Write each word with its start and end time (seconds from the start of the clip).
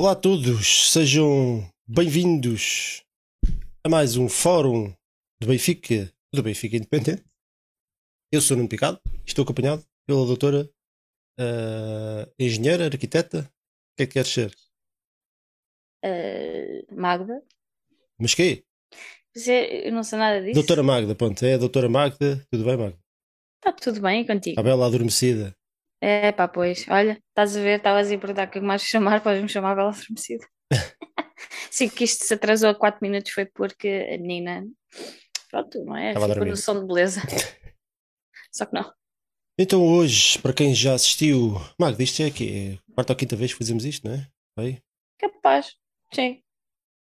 Olá 0.00 0.12
a 0.12 0.16
todos, 0.16 0.90
sejam 0.90 1.62
bem-vindos 1.86 3.04
a 3.84 3.88
mais 3.90 4.16
um 4.16 4.30
fórum 4.30 4.94
do 5.38 5.46
Benfica, 5.46 6.10
do 6.32 6.42
Benfica 6.42 6.74
Independente. 6.74 7.22
Eu 8.32 8.40
sou 8.40 8.54
o 8.54 8.56
Nuno 8.56 8.68
Picado, 8.70 8.98
estou 9.26 9.42
acompanhado 9.42 9.84
pela 10.06 10.24
doutora 10.24 10.64
uh, 11.38 12.32
engenheira, 12.38 12.86
arquiteta. 12.86 13.40
O 13.40 13.96
que 13.98 14.04
é 14.04 14.06
que 14.06 14.14
queres 14.14 14.30
ser? 14.30 14.56
Uh, 16.02 16.98
Magda. 16.98 17.44
Mas 18.18 18.34
quê? 18.34 18.64
É, 19.48 19.86
eu 19.86 19.92
não 19.92 20.02
sei 20.02 20.18
nada 20.18 20.40
disso. 20.40 20.54
Doutora 20.54 20.82
Magda, 20.82 21.14
pronto, 21.14 21.44
é 21.44 21.56
a 21.56 21.58
doutora 21.58 21.90
Magda. 21.90 22.42
Tudo 22.50 22.64
bem, 22.64 22.76
Magda? 22.78 22.98
Está 23.58 23.70
tudo 23.74 24.00
bem 24.00 24.26
contigo? 24.26 24.58
A 24.58 24.62
bela 24.62 24.86
adormecida. 24.86 25.54
É 26.00 26.32
pá, 26.32 26.48
pois. 26.48 26.86
Olha, 26.88 27.20
estás 27.28 27.56
a 27.56 27.60
ver, 27.60 27.76
estavas 27.76 28.10
a 28.10 28.18
perguntar 28.18 28.48
o 28.48 28.50
que 28.50 28.60
mais 28.60 28.82
chamar, 28.82 29.22
podes-me 29.22 29.48
chamar 29.48 29.72
a 29.72 29.74
bela 29.74 29.90
adormecida. 29.90 30.46
Sim, 31.70 31.88
que 31.88 32.04
isto 32.04 32.24
se 32.24 32.34
atrasou 32.34 32.70
a 32.70 32.74
4 32.74 33.00
minutos 33.02 33.32
foi 33.32 33.44
porque 33.44 34.08
a 34.12 34.18
menina, 34.18 34.66
pronto, 35.50 35.84
não 35.84 35.96
é? 35.96 36.14
Ficou 36.14 36.46
no 36.46 36.56
som 36.56 36.80
de 36.80 36.86
beleza. 36.86 37.20
Só 38.52 38.66
que 38.66 38.74
não. 38.74 38.92
Então 39.58 39.86
hoje, 39.86 40.38
para 40.38 40.54
quem 40.54 40.74
já 40.74 40.94
assistiu, 40.94 41.54
Magda, 41.78 42.02
isto 42.02 42.22
é 42.22 42.26
aqui, 42.26 42.78
é 42.88 42.92
a 42.92 42.94
quarta 42.94 43.12
ou 43.12 43.16
quinta 43.16 43.36
vez 43.36 43.52
que 43.52 43.58
fazemos 43.58 43.84
isto, 43.84 44.08
não 44.08 44.14
é? 44.14 44.26
Vai? 44.56 44.82
Capaz, 45.18 45.76
sim. 46.14 46.42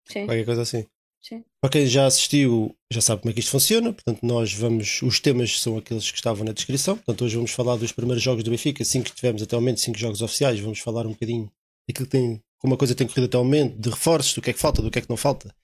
Sim. 0.06 0.26
Qualquer 0.26 0.44
coisa 0.44 0.62
assim. 0.62 0.86
Sim. 1.26 1.42
Para 1.58 1.70
quem 1.70 1.86
já 1.86 2.04
assistiu, 2.04 2.76
já 2.92 3.00
sabe 3.00 3.22
como 3.22 3.30
é 3.30 3.34
que 3.34 3.40
isto 3.40 3.50
funciona. 3.50 3.94
Portanto, 3.94 4.20
nós 4.22 4.52
vamos. 4.52 5.00
Os 5.00 5.18
temas 5.18 5.58
são 5.58 5.78
aqueles 5.78 6.10
que 6.10 6.18
estavam 6.18 6.44
na 6.44 6.52
descrição. 6.52 6.96
Portanto, 6.96 7.24
hoje 7.24 7.36
vamos 7.36 7.50
falar 7.50 7.76
dos 7.76 7.92
primeiros 7.92 8.22
jogos 8.22 8.44
do 8.44 8.50
Benfica, 8.50 8.84
cinco 8.84 9.06
que 9.06 9.14
tivemos 9.14 9.40
até 9.40 9.56
o 9.56 9.60
momento, 9.60 9.80
cinco 9.80 9.96
jogos 9.96 10.20
oficiais. 10.20 10.60
Vamos 10.60 10.80
falar 10.80 11.06
um 11.06 11.12
bocadinho 11.12 11.50
daquilo 11.88 12.06
que 12.06 12.12
tem, 12.12 12.42
como 12.58 12.74
a 12.74 12.76
coisa 12.76 12.94
tem 12.94 13.06
corrido 13.06 13.24
até 13.24 13.38
o 13.38 13.44
momento, 13.44 13.78
de 13.78 13.88
reforços, 13.88 14.34
do 14.34 14.42
que 14.42 14.50
é 14.50 14.52
que 14.52 14.58
falta, 14.58 14.82
do 14.82 14.90
que 14.90 14.98
é 14.98 15.02
que 15.02 15.08
não 15.08 15.16
falta. 15.16 15.54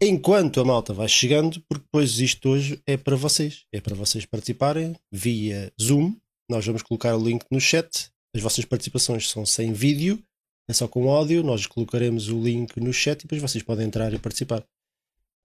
Enquanto 0.00 0.60
a 0.60 0.64
malta 0.64 0.92
vai 0.92 1.08
chegando, 1.08 1.60
porque 1.68 1.82
depois 1.84 2.20
isto 2.20 2.48
hoje 2.48 2.80
é 2.86 2.96
para 2.96 3.16
vocês. 3.16 3.64
É 3.72 3.80
para 3.80 3.96
vocês 3.96 4.24
participarem 4.24 4.94
via 5.10 5.72
Zoom. 5.80 6.14
Nós 6.48 6.64
vamos 6.64 6.82
colocar 6.82 7.16
o 7.16 7.24
link 7.24 7.44
no 7.50 7.60
chat. 7.60 8.08
As 8.34 8.40
vossas 8.40 8.64
participações 8.64 9.28
são 9.28 9.44
sem 9.44 9.72
vídeo, 9.72 10.22
é 10.68 10.72
só 10.72 10.86
com 10.86 11.10
áudio. 11.10 11.42
Nós 11.42 11.66
colocaremos 11.66 12.28
o 12.28 12.40
link 12.40 12.78
no 12.78 12.92
chat 12.92 13.20
e 13.20 13.22
depois 13.24 13.42
vocês 13.42 13.64
podem 13.64 13.88
entrar 13.88 14.12
e 14.14 14.18
participar. 14.18 14.64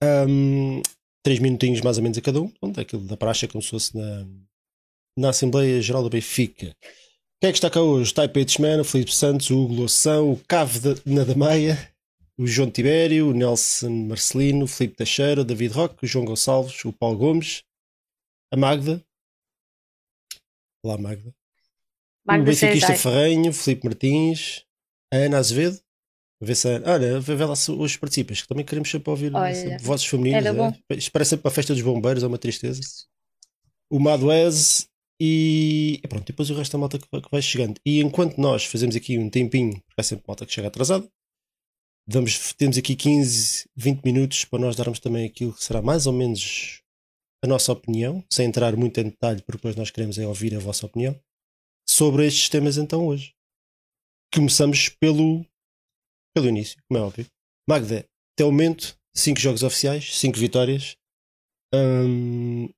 Um, 0.04 0.82
três 1.24 1.40
minutinhos 1.40 1.82
mais 1.82 1.98
ou 1.98 2.04
menos 2.04 2.18
a 2.18 2.22
cada 2.22 2.42
um. 2.42 2.50
Pronto, 2.50 2.80
aquilo 2.80 3.04
da 3.04 3.18
praxe 3.18 3.46
é 3.46 3.48
como 3.48 3.62
se 3.62 3.70
fosse 3.70 3.98
na, 3.98 4.26
na 5.18 5.30
Assembleia 5.30 5.82
Geral 5.82 6.04
do 6.04 6.10
Benfica. 6.10 6.76
Quem 7.40 7.50
é 7.50 7.52
que 7.52 7.58
está 7.58 7.70
cá 7.70 7.82
hoje? 7.82 8.14
Type 8.14 8.40
Hitchman, 8.40 8.82
o 8.82 8.84
Felipe 8.84 9.14
Santos, 9.14 9.50
o 9.50 9.60
Hugo 9.60 9.74
Loção, 9.74 10.32
o 10.32 10.38
Cave 10.48 10.80
da, 10.80 10.90
na 11.06 11.24
o 12.38 12.46
João 12.46 12.70
Tibério, 12.70 13.30
o 13.30 13.34
Nelson 13.34 13.90
Marcelino, 13.90 14.66
o 14.66 14.68
Felipe 14.68 14.96
Teixeira, 14.96 15.42
o 15.42 15.46
David 15.46 15.74
Roque, 15.74 16.06
o 16.06 16.08
João 16.08 16.24
Gonçalves, 16.24 16.86
o 16.86 16.94
Paulo 16.94 17.18
Gomes, 17.18 17.64
a 18.52 18.58
Magda. 18.58 19.04
Olá, 20.84 20.98
Magda. 20.98 21.34
Magda 22.24 22.44
o 22.44 22.46
Benfiquista 22.46 22.96
Ferrenho, 22.96 23.52
Felipe 23.52 23.86
Martins, 23.86 24.66
a 25.12 25.18
Ana 25.18 25.38
Azevedo, 25.40 25.80
Vê 26.40 26.54
se, 26.54 26.68
olha, 26.68 27.20
vê 27.20 27.46
lá 27.46 27.56
se 27.56 27.72
hoje 27.72 27.98
participas, 27.98 28.42
que 28.42 28.48
também 28.48 28.64
queremos 28.64 28.92
sempre 28.92 29.10
ouvir 29.10 29.34
olha, 29.34 29.78
vozes 29.80 30.06
femininas. 30.06 30.46
Era 30.46 30.54
bom. 30.54 30.74
É? 30.90 30.96
Isto 30.96 31.12
parece 31.12 31.30
sempre 31.32 31.48
a 31.48 31.52
festa 31.52 31.74
dos 31.74 31.82
bombeiros, 31.82 32.24
é 32.24 32.28
uma 32.28 32.38
tristeza. 32.38 32.82
O 33.90 34.00
Maduez 34.00 34.88
e, 35.20 36.00
e 36.04 36.08
pronto, 36.08 36.26
depois 36.26 36.50
o 36.50 36.54
resto 36.54 36.74
da 36.74 36.78
malta 36.78 37.00
que, 37.00 37.08
que 37.08 37.32
vai 37.32 37.42
chegando. 37.42 37.80
E 37.86 38.02
enquanto 38.02 38.38
nós 38.38 38.66
fazemos 38.66 38.96
aqui 38.96 39.18
um 39.18 39.30
tempinho, 39.30 39.82
porque 39.88 40.02
é 40.02 40.04
sempre 40.04 40.26
malta 40.28 40.46
que 40.46 40.54
chega 40.54 40.68
atrasado, 40.68 41.10
damos, 42.08 42.54
temos 42.54 42.78
aqui 42.78 42.96
15, 42.96 43.66
20 43.76 44.04
minutos 44.04 44.46
para 44.46 44.60
nós 44.60 44.76
darmos 44.76 45.00
também 45.00 45.26
aquilo 45.26 45.54
que 45.54 45.64
será 45.64 45.82
mais 45.82 46.06
ou 46.06 46.14
menos 46.14 46.82
a 47.44 47.48
nossa 47.48 47.72
opinião, 47.72 48.24
sem 48.32 48.48
entrar 48.48 48.76
muito 48.76 49.00
em 49.00 49.06
detalhe, 49.06 49.42
porque 49.42 49.58
depois 49.58 49.76
nós 49.76 49.90
queremos 49.90 50.18
é 50.18 50.28
ouvir 50.28 50.56
a 50.56 50.60
vossa 50.60 50.86
opinião, 50.86 51.20
sobre 51.88 52.26
estes 52.28 52.50
temas 52.50 52.78
então 52.78 53.08
hoje. 53.08 53.34
Começamos 54.34 54.90
pelo 54.90 55.46
pelo 56.38 56.50
início, 56.50 56.78
como 56.88 57.00
é 57.00 57.02
óbvio. 57.04 57.26
Magda, 57.68 58.06
até 58.36 58.46
o 58.46 58.52
momento, 58.52 58.96
5 59.16 59.40
jogos 59.40 59.64
oficiais, 59.64 60.16
5 60.20 60.38
vitórias, 60.38 60.96
um, 61.74 62.70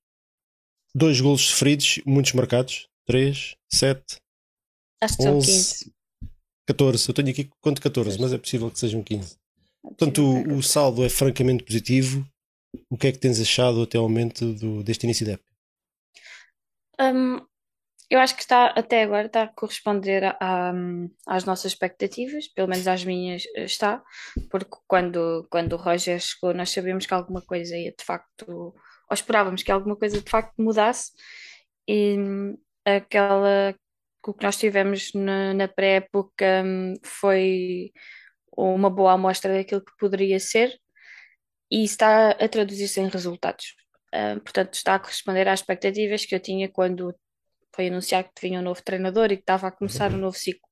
dois 0.95 1.19
golos 1.19 1.41
sofridos, 1.41 1.99
muitos 2.05 2.31
marcados. 2.33 2.87
3, 3.05 3.55
7, 3.73 4.17
Acho 5.01 5.17
que 5.17 5.27
11, 5.27 5.51
são 5.51 5.55
15. 5.55 5.93
14. 6.67 7.09
Eu 7.09 7.13
tenho 7.15 7.29
aqui 7.29 7.49
quanto 7.59 7.81
14, 7.81 8.21
mas 8.21 8.31
é 8.31 8.37
possível 8.37 8.69
que 8.69 8.77
sejam 8.77 9.01
15. 9.01 9.35
Portanto, 9.81 10.21
o, 10.21 10.57
o, 10.57 10.63
saldo 10.63 11.03
é 11.03 11.09
francamente 11.09 11.63
positivo. 11.63 12.23
O 12.87 12.95
que 12.95 13.07
é 13.07 13.11
que 13.11 13.17
tens 13.17 13.41
achado 13.41 13.81
até 13.81 13.97
ao 13.97 14.07
momento 14.07 14.53
do, 14.53 14.83
deste 14.83 15.05
início 15.05 15.25
da 15.25 15.31
época? 15.33 15.51
Um, 17.01 17.41
eu 18.09 18.19
acho 18.19 18.35
que 18.35 18.41
está, 18.41 18.67
até 18.67 19.03
agora, 19.03 19.27
está 19.27 19.43
a 19.43 19.47
corresponder 19.47 20.23
a, 20.39 20.73
às 21.27 21.45
nossas 21.45 21.73
expectativas, 21.73 22.47
pelo 22.47 22.67
menos 22.67 22.87
às 22.87 23.03
minhas 23.05 23.43
eh, 23.55 23.65
está, 23.65 24.01
porque 24.49 24.77
quando, 24.87 25.47
quando 25.49 25.73
o 25.73 25.77
Roger 25.77 26.19
chegou, 26.19 26.53
nós 26.53 26.71
sabíamos 26.71 27.05
que 27.05 27.13
alguma 27.13 27.41
coisa 27.41 27.77
ia 27.77 27.91
de 27.91 28.03
facto, 28.03 28.45
ou 28.47 28.73
esperávamos 29.13 29.63
que 29.63 29.71
alguma 29.71 29.95
coisa 29.95 30.21
de 30.21 30.29
facto 30.29 30.55
mudasse, 30.61 31.11
e 31.87 32.17
aquela 32.85 33.75
o 34.27 34.33
que 34.33 34.43
nós 34.43 34.57
tivemos 34.57 35.11
na, 35.13 35.53
na 35.53 35.67
pré-época 35.67 36.63
hum, 36.63 36.93
foi 37.03 37.91
uma 38.55 38.89
boa 38.89 39.13
amostra 39.13 39.53
daquilo 39.53 39.83
que 39.83 39.95
poderia 39.97 40.39
ser 40.39 40.77
e 41.71 41.83
está 41.83 42.31
a 42.31 42.47
traduzir-se 42.47 42.99
em 42.99 43.07
resultados. 43.07 43.75
Uh, 44.13 44.39
portanto, 44.41 44.73
está 44.73 44.95
a 44.95 44.99
corresponder 44.99 45.47
às 45.47 45.59
expectativas 45.61 46.25
que 46.25 46.35
eu 46.35 46.39
tinha 46.39 46.69
quando 46.69 47.13
foi 47.79 47.87
anunciar 47.87 48.25
que 48.25 48.41
vinha 48.41 48.59
um 48.59 48.63
novo 48.63 48.83
treinador 48.83 49.31
e 49.31 49.37
que 49.37 49.43
estava 49.43 49.67
a 49.67 49.71
começar 49.71 50.11
um 50.11 50.17
novo 50.17 50.37
ciclo. 50.37 50.67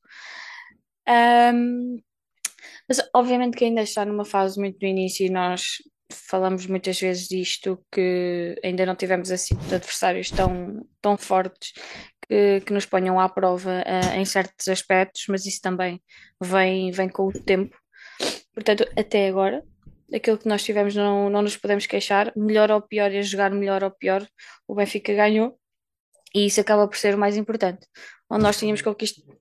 Um, 1.07 2.01
mas 2.85 3.01
obviamente 3.15 3.55
que 3.55 3.63
ainda 3.63 3.81
está 3.81 4.03
numa 4.03 4.25
fase 4.25 4.59
muito 4.59 4.77
no 4.81 4.87
início 4.89 5.25
e 5.25 5.29
nós 5.29 5.77
falamos 6.11 6.67
muitas 6.67 6.99
vezes 6.99 7.29
disto 7.29 7.81
que 7.89 8.59
ainda 8.61 8.85
não 8.85 8.93
tivemos 8.93 9.31
assim 9.31 9.55
adversários 9.71 10.29
tão, 10.29 10.85
tão 11.01 11.17
fortes 11.17 11.71
que, 12.27 12.59
que 12.59 12.73
nos 12.73 12.85
ponham 12.85 13.17
à 13.17 13.29
prova 13.29 13.71
uh, 13.85 14.15
em 14.17 14.25
certos 14.25 14.67
aspectos, 14.67 15.27
mas 15.29 15.45
isso 15.45 15.61
também 15.61 16.01
vem, 16.41 16.91
vem 16.91 17.07
com 17.07 17.27
o 17.27 17.31
tempo. 17.31 17.77
Portanto, 18.53 18.85
até 18.97 19.29
agora, 19.29 19.63
aquilo 20.13 20.37
que 20.37 20.49
nós 20.49 20.61
tivemos 20.61 20.93
não, 20.93 21.29
não 21.29 21.41
nos 21.41 21.55
podemos 21.55 21.85
queixar, 21.85 22.33
melhor 22.35 22.69
ou 22.69 22.81
pior, 22.81 23.13
e 23.13 23.19
a 23.19 23.21
jogar 23.21 23.51
melhor 23.51 23.81
ou 23.81 23.91
pior, 23.91 24.27
o 24.67 24.75
Benfica 24.75 25.13
ganhou 25.13 25.57
e 26.33 26.45
isso 26.45 26.61
acaba 26.61 26.87
por 26.87 26.97
ser 26.97 27.15
o 27.15 27.17
mais 27.17 27.37
importante. 27.37 27.85
Onde 28.29 28.43
nós 28.43 28.57
tínhamos 28.57 28.81
conquistado. 28.81 29.37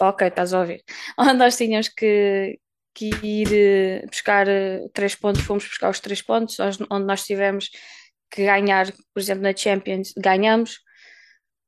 Ok, 0.00 0.26
estás 0.26 0.52
a 0.52 0.60
ouvir. 0.60 0.82
Onde 1.18 1.34
nós 1.34 1.56
tínhamos 1.56 1.88
que, 1.88 2.58
que 2.94 3.10
ir 3.22 3.48
eh, 3.52 4.06
buscar 4.06 4.48
eh, 4.48 4.88
três 4.92 5.14
pontos, 5.14 5.42
fomos 5.42 5.64
buscar 5.64 5.90
os 5.90 6.00
três 6.00 6.22
pontos. 6.22 6.58
Onde 6.60 7.06
nós 7.06 7.24
tivemos 7.24 7.70
que 8.30 8.44
ganhar, 8.44 8.90
por 9.12 9.20
exemplo, 9.20 9.42
na 9.42 9.54
Champions, 9.54 10.12
ganhamos. 10.16 10.80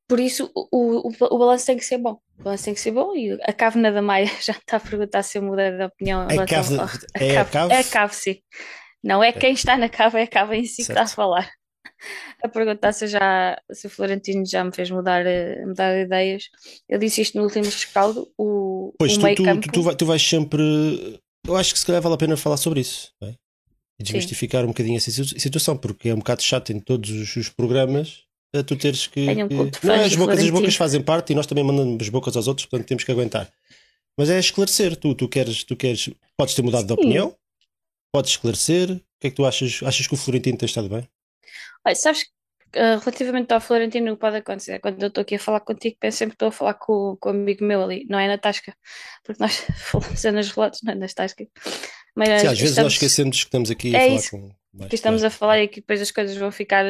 Por 0.08 0.20
isso, 0.20 0.50
o, 0.54 1.08
o, 1.08 1.12
o 1.20 1.38
balanço 1.38 1.66
tem 1.66 1.76
que 1.76 1.84
ser 1.84 1.98
bom. 1.98 2.18
O 2.38 2.42
balanço 2.44 2.64
tem 2.64 2.74
que 2.74 2.80
ser 2.80 2.92
bom 2.92 3.14
e 3.14 3.32
a 3.42 3.52
Cave 3.52 3.80
da 3.82 4.02
Maia 4.02 4.26
já 4.40 4.52
está 4.52 4.76
a 4.76 4.80
perguntar 4.80 5.22
se 5.22 5.38
eu 5.38 5.42
mudei 5.42 5.72
de 5.72 5.84
opinião. 5.84 6.22
A 6.22 6.46
cave, 6.46 6.78
a, 6.78 6.84
é 7.14 7.34
cave, 7.34 7.38
a 7.38 7.44
cave? 7.44 7.74
É 7.74 7.78
a 7.78 7.84
Cave, 7.84 8.14
sim. 8.14 8.36
Não 9.02 9.22
é 9.22 9.32
quem 9.32 9.52
está 9.52 9.76
na 9.76 9.88
Cave, 9.88 10.18
é 10.18 10.22
a 10.22 10.26
Cave 10.26 10.56
em 10.56 10.64
si 10.64 10.82
certo. 10.82 10.86
que 10.86 10.92
está 10.92 11.02
a 11.02 11.06
falar 11.06 11.50
a 12.42 12.48
perguntar 12.48 12.92
se, 12.92 13.06
já, 13.06 13.60
se 13.72 13.86
o 13.86 13.90
Florentino 13.90 14.44
já 14.46 14.64
me 14.64 14.72
fez 14.72 14.90
mudar, 14.90 15.26
eh, 15.26 15.64
mudar 15.66 15.94
de 15.94 16.02
ideias. 16.02 16.50
Eu 16.88 16.98
disse 16.98 17.20
isto 17.20 17.36
no 17.36 17.44
último 17.44 17.64
rescaldo. 17.64 18.28
O, 18.38 18.92
pois 18.98 19.16
o 19.16 19.20
tu, 19.20 19.34
tu, 19.34 19.60
tu, 19.60 19.72
tu, 19.72 19.82
vai, 19.82 19.96
tu 19.96 20.06
vais 20.06 20.22
sempre. 20.22 21.20
Eu 21.46 21.56
acho 21.56 21.72
que 21.72 21.78
se 21.78 21.86
calhar 21.86 22.02
vale 22.02 22.14
a 22.14 22.18
pena 22.18 22.36
falar 22.36 22.56
sobre 22.56 22.80
isso. 22.80 23.12
É? 23.22 23.34
E 23.98 24.04
desmistificar 24.04 24.62
Sim. 24.62 24.66
um 24.66 24.68
bocadinho 24.68 24.96
essa 24.96 25.10
situação, 25.10 25.76
porque 25.76 26.10
é 26.10 26.14
um 26.14 26.18
bocado 26.18 26.42
chato 26.42 26.70
em 26.70 26.78
todos 26.78 27.10
os, 27.10 27.36
os 27.36 27.48
programas 27.48 28.26
a 28.54 28.62
tu 28.62 28.76
teres 28.76 29.06
que. 29.06 29.20
Um 29.20 29.48
que... 29.70 29.86
Não, 29.86 29.94
as 29.94 30.14
bocas, 30.14 30.38
as 30.38 30.50
bocas 30.50 30.74
fazem 30.76 31.02
parte 31.02 31.32
e 31.32 31.36
nós 31.36 31.46
também 31.46 31.64
mandamos 31.64 32.02
as 32.02 32.08
bocas 32.08 32.36
aos 32.36 32.46
outros, 32.48 32.66
portanto 32.66 32.88
temos 32.88 33.04
que 33.04 33.12
aguentar. 33.12 33.50
Mas 34.18 34.30
é 34.30 34.38
esclarecer, 34.38 34.96
tu, 34.96 35.14
tu 35.14 35.28
queres, 35.28 35.62
tu 35.62 35.76
queres, 35.76 36.10
podes 36.36 36.54
ter 36.54 36.62
mudado 36.62 36.82
Sim. 36.82 36.86
de 36.86 36.92
opinião, 36.92 37.36
podes 38.12 38.32
esclarecer. 38.32 38.90
O 38.90 39.20
que 39.20 39.28
é 39.28 39.30
que 39.30 39.36
tu 39.36 39.46
achas? 39.46 39.80
Achas 39.82 40.06
que 40.06 40.14
o 40.14 40.16
Florentino 40.16 40.58
tem 40.58 40.66
estado 40.66 40.88
bem? 40.88 41.06
Olha, 41.84 41.94
sabes 41.94 42.24
que 42.24 42.30
uh, 42.78 42.98
relativamente 42.98 43.52
ao 43.52 43.60
Florentino, 43.60 44.16
pode 44.16 44.36
acontecer 44.36 44.78
quando 44.80 45.02
eu 45.02 45.08
estou 45.08 45.22
aqui 45.22 45.34
a 45.36 45.38
falar 45.38 45.60
contigo, 45.60 45.96
penso 45.98 46.18
sempre 46.18 46.32
que 46.32 46.36
estou 46.36 46.48
a 46.48 46.52
falar 46.52 46.74
com, 46.74 47.16
com 47.20 47.30
um 47.30 47.32
amigo 47.32 47.64
meu 47.64 47.82
ali, 47.82 48.06
não 48.08 48.18
é 48.18 48.28
na 48.28 48.38
Tasca, 48.38 48.74
porque 49.24 49.42
nós 49.42 49.64
falamos 49.78 50.22
nas 50.24 50.50
relatos, 50.50 50.80
não 50.82 50.92
é 50.92 50.96
nas 50.96 51.14
Tascas. 51.14 51.46
Mas 52.14 52.40
Sim, 52.40 52.46
às 52.48 52.58
vezes 52.58 52.76
nós 52.78 52.92
esquecemos 52.94 53.36
que 53.36 53.44
estamos 53.44 53.70
aqui 53.70 53.94
é 53.94 53.98
a 53.98 54.00
falar 54.06 54.16
isso, 54.16 54.30
com. 54.30 54.50
Mais, 54.72 54.90
que 54.90 54.94
estamos 54.94 55.24
a 55.24 55.30
falar 55.30 55.62
e 55.62 55.68
que 55.68 55.80
depois 55.80 56.02
as 56.02 56.10
coisas 56.10 56.36
vão 56.36 56.50
ficar 56.50 56.84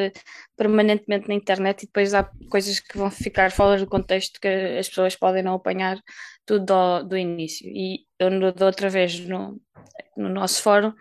permanentemente 0.56 1.28
na 1.28 1.34
internet 1.34 1.82
e 1.82 1.86
depois 1.86 2.14
há 2.14 2.28
coisas 2.50 2.80
que 2.80 2.98
vão 2.98 3.10
ficar 3.10 3.52
fora 3.52 3.78
do 3.78 3.86
contexto 3.86 4.40
que 4.40 4.48
as 4.48 4.88
pessoas 4.88 5.14
podem 5.14 5.42
não 5.42 5.54
apanhar 5.54 6.00
tudo 6.44 6.64
do, 6.64 7.02
do 7.10 7.16
início. 7.16 7.68
E 7.68 8.00
eu, 8.18 8.52
da 8.52 8.66
outra 8.66 8.90
vez, 8.90 9.20
no, 9.20 9.60
no 10.16 10.28
nosso 10.28 10.62
fórum, 10.62 10.92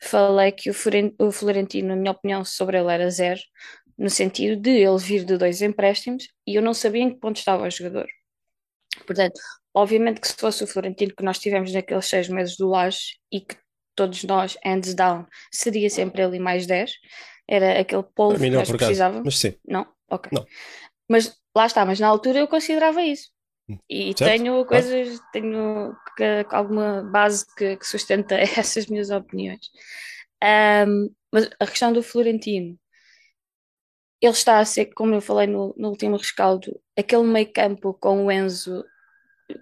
falei 0.00 0.52
que 0.52 0.70
o 0.70 0.74
Florentino, 1.32 1.88
na 1.88 1.96
minha 1.96 2.12
opinião, 2.12 2.44
sobre 2.44 2.78
ele 2.78 2.92
era 2.92 3.10
zero, 3.10 3.40
no 3.96 4.08
sentido 4.08 4.60
de 4.60 4.70
ele 4.70 4.98
vir 4.98 5.24
de 5.24 5.36
dois 5.36 5.60
empréstimos 5.60 6.28
e 6.46 6.54
eu 6.54 6.62
não 6.62 6.72
sabia 6.72 7.02
em 7.02 7.10
que 7.10 7.18
ponto 7.18 7.36
estava 7.36 7.66
o 7.66 7.70
jogador. 7.70 8.06
Portanto, 9.06 9.40
obviamente 9.74 10.20
que 10.20 10.28
se 10.28 10.34
fosse 10.34 10.62
o 10.62 10.66
Florentino 10.66 11.14
que 11.16 11.24
nós 11.24 11.38
tivemos 11.38 11.72
naqueles 11.72 12.06
seis 12.06 12.28
meses 12.28 12.56
do 12.56 12.68
Laje 12.68 13.18
e 13.32 13.40
que 13.40 13.56
todos 13.94 14.22
nós, 14.22 14.56
hands 14.64 14.94
down, 14.94 15.26
seria 15.52 15.90
sempre 15.90 16.22
ele 16.22 16.38
mais 16.38 16.66
10, 16.66 16.92
era 17.48 17.80
aquele 17.80 18.04
polvo 18.14 18.38
que 18.38 18.50
nós 18.50 18.70
precisávamos. 18.70 19.24
Mas 19.24 19.38
sim. 19.38 19.54
Não? 19.66 19.86
Ok. 20.08 20.30
Não. 20.32 20.46
Mas 21.08 21.36
lá 21.56 21.66
está, 21.66 21.84
mas 21.84 21.98
na 21.98 22.06
altura 22.06 22.38
eu 22.38 22.46
considerava 22.46 23.02
isso. 23.02 23.30
E 23.88 24.14
certo? 24.16 24.30
tenho 24.30 24.64
coisas, 24.64 25.20
tenho 25.32 25.94
alguma 26.50 27.02
base 27.02 27.44
que, 27.54 27.76
que, 27.76 27.86
sustenta 27.86 28.34
essas 28.56 28.86
minhas 28.86 29.10
opiniões. 29.10 29.70
Um, 30.42 31.10
mas 31.32 31.50
a 31.60 31.66
questão 31.66 31.92
do 31.92 32.02
Florentino, 32.02 32.78
ele 34.20 34.32
está 34.32 34.58
a 34.58 34.64
ser, 34.64 34.86
como 34.86 35.14
eu 35.14 35.20
falei 35.20 35.46
no, 35.46 35.74
no 35.76 35.90
último 35.90 36.16
rescaldo, 36.16 36.80
aquele 36.96 37.24
meio 37.24 37.52
campo 37.52 37.94
com 37.94 38.26
o 38.26 38.32
Enzo, 38.32 38.84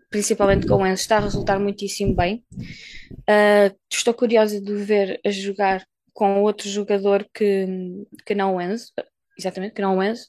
principalmente 0.08 0.66
com 0.66 0.76
o 0.76 0.86
Enzo, 0.86 1.02
está 1.02 1.16
a 1.16 1.20
resultar 1.20 1.58
muitíssimo 1.58 2.14
bem. 2.14 2.44
Uh, 2.52 3.76
estou 3.90 4.14
curiosa 4.14 4.60
de 4.60 4.74
ver 4.76 5.20
a 5.24 5.30
jogar 5.30 5.84
com 6.12 6.42
outro 6.42 6.68
jogador 6.68 7.28
que, 7.34 7.66
que 8.24 8.34
não 8.34 8.56
o 8.56 8.60
Enzo, 8.60 8.92
exatamente, 9.36 9.74
que 9.74 9.82
não 9.82 9.98
o 9.98 10.02
Enzo. 10.02 10.26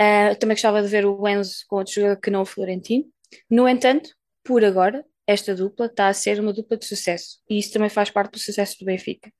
Uh, 0.00 0.36
também 0.38 0.54
gostava 0.54 0.82
de 0.82 0.88
ver 0.88 1.04
o 1.04 1.28
Enzo 1.28 1.64
com 1.66 1.76
outro 1.76 1.94
jogador 1.94 2.20
que 2.20 2.30
não 2.30 2.42
o 2.42 2.46
Florentino. 2.46 3.04
No 3.50 3.68
entanto, 3.68 4.10
por 4.44 4.64
agora, 4.64 5.04
esta 5.26 5.54
dupla 5.54 5.86
está 5.86 6.08
a 6.08 6.14
ser 6.14 6.40
uma 6.40 6.52
dupla 6.52 6.76
de 6.76 6.86
sucesso 6.86 7.38
e 7.50 7.58
isso 7.58 7.72
também 7.72 7.90
faz 7.90 8.10
parte 8.10 8.32
do 8.32 8.38
sucesso 8.38 8.76
do 8.78 8.86
Benfica. 8.86 9.30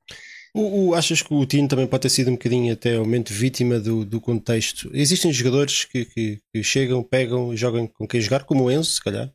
O, 0.53 0.87
o, 0.87 0.95
achas 0.95 1.21
que 1.21 1.33
o 1.33 1.45
Tino 1.45 1.67
também 1.67 1.87
pode 1.87 2.01
ter 2.01 2.09
sido 2.09 2.29
um 2.29 2.33
bocadinho 2.33 2.73
até 2.73 2.95
ao 2.95 3.05
momento 3.05 3.31
vítima 3.31 3.79
do, 3.79 4.03
do 4.03 4.19
contexto? 4.19 4.89
Existem 4.93 5.31
jogadores 5.31 5.85
que, 5.85 6.05
que, 6.05 6.39
que 6.53 6.63
chegam, 6.63 7.03
pegam, 7.03 7.55
jogam 7.55 7.87
com 7.87 8.07
quem 8.07 8.19
jogar, 8.19 8.43
como 8.43 8.65
o 8.65 8.71
Enzo, 8.71 8.91
se 8.91 9.03
calhar. 9.03 9.31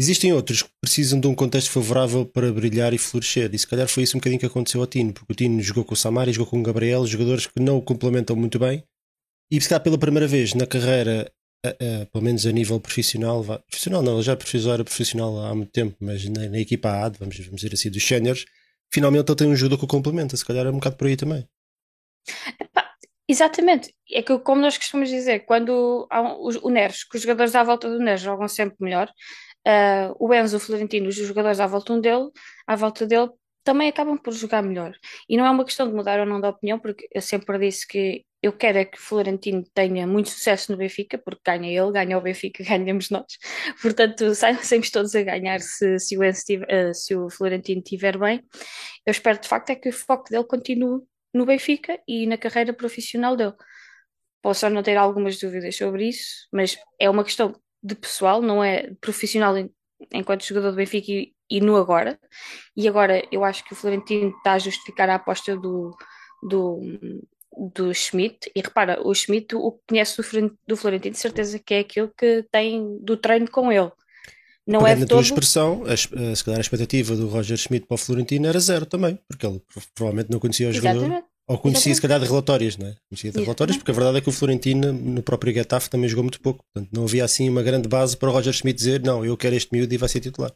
Existem 0.00 0.32
outros 0.32 0.62
que 0.62 0.70
precisam 0.80 1.20
de 1.20 1.28
um 1.28 1.34
contexto 1.34 1.70
favorável 1.70 2.26
para 2.26 2.52
brilhar 2.52 2.92
e 2.92 2.98
florescer. 2.98 3.50
E 3.52 3.58
se 3.58 3.66
calhar 3.66 3.86
foi 3.86 4.02
isso 4.02 4.16
um 4.16 4.20
bocadinho 4.20 4.40
que 4.40 4.46
aconteceu 4.46 4.80
ao 4.80 4.86
Tino, 4.86 5.12
porque 5.12 5.32
o 5.32 5.36
Tino 5.36 5.62
jogou 5.62 5.84
com 5.84 5.94
o 5.94 5.96
Samari, 5.96 6.32
jogou 6.32 6.50
com 6.50 6.58
o 6.58 6.62
Gabriel, 6.62 7.06
jogadores 7.06 7.46
que 7.46 7.60
não 7.60 7.76
o 7.76 7.82
complementam 7.82 8.34
muito 8.34 8.58
bem. 8.58 8.82
E 9.52 9.60
se 9.60 9.78
pela 9.80 9.98
primeira 9.98 10.26
vez 10.26 10.54
na 10.54 10.66
carreira, 10.66 11.30
pelo 12.10 12.24
menos 12.24 12.46
a 12.46 12.50
nível 12.50 12.80
profissional, 12.80 13.44
profissional 13.68 14.00
não, 14.00 14.22
já 14.22 14.32
era 14.32 14.82
profissional 14.82 15.44
há 15.44 15.54
muito 15.54 15.70
tempo, 15.70 15.94
mas 16.00 16.26
na, 16.26 16.48
na 16.48 16.58
equipa 16.58 16.88
A, 16.88 17.10
vamos, 17.10 17.38
vamos 17.38 17.60
dizer 17.60 17.74
assim, 17.74 17.90
dos 17.90 18.02
séniores, 18.02 18.46
finalmente 18.90 19.28
ele 19.28 19.36
tem 19.36 19.46
um 19.48 19.54
jogador 19.54 19.76
que 19.76 19.84
o 19.84 19.88
complementa, 19.88 20.38
se 20.38 20.44
calhar 20.46 20.64
é 20.64 20.70
um 20.70 20.78
bocado 20.78 20.96
por 20.96 21.06
aí 21.06 21.18
também. 21.18 21.46
Exatamente, 23.28 23.94
é 24.10 24.22
que 24.22 24.38
como 24.38 24.62
nós 24.62 24.78
costumamos 24.78 25.10
dizer, 25.10 25.40
quando 25.40 26.06
há 26.10 26.22
um, 26.22 26.32
o, 26.32 26.68
o 26.68 26.70
Neres, 26.70 27.04
que 27.04 27.16
os 27.18 27.22
jogadores 27.22 27.54
à 27.54 27.62
volta 27.62 27.90
do 27.90 27.98
Neres 27.98 28.22
jogam 28.22 28.48
sempre 28.48 28.76
melhor, 28.80 29.12
uh, 29.68 30.16
o 30.18 30.32
Enzo, 30.32 30.56
o 30.56 30.60
Florentino, 30.60 31.08
os 31.08 31.14
jogadores 31.14 31.60
à 31.60 31.66
volta, 31.66 32.00
dele, 32.00 32.30
à 32.66 32.74
volta 32.74 33.06
dele 33.06 33.28
também 33.62 33.90
acabam 33.90 34.16
por 34.16 34.32
jogar 34.32 34.62
melhor. 34.62 34.94
E 35.28 35.36
não 35.36 35.44
é 35.44 35.50
uma 35.50 35.64
questão 35.66 35.86
de 35.86 35.94
mudar 35.94 36.18
ou 36.20 36.26
não 36.26 36.40
de 36.40 36.46
opinião, 36.46 36.78
porque 36.78 37.06
eu 37.12 37.20
sempre 37.20 37.58
disse 37.58 37.86
que 37.86 38.24
eu 38.42 38.52
quero 38.52 38.78
é 38.78 38.84
que 38.84 38.98
o 38.98 39.00
Florentino 39.00 39.62
tenha 39.72 40.04
muito 40.04 40.30
sucesso 40.30 40.72
no 40.72 40.78
Benfica, 40.78 41.16
porque 41.16 41.42
ganha 41.46 41.70
ele, 41.70 41.92
ganha 41.92 42.18
o 42.18 42.20
Benfica, 42.20 42.64
ganhamos 42.64 43.08
nós. 43.08 43.38
Portanto, 43.80 44.34
saímos 44.34 44.90
todos 44.90 45.14
a 45.14 45.22
ganhar 45.22 45.60
se, 45.60 45.98
se, 46.00 46.18
o, 46.18 46.22
uh, 46.22 46.94
se 46.94 47.14
o 47.14 47.30
Florentino 47.30 47.80
estiver 47.80 48.18
bem. 48.18 48.42
Eu 49.06 49.12
espero 49.12 49.40
de 49.40 49.48
facto 49.48 49.70
é 49.70 49.76
que 49.76 49.90
o 49.90 49.92
foco 49.92 50.28
dele 50.28 50.44
continue 50.44 51.02
no 51.32 51.46
Benfica 51.46 51.98
e 52.06 52.26
na 52.26 52.36
carreira 52.36 52.72
profissional 52.72 53.36
dele. 53.36 53.54
Posso 54.42 54.68
não 54.70 54.82
ter 54.82 54.96
algumas 54.96 55.38
dúvidas 55.38 55.76
sobre 55.76 56.08
isso, 56.08 56.48
mas 56.52 56.76
é 56.98 57.08
uma 57.08 57.22
questão 57.22 57.54
de 57.80 57.94
pessoal, 57.94 58.42
não 58.42 58.62
é 58.62 58.92
profissional 59.00 59.54
enquanto 60.12 60.44
jogador 60.44 60.72
do 60.72 60.76
Benfica 60.76 61.12
e, 61.12 61.32
e 61.48 61.60
no 61.60 61.76
agora. 61.76 62.18
E 62.76 62.88
agora 62.88 63.22
eu 63.30 63.44
acho 63.44 63.64
que 63.64 63.72
o 63.72 63.76
Florentino 63.76 64.30
está 64.36 64.54
a 64.54 64.58
justificar 64.58 65.08
a 65.08 65.14
aposta 65.14 65.56
do, 65.56 65.96
do, 66.42 66.80
do 67.74 67.92
Schmidt, 67.94 68.50
e 68.54 68.60
repara, 68.60 69.00
o 69.06 69.14
Schmidt, 69.14 69.54
o 69.54 69.72
que 69.72 69.80
conhece 69.88 70.16
do, 70.16 70.58
do 70.66 70.76
Florentino, 70.76 71.12
de 71.12 71.20
certeza 71.20 71.58
que 71.58 71.74
é 71.74 71.78
aquilo 71.80 72.12
que 72.16 72.44
tem 72.50 72.98
do 73.00 73.16
treino 73.16 73.50
com 73.50 73.70
ele. 73.70 73.90
Não 74.66 74.86
é 74.86 74.94
todo... 74.94 75.08
tua 75.08 75.20
expressão, 75.20 75.82
a, 75.86 75.96
se 75.96 76.44
calhar 76.44 76.58
a 76.58 76.60
expectativa 76.60 77.16
do 77.16 77.28
Roger 77.28 77.56
Schmidt 77.56 77.86
para 77.86 77.96
o 77.96 77.98
Florentino 77.98 78.46
era 78.46 78.60
zero 78.60 78.86
também, 78.86 79.18
porque 79.28 79.44
ele 79.46 79.60
provavelmente 79.94 80.30
não 80.30 80.38
conhecia 80.38 80.68
o 80.68 80.72
jogador. 80.72 80.98
Exatamente. 80.98 81.26
Ou 81.48 81.58
conhecia 81.58 81.90
Exatamente. 81.90 81.96
se 81.96 82.02
calhar 82.02 82.20
de 82.20 82.26
relatórios, 82.26 82.76
não 82.76 82.86
é? 82.86 82.94
Conhecia 83.10 83.32
de 83.32 83.40
relatórios, 83.40 83.76
porque 83.76 83.90
a 83.90 83.94
verdade 83.94 84.18
é 84.18 84.20
que 84.20 84.28
o 84.28 84.32
Florentino 84.32 84.92
no 84.92 85.22
próprio 85.22 85.52
Getafe 85.52 85.90
também 85.90 86.08
jogou 86.08 86.22
muito 86.22 86.40
pouco. 86.40 86.64
Portanto, 86.72 86.90
não 86.94 87.02
havia 87.04 87.24
assim 87.24 87.48
uma 87.48 87.62
grande 87.62 87.88
base 87.88 88.16
para 88.16 88.30
o 88.30 88.32
Roger 88.32 88.52
Schmidt 88.52 88.76
dizer 88.76 89.02
não, 89.02 89.24
eu 89.24 89.36
quero 89.36 89.56
este 89.56 89.70
miúdo 89.72 89.92
e 89.92 89.98
vai 89.98 90.08
ser 90.08 90.20
titular. 90.20 90.52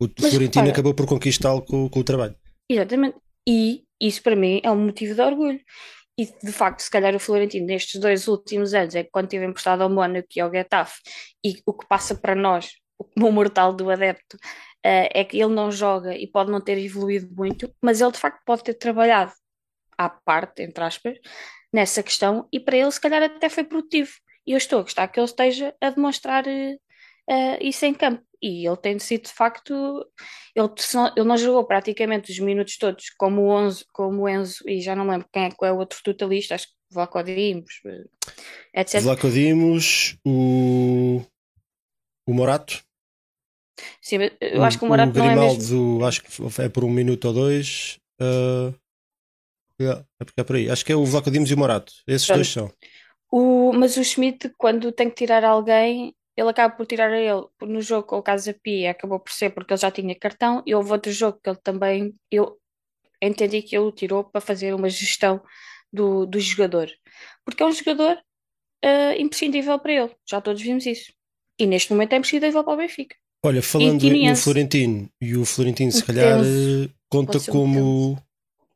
O 0.00 0.08
Mas, 0.18 0.30
Florentino 0.30 0.64
olha, 0.64 0.72
acabou 0.72 0.94
por 0.94 1.06
conquistá-lo 1.06 1.62
com, 1.62 1.88
com 1.88 2.00
o 2.00 2.04
trabalho. 2.04 2.36
Exatamente. 2.70 3.16
E 3.48 3.82
isso 4.00 4.22
para 4.22 4.36
mim 4.36 4.60
é 4.62 4.70
um 4.70 4.86
motivo 4.86 5.14
de 5.14 5.20
orgulho. 5.20 5.60
E 6.18 6.26
de 6.26 6.52
facto, 6.52 6.80
se 6.80 6.90
calhar 6.90 7.14
o 7.14 7.20
Florentino 7.20 7.66
nestes 7.66 8.00
dois 8.00 8.26
últimos 8.26 8.72
anos 8.72 8.94
é 8.94 9.04
que 9.04 9.10
quando 9.10 9.28
tive 9.28 9.44
emprestado 9.44 9.82
ao 9.82 9.90
Mónaco 9.90 10.28
e 10.34 10.40
ao 10.40 10.50
Getafe, 10.50 11.00
e 11.44 11.60
o 11.66 11.74
que 11.74 11.86
passa 11.86 12.14
para 12.14 12.34
nós, 12.34 12.72
o 12.98 13.04
mortal 13.30 13.72
do 13.72 13.90
adepto, 13.90 14.36
uh, 14.36 15.08
é 15.12 15.24
que 15.24 15.36
ele 15.36 15.54
não 15.54 15.70
joga 15.70 16.16
e 16.16 16.26
pode 16.26 16.50
não 16.50 16.60
ter 16.60 16.78
evoluído 16.78 17.28
muito, 17.34 17.70
mas 17.82 18.00
ele 18.00 18.12
de 18.12 18.18
facto 18.18 18.42
pode 18.46 18.64
ter 18.64 18.74
trabalhado 18.74 19.32
à 19.98 20.08
parte, 20.08 20.62
entre 20.62 20.82
aspas, 20.84 21.18
nessa 21.72 22.02
questão, 22.02 22.48
e 22.52 22.58
para 22.60 22.76
ele 22.76 22.90
se 22.90 23.00
calhar 23.00 23.22
até 23.22 23.48
foi 23.48 23.64
produtivo. 23.64 24.12
E 24.46 24.52
eu 24.52 24.58
estou 24.58 24.78
a 24.80 24.82
gostar 24.82 25.08
que 25.08 25.18
ele 25.20 25.26
esteja 25.26 25.74
a 25.80 25.90
demonstrar 25.90 26.44
uh, 26.46 27.58
isso 27.60 27.84
em 27.84 27.92
campo. 27.94 28.25
E 28.42 28.66
ele 28.66 28.76
tem 28.76 28.98
sido 28.98 29.24
de 29.24 29.32
facto. 29.32 29.72
Ele, 30.54 30.68
ele 31.16 31.26
não 31.26 31.36
jogou 31.36 31.64
praticamente 31.64 32.30
os 32.30 32.38
minutos 32.38 32.76
todos 32.78 33.10
como 33.18 33.42
o, 33.42 33.60
Enzo, 33.60 33.84
como 33.92 34.22
o 34.22 34.28
Enzo, 34.28 34.62
e 34.68 34.80
já 34.80 34.94
não 34.94 35.08
lembro 35.08 35.28
quem 35.32 35.44
é, 35.44 35.50
qual 35.50 35.70
é 35.70 35.72
o 35.72 35.78
outro 35.78 35.98
totalista, 36.02 36.54
acho 36.54 36.68
que 36.68 36.74
Vlaco 36.90 37.22
Dimos, 37.22 37.80
eh, 37.84 38.80
etc. 38.80 39.00
Vlaco 39.00 39.28
Dimos, 39.30 40.16
o, 40.24 41.20
o 42.26 42.34
Morato. 42.34 42.82
Sim, 44.00 44.18
eu 44.40 44.62
acho 44.64 44.78
que 44.78 44.84
o 44.84 44.88
Morato 44.88 45.12
o 45.12 45.22
não 45.22 45.30
é 45.30 45.36
mesmo... 45.36 46.04
acho 46.04 46.22
que 46.22 46.62
é 46.62 46.68
por 46.68 46.84
um 46.84 46.90
minuto 46.90 47.26
ou 47.26 47.34
dois. 47.34 47.98
Uh, 48.20 48.74
é 49.78 50.24
porque 50.24 50.40
é 50.40 50.44
por 50.44 50.56
aí. 50.56 50.70
Acho 50.70 50.84
que 50.84 50.92
é 50.92 50.96
o 50.96 51.04
Vlaco 51.04 51.30
Dimos 51.30 51.50
e 51.50 51.54
o 51.54 51.58
Morato. 51.58 51.92
Esses 52.06 52.26
Pronto. 52.26 52.38
dois 52.38 52.48
são. 52.48 52.72
O, 53.30 53.72
mas 53.72 53.96
o 53.96 54.04
Schmidt, 54.04 54.52
quando 54.56 54.92
tem 54.92 55.10
que 55.10 55.16
tirar 55.16 55.44
alguém, 55.44 56.14
ele 56.36 56.48
acaba 56.48 56.74
por 56.74 56.86
tirar 56.86 57.10
a 57.10 57.18
ele 57.18 57.46
no 57.62 57.80
jogo 57.80 58.06
com 58.06 58.18
o 58.18 58.22
Casa 58.22 58.54
Pia, 58.62 58.90
acabou 58.90 59.18
por 59.18 59.32
ser 59.32 59.50
porque 59.50 59.72
ele 59.72 59.80
já 59.80 59.90
tinha 59.90 60.14
cartão, 60.14 60.62
e 60.66 60.74
houve 60.74 60.92
outro 60.92 61.12
jogo 61.12 61.40
que 61.42 61.48
ele 61.48 61.58
também, 61.62 62.14
eu 62.30 62.58
entendi 63.22 63.62
que 63.62 63.76
ele 63.76 63.86
o 63.86 63.92
tirou 63.92 64.24
para 64.24 64.40
fazer 64.40 64.74
uma 64.74 64.88
gestão 64.88 65.42
do, 65.92 66.26
do 66.26 66.38
jogador, 66.38 66.90
porque 67.44 67.62
é 67.62 67.66
um 67.66 67.72
jogador 67.72 68.16
uh, 68.84 69.18
imprescindível 69.20 69.78
para 69.78 69.92
ele, 69.92 70.16
já 70.28 70.40
todos 70.40 70.60
vimos 70.60 70.84
isso, 70.84 71.12
e 71.58 71.66
neste 71.66 71.90
momento 71.92 72.12
é 72.12 72.16
imprescindível 72.16 72.62
para 72.62 72.74
o 72.74 72.76
Benfica. 72.76 73.16
Olha, 73.44 73.62
falando 73.62 74.02
no 74.02 74.36
Florentino, 74.36 75.08
e 75.20 75.36
o 75.36 75.44
Florentino 75.44 75.92
se 75.92 76.04
calhar 76.04 76.40
eh, 76.40 76.90
conta 77.08 77.38
como... 77.50 78.12
Um 78.12 78.26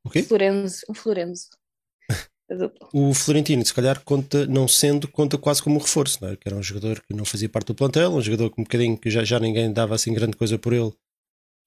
o 0.03 0.09
quê? 0.09 0.23
Florenzo, 0.23 0.81
um 0.89 0.95
Florenzo. 0.95 1.49
O 2.93 3.15
Florentino, 3.15 3.65
se 3.65 3.73
calhar, 3.73 4.01
conta, 4.05 4.47
não 4.47 4.67
sendo, 4.67 5.07
conta 5.09 5.39
quase 5.39 5.63
como 5.63 5.77
um 5.77 5.79
reforço, 5.79 6.19
não 6.21 6.31
é? 6.31 6.37
que 6.37 6.49
era 6.49 6.57
um 6.57 6.63
jogador 6.63 7.01
que 7.01 7.15
não 7.15 7.25
fazia 7.25 7.49
parte 7.49 7.69
do 7.69 7.75
plantel, 7.75 8.13
um 8.13 8.21
jogador 8.21 8.51
que 8.51 8.61
um 8.61 8.65
bocadinho 8.65 8.97
que 8.97 9.11
já, 9.11 9.25
já 9.25 9.39
ninguém 9.39 9.73
dava 9.73 9.95
assim 9.95 10.13
grande 10.13 10.37
coisa 10.37 10.59
por 10.59 10.73
ele, 10.73 10.93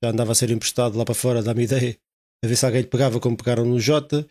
já 0.03 0.09
andava 0.09 0.31
a 0.31 0.35
ser 0.35 0.51
emprestado 0.51 0.97
lá 0.97 1.05
para 1.05 1.15
fora, 1.15 1.41
dá-me 1.41 1.63
ideia, 1.63 1.97
a 2.43 2.47
ver 2.47 2.55
se 2.55 2.65
alguém 2.65 2.81
lhe 2.81 2.87
pegava 2.87 3.19
como 3.19 3.37
pegaram 3.37 3.65
no 3.65 3.79
Jota, 3.79 4.27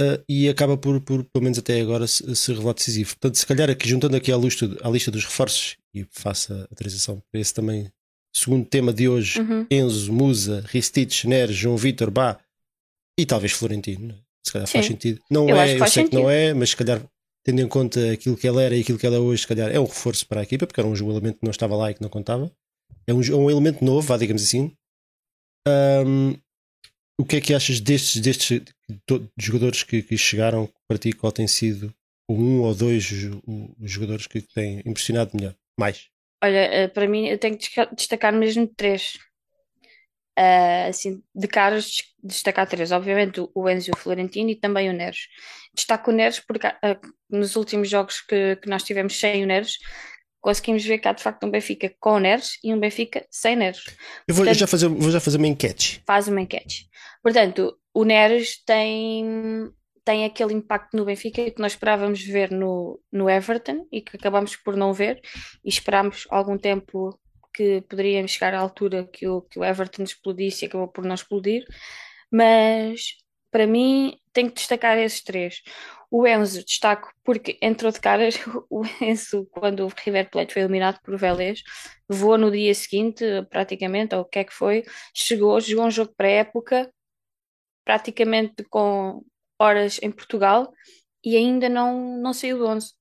uh, 0.00 0.24
e 0.28 0.48
acaba 0.48 0.76
por, 0.76 1.00
por, 1.00 1.24
pelo 1.24 1.42
menos 1.42 1.58
até 1.58 1.80
agora, 1.80 2.06
se, 2.06 2.34
se 2.36 2.52
revelar 2.52 2.74
decisivo. 2.74 3.10
Portanto, 3.10 3.36
se 3.36 3.46
calhar 3.46 3.70
aqui, 3.70 3.88
juntando 3.88 4.16
aqui 4.16 4.32
à 4.32 4.36
lista, 4.36 4.66
à 4.82 4.90
lista 4.90 5.10
dos 5.10 5.24
reforços, 5.24 5.76
e 5.94 6.04
faça 6.10 6.68
a 6.70 6.74
transição 6.74 7.22
para 7.30 7.40
esse 7.40 7.54
também 7.54 7.90
segundo 8.34 8.66
tema 8.66 8.92
de 8.92 9.08
hoje, 9.08 9.40
uhum. 9.40 9.66
Enzo, 9.70 10.12
Musa, 10.12 10.64
Ristich, 10.66 11.26
Neres, 11.26 11.54
João 11.54 11.76
Vitor, 11.76 12.10
Bá 12.10 12.38
e 13.18 13.24
talvez 13.24 13.52
Florentino. 13.52 14.23
Se 14.46 14.52
calhar 14.52 14.66
Sim. 14.66 14.72
faz 14.74 14.86
sentido. 14.86 15.20
Não 15.30 15.48
eu 15.48 15.56
é, 15.56 15.74
eu 15.74 15.78
sei 15.78 15.88
sentido. 15.88 16.10
que 16.10 16.16
não 16.16 16.30
é, 16.30 16.52
mas 16.52 16.70
se 16.70 16.76
calhar 16.76 17.02
tendo 17.44 17.60
em 17.60 17.68
conta 17.68 18.12
aquilo 18.12 18.36
que 18.36 18.48
ele 18.48 18.62
era 18.62 18.74
e 18.74 18.80
aquilo 18.80 18.98
que 18.98 19.06
ele 19.06 19.16
é 19.16 19.18
hoje, 19.18 19.42
se 19.42 19.46
calhar 19.46 19.70
é 19.70 19.78
um 19.78 19.84
reforço 19.84 20.26
para 20.26 20.40
a 20.40 20.42
equipa, 20.42 20.66
porque 20.66 20.80
era 20.80 20.88
um 20.88 20.94
elemento 20.94 21.38
que 21.38 21.44
não 21.44 21.50
estava 21.50 21.76
lá 21.76 21.90
e 21.90 21.94
que 21.94 22.02
não 22.02 22.08
contava. 22.08 22.50
É 23.06 23.12
um, 23.12 23.22
é 23.22 23.34
um 23.34 23.50
elemento 23.50 23.84
novo, 23.84 24.06
vá, 24.06 24.16
digamos 24.16 24.42
assim. 24.42 24.72
Um, 25.68 26.34
o 27.20 27.24
que 27.24 27.36
é 27.36 27.40
que 27.40 27.54
achas 27.54 27.80
destes, 27.80 28.20
destes 28.20 28.62
jogadores 29.38 29.82
que, 29.82 30.02
que, 30.02 30.16
chegaram 30.16 30.68
para 30.88 30.98
ti? 30.98 31.12
Qual 31.12 31.30
tem 31.30 31.46
sido 31.46 31.94
um 32.28 32.62
ou 32.62 32.74
dois 32.74 33.10
os 33.78 33.90
jogadores 33.90 34.26
que 34.26 34.40
têm 34.40 34.80
impressionado 34.80 35.30
melhor? 35.34 35.54
Mais? 35.78 36.08
Olha, 36.42 36.58
eh, 36.58 36.88
para 36.88 37.06
mim 37.06 37.26
eu 37.28 37.38
tenho 37.38 37.56
que 37.56 37.68
destacar 37.94 38.32
mesmo 38.32 38.66
três. 38.66 39.18
Uh, 40.38 40.88
assim, 40.88 41.22
de 41.34 41.46
caras, 41.46 41.96
destacar 42.22 42.66
três. 42.68 42.90
Obviamente 42.90 43.40
o 43.54 43.68
Enzo 43.68 43.92
o 43.94 43.96
Florentino 43.96 44.50
e 44.50 44.56
também 44.56 44.90
o 44.90 44.92
Neres. 44.92 45.28
Destaco 45.72 46.10
o 46.10 46.14
Neres 46.14 46.40
porque 46.40 46.66
uh, 46.66 47.00
nos 47.30 47.54
últimos 47.56 47.88
jogos 47.88 48.20
que, 48.20 48.56
que 48.56 48.68
nós 48.68 48.82
tivemos 48.82 49.18
sem 49.18 49.44
o 49.44 49.46
Neres, 49.46 49.78
conseguimos 50.40 50.84
ver 50.84 50.98
que 50.98 51.08
há 51.08 51.12
de 51.12 51.22
facto 51.22 51.44
um 51.46 51.50
Benfica 51.50 51.94
com 52.00 52.14
o 52.14 52.18
Neres 52.18 52.58
e 52.62 52.74
um 52.74 52.78
Benfica 52.78 53.24
sem 53.30 53.56
Neres. 53.56 53.84
Eu 54.26 54.34
vou, 54.34 54.44
Portanto, 54.44 54.58
já, 54.58 54.66
fazer, 54.66 54.88
vou 54.88 55.10
já 55.10 55.20
fazer 55.20 55.38
uma 55.38 55.46
enquete. 55.46 56.02
Faz 56.06 56.28
uma 56.28 56.40
enquete. 56.40 56.88
Portanto, 57.22 57.78
o 57.94 58.04
Neres 58.04 58.62
tem, 58.64 59.70
tem 60.04 60.24
aquele 60.24 60.52
impacto 60.52 60.96
no 60.96 61.04
Benfica 61.04 61.50
que 61.50 61.62
nós 61.62 61.72
esperávamos 61.72 62.22
ver 62.22 62.50
no, 62.50 63.00
no 63.10 63.30
Everton 63.30 63.86
e 63.90 64.02
que 64.02 64.16
acabamos 64.16 64.56
por 64.56 64.76
não 64.76 64.92
ver 64.92 65.20
e 65.64 65.68
esperámos 65.68 66.26
algum 66.28 66.58
tempo 66.58 67.18
que 67.54 67.82
poderíamos 67.82 68.32
chegar 68.32 68.54
à 68.54 68.58
altura 68.58 69.06
que 69.06 69.26
o, 69.28 69.42
que 69.42 69.58
o 69.58 69.64
Everton 69.64 70.02
explodisse 70.02 70.64
e 70.64 70.68
acabou 70.68 70.88
por 70.88 71.04
não 71.04 71.14
explodir, 71.14 71.64
mas 72.30 73.16
para 73.50 73.66
mim 73.66 74.18
tenho 74.32 74.48
que 74.48 74.56
destacar 74.56 74.98
esses 74.98 75.22
três. 75.22 75.62
O 76.10 76.26
Enzo 76.26 76.64
destaco 76.64 77.12
porque 77.24 77.58
entrou 77.62 77.90
de 77.92 78.00
caras. 78.00 78.36
O 78.70 78.82
Enzo, 79.00 79.46
quando 79.50 79.84
o 79.86 79.92
River 80.04 80.30
Plate 80.30 80.52
foi 80.52 80.62
eliminado 80.62 81.00
por 81.02 81.16
Vélez, 81.16 81.62
voou 82.08 82.38
no 82.38 82.50
dia 82.50 82.74
seguinte, 82.74 83.24
praticamente, 83.50 84.14
ou 84.14 84.22
o 84.22 84.24
que 84.24 84.40
é 84.40 84.44
que 84.44 84.52
foi, 84.52 84.84
chegou, 85.14 85.60
jogou 85.60 85.86
um 85.86 85.90
jogo 85.90 86.12
para 86.16 86.28
época, 86.28 86.90
praticamente 87.84 88.64
com 88.70 89.24
horas 89.58 90.00
em 90.02 90.10
Portugal, 90.10 90.72
e 91.24 91.36
ainda 91.36 91.68
não, 91.68 92.18
não 92.18 92.32
saiu 92.32 92.58
do 92.58 92.66
11. 92.66 92.92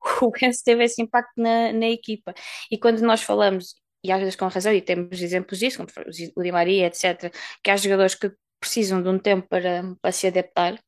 o 0.22 0.32
Enzo 0.42 0.62
teve 0.64 0.84
esse 0.84 1.02
impacto 1.02 1.32
na, 1.36 1.72
na 1.72 1.88
equipa. 1.88 2.34
E 2.70 2.78
quando 2.78 3.00
nós 3.00 3.22
falamos, 3.22 3.74
e 4.04 4.12
às 4.12 4.20
vezes 4.20 4.36
com 4.36 4.46
razão, 4.46 4.72
e 4.72 4.80
temos 4.82 5.20
exemplos 5.20 5.58
disso, 5.58 5.78
como 5.78 5.88
o 6.36 6.42
Di 6.42 6.52
Maria, 6.52 6.86
etc., 6.86 7.32
que 7.62 7.70
há 7.70 7.76
jogadores 7.76 8.14
que 8.14 8.32
precisam 8.60 9.02
de 9.02 9.08
um 9.08 9.18
tempo 9.18 9.48
para, 9.48 9.82
para 10.00 10.12
se 10.12 10.26
adaptar, 10.26 10.78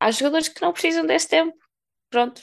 há 0.00 0.10
jogadores 0.10 0.48
que 0.48 0.62
não 0.62 0.72
precisam 0.72 1.06
desse 1.06 1.28
tempo. 1.28 1.56
Pronto. 2.10 2.42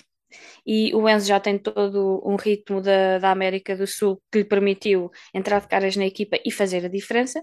E 0.66 0.94
o 0.94 1.08
Enzo 1.08 1.28
já 1.28 1.40
tem 1.40 1.58
todo 1.58 2.22
um 2.26 2.36
ritmo 2.36 2.82
da, 2.82 3.20
da 3.20 3.32
América 3.32 3.76
do 3.76 3.88
Sul 3.88 4.22
que 4.32 4.40
lhe 4.40 4.46
permitiu 4.46 5.12
entrar 5.34 5.62
de 5.62 5.68
caras 5.68 5.96
na 5.96 6.06
equipa 6.06 6.38
e 6.46 6.52
fazer 6.52 6.86
a 6.86 6.90
diferença. 6.90 7.42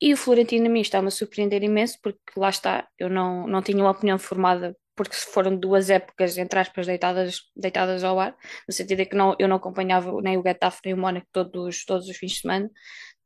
E 0.00 0.12
o 0.12 0.16
Florentino 0.16 0.66
a 0.66 0.68
mim 0.68 0.80
está-me 0.80 1.08
a 1.08 1.10
surpreender 1.10 1.62
imenso, 1.62 1.98
porque 2.02 2.18
lá 2.36 2.50
está, 2.50 2.88
eu 2.98 3.08
não, 3.08 3.46
não 3.46 3.62
tinha 3.62 3.78
uma 3.78 3.90
opinião 3.90 4.18
formada 4.18 4.76
porque 4.96 5.14
foram 5.16 5.56
duas 5.56 5.90
épocas, 5.90 6.38
entre 6.38 6.58
aspas, 6.58 6.86
deitadas, 6.86 7.40
deitadas 7.56 8.04
ao 8.04 8.18
ar, 8.20 8.36
no 8.68 8.74
sentido 8.74 8.98
de 8.98 9.06
que 9.06 9.16
não, 9.16 9.34
eu 9.38 9.48
não 9.48 9.56
acompanhava 9.56 10.12
nem 10.22 10.38
o 10.38 10.42
Getafe 10.42 10.80
nem 10.84 10.94
o 10.94 10.96
Mónaco 10.98 11.26
todos, 11.32 11.84
todos 11.84 12.08
os 12.08 12.16
fins 12.16 12.32
de 12.32 12.40
semana, 12.40 12.70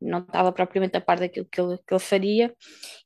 não 0.00 0.20
estava 0.20 0.52
propriamente 0.52 0.96
a 0.96 1.00
par 1.00 1.18
daquilo 1.18 1.46
que 1.50 1.60
ele, 1.60 1.78
que 1.86 1.94
ele 1.94 2.00
faria, 2.00 2.54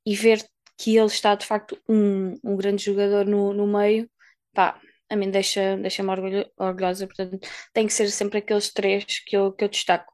e 0.07 0.15
ver 0.15 0.45
que 0.79 0.97
ele 0.97 1.07
está 1.07 1.35
de 1.35 1.47
facto 1.47 1.79
um, 1.89 2.35
um 2.45 2.57
grande 2.57 2.85
jogador 2.85 3.25
no, 3.27 3.53
no 3.53 3.67
meio, 3.67 4.09
pá, 4.55 4.81
a 5.09 5.17
mim 5.17 5.31
deixa, 5.31 5.77
deixa-me 5.77 6.11
orgulho, 6.11 6.51
orgulhosa, 6.57 7.07
portanto 7.07 7.39
tem 7.73 7.87
que 7.87 7.93
ser 7.93 8.09
sempre 8.11 8.39
aqueles 8.39 8.73
três 8.73 9.05
que 9.27 9.37
eu, 9.37 9.53
que 9.53 9.65
eu 9.65 9.69
destaco. 9.69 10.13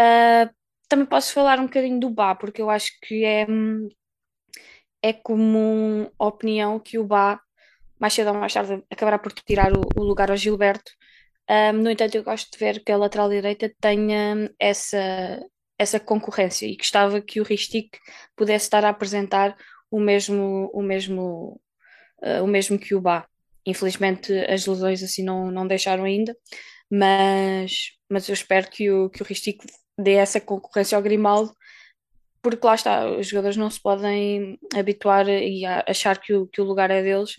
Uh, 0.00 0.48
também 0.88 1.06
posso 1.06 1.32
falar 1.32 1.60
um 1.60 1.66
bocadinho 1.66 2.00
do 2.00 2.10
Bá, 2.10 2.34
porque 2.34 2.62
eu 2.62 2.70
acho 2.70 2.90
que 3.02 3.24
é, 3.24 3.46
é 5.02 5.12
comum 5.12 6.10
opinião 6.18 6.80
que 6.80 6.98
o 6.98 7.04
Bá 7.04 7.40
mais 8.00 8.14
cedo 8.14 8.28
ou 8.28 8.34
mais 8.34 8.52
tarde 8.52 8.82
acabará 8.90 9.18
por 9.18 9.32
tirar 9.32 9.72
o, 9.76 9.80
o 9.96 10.02
lugar 10.02 10.30
ao 10.30 10.36
Gilberto. 10.36 10.90
Um, 11.50 11.72
no 11.72 11.90
entanto, 11.90 12.14
eu 12.16 12.24
gosto 12.24 12.50
de 12.50 12.58
ver 12.58 12.84
que 12.84 12.92
a 12.92 12.96
lateral 12.96 13.28
direita 13.28 13.72
tenha 13.80 14.50
essa, 14.58 15.40
essa 15.78 15.98
concorrência 15.98 16.66
e 16.66 16.76
gostava 16.76 17.20
que 17.20 17.40
o 17.40 17.44
Ristic 17.44 17.98
pudesse 18.36 18.66
estar 18.66 18.84
a 18.84 18.90
apresentar 18.90 19.56
o 19.90 19.98
mesmo, 20.00 20.70
o 20.74 20.82
mesmo, 20.82 21.60
uh, 22.22 22.44
o 22.44 22.46
mesmo 22.46 22.78
que 22.78 22.94
o 22.94 23.00
Bá. 23.00 23.26
Infelizmente 23.66 24.32
as 24.46 24.66
lesões 24.66 25.02
assim 25.02 25.22
não, 25.22 25.50
não 25.50 25.66
deixaram 25.66 26.04
ainda, 26.04 26.36
mas, 26.90 27.92
mas 28.08 28.28
eu 28.28 28.32
espero 28.34 28.70
que 28.70 28.90
o, 28.90 29.10
que 29.10 29.22
o 29.22 29.26
Ristic 29.26 29.62
dê 29.98 30.14
essa 30.14 30.40
concorrência 30.40 30.96
ao 30.96 31.02
Grimaldo 31.02 31.52
porque 32.42 32.66
lá 32.66 32.74
está, 32.74 33.10
os 33.10 33.26
jogadores 33.28 33.56
não 33.56 33.70
se 33.70 33.80
podem 33.80 34.58
habituar 34.74 35.28
e 35.28 35.64
achar 35.66 36.18
que 36.20 36.32
o, 36.34 36.46
que 36.46 36.60
o 36.60 36.64
lugar 36.64 36.90
é 36.90 37.02
deles. 37.02 37.36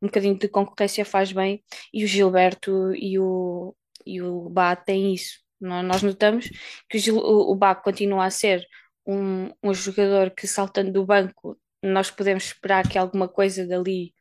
Um 0.00 0.06
bocadinho 0.06 0.38
de 0.38 0.48
concorrência 0.48 1.04
faz 1.04 1.32
bem 1.32 1.62
e 1.92 2.04
o 2.04 2.06
Gilberto 2.06 2.94
e 2.94 3.18
o, 3.18 3.74
e 4.06 4.20
o 4.22 4.48
Bá 4.50 4.76
têm 4.76 5.14
isso. 5.14 5.40
Nós 5.60 6.02
notamos 6.02 6.50
que 6.88 7.10
o, 7.10 7.52
o 7.52 7.54
Bá 7.54 7.74
continua 7.74 8.26
a 8.26 8.30
ser 8.30 8.66
um, 9.06 9.50
um 9.62 9.74
jogador 9.74 10.30
que 10.30 10.46
saltando 10.46 10.92
do 10.92 11.06
banco 11.06 11.58
nós 11.82 12.10
podemos 12.10 12.44
esperar 12.44 12.88
que 12.88 12.96
alguma 12.96 13.28
coisa 13.28 13.66
dali 13.66 14.14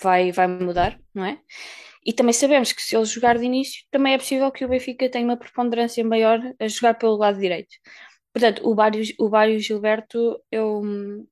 vai, 0.00 0.30
vai 0.32 0.46
mudar, 0.46 0.98
não 1.14 1.24
é? 1.24 1.40
E 2.04 2.12
também 2.12 2.32
sabemos 2.32 2.72
que 2.72 2.80
se 2.80 2.96
ele 2.96 3.04
jogar 3.04 3.36
de 3.36 3.44
início, 3.44 3.84
também 3.90 4.14
é 4.14 4.18
possível 4.18 4.50
que 4.50 4.64
o 4.64 4.68
Benfica 4.68 5.08
tenha 5.10 5.24
uma 5.24 5.36
preponderância 5.36 6.02
maior 6.04 6.40
a 6.58 6.68
jogar 6.68 6.94
pelo 6.94 7.16
lado 7.16 7.38
direito. 7.38 7.74
Portanto, 8.32 8.62
o 8.68 8.74
Bário, 8.74 9.02
o 9.18 9.28
Bário 9.28 9.58
Gilberto, 9.58 10.42
eu 10.50 10.80
hum, 10.82 11.26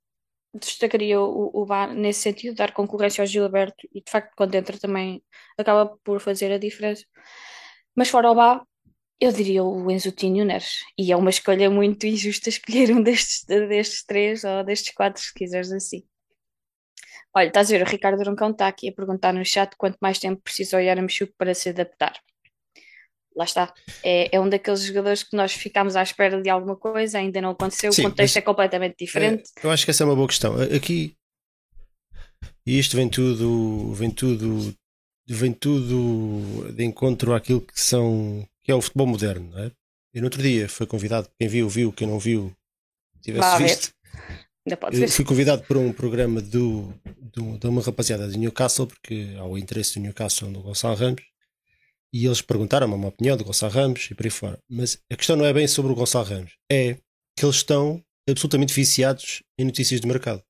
destacaria 0.54 1.20
o, 1.20 1.50
o 1.62 1.66
Bar 1.66 1.94
nesse 1.94 2.20
sentido, 2.20 2.56
dar 2.56 2.72
concorrência 2.72 3.22
ao 3.22 3.26
Gilberto 3.26 3.88
e 3.94 4.02
de 4.02 4.10
facto 4.10 4.32
quando 4.36 4.54
entra 4.54 4.78
também 4.78 5.22
acaba 5.56 5.96
por 6.04 6.20
fazer 6.20 6.52
a 6.52 6.58
diferença. 6.58 7.04
Mas 7.94 8.08
fora 8.10 8.30
o 8.30 8.34
Bá, 8.34 8.64
eu 9.20 9.32
diria 9.32 9.64
o 9.64 9.90
Enzo 9.90 10.12
Tinho 10.12 10.44
Neres. 10.44 10.80
E 10.98 11.12
é 11.12 11.16
uma 11.16 11.30
escolha 11.30 11.70
muito 11.70 12.06
injusta 12.06 12.48
escolher 12.48 12.92
um 12.92 13.02
destes, 13.02 13.44
destes 13.46 14.04
três 14.04 14.44
ou 14.44 14.64
destes 14.64 14.94
quatro, 14.94 15.22
se 15.22 15.32
quiseres 15.34 15.72
assim. 15.72 16.04
Olha, 17.34 17.48
estás 17.48 17.68
a 17.70 17.72
ver, 17.76 17.82
o 17.82 17.90
Ricardo 17.90 18.22
Roncão 18.24 18.50
está 18.50 18.66
aqui 18.68 18.88
a 18.88 18.92
perguntar 18.92 19.32
no 19.32 19.44
chat 19.44 19.74
quanto 19.76 19.98
mais 20.00 20.18
tempo 20.18 20.40
precisa 20.42 20.76
o 20.76 20.80
Yaramchuk 20.80 21.32
para 21.36 21.54
se 21.54 21.68
adaptar 21.68 22.14
lá 23.38 23.44
está. 23.44 23.72
É, 24.02 24.36
é 24.36 24.40
um 24.40 24.48
daqueles 24.48 24.82
jogadores 24.82 25.22
que 25.22 25.36
nós 25.36 25.52
ficámos 25.52 25.94
à 25.94 26.02
espera 26.02 26.42
de 26.42 26.50
alguma 26.50 26.74
coisa, 26.74 27.18
ainda 27.18 27.40
não 27.40 27.50
aconteceu, 27.50 27.92
Sim, 27.92 28.02
o 28.02 28.10
contexto 28.10 28.36
é 28.36 28.40
completamente 28.42 28.96
diferente. 28.98 29.50
É, 29.56 29.66
eu 29.66 29.70
acho 29.70 29.84
que 29.84 29.92
essa 29.92 30.02
é 30.02 30.06
uma 30.06 30.16
boa 30.16 30.26
questão. 30.26 30.56
Aqui, 30.60 31.16
e 32.66 32.78
isto 32.78 32.96
vem 32.96 33.08
tudo, 33.08 33.94
vem 33.94 34.10
tudo, 34.10 34.74
vem 35.28 35.52
tudo 35.52 36.72
de 36.72 36.84
encontro 36.84 37.32
àquilo 37.32 37.60
que 37.60 37.80
são, 37.80 38.46
que 38.62 38.72
é 38.72 38.74
o 38.74 38.82
futebol 38.82 39.06
moderno, 39.06 39.48
não 39.50 39.64
é? 39.64 39.70
E 40.12 40.20
no 40.20 40.26
outro 40.26 40.42
dia 40.42 40.68
foi 40.68 40.86
convidado, 40.86 41.28
quem 41.38 41.48
viu, 41.48 41.68
viu, 41.68 41.92
quem 41.92 42.08
não 42.08 42.18
viu, 42.18 42.52
tivesse 43.22 43.62
visto. 43.62 43.92
Eu 44.92 45.08
fui 45.08 45.24
convidado 45.24 45.62
para 45.62 45.78
um 45.78 45.92
programa 45.92 46.42
do, 46.42 46.92
do, 47.32 47.56
de 47.56 47.66
uma 47.66 47.80
rapaziada 47.80 48.28
de 48.28 48.36
Newcastle, 48.36 48.86
porque 48.86 49.34
há 49.38 49.44
o 49.44 49.56
interesse 49.56 49.94
do 49.94 50.02
Newcastle 50.02 50.50
no 50.50 50.60
Gonçalo 50.60 50.96
Ramos, 50.96 51.22
e 52.12 52.26
eles 52.26 52.40
perguntaram-me 52.40 52.94
uma 52.94 53.08
opinião 53.08 53.36
do 53.36 53.44
Gonçalo 53.44 53.72
Ramos 53.72 54.08
e 54.10 54.14
por 54.14 54.26
aí 54.26 54.30
fora. 54.30 54.58
Mas 54.68 54.98
a 55.10 55.16
questão 55.16 55.36
não 55.36 55.44
é 55.44 55.52
bem 55.52 55.66
sobre 55.66 55.92
o 55.92 55.94
Gonçalo 55.94 56.26
Ramos, 56.26 56.52
é 56.70 56.94
que 57.36 57.44
eles 57.44 57.56
estão 57.56 58.02
absolutamente 58.28 58.74
viciados 58.74 59.42
em 59.58 59.64
notícias 59.64 60.00
de 60.00 60.06
mercado. 60.06 60.42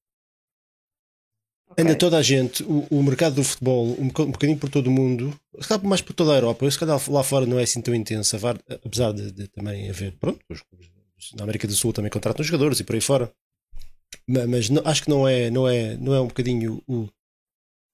Okay. 1.71 1.85
Anda 1.85 1.95
toda 1.97 2.17
a 2.17 2.23
gente, 2.23 2.63
o, 2.63 2.87
o, 2.91 3.03
mercado 3.03 3.37
do 3.37 3.45
futebol, 3.45 3.95
um, 4.01 4.09
bocadinho 4.09 4.59
por 4.59 4.71
todo 4.71 4.87
o 4.87 4.91
mundo, 4.91 5.39
se 5.61 5.69
calhar 5.69 5.85
mais 5.85 6.01
por 6.01 6.15
toda 6.15 6.33
a 6.33 6.37
Europa, 6.37 6.71
se 6.71 6.79
calhar 6.79 6.99
lá 7.11 7.23
fora 7.23 7.45
não 7.45 7.59
é 7.59 7.65
assim 7.65 7.83
tão 7.83 7.95
intenso, 7.95 8.37
apesar 8.85 9.13
de, 9.13 9.31
de 9.31 9.49
também 9.49 9.91
haver, 9.91 10.17
pronto, 10.19 10.41
os, 10.49 10.63
na 11.35 11.43
América 11.43 11.67
do 11.67 11.75
Sul 11.75 11.93
também 11.93 12.11
contratam 12.11 12.45
jogadores 12.45 12.81
e 12.81 12.85
por 12.85 12.95
aí 12.95 13.01
fora. 13.01 13.31
Mas, 14.27 14.49
mas 14.49 14.71
não, 14.71 14.83
acho 14.85 15.03
que 15.03 15.11
não 15.11 15.29
é, 15.29 15.51
não 15.51 15.69
é, 15.69 15.97
não 15.97 16.15
é 16.15 16.21
um 16.21 16.29
bocadinho 16.29 16.83
o, 16.87 17.09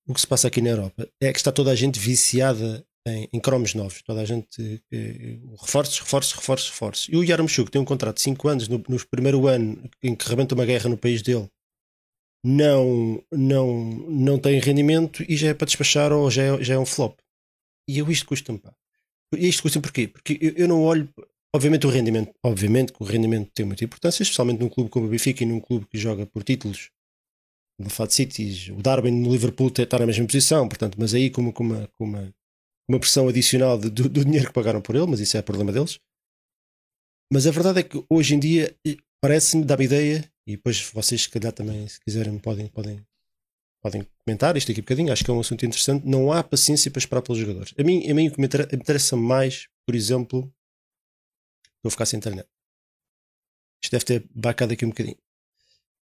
o 0.06 0.14
que 0.14 0.20
se 0.20 0.26
passa 0.26 0.48
aqui 0.48 0.60
na 0.60 0.70
Europa. 0.70 1.08
É 1.20 1.32
que 1.32 1.38
está 1.38 1.50
toda 1.50 1.70
a 1.70 1.74
gente 1.74 1.98
viciada 1.98 2.84
em, 3.06 3.28
em 3.32 3.40
cromos 3.40 3.74
novos. 3.74 4.02
Toda 4.02 4.20
a 4.20 4.24
gente 4.24 4.82
eh, 4.92 5.38
reforços, 5.60 5.98
reforços, 5.98 6.32
reforços, 6.32 6.70
reforços. 6.70 7.08
E 7.10 7.16
o 7.16 7.24
Yarmouk 7.24 7.70
tem 7.70 7.80
um 7.80 7.84
contrato 7.84 8.16
de 8.16 8.22
5 8.22 8.48
anos 8.48 8.68
no, 8.68 8.82
no 8.88 9.06
primeiro 9.06 9.46
ano 9.46 9.82
em 10.02 10.14
que 10.14 10.28
rebenta 10.28 10.54
uma 10.54 10.64
guerra 10.64 10.88
no 10.88 10.96
país 10.96 11.22
dele. 11.22 11.48
Não, 12.44 13.22
não, 13.32 13.84
não 14.08 14.38
tem 14.38 14.58
rendimento 14.60 15.24
e 15.28 15.36
já 15.36 15.48
é 15.48 15.54
para 15.54 15.66
despachar 15.66 16.12
ou 16.12 16.30
já 16.30 16.42
é, 16.42 16.62
já 16.62 16.74
é 16.74 16.78
um 16.78 16.86
flop. 16.86 17.18
E 17.88 17.98
eu 17.98 18.10
isto 18.10 18.26
custa-me. 18.26 18.60
E 19.36 19.48
isto 19.48 19.62
custa-me 19.62 19.82
porquê? 19.82 20.08
Porque 20.08 20.38
eu, 20.40 20.52
eu 20.56 20.68
não 20.68 20.82
olho 20.82 21.08
Obviamente 21.54 21.86
o 21.86 21.90
rendimento, 21.90 22.34
obviamente 22.42 22.92
que 22.92 23.00
o 23.00 23.06
rendimento 23.06 23.48
tem 23.54 23.64
muita 23.64 23.84
importância, 23.84 24.24
especialmente 24.24 24.58
num 24.58 24.68
clube 24.68 24.90
como 24.90 25.06
o 25.06 25.08
Benfica 25.08 25.44
e 25.44 25.46
num 25.46 25.60
clube 25.60 25.86
que 25.86 25.96
joga 25.96 26.26
por 26.26 26.42
títulos. 26.42 26.90
No 27.78 27.88
Fat 27.88 28.10
City, 28.10 28.72
o 28.72 28.82
Darwin 28.82 29.12
no 29.12 29.30
Liverpool 29.30 29.68
está 29.68 30.00
na 30.00 30.06
mesma 30.06 30.26
posição, 30.26 30.68
portanto, 30.68 30.96
mas 30.98 31.14
aí 31.14 31.30
com 31.30 31.42
uma, 31.42 31.52
com 31.52 31.62
uma, 31.62 31.88
com 31.96 32.04
uma, 32.06 32.34
uma 32.88 32.98
pressão 32.98 33.28
adicional 33.28 33.78
de, 33.78 33.90
do, 33.90 34.08
do, 34.08 34.24
dinheiro 34.24 34.48
que 34.48 34.52
pagaram 34.52 34.80
por 34.80 34.94
ele, 34.94 35.06
mas 35.06 35.20
isso 35.20 35.36
é 35.36 35.42
problema 35.42 35.72
deles. 35.72 35.98
Mas 37.32 37.46
a 37.46 37.50
verdade 37.50 37.80
é 37.80 37.82
que 37.82 38.04
hoje 38.10 38.34
em 38.34 38.38
dia 38.38 38.76
parece-me, 39.20 39.64
dá-me 39.64 39.84
ideia, 39.84 40.30
e 40.46 40.56
depois 40.56 40.90
vocês, 40.90 41.22
se 41.22 41.30
calhar, 41.30 41.52
também, 41.52 41.88
se 41.88 41.98
quiserem, 42.00 42.38
podem, 42.38 42.66
podem, 42.68 43.04
podem 43.82 44.06
comentar 44.24 44.56
isto 44.56 44.70
aqui 44.70 44.80
um 44.80 44.84
bocadinho. 44.84 45.12
Acho 45.12 45.24
que 45.24 45.30
é 45.30 45.34
um 45.34 45.40
assunto 45.40 45.64
interessante. 45.64 46.06
Não 46.06 46.30
há 46.30 46.44
paciência 46.44 46.90
para 46.90 46.98
esperar 46.98 47.22
pelos 47.22 47.40
jogadores. 47.40 47.72
A 47.78 47.82
mim, 47.82 48.08
a 48.10 48.14
mim 48.14 48.28
o 48.28 48.32
que 48.32 48.40
me 48.40 48.46
interessa 48.46 49.16
mais 49.16 49.68
por 49.86 49.94
exemplo, 49.94 50.52
a 51.84 51.90
ficar 51.90 52.06
sem 52.06 52.18
internet. 52.18 52.48
Isto 53.82 53.92
deve 53.92 54.04
ter 54.04 54.28
bacado 54.34 54.72
aqui 54.72 54.84
um 54.84 54.88
bocadinho. 54.88 55.18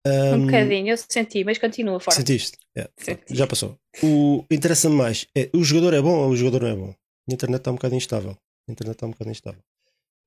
Um, 0.06 0.34
um 0.34 0.46
bocadinho, 0.46 0.90
eu 0.90 0.98
senti, 0.98 1.44
mas 1.44 1.58
continua 1.58 2.00
fora. 2.00 2.16
Sentiste? 2.16 2.58
É, 2.76 2.90
Senti. 2.98 3.36
Já 3.36 3.46
passou. 3.46 3.78
O 4.02 4.46
interessa-me 4.50 4.96
mais 4.96 5.28
é 5.36 5.50
o 5.54 5.64
jogador 5.64 5.94
é 5.94 6.02
bom 6.02 6.18
ou 6.18 6.30
o 6.30 6.36
jogador 6.36 6.64
não 6.64 6.70
é 6.70 6.76
bom? 6.76 6.96
A 7.30 7.34
internet 7.34 7.60
está 7.60 7.72
um 7.72 7.76
bocado 7.76 7.96
instável. 7.96 8.38
A 8.68 8.72
internet 8.72 8.96
está 8.96 9.06
um 9.08 9.12
bocado 9.12 9.30
instável. 9.32 9.62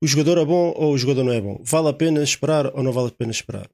O 0.01 0.07
jogador 0.07 0.37
é 0.37 0.45
bom 0.45 0.73
ou 0.75 0.93
o 0.93 0.97
jogador 0.97 1.23
não 1.23 1.33
é 1.33 1.41
bom? 1.41 1.59
Vale 1.63 1.89
a 1.89 1.93
pena 1.93 2.21
esperar 2.21 2.67
ou 2.75 2.83
não 2.83 2.91
vale 2.91 3.07
a 3.07 3.11
pena 3.11 3.31
esperar? 3.31 3.69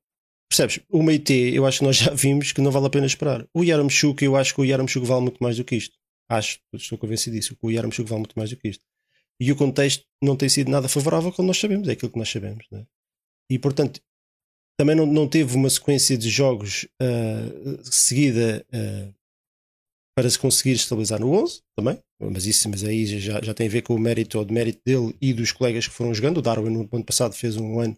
Percebes? 0.50 0.80
O 0.90 1.04
Meite, 1.04 1.34
eu 1.34 1.66
acho 1.66 1.80
que 1.80 1.86
nós 1.86 1.98
já 1.98 2.14
vimos 2.14 2.52
que 2.52 2.62
não 2.62 2.72
vale 2.72 2.88
a 2.88 2.90
pena 2.90 3.06
esperar. 3.06 3.46
O 3.54 3.64
Yaramchuk, 3.64 4.24
eu 4.24 4.36
acho 4.36 4.54
que 4.54 4.62
o 4.62 4.66
Yaramchuk 4.66 5.06
vale 5.06 5.22
muito 5.22 5.42
mais 5.44 5.58
do 5.58 5.64
que 5.64 5.76
isto. 5.76 5.96
Acho, 6.30 6.60
estou 6.74 6.98
convencido 6.98 7.36
disso, 7.36 7.56
que 7.56 7.66
o 7.66 7.72
Yaramchuk 7.72 8.08
vale 8.08 8.22
muito 8.22 8.38
mais 8.38 8.50
do 8.50 8.58
que 8.58 8.68
isto. 8.70 8.84
E 9.40 9.52
o 9.52 9.56
contexto 9.56 10.06
não 10.22 10.36
tem 10.36 10.50
sido 10.50 10.70
nada 10.70 10.88
favorável, 10.88 11.32
como 11.32 11.48
nós 11.48 11.60
sabemos, 11.60 11.88
é 11.88 11.94
aquilo 11.94 12.12
que 12.12 12.20
nós 12.20 12.30
sabemos. 12.30 12.66
Né? 12.72 12.86
E 13.50 13.58
portanto, 13.58 14.02
também 14.80 14.96
não, 14.96 15.06
não 15.06 15.28
teve 15.28 15.58
uma 15.58 15.70
sequência 15.70 16.18
de 16.18 16.30
jogos 16.30 16.88
uh, 17.02 17.80
seguida 17.84 18.66
uh, 18.74 19.14
para 20.16 20.30
se 20.30 20.40
conseguir 20.40 20.72
estabilizar 20.72 21.20
no 21.20 21.34
11 21.34 21.60
também, 21.78 22.00
mas 22.18 22.46
isso 22.46 22.70
mas 22.70 22.86
aí 22.86 23.06
já, 23.20 23.42
já 23.42 23.54
tem 23.54 23.68
a 23.68 23.70
ver 23.70 23.82
com 23.82 23.94
o 23.94 24.00
mérito 24.00 24.40
ou 24.40 24.46
demérito 24.46 24.80
dele 24.86 25.14
e 25.22 25.34
dos 25.34 25.52
colegas 25.52 25.86
que 25.86 25.94
foram 25.94 26.14
jogando. 26.14 26.38
O 26.38 26.42
Darwin 26.42 26.70
no 26.70 26.88
ano 26.94 27.04
passado 27.04 27.34
fez 27.36 27.58
um 27.58 27.78
ano 27.82 27.98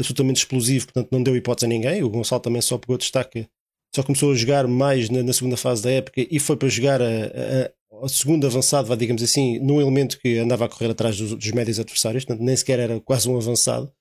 absolutamente 0.00 0.38
explosivo, 0.38 0.86
portanto 0.86 1.12
não 1.12 1.22
deu 1.22 1.36
hipótese 1.36 1.66
a 1.66 1.68
ninguém. 1.68 2.02
O 2.02 2.08
Gonçalo 2.08 2.40
também 2.40 2.62
só 2.62 2.78
pegou 2.78 2.96
destaque, 2.96 3.46
só 3.94 4.02
começou 4.02 4.32
a 4.32 4.34
jogar 4.34 4.66
mais 4.66 5.10
na, 5.10 5.22
na 5.22 5.34
segunda 5.34 5.58
fase 5.58 5.82
da 5.82 5.90
época 5.90 6.26
e 6.30 6.40
foi 6.40 6.56
para 6.56 6.70
jogar 6.70 7.02
a, 7.02 7.04
a, 7.04 8.02
a 8.02 8.08
segundo 8.08 8.46
avançado, 8.46 8.96
digamos 8.96 9.22
assim, 9.22 9.58
num 9.58 9.78
elemento 9.78 10.18
que 10.18 10.38
andava 10.38 10.64
a 10.64 10.68
correr 10.70 10.90
atrás 10.90 11.18
dos, 11.18 11.34
dos 11.34 11.52
médios 11.52 11.78
adversários, 11.78 12.24
portanto 12.24 12.42
nem 12.42 12.56
sequer 12.56 12.78
era 12.78 12.98
quase 12.98 13.28
um 13.28 13.36
avançado. 13.36 13.92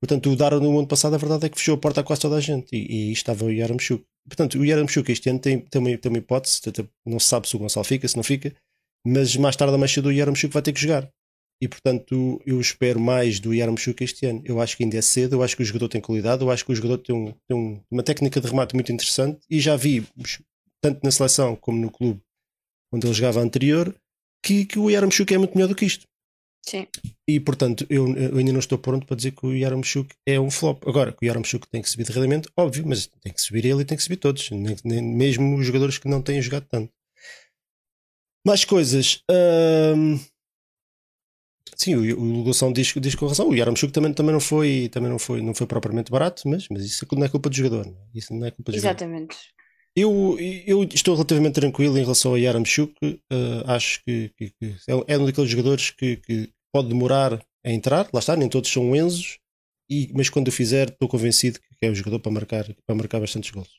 Portanto, 0.00 0.30
o 0.30 0.36
Darwin 0.36 0.62
no 0.62 0.78
ano 0.78 0.86
passado, 0.86 1.14
a 1.14 1.18
verdade 1.18 1.46
é 1.46 1.48
que 1.48 1.58
fechou 1.58 1.74
a 1.74 1.78
porta 1.78 2.00
a 2.00 2.04
quase 2.04 2.22
toda 2.22 2.36
a 2.36 2.40
gente 2.40 2.74
e, 2.74 3.08
e 3.08 3.12
estava 3.12 3.44
o 3.44 3.50
Yaramchuk. 3.50 4.04
Portanto, 4.28 4.58
o 4.58 4.64
Yaramchuk 4.64 5.10
este 5.10 5.30
ano 5.30 5.40
tem, 5.40 5.58
tem, 5.58 5.80
uma, 5.80 5.96
tem 5.96 6.10
uma 6.10 6.18
hipótese, 6.18 6.60
não 7.04 7.18
se 7.18 7.26
sabe 7.26 7.48
se 7.48 7.56
o 7.56 7.58
Gonçalo 7.58 7.84
fica, 7.84 8.06
se 8.06 8.16
não 8.16 8.22
fica, 8.22 8.54
mas 9.06 9.34
mais 9.36 9.56
tarde 9.56 9.72
ou 9.72 9.78
mais 9.78 9.90
cedo 9.90 10.08
o 10.08 10.12
Yaramchuk 10.12 10.52
vai 10.52 10.62
ter 10.62 10.72
que 10.72 10.80
jogar. 10.80 11.10
E 11.60 11.66
portanto, 11.66 12.40
eu 12.46 12.60
espero 12.60 13.00
mais 13.00 13.40
do 13.40 13.52
Yaramchuk 13.52 14.04
este 14.04 14.26
ano. 14.26 14.42
Eu 14.44 14.60
acho 14.60 14.76
que 14.76 14.84
ainda 14.84 14.96
é 14.96 15.02
cedo, 15.02 15.34
eu 15.36 15.42
acho 15.42 15.56
que 15.56 15.62
o 15.62 15.66
jogador 15.66 15.88
tem 15.88 16.00
qualidade, 16.00 16.42
eu 16.42 16.50
acho 16.50 16.64
que 16.64 16.70
o 16.70 16.74
jogador 16.74 16.98
tem, 16.98 17.14
um, 17.14 17.32
tem 17.48 17.56
um, 17.56 17.80
uma 17.90 18.02
técnica 18.02 18.40
de 18.40 18.46
remate 18.46 18.74
muito 18.74 18.92
interessante 18.92 19.40
e 19.50 19.58
já 19.58 19.74
vi, 19.74 20.06
tanto 20.80 21.00
na 21.02 21.10
seleção 21.10 21.56
como 21.56 21.80
no 21.80 21.90
clube 21.90 22.20
onde 22.92 23.06
ele 23.06 23.14
jogava 23.14 23.40
anterior, 23.40 23.94
que, 24.42 24.64
que 24.64 24.78
o 24.78 24.88
Yaramchuk 24.88 25.34
é 25.34 25.38
muito 25.38 25.54
melhor 25.54 25.68
do 25.68 25.74
que 25.74 25.84
isto. 25.84 26.06
Sim. 26.68 26.86
E 27.26 27.40
portanto, 27.40 27.86
eu, 27.88 28.14
eu, 28.14 28.36
ainda 28.36 28.52
não 28.52 28.58
estou 28.58 28.76
pronto 28.76 29.06
para 29.06 29.16
dizer 29.16 29.30
que 29.30 29.46
o 29.46 29.54
Yaramchuk 29.54 30.14
é 30.26 30.38
um 30.38 30.50
flop. 30.50 30.86
Agora, 30.86 31.12
que 31.12 31.24
o 31.24 31.26
Yaramchuk 31.26 31.66
tem 31.66 31.80
que 31.80 31.88
subir 31.88 32.04
de 32.04 32.12
rendimento, 32.12 32.52
óbvio, 32.54 32.86
mas 32.86 33.06
tem 33.22 33.32
que 33.32 33.40
subir 33.40 33.64
ele 33.64 33.80
e 33.80 33.84
tem 33.86 33.96
que 33.96 34.02
subir 34.02 34.16
todos, 34.16 34.50
nem, 34.50 34.76
nem 34.84 35.02
mesmo 35.02 35.56
os 35.56 35.64
jogadores 35.64 35.96
que 35.96 36.06
não 36.08 36.20
têm 36.20 36.42
jogado 36.42 36.66
tanto. 36.68 36.92
Mais 38.46 38.66
coisas. 38.66 39.22
Hum... 39.96 40.20
Sim, 41.74 41.94
o, 41.94 42.40
o 42.40 42.44
Gonçalo 42.44 42.72
diz, 42.74 42.92
diz 43.00 43.14
com 43.14 43.26
razão. 43.26 43.48
O 43.48 43.54
Yaramchuk 43.54 43.90
também, 43.90 44.12
também, 44.12 44.32
não 44.32 44.40
foi, 44.40 44.90
também 44.92 45.08
não, 45.08 45.18
foi, 45.18 45.40
não 45.40 45.54
foi 45.54 45.66
propriamente 45.66 46.10
barato, 46.10 46.46
mas, 46.46 46.66
mas 46.70 46.84
isso 46.84 47.06
não 47.12 47.24
é 47.24 47.28
culpa 47.30 47.48
do 47.48 47.56
jogador. 47.56 47.86
Não 47.86 47.94
é? 47.94 48.06
Isso 48.14 48.34
não 48.34 48.46
é 48.46 48.50
culpa 48.50 48.72
do 48.72 48.76
Exatamente. 48.76 49.36
Jogador. 49.36 49.58
Eu, 49.96 50.36
eu 50.66 50.84
estou 50.84 51.14
relativamente 51.14 51.54
tranquilo 51.54 51.96
em 51.96 52.02
relação 52.02 52.34
a 52.34 52.38
Yaramchuk. 52.38 52.94
Uh, 53.04 53.64
acho 53.66 54.04
que, 54.04 54.30
que, 54.36 54.50
que, 54.50 54.74
é, 54.86 55.14
é 55.14 55.18
um 55.18 55.24
daqueles 55.24 55.50
jogadores 55.50 55.90
que, 55.90 56.16
que 56.18 56.52
pode 56.78 56.88
demorar 56.88 57.44
a 57.64 57.70
entrar, 57.70 58.08
lá 58.12 58.20
está, 58.20 58.36
nem 58.36 58.48
todos 58.48 58.70
são 58.70 58.94
Enzos, 58.94 59.38
e, 59.90 60.10
mas 60.14 60.30
quando 60.30 60.46
o 60.46 60.52
fizer 60.52 60.90
estou 60.90 61.08
convencido 61.08 61.58
que 61.58 61.86
é 61.86 61.90
o 61.90 61.94
jogador 61.94 62.20
para 62.20 62.30
marcar, 62.30 62.64
para 62.86 62.94
marcar 62.94 63.20
bastantes 63.20 63.50
gols. 63.50 63.70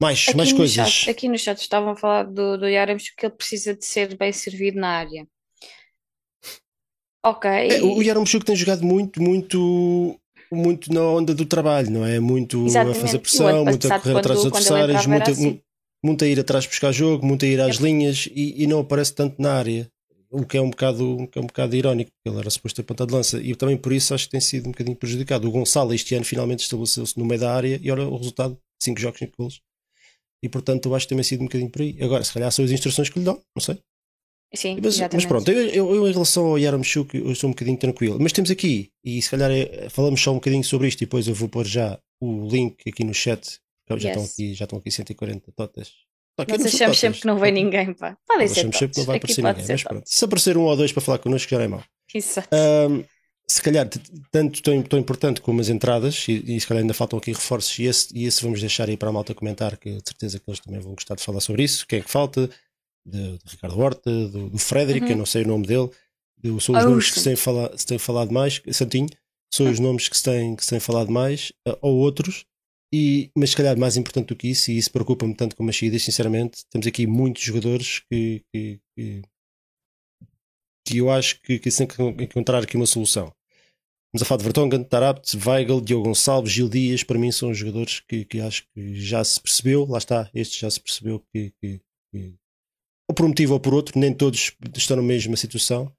Mais, 0.00 0.26
aqui 0.28 0.36
mais 0.36 0.52
coisas. 0.52 0.88
Chat, 0.88 1.10
aqui 1.10 1.28
no 1.28 1.38
chat 1.38 1.58
estavam 1.60 1.90
a 1.90 1.96
falar 1.96 2.24
do, 2.24 2.56
do 2.56 2.66
que 2.66 3.26
ele 3.26 3.34
precisa 3.34 3.74
de 3.74 3.84
ser 3.84 4.16
bem 4.16 4.32
servido 4.32 4.78
na 4.78 4.88
área. 4.88 5.26
Ok. 7.26 7.50
É, 7.50 7.82
o 7.82 8.00
Yaremchuk 8.00 8.44
tem 8.44 8.56
jogado 8.56 8.84
muito, 8.84 9.20
muito, 9.20 10.18
muito 10.50 10.92
na 10.92 11.02
onda 11.02 11.34
do 11.34 11.44
trabalho, 11.44 11.90
não 11.90 12.06
é? 12.06 12.20
Muito 12.20 12.64
Exatamente. 12.64 12.96
a 12.96 13.00
fazer 13.00 13.18
pressão, 13.18 13.64
muito 13.64 13.86
a 13.86 13.98
correr 13.98 14.12
quando, 14.12 14.18
atrás 14.18 14.38
dos 14.38 14.46
adversários, 14.46 15.06
muito, 15.06 15.30
assim. 15.30 15.60
muito 16.02 16.24
a 16.24 16.28
ir 16.28 16.40
atrás 16.40 16.66
buscar 16.66 16.92
jogo, 16.92 17.26
muito 17.26 17.44
a 17.44 17.48
ir 17.48 17.60
às 17.60 17.76
linhas 17.76 18.28
e, 18.32 18.62
e 18.62 18.66
não 18.66 18.80
aparece 18.80 19.14
tanto 19.14 19.42
na 19.42 19.52
área 19.52 19.90
o 20.30 20.44
que 20.44 20.56
é 20.56 20.60
um 20.60 20.70
bocado, 20.70 21.28
que 21.30 21.38
é 21.38 21.42
um 21.42 21.46
bocado 21.46 21.74
irónico, 21.74 22.10
porque 22.10 22.28
ele 22.28 22.40
era 22.40 22.50
suposto 22.50 22.76
ter 22.76 22.82
ponta 22.82 23.06
de 23.06 23.12
lança, 23.12 23.40
e 23.40 23.54
também 23.54 23.76
por 23.76 23.92
isso 23.92 24.14
acho 24.14 24.26
que 24.26 24.32
tem 24.32 24.40
sido 24.40 24.68
um 24.68 24.72
bocadinho 24.72 24.96
prejudicado. 24.96 25.48
O 25.48 25.50
Gonçalo 25.50 25.94
este 25.94 26.14
ano 26.14 26.24
finalmente 26.24 26.60
estabeleceu-se 26.60 27.18
no 27.18 27.24
meio 27.24 27.40
da 27.40 27.54
área 27.54 27.80
e 27.82 27.90
olha 27.90 28.06
o 28.06 28.16
resultado: 28.16 28.58
5 28.82 29.00
jogos, 29.00 29.18
5 29.18 29.32
gols. 29.36 29.60
E 30.42 30.48
portanto 30.48 30.86
eu 30.86 30.94
acho 30.94 31.08
que 31.08 31.14
tem 31.14 31.22
sido 31.22 31.40
um 31.40 31.46
bocadinho 31.46 31.70
por 31.70 31.82
aí. 31.82 31.96
Agora, 32.00 32.22
se 32.22 32.32
calhar 32.32 32.52
são 32.52 32.64
as 32.64 32.70
instruções 32.70 33.08
que 33.08 33.18
lhe 33.18 33.24
dão, 33.24 33.42
não 33.56 33.62
sei. 33.62 33.78
Sim, 34.54 34.78
mas, 34.82 34.98
mas 34.98 35.26
pronto, 35.26 35.50
eu, 35.50 35.68
eu, 35.68 35.94
eu, 35.94 36.08
em 36.08 36.12
relação 36.12 36.46
ao 36.46 36.58
Yaramchuk 36.58 37.14
eu 37.18 37.32
estou 37.32 37.48
um 37.48 37.52
bocadinho 37.52 37.76
tranquilo. 37.76 38.18
Mas 38.18 38.32
temos 38.32 38.50
aqui, 38.50 38.90
e 39.04 39.20
se 39.20 39.30
calhar 39.30 39.50
é, 39.50 39.90
falamos 39.90 40.22
só 40.22 40.30
um 40.30 40.36
bocadinho 40.36 40.64
sobre 40.64 40.88
isto 40.88 41.02
e 41.02 41.04
depois 41.04 41.28
eu 41.28 41.34
vou 41.34 41.50
pôr 41.50 41.66
já 41.66 41.98
o 42.20 42.48
link 42.48 42.76
aqui 42.88 43.04
no 43.04 43.12
chat. 43.12 43.60
Já, 43.90 43.94
yes. 43.94 44.04
estão, 44.04 44.24
aqui, 44.24 44.54
já 44.54 44.64
estão 44.64 44.78
aqui 44.78 44.90
140 44.90 45.52
totas 45.52 46.07
nós 46.46 46.66
achamos 46.66 46.98
sempre 46.98 47.20
que 47.20 47.26
não 47.26 47.38
vem 47.38 47.52
ninguém, 47.52 47.92
pá. 47.92 48.16
Podem 48.26 48.48
ser 48.48 48.60
achamos 48.60 48.76
sempre 48.76 48.94
que 48.94 49.00
não 49.00 49.06
vai 49.06 49.16
aparecer 49.16 49.42
ninguém, 49.42 49.66
mas 49.68 49.82
pronto. 49.82 50.04
Se 50.06 50.24
aparecer 50.24 50.56
um 50.56 50.62
ou 50.62 50.76
dois 50.76 50.92
para 50.92 51.02
falar 51.02 51.18
connosco 51.18 51.50
já 51.50 51.62
é 51.62 51.68
mau. 51.68 51.82
Exato. 52.14 52.48
Um, 52.54 53.04
se 53.50 53.62
calhar, 53.62 53.88
tanto 54.30 54.62
tão, 54.62 54.82
tão 54.82 54.98
importante 54.98 55.40
como 55.40 55.60
as 55.60 55.70
entradas, 55.70 56.26
e, 56.28 56.56
e, 56.56 56.60
se 56.60 56.66
calhar 56.66 56.82
ainda 56.82 56.92
faltam 56.92 57.18
aqui 57.18 57.32
reforços, 57.32 57.78
e 57.78 57.84
esse, 57.84 58.08
e 58.14 58.26
esse 58.26 58.42
vamos 58.42 58.60
deixar 58.60 58.88
aí 58.88 58.96
para 58.96 59.08
a 59.08 59.12
malta 59.12 59.34
comentar, 59.34 59.76
que 59.78 59.90
de 59.90 60.02
certeza 60.04 60.38
que 60.38 60.44
eles 60.48 60.60
também 60.60 60.80
vão 60.80 60.94
gostar 60.94 61.14
de 61.14 61.22
falar 61.22 61.40
sobre 61.40 61.62
isso. 61.62 61.86
Quem 61.86 62.00
é 62.00 62.02
que 62.02 62.10
falta? 62.10 62.48
De, 63.06 63.38
de 63.38 63.50
Ricardo 63.50 63.80
Horta, 63.80 64.10
do, 64.28 64.50
do 64.50 64.58
Frederick, 64.58 65.06
uhum. 65.06 65.12
eu 65.12 65.16
não 65.16 65.26
sei 65.26 65.44
o 65.44 65.48
nome 65.48 65.66
dele, 65.66 65.88
eu, 66.42 66.60
são 66.60 66.76
os 66.76 66.84
oh, 66.84 66.90
nomes 66.90 67.10
que 67.10 67.18
se 67.18 67.24
têm, 67.24 67.36
fala, 67.36 67.72
se 67.74 67.98
falado 67.98 68.32
mais, 68.32 68.60
Santinho, 68.70 69.08
são 69.50 69.70
os 69.70 69.80
nomes 69.80 70.08
que 70.08 70.16
se 70.16 70.24
têm, 70.24 70.54
que 70.54 70.62
se 70.62 70.70
têm 70.70 70.80
falado 70.80 71.10
mais, 71.10 71.50
ou 71.80 71.96
outros, 71.96 72.44
e, 72.92 73.30
mas 73.36 73.50
se 73.50 73.56
calhar 73.56 73.78
mais 73.78 73.96
importante 73.96 74.28
do 74.28 74.36
que 74.36 74.48
isso, 74.48 74.70
e 74.70 74.78
isso 74.78 74.90
preocupa-me 74.90 75.34
tanto 75.34 75.54
como 75.54 75.68
as 75.68 75.76
saídas, 75.76 76.02
sinceramente, 76.02 76.64
temos 76.70 76.86
aqui 76.86 77.06
muitos 77.06 77.42
jogadores 77.42 78.00
que, 78.10 78.42
que, 78.52 78.80
que, 78.96 79.22
que 80.86 80.98
eu 80.98 81.10
acho 81.10 81.40
que, 81.42 81.58
que 81.58 81.70
têm 81.70 81.86
que 81.86 82.24
encontrar 82.24 82.62
aqui 82.62 82.76
uma 82.76 82.86
solução. 82.86 83.32
Vamos 84.10 84.22
a 84.22 84.24
falar 84.24 84.38
de 84.38 84.44
Vertonghen, 84.44 84.84
Tarabt, 84.84 85.36
Weigl, 85.46 85.82
Diogo 85.82 86.04
Gonçalves, 86.04 86.50
Gil 86.50 86.68
Dias, 86.68 87.02
para 87.02 87.18
mim 87.18 87.30
são 87.30 87.52
jogadores 87.52 88.00
que, 88.00 88.24
que 88.24 88.40
acho 88.40 88.66
que 88.72 88.94
já 88.94 89.22
se 89.22 89.38
percebeu, 89.38 89.84
lá 89.84 89.98
está, 89.98 90.30
este 90.34 90.58
já 90.58 90.70
se 90.70 90.80
percebeu 90.80 91.22
que, 91.30 91.52
que, 91.60 91.80
que, 92.10 92.34
ou 93.06 93.14
por 93.14 93.26
um 93.26 93.28
motivo 93.28 93.52
ou 93.52 93.60
por 93.60 93.74
outro, 93.74 93.98
nem 93.98 94.14
todos 94.14 94.52
estão 94.76 94.96
na 94.96 95.02
mesma 95.02 95.36
situação. 95.36 95.92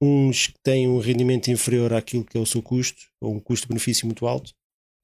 Uns 0.00 0.46
que 0.46 0.58
têm 0.62 0.88
um 0.88 0.98
rendimento 0.98 1.50
inferior 1.50 1.92
àquilo 1.92 2.24
que 2.24 2.38
é 2.38 2.40
o 2.40 2.46
seu 2.46 2.62
custo, 2.62 3.02
ou 3.20 3.34
um 3.34 3.40
custo-benefício 3.40 4.06
muito 4.06 4.26
alto, 4.26 4.54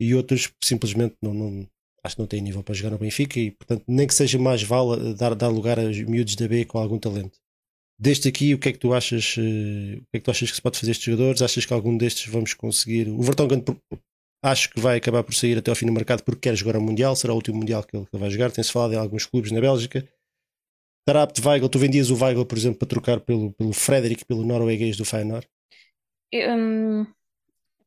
e 0.00 0.14
outros 0.14 0.50
simplesmente 0.62 1.16
não, 1.22 1.32
não, 1.32 1.66
acho 2.04 2.16
que 2.16 2.22
não 2.22 2.26
têm 2.26 2.40
nível 2.40 2.62
para 2.62 2.74
jogar 2.74 2.90
no 2.90 2.98
Benfica 2.98 3.38
e, 3.38 3.50
portanto, 3.50 3.84
nem 3.86 4.06
que 4.06 4.14
seja 4.14 4.38
mais 4.38 4.62
vale 4.62 5.14
dar, 5.14 5.34
dar 5.34 5.48
lugar 5.48 5.78
a 5.78 5.84
miúdos 5.84 6.36
da 6.36 6.48
B 6.48 6.64
com 6.64 6.78
algum 6.78 6.98
talento. 6.98 7.38
Deste 7.98 8.28
aqui, 8.28 8.52
o 8.52 8.58
que 8.58 8.68
é 8.68 8.72
que 8.72 8.78
tu 8.78 8.92
achas? 8.92 9.36
Uh, 9.38 9.96
o 9.96 10.06
que 10.10 10.16
é 10.16 10.18
que 10.18 10.24
tu 10.24 10.30
achas 10.30 10.50
que 10.50 10.56
se 10.56 10.62
pode 10.62 10.78
fazer 10.78 10.92
estes 10.92 11.06
jogadores? 11.06 11.40
Achas 11.40 11.64
que 11.64 11.72
algum 11.72 11.96
destes 11.96 12.30
vamos 12.30 12.52
conseguir? 12.52 13.08
O 13.08 13.22
Vertonghen 13.22 13.64
acho 14.42 14.70
que 14.70 14.80
vai 14.80 14.98
acabar 14.98 15.22
por 15.24 15.34
sair 15.34 15.58
até 15.58 15.70
ao 15.70 15.74
fim 15.74 15.86
do 15.86 15.92
mercado 15.92 16.22
porque 16.22 16.48
quer 16.48 16.56
jogar 16.56 16.76
o 16.76 16.82
Mundial, 16.82 17.16
será 17.16 17.32
o 17.32 17.36
último 17.36 17.56
Mundial 17.56 17.82
que 17.82 17.96
ele, 17.96 18.06
vai 18.12 18.30
jogar. 18.30 18.52
Tem-se 18.52 18.70
falado 18.70 18.92
em 18.92 18.96
alguns 18.96 19.24
clubes 19.24 19.50
na 19.50 19.60
Bélgica. 19.60 20.06
Tarapt 21.06 21.40
Weigl, 21.40 21.68
tu 21.68 21.78
vendias 21.78 22.10
o 22.10 22.22
Weigl, 22.22 22.44
por 22.44 22.58
exemplo, 22.58 22.80
para 22.80 22.88
trocar 22.88 23.20
pelo, 23.20 23.52
pelo 23.52 23.72
Frederick, 23.72 24.24
pelo 24.24 24.44
norueguês 24.44 24.96
do 24.96 25.04
Feyenoord? 25.04 25.46
Um, 26.34 27.06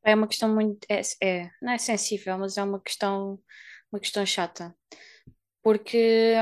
é 0.10 0.16
uma 0.16 0.28
questão 0.28 0.54
muito. 0.54 0.86
É, 0.90 1.02
é, 1.24 1.50
não 1.62 1.74
é 1.74 1.78
sensível, 1.78 2.38
mas 2.38 2.58
é 2.58 2.64
uma 2.64 2.80
questão, 2.82 3.40
uma 3.92 4.00
questão 4.00 4.26
chata. 4.26 4.76
Porque 5.64 6.36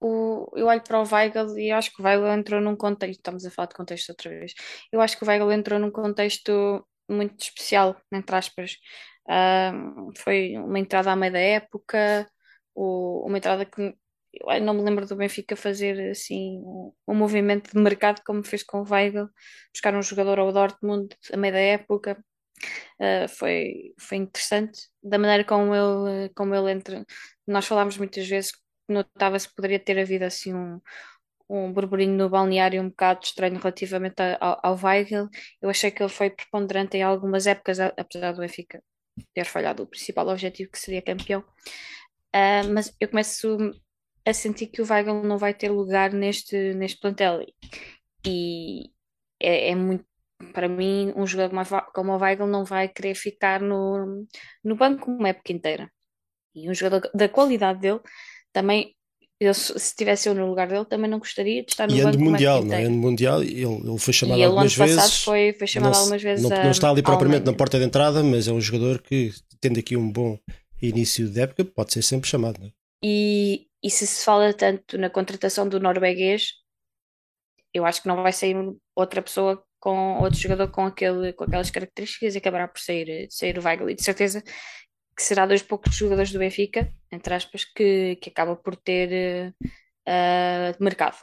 o, 0.00 0.50
eu 0.56 0.66
olho 0.66 0.82
para 0.82 1.00
o 1.00 1.04
Weigl 1.10 1.58
e 1.58 1.70
acho 1.70 1.94
que 1.94 2.02
o 2.02 2.04
Weigl 2.04 2.26
entrou 2.28 2.60
num 2.60 2.76
contexto. 2.76 3.18
Estamos 3.20 3.46
a 3.46 3.50
falar 3.50 3.68
de 3.68 3.74
contexto 3.74 4.10
outra 4.10 4.30
vez. 4.30 4.54
Eu 4.92 5.00
acho 5.00 5.16
que 5.16 5.24
o 5.24 5.28
Weigl 5.28 5.52
entrou 5.52 5.78
num 5.78 5.90
contexto 5.90 6.86
muito 7.08 7.40
especial, 7.40 7.96
entre 8.12 8.36
aspas. 8.36 8.76
foi 10.16 10.56
uma 10.58 10.78
entrada 10.78 11.12
à 11.12 11.16
meia 11.16 11.32
da 11.32 11.38
época, 11.38 12.28
o, 12.74 13.26
uma 13.26 13.38
entrada 13.38 13.64
que 13.66 13.94
eu 14.34 14.60
não 14.62 14.74
me 14.74 14.82
lembro 14.82 15.06
do 15.06 15.16
Benfica 15.16 15.54
fazer 15.54 16.10
assim 16.10 16.58
um, 17.06 17.14
movimento 17.14 17.72
de 17.72 17.78
mercado 17.78 18.22
como 18.24 18.42
fez 18.42 18.62
com 18.62 18.80
o 18.80 18.90
Weigl, 18.90 19.28
buscar 19.72 19.94
um 19.94 20.02
jogador 20.02 20.38
ao 20.38 20.52
Dortmund 20.52 21.14
a 21.32 21.36
meio 21.36 21.52
da 21.52 21.60
época, 21.60 22.24
Uh, 23.00 23.28
foi, 23.28 23.94
foi 23.98 24.18
interessante 24.18 24.88
da 25.02 25.18
maneira 25.18 25.44
como 25.44 25.74
ele, 25.74 26.28
como 26.34 26.54
ele 26.54 26.72
entra. 26.72 27.04
Nós 27.46 27.66
falámos 27.66 27.96
muitas 27.98 28.26
vezes 28.26 28.52
que 28.52 28.60
notava-se 28.88 29.48
que 29.48 29.54
poderia 29.54 29.78
ter 29.78 29.98
havido 29.98 30.24
assim 30.24 30.54
um, 30.54 30.80
um 31.48 31.72
burburinho 31.72 32.16
no 32.16 32.30
balneário 32.30 32.82
um 32.82 32.88
bocado 32.88 33.20
estranho 33.24 33.58
relativamente 33.58 34.20
ao, 34.40 34.58
ao 34.62 34.78
Weigl. 34.82 35.28
Eu 35.60 35.70
achei 35.70 35.90
que 35.90 36.02
ele 36.02 36.08
foi 36.10 36.30
preponderante 36.30 36.96
em 36.96 37.02
algumas 37.02 37.46
épocas, 37.46 37.78
apesar 37.80 38.32
do 38.32 38.40
Benfica 38.40 38.82
ter 39.34 39.44
falhado 39.44 39.82
o 39.82 39.86
principal 39.86 40.28
objetivo, 40.28 40.70
que 40.70 40.78
seria 40.78 41.02
campeão. 41.02 41.40
Uh, 42.34 42.72
mas 42.72 42.94
eu 42.98 43.08
começo 43.08 43.58
a 44.24 44.32
sentir 44.32 44.68
que 44.68 44.80
o 44.80 44.86
Weigl 44.88 45.22
não 45.22 45.36
vai 45.38 45.52
ter 45.52 45.70
lugar 45.70 46.12
neste, 46.12 46.74
neste 46.74 47.00
plantel. 47.00 47.44
E 48.26 48.90
é, 49.40 49.70
é 49.70 49.74
muito, 49.74 50.04
para 50.52 50.68
mim, 50.68 51.12
um 51.16 51.26
jogador 51.26 51.84
como 51.94 52.12
o 52.12 52.18
Weigl 52.18 52.46
não 52.46 52.64
vai 52.64 52.88
querer 52.88 53.14
ficar 53.14 53.60
no, 53.60 54.26
no 54.64 54.76
banco 54.76 55.10
uma 55.10 55.28
época 55.28 55.52
inteira. 55.52 55.90
E 56.54 56.68
um 56.68 56.74
jogador 56.74 57.10
da 57.14 57.28
qualidade 57.28 57.80
dele 57.80 58.00
também 58.52 58.94
eu, 59.40 59.52
se 59.54 59.96
tivesse 59.96 60.28
eu 60.28 60.34
no 60.36 60.46
lugar 60.46 60.68
dele, 60.68 60.84
também 60.84 61.10
não 61.10 61.18
gostaria 61.18 61.64
de 61.64 61.72
estar 61.72 61.88
no 61.88 61.96
e 61.96 62.02
banco. 62.02 62.16
E 62.16 62.22
mundial, 62.22 62.64
não 62.64 62.74
é? 62.74 62.84
Ano 62.84 62.96
mundial, 62.96 63.42
ele, 63.42 63.64
ele 63.64 63.98
foi 63.98 64.14
chamado 64.14 64.38
e 64.38 64.44
algumas 64.44 64.72
vezes. 64.72 64.94
passado 64.94 65.24
foi, 65.24 65.52
foi 65.52 65.66
chamado 65.66 65.92
não, 65.92 65.98
algumas 65.98 66.22
vezes. 66.22 66.48
Não, 66.48 66.62
não 66.62 66.70
está 66.70 66.90
ali 66.90 67.02
propriamente 67.02 67.44
na 67.44 67.52
porta 67.52 67.76
de 67.76 67.84
entrada, 67.84 68.22
mas 68.22 68.46
é 68.46 68.52
um 68.52 68.60
jogador 68.60 69.02
que, 69.02 69.32
tendo 69.60 69.80
aqui 69.80 69.96
um 69.96 70.12
bom 70.12 70.38
início 70.80 71.28
de 71.28 71.40
época, 71.40 71.64
pode 71.64 71.92
ser 71.92 72.02
sempre 72.02 72.28
chamado. 72.28 72.60
Não 72.60 72.68
é? 72.68 72.70
e, 73.02 73.66
e 73.82 73.90
se 73.90 74.06
se 74.06 74.24
fala 74.24 74.54
tanto 74.54 74.96
na 74.96 75.10
contratação 75.10 75.68
do 75.68 75.80
norueguês, 75.80 76.52
eu 77.74 77.84
acho 77.84 78.00
que 78.00 78.08
não 78.08 78.22
vai 78.22 78.32
sair 78.32 78.56
outra 78.94 79.20
pessoa 79.20 79.60
com 79.82 80.20
outro 80.20 80.38
jogador 80.38 80.70
com, 80.70 80.86
aquele, 80.86 81.32
com 81.32 81.42
aquelas 81.42 81.68
características 81.68 82.36
e 82.36 82.38
acabará 82.38 82.68
por 82.68 82.78
sair, 82.80 83.26
sair 83.28 83.58
o 83.58 83.64
Weigl. 83.64 83.90
E 83.90 83.96
de 83.96 84.04
certeza 84.04 84.40
que 85.16 85.22
será 85.24 85.44
dos 85.44 85.60
poucos 85.60 85.96
jogadores 85.96 86.30
do 86.30 86.38
Benfica, 86.38 86.88
entre 87.10 87.34
aspas, 87.34 87.64
que, 87.64 88.14
que 88.22 88.30
acaba 88.30 88.54
por 88.54 88.76
ter 88.76 89.52
uh, 90.06 90.82
mercado. 90.84 91.16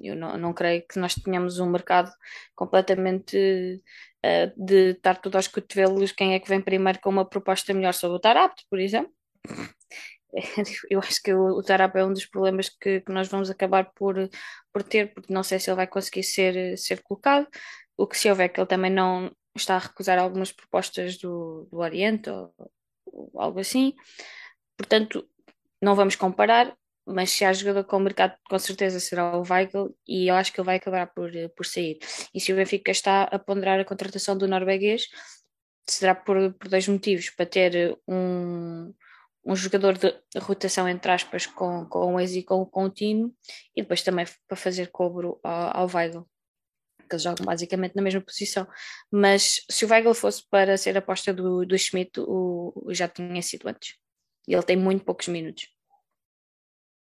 Eu 0.00 0.14
não, 0.14 0.38
não 0.38 0.52
creio 0.52 0.86
que 0.86 0.96
nós 1.00 1.14
tenhamos 1.14 1.58
um 1.58 1.68
mercado 1.68 2.08
completamente 2.54 3.82
uh, 4.24 4.64
de 4.64 4.92
estar 4.92 5.16
tudo 5.16 5.34
aos 5.34 5.48
cotovelos 5.48 6.12
quem 6.12 6.34
é 6.34 6.38
que 6.38 6.48
vem 6.48 6.60
primeiro 6.60 7.00
com 7.00 7.10
uma 7.10 7.28
proposta 7.28 7.74
melhor 7.74 7.94
sobre 7.94 8.16
o 8.16 8.20
Tarapto, 8.20 8.62
por 8.70 8.78
exemplo. 8.78 9.12
Eu 10.90 11.00
acho 11.00 11.22
que 11.22 11.32
o, 11.34 11.62
Tarap 11.62 11.96
é 11.96 12.04
um 12.04 12.12
dos 12.12 12.26
problemas 12.26 12.68
que, 12.68 13.00
que, 13.00 13.12
nós 13.12 13.28
vamos 13.28 13.50
acabar 13.50 13.92
por, 13.92 14.16
por 14.72 14.82
ter, 14.82 15.12
porque 15.12 15.32
não 15.32 15.42
sei 15.42 15.58
se 15.58 15.70
ele 15.70 15.76
vai 15.76 15.86
conseguir 15.86 16.22
ser, 16.22 16.76
ser 16.78 17.02
colocado. 17.02 17.46
O 17.96 18.06
que 18.06 18.18
se 18.18 18.30
houver 18.30 18.48
que 18.48 18.60
ele 18.60 18.66
também 18.66 18.90
não 18.90 19.30
está 19.54 19.76
a 19.76 19.78
recusar 19.78 20.18
algumas 20.18 20.50
propostas 20.50 21.18
do, 21.18 21.68
do 21.70 21.78
Oriente 21.78 22.30
ou, 22.30 22.54
ou 23.06 23.30
algo 23.36 23.60
assim. 23.60 23.94
Portanto, 24.76 25.28
não 25.80 25.94
vamos 25.94 26.16
comparar, 26.16 26.74
mas 27.06 27.30
se 27.30 27.44
há 27.44 27.52
jogador 27.52 27.84
com 27.84 27.96
o 27.96 28.00
mercado, 28.00 28.34
com 28.48 28.58
certeza 28.58 29.00
será 29.00 29.36
o 29.36 29.42
Weigl 29.42 29.94
e 30.06 30.28
eu 30.28 30.34
acho 30.34 30.52
que 30.52 30.60
ele 30.60 30.66
vai 30.66 30.76
acabar 30.76 31.06
por, 31.08 31.30
por 31.56 31.66
sair. 31.66 31.98
E 32.34 32.40
se 32.40 32.52
o 32.52 32.56
Benfica 32.56 32.90
está 32.90 33.24
a 33.24 33.38
ponderar 33.38 33.80
a 33.80 33.84
contratação 33.84 34.36
do 34.36 34.48
norueguês, 34.48 35.08
será 35.86 36.14
por, 36.14 36.54
por 36.54 36.68
dois 36.68 36.88
motivos: 36.88 37.30
para 37.30 37.46
ter 37.46 37.98
um, 38.08 38.92
um 39.44 39.56
jogador 39.56 39.98
de 39.98 40.14
rotação, 40.38 40.88
entre 40.88 41.10
aspas, 41.10 41.46
com, 41.46 41.84
com 41.86 42.14
o 42.14 42.20
Ezi 42.20 42.40
e 42.40 42.42
com, 42.44 42.64
com 42.64 42.84
o 42.84 42.90
Tino, 42.90 43.34
e 43.74 43.82
depois 43.82 44.02
também 44.02 44.26
para 44.46 44.56
fazer 44.56 44.90
cobro 44.90 45.40
ao, 45.42 45.82
ao 45.82 45.90
Weigl. 45.92 46.26
Que 47.08 47.14
eles 47.16 47.22
jogam 47.24 47.44
basicamente 47.44 47.96
na 47.96 48.02
mesma 48.02 48.20
posição. 48.20 48.66
Mas 49.10 49.64
se 49.68 49.84
o 49.84 49.88
Weigl 49.88 50.14
fosse 50.14 50.42
para 50.48 50.76
ser 50.76 50.96
aposta 50.96 51.32
do, 51.32 51.66
do 51.66 51.76
Schmidt, 51.76 52.20
o, 52.20 52.72
o 52.76 52.94
já 52.94 53.08
tinha 53.08 53.42
sido 53.42 53.68
antes. 53.68 53.96
E 54.46 54.54
ele 54.54 54.62
tem 54.62 54.76
muito 54.76 55.04
poucos 55.04 55.28
minutos. 55.28 55.68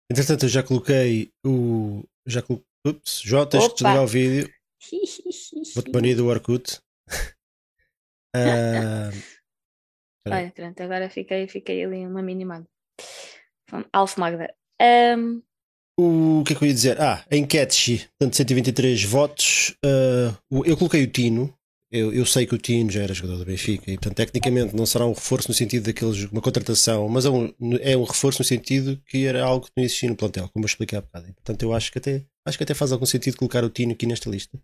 Entretanto, 0.09 0.45
eu 0.45 0.49
já 0.49 0.63
coloquei 0.63 1.31
o. 1.45 2.03
Já 2.25 2.41
colo... 2.41 2.65
Ups, 2.85 3.21
João, 3.21 3.45
tens 3.45 3.67
que 3.67 3.73
desligar 3.73 4.03
o 4.03 4.07
vídeo. 4.07 4.51
Vou-te 5.75 5.91
banir 5.91 6.15
do 6.15 6.27
Orkut. 6.27 6.79
uh... 8.35 9.11
Olha, 10.35 10.51
pronto, 10.55 10.81
agora 10.81 11.09
fiquei, 11.09 11.47
fiquei 11.47 11.83
ali 11.83 12.05
uma 12.05 12.21
minimada. 12.21 12.65
Alf 13.93 14.17
Magda. 14.17 14.53
Um... 14.81 15.41
O 16.01 16.43
que 16.45 16.53
é 16.53 16.55
que 16.55 16.63
eu 16.63 16.67
ia 16.67 16.73
dizer? 16.73 17.01
Ah, 17.01 17.25
a 17.29 17.35
enquete, 17.35 18.09
portanto, 18.17 18.37
123 18.37 19.03
votos. 19.03 19.75
Uh, 19.85 20.63
eu 20.63 20.77
coloquei 20.77 21.03
o 21.03 21.07
Tino, 21.07 21.53
eu, 21.91 22.13
eu, 22.13 22.25
sei 22.25 22.45
que 22.45 22.53
o 22.53 22.57
Tino 22.57 22.91
já 22.91 23.01
era 23.01 23.13
jogador 23.13 23.39
do 23.39 23.45
Benfica 23.45 23.89
e, 23.89 23.95
portanto, 23.95 24.15
tecnicamente 24.15 24.75
não 24.75 24.85
será 24.85 25.05
um 25.05 25.11
reforço 25.11 25.47
no 25.47 25.55
sentido 25.55 25.85
daqueles, 25.85 26.23
uma 26.31 26.39
contratação, 26.41 27.09
mas 27.09 27.25
é 27.25 27.29
um, 27.29 27.51
é 27.81 27.97
um 27.97 28.03
reforço 28.03 28.41
no 28.41 28.45
sentido 28.45 29.01
que 29.07 29.25
era 29.25 29.43
algo 29.43 29.65
que 29.65 29.71
não 29.75 29.83
existia 29.83 30.07
no 30.07 30.15
plantel, 30.15 30.47
como 30.49 30.63
eu 30.63 30.67
expliquei 30.67 30.99
há 30.99 31.01
bocado. 31.01 31.27
E, 31.27 31.33
portanto, 31.33 31.63
eu 31.63 31.73
acho 31.73 31.91
que, 31.91 31.97
até, 31.97 32.23
acho 32.45 32.57
que 32.57 32.63
até 32.63 32.73
faz 32.73 32.91
algum 32.91 33.07
sentido 33.07 33.37
colocar 33.37 33.63
o 33.63 33.69
Tino 33.69 33.91
aqui 33.91 34.05
nesta 34.05 34.29
lista. 34.29 34.57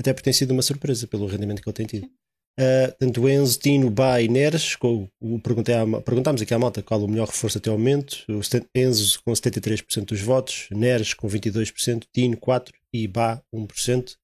Até 0.00 0.12
porque 0.12 0.24
tem 0.24 0.32
sido 0.32 0.50
uma 0.50 0.62
surpresa 0.62 1.06
pelo 1.06 1.26
rendimento 1.26 1.62
que 1.62 1.68
ele 1.68 1.74
tem 1.74 1.86
tido. 1.86 2.10
Uh, 2.58 2.88
portanto, 2.88 3.28
Enzo, 3.28 3.58
Tino, 3.58 3.90
Bá 3.90 4.20
e 4.22 4.28
Neres, 4.28 4.76
com, 4.76 5.06
o, 5.20 5.38
perguntei 5.38 5.74
à, 5.74 5.84
perguntámos 6.00 6.40
aqui 6.40 6.54
à 6.54 6.58
malta 6.58 6.82
qual 6.82 7.02
o 7.02 7.08
melhor 7.08 7.28
reforço 7.28 7.58
até 7.58 7.68
ao 7.68 7.76
momento. 7.76 8.24
O 8.28 8.40
Enzo 8.74 9.22
com 9.22 9.32
73% 9.32 10.06
dos 10.06 10.20
votos, 10.22 10.68
Neres 10.70 11.12
com 11.12 11.28
22%, 11.28 12.06
Tino 12.12 12.36
4% 12.36 12.72
e 12.92 13.06
Bá 13.06 13.42
1%. 13.54 14.16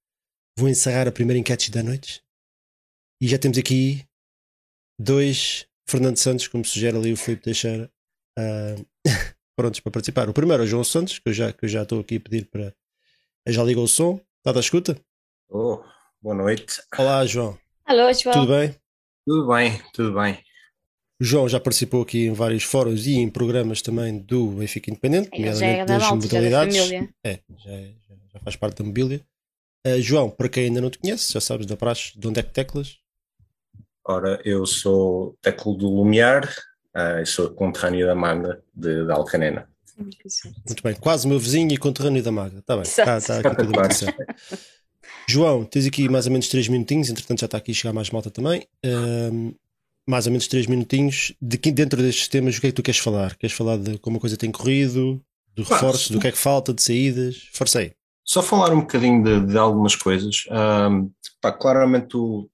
Vou 0.59 0.69
encerrar 0.69 1.07
a 1.07 1.13
primeira 1.13 1.39
enquete 1.39 1.71
da 1.71 1.83
noite. 1.83 2.23
E 3.21 3.29
já 3.29 3.39
temos 3.39 3.59
aqui 3.59 4.05
dois 4.99 5.67
Fernando 5.87 6.17
Santos, 6.17 6.49
como 6.49 6.65
sugere 6.65 6.97
ali 6.97 7.13
o 7.13 7.17
Filipe 7.17 7.43
Teixeira, 7.43 7.91
uh, 8.39 8.87
prontos 9.57 9.81
para 9.81 9.93
participar. 9.93 10.29
O 10.29 10.33
primeiro 10.33 10.63
é 10.63 10.67
o 10.67 10.69
João 10.69 10.85
Santos, 10.85 11.19
que 11.19 11.29
eu 11.29 11.33
já, 11.35 11.53
que 11.53 11.65
eu 11.65 11.69
já 11.69 11.83
estou 11.83 12.01
aqui 12.01 12.17
a 12.17 12.21
pedir 12.21 12.47
para. 12.47 12.75
Já 13.47 13.63
ligou 13.63 13.85
o 13.85 13.89
som? 13.89 14.21
Está 14.39 14.53
da 14.53 14.61
escuta? 14.61 14.99
Oh, 15.51 15.83
boa 16.21 16.35
noite. 16.35 16.81
Olá, 16.97 17.27
João. 17.27 17.62
Alô, 17.85 18.13
João. 18.13 18.35
Tudo 18.35 18.53
bem? 18.53 18.75
Tudo 19.27 19.49
bem, 19.49 19.83
tudo 19.93 20.15
bem. 20.15 20.39
O 21.21 21.25
João 21.25 21.49
já 21.49 21.61
participou 21.61 22.03
aqui 22.03 22.27
em 22.27 22.33
vários 22.33 22.65
fóruns 22.65 23.07
e 23.07 23.15
em 23.15 23.29
programas 23.29 23.83
também 23.83 24.19
do 24.19 24.49
Benfica 24.49 24.91
Independente, 24.91 25.31
já 25.41 25.67
é 25.67 25.85
das 25.85 26.03
malta, 26.03 26.17
modalidades. 26.17 26.77
Já 26.77 26.97
é, 26.97 27.09
já, 27.57 27.71
é, 27.71 27.93
já, 28.33 28.41
faz 28.41 28.57
parte 28.57 28.79
da 28.79 28.85
mobília. 28.85 29.21
Uh, 29.87 30.01
João, 30.01 30.31
para 30.31 30.49
quem 30.49 30.65
ainda 30.65 30.81
não 30.81 30.91
te 30.91 30.99
conhece, 30.99 31.33
já 31.33 31.41
sabes 31.41 31.67
da 31.67 31.77
praxe 31.77 32.19
de 32.19 32.27
onde 32.27 32.41
é 32.41 32.43
que 32.43 32.51
teclas? 32.51 32.99
Ora, 34.05 34.41
eu 34.45 34.67
sou 34.67 35.37
Teclo 35.41 35.75
do 35.75 35.89
Lumiar 35.89 36.45
uh, 36.97 37.21
e 37.21 37.27
sou 37.27 37.51
conterrâneo 37.51 38.07
da 38.07 38.15
Magda 38.15 38.63
de, 38.75 39.05
de 39.05 39.13
Alcanena. 39.13 39.69
Muito 39.97 40.83
bem, 40.83 40.95
quase 40.95 41.29
meu 41.29 41.39
vizinho 41.39 41.73
e 41.73 41.77
conterrâneo 41.77 42.23
da 42.23 42.33
Magda. 42.33 42.59
Está 42.59 42.75
bem, 42.75 42.83
está, 42.83 43.19
está 43.19 43.39
aqui 43.39 43.57
tudo 43.57 43.73
bem. 43.73 43.89
João, 45.29 45.65
tens 45.65 45.87
aqui 45.87 46.09
mais 46.09 46.27
ou 46.27 46.33
menos 46.33 46.49
3 46.49 46.69
minutinhos, 46.69 47.09
entretanto 47.09 47.41
já 47.41 47.47
está 47.47 47.59
aqui 47.59 47.73
a 47.73 47.75
chegar 47.75 47.93
mais 47.93 48.11
malta 48.11 48.31
também. 48.31 48.67
Uh, 48.85 49.55
mais 50.07 50.27
ou 50.27 50.33
menos 50.33 50.49
3 50.49 50.67
minutinhos. 50.67 51.33
De 51.41 51.57
que 51.57 51.71
dentro 51.71 52.03
destes 52.03 52.29
temas, 52.29 52.57
o 52.57 52.61
que 52.61 52.67
é 52.69 52.71
que 52.71 52.77
tu 52.77 52.83
queres 52.83 53.01
falar? 53.01 53.37
Queres 53.37 53.55
falar 53.55 53.79
de 53.79 53.99
como 53.99 54.19
a 54.19 54.21
coisa 54.21 54.37
tem 54.37 54.51
corrido, 54.51 55.23
do 55.55 55.63
reforço, 55.63 56.13
do 56.13 56.21
que 56.21 56.29
é 56.29 56.33
que 56.33 56.39
falta, 56.39 56.73
de 56.73 56.83
saídas? 56.83 57.49
Forcei. 57.53 57.95
Só 58.25 58.43
falar 58.43 58.73
um 58.73 58.81
bocadinho 58.81 59.23
de, 59.23 59.47
de 59.47 59.59
algumas 59.59 59.97
coisas. 59.97 60.45
pá, 61.41 61.53
claramente 61.53 62.17
o, 62.17 62.49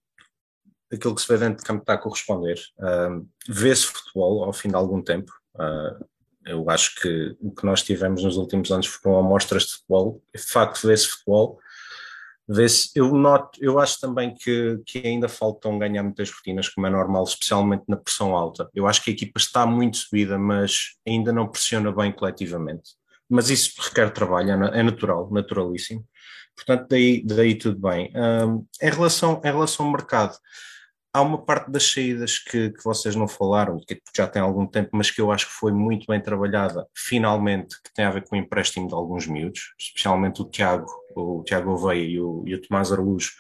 aquilo 0.93 1.15
que 1.15 1.21
se 1.21 1.29
vê 1.29 1.39
dentro 1.39 1.59
de 1.59 1.65
campo 1.65 1.83
está 1.83 1.95
a 1.95 1.99
corresponder. 1.99 2.59
Uh, 2.79 3.27
Vê-se 3.49 3.87
futebol 3.87 4.45
ao 4.45 4.53
fim 4.53 4.69
de 4.69 4.75
algum 4.75 5.03
tempo. 5.03 5.33
Uh, 5.55 6.05
eu 6.47 6.69
acho 6.71 6.95
que 6.97 7.37
o 7.41 7.51
que 7.51 7.67
nós 7.67 7.83
tivemos 7.83 8.25
nos 8.25 8.37
últimos 8.37 8.71
anos 8.71 8.87
foram 8.87 9.19
amostras 9.19 9.65
de 9.65 9.73
futebol. 9.73 10.23
De 10.35 10.43
facto, 10.43 10.87
vê-se 10.87 11.07
futebol. 11.07 11.59
Vê-se, 12.49 12.91
eu 12.95 13.13
noto, 13.13 13.63
eu 13.63 13.79
acho 13.79 14.01
também 14.01 14.35
que, 14.35 14.81
que 14.87 15.07
ainda 15.07 15.29
faltam 15.29 15.79
ganhar 15.79 16.03
muitas 16.03 16.31
rotinas, 16.31 16.69
como 16.69 16.87
é 16.87 16.91
normal, 16.91 17.25
especialmente 17.25 17.85
na 17.87 17.97
pressão 17.97 18.35
alta. 18.35 18.71
Eu 18.75 18.87
acho 18.87 19.05
que 19.05 19.11
a 19.11 19.13
equipa 19.13 19.39
está 19.39 19.67
muito 19.67 19.99
subida, 19.99 20.39
mas 20.39 20.95
ainda 21.07 21.31
não 21.31 21.47
pressiona 21.47 21.93
bem 21.93 22.11
coletivamente. 22.11 22.93
Mas 23.29 23.51
isso 23.51 23.75
requer 23.79 24.11
trabalho, 24.11 24.65
é, 24.65 24.81
é 24.81 24.83
natural, 24.83 25.29
naturalíssimo. 25.31 26.03
Portanto, 26.57 26.87
daí, 26.89 27.23
daí 27.23 27.55
tudo 27.55 27.79
bem. 27.79 28.11
Um, 28.17 28.67
em, 28.81 28.91
relação, 28.91 29.43
em 29.45 29.49
relação 29.49 29.85
ao 29.85 29.93
mercado, 29.93 30.37
há 31.13 31.23
uma 31.23 31.45
parte 31.45 31.71
das 31.71 31.91
saídas 31.91 32.39
que, 32.39 32.71
que 32.71 32.85
vocês 32.85 33.17
não 33.17 33.27
falaram, 33.27 33.79
que 33.79 34.01
já 34.17 34.27
tem 34.27 34.43
algum 34.43 34.67
tempo, 34.67 34.91
mas 34.93 35.11
que 35.11 35.21
eu 35.21 35.33
acho 35.33 35.47
que 35.47 35.53
foi 35.53 35.73
muito 35.73 36.07
bem 36.07 36.21
trabalhada, 36.21 36.87
finalmente, 36.95 37.77
que 37.83 37.93
tem 37.95 38.05
a 38.05 38.11
ver 38.11 38.25
com 38.25 38.37
o 38.37 38.39
empréstimo 38.39 38.89
de 38.89 38.95
alguns 38.95 39.27
miúdos, 39.27 39.75
especialmente 39.79 40.43
o 40.43 40.45
Tiago, 40.45 40.87
o 41.17 41.43
Tiago 41.45 41.73
Oveia 41.73 42.05
e 42.05 42.21
o, 42.21 42.45
e 42.47 42.55
o 42.55 42.61
Tomás 42.61 42.93
Araújo, 42.93 43.31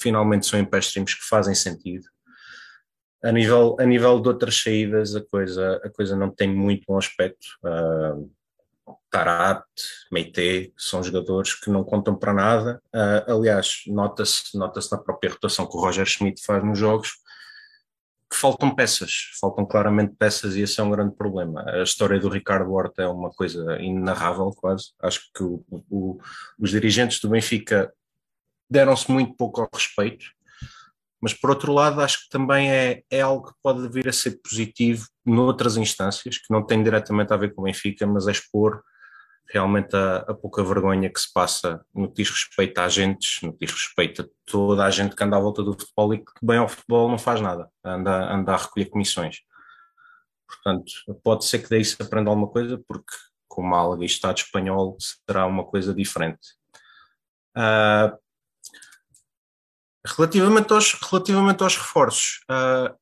finalmente 0.00 0.46
são 0.46 0.58
empréstimos 0.58 1.14
que 1.14 1.24
fazem 1.24 1.54
sentido. 1.54 2.06
A 3.22 3.32
nível, 3.32 3.76
a 3.80 3.84
nível 3.84 4.20
de 4.20 4.28
outras 4.28 4.62
saídas, 4.62 5.16
a 5.16 5.20
coisa, 5.20 5.80
a 5.84 5.90
coisa 5.90 6.16
não 6.16 6.30
tem 6.30 6.48
muito 6.48 6.84
bom 6.86 6.96
aspecto. 6.96 7.46
Uh, 7.64 8.30
Tarat, 9.10 9.64
Meite, 10.10 10.72
são 10.76 11.02
jogadores 11.02 11.54
que 11.54 11.70
não 11.70 11.84
contam 11.84 12.14
para 12.14 12.32
nada. 12.32 12.82
Uh, 12.94 13.32
aliás, 13.32 13.82
nota-se 13.86 14.56
nota 14.56 14.80
na 14.90 14.98
própria 14.98 15.30
rotação 15.30 15.66
que 15.66 15.76
o 15.76 15.80
Roger 15.80 16.06
Schmidt 16.06 16.44
faz 16.44 16.64
nos 16.64 16.78
jogos 16.78 17.12
faltam 18.32 18.74
peças, 18.74 19.30
faltam 19.40 19.64
claramente 19.64 20.14
peças 20.16 20.54
e 20.54 20.62
esse 20.62 20.80
é 20.80 20.82
um 20.82 20.90
grande 20.90 21.14
problema. 21.14 21.64
A 21.66 21.82
história 21.82 22.20
do 22.20 22.28
Ricardo 22.28 22.72
Horta 22.72 23.02
é 23.02 23.08
uma 23.08 23.30
coisa 23.30 23.80
inenarrável 23.80 24.50
quase. 24.50 24.92
Acho 25.00 25.30
que 25.34 25.42
o, 25.42 25.64
o, 25.90 26.20
os 26.58 26.70
dirigentes 26.70 27.20
do 27.20 27.30
Benfica 27.30 27.92
deram-se 28.70 29.10
muito 29.10 29.34
pouco 29.34 29.60
ao 29.60 29.68
respeito, 29.72 30.26
mas 31.20 31.34
por 31.34 31.50
outro 31.50 31.72
lado 31.72 32.00
acho 32.00 32.24
que 32.24 32.28
também 32.30 32.70
é, 32.70 33.02
é 33.10 33.20
algo 33.20 33.48
que 33.48 33.54
pode 33.62 33.88
vir 33.88 34.08
a 34.08 34.12
ser 34.12 34.40
positivo 34.42 35.06
noutras 35.24 35.76
instâncias, 35.76 36.38
que 36.38 36.52
não 36.52 36.64
tem 36.64 36.82
diretamente 36.82 37.32
a 37.32 37.36
ver 37.36 37.54
com 37.54 37.62
o 37.62 37.64
Benfica, 37.64 38.06
mas 38.06 38.28
é 38.28 38.32
expor 38.32 38.82
realmente 39.50 39.96
a, 39.96 40.18
a, 40.18 40.34
pouca 40.34 40.62
vergonha 40.62 41.10
que 41.10 41.20
se 41.20 41.32
passa 41.32 41.84
no 41.94 42.08
que 42.08 42.22
diz 42.22 42.30
respeito 42.30 42.78
a 42.78 42.84
agentes, 42.84 43.40
no 43.42 43.52
que 43.52 43.64
diz 43.64 43.72
respeito 43.74 44.22
a 44.22 44.26
toda 44.44 44.84
a 44.84 44.90
gente 44.90 45.16
que 45.16 45.24
anda 45.24 45.36
à 45.36 45.40
volta 45.40 45.62
do 45.62 45.72
futebol 45.72 46.14
e 46.14 46.18
que 46.18 46.32
bem 46.42 46.58
ao 46.58 46.68
futebol 46.68 47.08
não 47.08 47.18
faz 47.18 47.40
nada, 47.40 47.68
anda, 47.82 48.32
anda 48.32 48.52
a 48.52 48.56
recolher 48.56 48.86
comissões. 48.86 49.38
Portanto, 50.46 50.92
pode 51.22 51.44
ser 51.44 51.60
que 51.60 51.68
daí 51.70 51.84
se 51.84 52.00
aprenda 52.00 52.30
alguma 52.30 52.48
coisa, 52.48 52.80
porque 52.86 53.12
com 53.48 53.62
o 53.62 53.66
Málaga 53.66 54.02
e 54.02 54.06
Estado 54.06 54.38
espanhol 54.38 54.96
será 55.00 55.46
uma 55.46 55.64
coisa 55.64 55.94
diferente. 55.94 56.56
Uh, 57.56 58.16
relativamente, 60.06 60.72
aos, 60.72 60.92
relativamente 60.94 61.62
aos 61.62 61.76
reforços, 61.76 62.40
uh, 62.50 62.96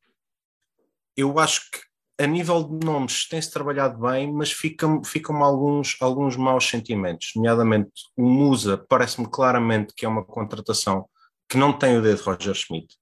eu 1.16 1.38
acho 1.38 1.70
que 1.70 1.80
a 2.18 2.26
nível 2.26 2.64
de 2.64 2.84
nomes 2.84 3.28
tem-se 3.28 3.50
trabalhado 3.50 3.98
bem, 3.98 4.32
mas 4.32 4.50
ficam, 4.50 5.04
ficam 5.04 5.42
alguns, 5.42 5.96
alguns 6.00 6.36
maus 6.36 6.66
sentimentos, 6.66 7.32
nomeadamente 7.36 7.90
o 8.16 8.26
Musa 8.26 8.78
parece-me 8.88 9.28
claramente 9.28 9.92
que 9.94 10.06
é 10.06 10.08
uma 10.08 10.24
contratação 10.24 11.08
que 11.48 11.58
não 11.58 11.72
tem 11.72 11.96
o 11.96 12.02
dedo 12.02 12.16
de 12.16 12.22
Roger 12.22 12.54
Schmidt, 12.54 12.96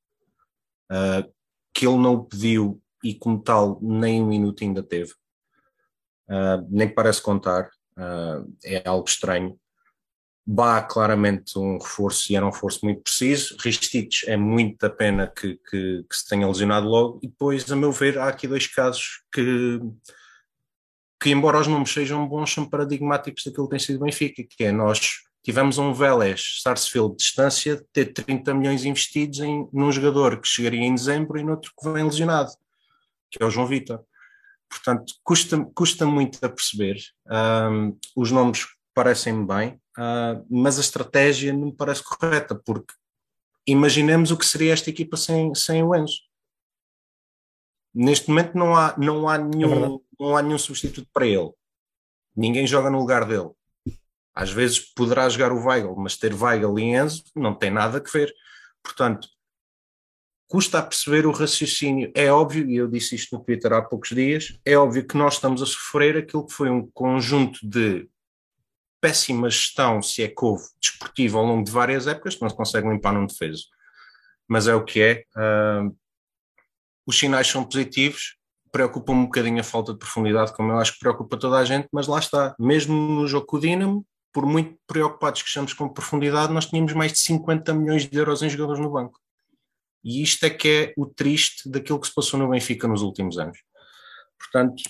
uh, 0.91 1.33
que 1.73 1.87
ele 1.87 1.97
não 1.97 2.15
o 2.15 2.25
pediu 2.25 2.83
e 3.03 3.15
como 3.15 3.41
tal 3.41 3.79
nem 3.81 4.23
um 4.23 4.27
minuto 4.27 4.65
ainda 4.65 4.83
teve, 4.83 5.13
uh, 6.29 6.67
nem 6.69 6.89
parece 6.89 7.23
contar, 7.23 7.71
uh, 7.97 8.53
é 8.65 8.87
algo 8.87 9.09
estranho. 9.09 9.59
Bá 10.47 10.83
claramente 10.83 11.59
um 11.59 11.79
reforço 11.79 12.31
e 12.31 12.37
era 12.37 12.45
um 12.45 12.51
reforço 12.51 12.81
muito 12.85 13.03
preciso. 13.03 13.57
Ristich 13.59 14.29
é 14.29 14.37
muito 14.37 14.85
a 14.85 14.91
pena 14.91 15.27
que, 15.27 15.59
que, 15.71 16.05
que, 16.09 16.17
se 16.17 16.29
tenha 16.29 16.47
lesionado 16.47 16.87
logo. 16.87 17.19
E 17.23 17.29
depois, 17.29 17.71
a 17.73 17.77
meu 17.77 17.91
ver, 17.91 18.19
há 18.19 18.29
aqui 18.29 18.47
dois 18.47 18.67
casos 18.67 19.23
que, 19.33 19.81
que 21.21 21.31
embora 21.31 21.59
os 21.59 21.67
nomes 21.67 21.91
sejam 21.91 22.29
bons, 22.29 22.53
são 22.53 22.69
paradigmáticos 22.69 23.43
daquilo 23.45 23.67
que 23.67 23.71
tem 23.71 23.79
sido 23.79 24.05
Benfica, 24.05 24.45
que 24.45 24.65
é 24.65 24.73
nós 24.73 25.23
tivemos 25.43 25.79
um 25.79 25.93
Vélez 25.93 26.61
Sarsfield 26.63 27.13
de 27.13 27.17
distância 27.19 27.77
de 27.77 27.85
ter 27.93 28.13
30 28.13 28.53
milhões 28.55 28.85
investidos 28.85 29.41
em, 29.41 29.69
num 29.73 29.93
jogador 29.93 30.41
que 30.41 30.49
chegaria 30.49 30.81
em 30.81 30.95
dezembro 30.95 31.39
e 31.39 31.45
noutro 31.45 31.73
que 31.79 31.89
vem 31.91 32.03
lesionado, 32.03 32.51
que 33.31 33.43
é 33.43 33.47
o 33.47 33.51
João 33.51 33.67
Vitor. 33.67 34.01
Portanto, 34.69 35.15
custa, 35.23 35.65
custa 35.75 36.07
muito 36.07 36.45
a 36.45 36.49
perceber. 36.49 36.97
Um, 37.27 37.97
os 38.17 38.31
nomes 38.31 38.67
parecem-me 38.95 39.47
bem, 39.47 39.81
uh, 39.99 40.45
mas 40.51 40.79
a 40.79 40.81
estratégia 40.81 41.53
não 41.53 41.67
me 41.67 41.73
parece 41.73 42.03
correta, 42.03 42.55
porque 42.55 42.95
imaginemos 43.67 44.31
o 44.31 44.37
que 44.37 44.47
seria 44.47 44.73
esta 44.73 44.91
equipa 44.91 45.17
sem, 45.17 45.55
sem 45.55 45.83
o 45.83 45.95
Enzo. 45.95 46.21
Neste 47.95 48.29
momento 48.29 48.57
não 48.57 48.75
há, 48.75 48.97
não, 48.99 49.29
há 49.29 49.39
nenhum, 49.39 49.97
é 49.97 50.01
não 50.19 50.37
há 50.37 50.43
nenhum 50.43 50.59
substituto 50.59 51.09
para 51.13 51.27
ele. 51.27 51.53
Ninguém 52.37 52.67
joga 52.67 52.91
no 52.91 52.99
lugar 52.99 53.25
dele. 53.25 53.51
Às 54.35 54.51
vezes 54.51 54.81
poderá 54.81 55.29
jogar 55.29 55.53
o 55.53 55.65
Weigl, 55.65 55.95
mas 55.97 56.17
ter 56.17 56.35
Weigl 56.35 56.79
e 56.79 56.97
Enzo 56.97 57.23
não 57.37 57.55
tem 57.55 57.71
nada 57.71 57.99
a 57.99 58.11
ver. 58.11 58.35
Portanto, 58.83 59.29
custa 60.49 60.79
a 60.79 60.83
perceber 60.83 61.27
o 61.27 61.33
raciocínio. 61.33 62.11
É 62.15 62.31
óbvio, 62.33 62.69
e 62.69 62.77
eu 62.77 62.89
disse 62.89 63.15
isto 63.15 63.37
no 63.37 63.45
Twitter 63.45 63.73
há 63.73 63.81
poucos 63.81 64.11
dias, 64.11 64.59
é 64.65 64.77
óbvio 64.77 65.07
que 65.07 65.17
nós 65.17 65.35
estamos 65.35 65.63
a 65.63 65.67
sofrer 65.67 66.17
aquilo 66.17 66.47
que 66.47 66.53
foi 66.53 66.71
um 66.71 66.87
conjunto 66.93 67.59
de 67.63 68.09
péssima 69.05 69.51
gestão, 69.51 70.01
se 70.01 70.23
é 70.23 70.29
que 70.29 70.43
houve, 70.43 70.65
desportiva 70.81 71.37
ao 71.37 71.45
longo 71.45 71.63
de 71.63 71.71
várias 71.71 72.07
épocas, 72.07 72.41
não 72.41 72.49
se 72.49 72.57
consegue 72.57 72.89
limpar 72.89 73.13
num 73.13 73.27
defeso. 73.27 73.67
Mas 74.49 74.67
é 74.67 74.75
o 74.75 74.83
que 74.83 75.03
é. 75.03 75.25
Uh, 75.37 75.95
os 77.07 77.19
sinais 77.19 77.47
são 77.47 77.63
positivos, 77.63 78.39
preocupa-me 78.73 79.19
um 79.19 79.25
bocadinho 79.27 79.61
a 79.61 79.63
falta 79.63 79.93
de 79.93 79.99
profundidade, 79.99 80.55
como 80.55 80.73
eu 80.73 80.79
acho 80.79 80.95
que 80.95 81.01
preocupa 81.01 81.37
toda 81.37 81.59
a 81.59 81.65
gente, 81.67 81.87
mas 81.93 82.07
lá 82.07 82.19
está. 82.19 82.57
Mesmo 82.59 82.95
no 82.95 83.27
jogo 83.27 83.45
com 83.45 83.59
o 83.59 83.61
Dinamo, 83.61 84.07
por 84.33 84.47
muito 84.47 84.75
preocupados 84.87 85.43
que 85.43 85.49
estamos 85.49 85.75
com 85.75 85.87
profundidade, 85.87 86.51
nós 86.51 86.65
tínhamos 86.65 86.95
mais 86.95 87.13
de 87.13 87.19
50 87.19 87.75
milhões 87.75 88.09
de 88.09 88.17
euros 88.17 88.43
em 88.43 88.49
jogadores 88.49 88.81
no 88.81 88.91
banco. 88.91 89.21
E 90.03 90.23
isto 90.23 90.45
é 90.47 90.51
que 90.51 90.69
é 90.69 90.95
o 90.97 91.05
triste 91.05 91.69
daquilo 91.69 92.01
que 92.01 92.07
se 92.07 92.15
passou 92.15 92.41
no 92.41 92.49
Benfica 92.49 92.89
nos 92.89 93.03
últimos 93.03 93.39
anos. 93.39 93.59
Portanto, 94.39 94.83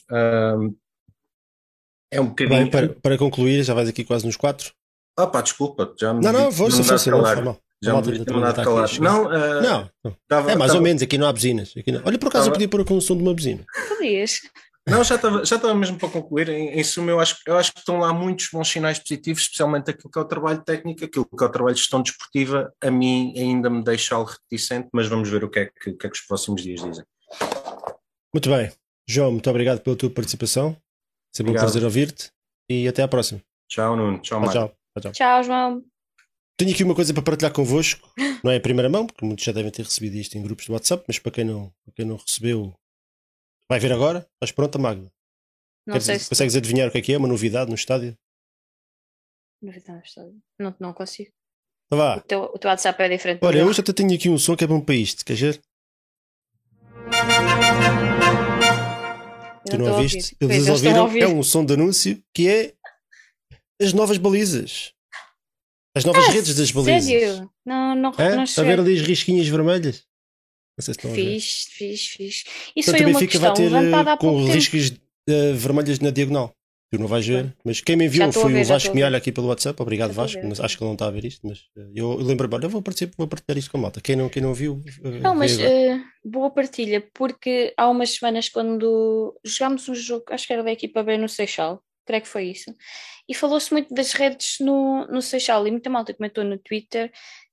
é 2.15 2.21
um 2.21 2.27
bocadinho. 2.27 2.61
Bem, 2.61 2.71
para, 2.71 2.89
para 2.89 3.19
concluir, 3.19 3.63
já 3.63 3.75
vais 3.75 3.89
aqui 3.89 4.05
quase 4.05 4.25
nos 4.25 4.37
quatro. 4.37 4.73
Ah, 5.17 5.27
pá, 5.27 5.43
desculpa. 5.43 5.93
Já 5.99 6.15
me 6.15 6.23
não, 6.23 6.33
não, 6.33 6.53
força, 6.53 6.83
força, 6.83 7.11
não, 7.11 7.21
não, 7.21 7.59
já 7.83 7.95
me 7.95 8.03
devia 8.03 8.25
ter 8.25 8.33
mandado 8.33 8.65
calar. 8.65 8.89
Não, 9.01 9.27
uh, 9.27 9.63
não, 9.63 10.17
Tava, 10.29 10.53
é 10.53 10.57
mais 10.57 10.71
tava... 10.71 10.79
ou 10.79 10.83
menos, 10.83 11.03
aqui 11.03 11.19
não 11.19 11.27
há 11.27 11.33
buzinas. 11.33 11.73
Aqui 11.77 11.93
não. 11.93 12.03
Olha, 12.05 12.19
por 12.19 12.29
acaso 12.29 12.45
tava... 12.45 12.49
eu 12.49 12.53
podia 12.53 12.69
pôr 12.69 12.81
a 12.81 12.85
condução 12.85 13.17
de 13.17 13.23
uma 13.23 13.35
buzina. 13.35 13.65
Podias. 13.89 14.41
Não, 14.87 15.03
já 15.03 15.15
estava 15.15 15.45
já 15.45 15.57
estava 15.57 15.75
mesmo 15.75 15.99
para 15.99 16.09
concluir. 16.09 16.49
Em, 16.49 16.79
em 16.79 16.85
suma, 16.85 17.11
eu 17.11 17.19
acho, 17.19 17.37
eu 17.47 17.57
acho 17.57 17.73
que 17.73 17.79
estão 17.79 17.99
lá 17.99 18.13
muitos 18.13 18.49
bons 18.53 18.69
sinais 18.69 18.99
positivos, 18.99 19.43
especialmente 19.43 19.91
aquilo 19.91 20.11
que 20.11 20.19
é 20.19 20.23
o 20.23 20.27
trabalho 20.27 20.63
técnico, 20.63 21.05
aquilo 21.05 21.25
que 21.25 21.43
é 21.43 21.47
o 21.47 21.51
trabalho 21.51 21.75
de 21.75 21.81
gestão 21.81 22.03
desportiva. 22.03 22.73
A 22.83 22.91
mim 22.91 23.33
ainda 23.37 23.71
me 23.71 23.83
deixa 23.83 24.15
algo 24.15 24.31
reticente, 24.31 24.89
mas 24.93 25.09
vamos 25.09 25.29
ver 25.29 25.43
o 25.43 25.51
que 25.51 25.61
é 25.61 25.67
que, 25.67 25.93
que, 25.93 26.07
é 26.07 26.11
que 26.11 26.17
os 26.17 26.27
próximos 26.27 26.63
dias 26.63 26.83
dizem. 26.83 27.05
Muito 28.33 28.51
bem. 28.51 28.71
João, 29.09 29.33
muito 29.33 29.49
obrigado 29.49 29.81
pela 29.81 29.97
tua 29.97 30.11
participação. 30.11 30.77
Sempre 31.35 31.51
obrigado. 31.51 31.63
um 31.63 31.73
prazer 31.73 31.85
ouvir-te 31.85 32.31
e 32.71 32.87
até 32.87 33.03
à 33.03 33.09
próxima. 33.09 33.41
Tchau, 33.69 33.97
Nuno. 33.97 34.21
Tchau, 34.21 34.41
Mário. 34.41 34.53
Tchau, 34.53 34.75
tchau. 35.01 35.13
Tchau, 35.13 35.43
João. 35.43 35.85
Tenho 36.57 36.73
aqui 36.73 36.85
uma 36.85 36.95
coisa 36.95 37.13
para 37.13 37.23
partilhar 37.23 37.53
convosco. 37.53 38.09
Não 38.45 38.53
é 38.53 38.57
a 38.57 38.61
primeira 38.61 38.89
mão, 38.89 39.07
porque 39.07 39.25
muitos 39.25 39.45
já 39.45 39.53
devem 39.53 39.73
ter 39.73 39.83
recebido 39.83 40.15
isto 40.17 40.37
em 40.39 40.43
grupos 40.43 40.67
de 40.67 40.73
WhatsApp, 40.73 41.03
mas 41.09 41.19
para 41.19 41.33
quem 41.33 41.45
não, 41.45 41.73
para 41.83 41.95
quem 41.95 42.05
não 42.05 42.17
recebeu, 42.17 42.75
vai 43.71 43.81
ver 43.81 43.91
agora. 43.91 44.29
Estás 44.35 44.53
pronta, 44.53 44.79
Magda? 44.79 45.11
Não 45.87 45.99
sei 45.99 46.19
se... 46.19 46.29
Consegues 46.29 46.55
adivinhar 46.55 46.89
o 46.89 46.93
que 46.93 46.99
é 46.99 47.03
que 47.03 47.13
é? 47.15 47.17
Uma 47.17 47.27
novidade 47.27 47.71
no 47.71 47.75
estádio? 47.75 48.15
Novidade 49.63 49.99
no 49.99 50.05
estádio? 50.05 50.43
Não, 50.61 50.77
não 50.79 50.93
consigo. 50.93 51.31
Então 51.87 51.99
vá. 51.99 52.19
O 52.19 52.21
teu, 52.21 52.43
o 52.43 52.59
teu 52.59 52.71
WhatsApp 52.71 53.03
é 53.03 53.09
diferente. 53.09 53.41
Olha, 53.43 53.61
eu 53.61 53.73
já 53.73 53.83
tenho 53.83 54.15
aqui 54.15 54.29
um 54.29 54.37
som 54.37 54.55
que 54.55 54.65
é 54.65 54.67
bom 54.67 54.81
para 54.81 54.95
isto. 54.95 55.25
Queres 55.25 55.41
ver? 55.41 55.63
Tu 59.67 59.79
não 59.79 59.93
ouviste? 59.93 60.37
Eles, 60.41 60.57
Eles 60.57 60.69
ouviram. 60.69 61.09
É 61.17 61.29
um 61.29 61.43
som 61.43 61.65
de 61.65 61.75
anúncio 61.75 62.23
que 62.35 62.49
é 62.49 62.75
as 63.81 63.93
novas 63.93 64.19
balizas. 64.19 64.93
As 65.97 66.05
novas 66.05 66.27
ah, 66.27 66.31
redes 66.33 66.55
das 66.55 66.71
balizas. 66.71 67.05
Sério? 67.05 67.51
Não, 67.65 67.95
não, 67.95 68.13
é? 68.19 68.37
não 68.37 68.45
Está 68.45 68.63
a 68.63 68.65
ver 68.65 68.81
ali 68.81 68.99
as 68.99 69.07
risquinhas 69.07 69.47
vermelhas? 69.47 70.05
Não 70.77 70.85
sei 70.85 70.95
se 70.95 70.99
estão 70.99 71.15
fiz, 71.15 71.67
fiz, 71.71 72.07
fiz. 72.09 72.45
Isso 72.75 72.91
Portanto, 72.91 73.03
foi 73.03 73.11
uma 73.13 73.21
questão 73.21 73.41
vai 73.41 73.55
ter, 73.55 73.69
levantada 73.71 74.13
há 74.13 74.17
pouco 74.17 74.39
com 74.39 74.43
tempo. 74.43 74.55
riscos 74.55 74.91
uh, 74.91 75.55
vermelhas 75.55 76.01
na 76.01 76.11
diagonal. 76.11 76.53
Tu 76.95 77.01
não 77.01 77.09
vais 77.09 77.27
ver, 77.27 77.53
mas 77.65 77.81
quem 77.81 77.97
me 77.97 78.05
enviou 78.05 78.33
foi 78.33 78.53
ver, 78.53 78.63
o 78.63 78.65
Vasco 78.65 78.95
Mialha 78.95 79.17
aqui 79.17 79.33
pelo 79.33 79.49
WhatsApp. 79.49 79.83
Obrigado, 79.83 80.13
Vasco. 80.13 80.41
Acho 80.61 80.79
que 80.79 80.85
ele 80.85 80.89
não 80.89 80.93
está 80.93 81.09
a 81.09 81.11
ver 81.11 81.25
isto, 81.25 81.45
mas 81.45 81.59
uh, 81.77 81.91
eu, 81.93 82.13
eu 82.13 82.19
lembro 82.19 82.47
agora, 82.47 82.67
eu 82.67 82.71
vou 82.71 82.81
participar, 82.81 83.15
vou 83.19 83.27
partilhar 83.27 83.59
isto 83.59 83.71
com 83.71 83.79
a 83.79 83.81
malta. 83.81 84.01
Quem 84.01 84.15
não, 84.15 84.29
quem 84.29 84.41
não 84.41 84.55
viu. 84.55 84.81
Uh, 85.03 85.21
não, 85.21 85.35
mas 85.35 85.59
boa 86.25 86.51
partilha, 86.51 87.05
porque 87.13 87.75
há 87.77 87.91
umas 87.91 88.11
semanas, 88.11 88.49
quando 88.49 89.37
jogámos 89.45 89.89
um 89.89 89.95
jogo, 89.95 90.25
acho 90.31 90.47
que 90.47 90.53
era 90.53 90.63
da 90.63 90.71
equipa 90.71 91.03
B 91.03 91.19
no 91.19 91.29
Seixal, 91.29 91.83
creio 92.07 92.23
que 92.23 92.29
foi 92.29 92.45
isso, 92.45 92.73
e 93.29 93.35
falou-se 93.35 93.73
muito 93.73 93.93
das 93.93 94.13
redes 94.13 94.59
no, 94.61 95.05
no 95.09 95.21
Seixal, 95.21 95.67
e 95.67 95.73
muita 95.73 95.91
malta 95.91 96.15
comentou 96.15 96.45
no 96.45 96.59
Twitter 96.59 97.11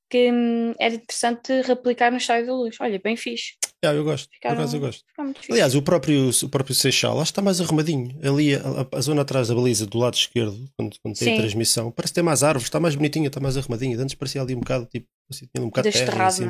que 0.08 0.30
hum, 0.32 0.76
era 0.78 0.94
interessante 0.94 1.62
replicar 1.62 2.12
no 2.12 2.18
Estádio 2.18 2.48
da 2.48 2.54
Luz. 2.54 2.76
Olha, 2.80 3.00
bem 3.02 3.16
fixe. 3.16 3.54
Ah, 3.84 3.94
eu 3.94 4.04
gosto, 4.04 4.30
Ficaram, 4.32 4.56
por 4.56 4.62
acaso 4.62 4.78
eu 4.78 4.80
gosto. 4.80 5.04
Aliás, 5.50 5.74
o 5.74 5.82
próprio, 5.82 6.30
o 6.30 6.50
próprio 6.50 6.76
Seixal 6.76 7.20
acho 7.20 7.32
que 7.32 7.32
está 7.32 7.42
mais 7.42 7.60
arrumadinho. 7.60 8.16
Ali, 8.24 8.54
a, 8.54 8.88
a, 8.92 9.02
zona 9.02 9.24
atrás 9.24 9.48
da 9.48 9.56
baliza, 9.56 9.88
do 9.88 9.98
lado 9.98 10.14
esquerdo, 10.14 10.70
quando, 10.78 10.96
quando 11.02 11.18
tem 11.18 11.30
Sim. 11.30 11.34
a 11.34 11.38
transmissão, 11.38 11.92
parece 11.92 12.14
ter 12.14 12.22
mais 12.22 12.44
árvores, 12.44 12.68
está 12.68 12.80
mais 12.80 12.96
bonitinha, 12.96 13.28
está 13.28 13.40
mais 13.40 13.58
arrumadinha. 13.58 13.98
Antes 13.98 14.14
parecia 14.14 14.40
ali 14.40 14.54
um 14.54 14.60
bocado, 14.60 14.86
tipo, 14.86 15.08
assim, 15.32 15.48
tinha 15.54 15.66
um 15.66 15.70
bocado 15.70 15.90
de 15.90 15.98
terra. 15.98 16.28
Assim. 16.28 16.46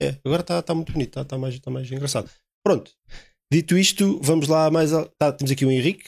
É, 0.00 0.16
agora 0.22 0.42
está, 0.42 0.58
está 0.58 0.74
muito 0.74 0.92
bonito, 0.92 1.08
está, 1.08 1.22
está, 1.22 1.38
mais, 1.38 1.54
está 1.54 1.70
mais 1.70 1.90
engraçado. 1.90 2.30
Pronto, 2.62 2.90
dito 3.50 3.78
isto, 3.78 4.20
vamos 4.22 4.46
lá 4.46 4.70
mais. 4.70 4.90
Tá, 5.18 5.32
temos 5.32 5.50
aqui 5.50 5.64
o 5.64 5.70
Henrique, 5.70 6.04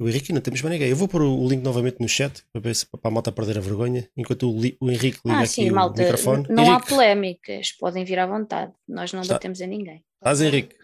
o 0.00 0.08
Henrique 0.08 0.32
não 0.32 0.40
temos 0.40 0.62
mais 0.62 0.72
ninguém. 0.72 0.88
Eu 0.88 0.96
vou 0.96 1.06
pôr 1.06 1.20
o 1.20 1.46
link 1.46 1.62
novamente 1.62 1.98
no 2.00 2.08
chat 2.08 2.42
para 2.50 2.62
ver 2.62 2.74
se 2.74 2.86
para 2.86 3.00
a 3.04 3.10
malta 3.10 3.30
perder 3.30 3.58
a 3.58 3.60
vergonha, 3.60 4.08
enquanto 4.16 4.50
o, 4.50 4.56
o 4.56 4.90
Henrique 4.90 5.20
liga 5.24 5.38
ah, 5.38 5.40
aqui 5.40 5.48
sim, 5.48 5.70
o 5.70 5.74
malta, 5.74 6.02
microfone. 6.02 6.46
Não 6.48 6.64
Henrique. 6.64 6.82
há 6.82 6.86
polémicas, 6.88 7.72
podem 7.72 8.02
vir 8.02 8.18
à 8.18 8.26
vontade. 8.26 8.72
Nós 8.88 9.12
não 9.12 9.20
Está. 9.20 9.34
batemos 9.34 9.60
em 9.60 9.66
ninguém. 9.66 10.02
Estás, 10.16 10.40
Henrique? 10.40 10.74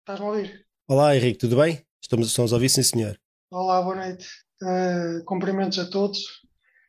Estás-me 0.00 0.26
a 0.26 0.28
ouvir? 0.30 0.66
Olá, 0.88 1.16
Henrique, 1.16 1.38
tudo 1.38 1.56
bem? 1.56 1.80
Estamos, 2.02 2.26
estamos 2.26 2.52
a 2.52 2.56
ouvir, 2.56 2.68
sim, 2.68 2.82
senhor. 2.82 3.16
Olá, 3.52 3.80
boa 3.82 3.94
noite. 3.94 4.26
Uh, 4.60 5.24
cumprimentos 5.24 5.78
a 5.78 5.86
todos. 5.88 6.18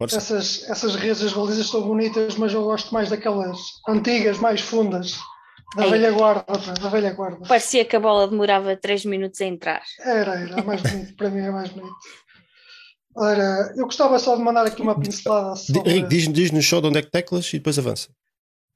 Essas, 0.02 0.68
essas 0.70 0.96
redes, 0.96 1.22
as 1.24 1.34
balizas 1.34 1.66
estão 1.66 1.82
bonitas, 1.82 2.36
mas 2.38 2.54
eu 2.54 2.64
gosto 2.64 2.94
mais 2.94 3.10
daquelas 3.10 3.58
antigas, 3.88 4.40
mais 4.40 4.62
fundas, 4.62 5.16
Da 5.76 5.84
Ei. 5.86 5.92
velha 5.92 6.12
guarda, 6.12 6.44
da 6.82 6.90
velha 6.90 7.14
guarda. 7.14 7.46
Parecia 7.48 7.84
que 7.86 7.96
a 7.96 8.00
bola 8.00 8.28
demorava 8.28 8.76
3 8.78 9.04
minutos 9.06 9.40
a 9.42 9.46
entrar. 9.46 9.84
Era, 10.00 10.36
era 10.40 10.64
mais 10.64 10.82
bonito, 10.82 11.16
para 11.16 11.30
mim 11.30 11.42
é 11.42 11.52
mais 11.52 11.70
bonito. 11.70 11.96
Ora, 13.16 13.74
eu 13.76 13.86
gostava 13.86 14.18
só 14.20 14.36
de 14.36 14.42
mandar 14.44 14.66
aqui 14.68 14.82
uma 14.82 15.00
pincelada 15.00 15.56
sobre 15.56 15.90
Henrique, 15.90 16.08
diz- 16.08 16.32
diz-nos 16.32 16.68
só 16.68 16.80
de 16.80 16.88
onde 16.88 17.00
é 17.00 17.02
que 17.02 17.10
teclas 17.12 17.48
e 17.54 17.58
depois 17.58 17.78
avança. 17.80 18.10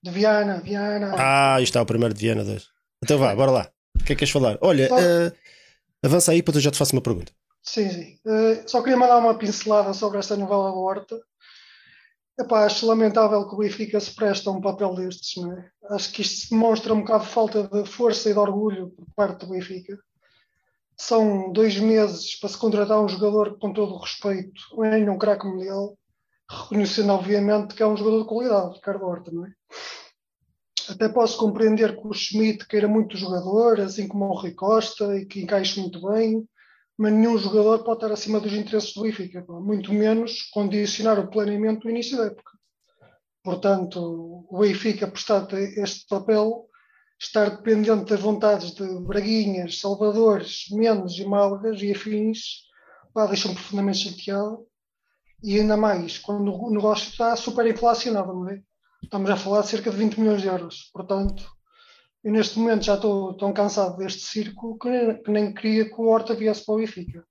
de 0.04 0.10
Viana, 0.10 0.60
Viana. 0.62 1.14
Ah, 1.18 1.58
isto 1.62 1.66
está 1.70 1.82
o 1.82 1.86
primeiro 1.86 2.14
de 2.14 2.20
Viana 2.22 2.44
2. 2.44 2.68
Então 3.04 3.20
vá, 3.20 3.36
bora 3.36 3.52
lá. 3.52 3.72
O 3.96 4.00
que 4.04 4.14
é 4.14 4.16
que 4.16 4.20
queres 4.20 4.32
falar? 4.32 4.58
Olha, 4.62 4.88
Só- 4.90 5.00
eh, 5.00 5.32
avança 6.04 6.32
aí 6.32 6.42
para 6.42 6.56
eu 6.58 6.62
já 6.62 6.72
te 6.72 6.78
faço 6.80 6.94
uma 6.96 7.02
pergunta. 7.04 7.32
Sim, 7.62 7.88
sim. 7.92 8.18
Eh, 8.26 8.64
só 8.66 8.82
queria 8.82 8.98
mandar 8.98 9.18
uma 9.20 9.36
pincelada 9.38 9.94
sobre 9.94 10.18
esta 10.18 10.36
novela 10.36 10.72
do 10.72 10.80
Horta. 10.80 11.20
Epá, 12.42 12.66
acho 12.66 12.88
lamentável 12.88 13.48
que 13.48 13.54
o 13.54 13.58
Benfica 13.60 14.00
se 14.00 14.16
preste 14.16 14.50
a 14.50 14.52
um 14.52 14.60
papel 14.60 14.96
destes, 14.96 15.40
não 15.42 15.54
é? 15.54 15.70
Acho 15.92 16.12
que 16.12 16.24
isto 16.24 16.50
demonstra 16.50 16.92
um 16.92 17.02
bocado 17.02 17.26
de 17.26 17.30
falta 17.30 17.68
de 17.68 17.86
força 17.86 18.30
e 18.30 18.34
de 18.34 18.40
orgulho 18.40 18.90
por 18.90 19.06
parte 19.16 19.46
do 19.46 19.52
Benfica. 19.52 20.00
São 20.98 21.52
dois 21.52 21.78
meses 21.78 22.40
para 22.40 22.50
se 22.50 22.58
contratar 22.58 23.00
um 23.00 23.08
jogador 23.08 23.54
que, 23.54 23.60
com 23.60 23.72
todo 23.72 23.94
o 23.94 24.00
respeito, 24.00 24.60
é 24.84 25.12
um 25.12 25.20
craque 25.20 25.46
mundial, 25.46 25.96
reconhecendo 26.50 27.14
obviamente 27.14 27.76
que 27.76 27.84
é 27.84 27.88
um 27.88 27.96
jogador 27.96 28.24
de 28.24 28.28
qualidade, 28.28 28.76
Ricardo 28.76 29.06
Horta, 29.06 29.32
não 29.32 29.46
é? 29.46 29.52
Até 30.90 31.08
posso 31.08 31.38
compreender 31.38 31.96
que 31.96 32.08
o 32.08 32.14
Schmidt 32.14 32.68
queira 32.68 32.88
muito 32.88 33.18
jogador, 33.18 33.80
assim 33.82 34.08
como 34.08 34.26
o 34.26 34.34
Rui 34.34 34.52
Costa, 34.54 35.16
e 35.16 35.26
que 35.26 35.42
encaixe 35.42 35.80
muito 35.80 36.02
bem, 36.10 36.44
mas 37.02 37.14
nenhum 37.14 37.36
jogador 37.36 37.84
pode 37.84 37.98
estar 37.98 38.14
acima 38.14 38.40
dos 38.40 38.54
interesses 38.54 38.94
do 38.94 39.02
Benfica, 39.02 39.44
muito 39.48 39.92
menos 39.92 40.44
condicionar 40.52 41.18
o 41.18 41.32
planeamento 41.32 41.82
do 41.82 41.90
início 41.90 42.16
da 42.16 42.28
época. 42.28 42.52
Portanto, 43.44 44.46
o 44.48 44.60
Benfica 44.60 45.08
prestar 45.08 45.52
este 45.52 46.06
papel, 46.08 46.70
estar 47.20 47.50
dependente 47.50 48.06
das 48.06 48.20
vontades 48.20 48.76
de 48.76 48.86
Braguinhas, 49.00 49.80
Salvadores, 49.80 50.66
Mendes 50.70 51.18
e 51.18 51.26
Málagas 51.26 51.82
e 51.82 51.92
afins, 51.92 52.68
pá, 53.12 53.26
deixa-me 53.26 53.56
profundamente 53.56 53.98
chateado. 53.98 54.68
E 55.42 55.60
ainda 55.60 55.76
mais, 55.76 56.20
quando 56.20 56.54
o 56.54 56.70
negócio 56.70 57.10
está 57.10 57.36
super 57.36 57.66
inflacionado, 57.66 58.32
não 58.32 58.48
é? 58.48 58.62
Estamos 59.02 59.28
a 59.28 59.36
falar 59.36 59.62
de 59.62 59.70
cerca 59.70 59.90
de 59.90 59.98
20 59.98 60.20
milhões 60.20 60.44
de 60.44 60.50
euros. 60.50 60.92
Portanto, 60.94 61.52
eu 62.24 62.32
neste 62.32 62.58
momento 62.60 62.84
já 62.84 62.96
estou 62.96 63.34
tão 63.36 63.52
cansado 63.54 63.98
deste 63.98 64.22
circo 64.22 64.78
que 64.80 64.90
nem, 64.90 65.22
que 65.24 65.32
nem 65.32 65.54
queria 65.54 65.86
que 65.86 65.96
o 66.00 66.08
Horta 66.08 66.34
viesse 66.36 66.66
para 66.66 66.76
o 66.76 66.78
Benfica. 66.78 67.24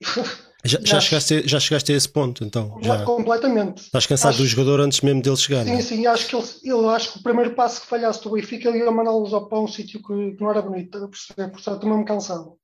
Já, 0.62 0.78
já, 0.82 1.00
chegaste, 1.00 1.34
a, 1.36 1.40
já 1.46 1.58
chegaste 1.58 1.90
a 1.90 1.96
esse 1.96 2.06
ponto, 2.08 2.44
então. 2.44 2.78
Já 2.82 2.98
Já. 2.98 3.04
completamente. 3.06 3.80
Estás 3.80 4.04
cansado 4.04 4.32
Acho- 4.34 4.42
do 4.42 4.46
jogador 4.46 4.78
antes 4.80 5.00
mesmo 5.00 5.22
dele 5.22 5.36
chegar, 5.38 5.64
Sim, 5.64 5.72
é? 5.72 5.80
sim, 5.80 6.06
acho 6.06 6.28
que 6.28 6.36
ele, 6.36 6.44
ele 6.64 6.86
acho 6.88 7.12
que 7.14 7.18
o 7.18 7.22
primeiro 7.22 7.54
passo 7.54 7.80
que 7.80 7.86
falhasse 7.86 8.22
do 8.22 8.30
Benfica 8.32 8.68
ele 8.68 8.80
ia 8.80 8.90
mandá-los 8.90 9.30
pão 9.48 9.64
um 9.64 9.66
sítio 9.66 10.02
que, 10.02 10.32
que 10.36 10.42
não 10.42 10.50
era 10.50 10.60
bonito, 10.60 10.98
a 11.02 11.08
perceber? 11.08 11.50
Portanto, 11.50 11.76
estou 11.76 11.88
mesmo 11.88 12.04
cansado. 12.04 12.58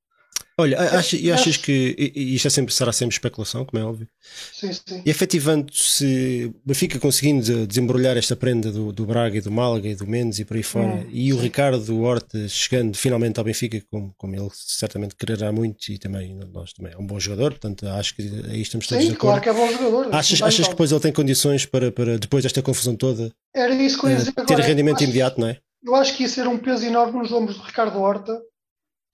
Olha, 0.59 0.79
a- 0.81 0.99
acha- 1.01 1.17
e 1.19 1.31
achas 1.31 1.59
que 1.59 1.95
e- 1.99 2.35
isto 2.35 2.47
é 2.47 2.51
sempre, 2.51 2.73
será 2.73 2.91
sempre 2.91 3.15
especulação, 3.15 3.65
como 3.65 3.83
é 3.83 3.85
óbvio, 3.87 4.09
Sim, 4.55 4.73
sim. 4.73 5.03
e 5.05 5.11
efetivando-se 5.11 6.51
o 6.65 6.69
Benfica 6.69 6.99
conseguindo 6.99 7.43
de- 7.45 7.67
desembrulhar 7.67 8.17
esta 8.17 8.35
prenda 8.35 8.73
do, 8.73 8.91
do 8.93 9.05
Braga 9.05 9.37
e 9.37 9.41
do 9.41 9.51
Málaga 9.51 9.89
e 9.89 9.95
do 9.95 10.07
Mendes 10.07 10.39
e 10.39 10.45
por 10.45 10.57
aí 10.57 10.63
fora, 10.63 10.87
Hum, 10.87 11.07
e 11.13 11.33
o 11.33 11.37
sim. 11.37 11.43
Ricardo 11.43 12.01
Horta 12.01 12.49
chegando 12.49 12.97
finalmente 12.97 13.39
ao 13.39 13.45
Benfica, 13.45 13.83
como, 13.91 14.15
como 14.17 14.35
ele 14.35 14.49
certamente 14.53 15.15
quererá 15.15 15.53
muito, 15.53 15.89
e 15.91 15.99
também 15.99 16.35
nós 16.53 16.73
também 16.73 16.93
é 16.93 16.97
um 16.99 17.07
bom 17.07 17.21
jogador, 17.21 17.51
portanto 17.53 17.87
acho 17.89 18.15
que 18.17 18.23
aí 18.49 18.63
estamos 18.63 18.87
todos 18.87 19.05
Sim, 19.05 19.11
de 19.11 19.17
claro 19.17 19.39
acordo. 19.41 19.43
que 19.43 19.63
é 19.63 19.67
bom 19.67 19.73
jogador. 19.91 20.15
Achas, 20.15 20.41
achas 20.43 20.65
que 20.67 20.71
depois 20.73 20.91
ele 20.91 21.01
tem 21.01 21.13
condições 21.13 21.67
para, 21.67 21.93
para 21.93 22.19
depois 22.19 22.43
desta 22.43 22.63
confusão 22.63 22.97
toda, 22.97 23.31
Era 23.55 23.75
isso 23.75 23.99
que 23.99 24.07
eu 24.07 24.11
ia 24.11 24.17
eh, 24.17 24.19
dizer 24.19 24.33
ter 24.33 24.41
agora. 24.43 24.63
rendimento 24.63 24.97
Acho- 24.97 25.05
imediato, 25.05 25.41
não 25.41 25.49
é? 25.49 25.59
Eu 25.85 25.95
acho 25.95 26.17
que 26.17 26.23
ia 26.25 26.29
ser 26.29 26.49
um 26.49 26.59
peso 26.59 26.85
enorme 26.85 27.19
nos 27.19 27.31
ombros 27.31 27.57
de 27.61 27.63
Ricardo 27.63 27.99
Horta 28.01 28.41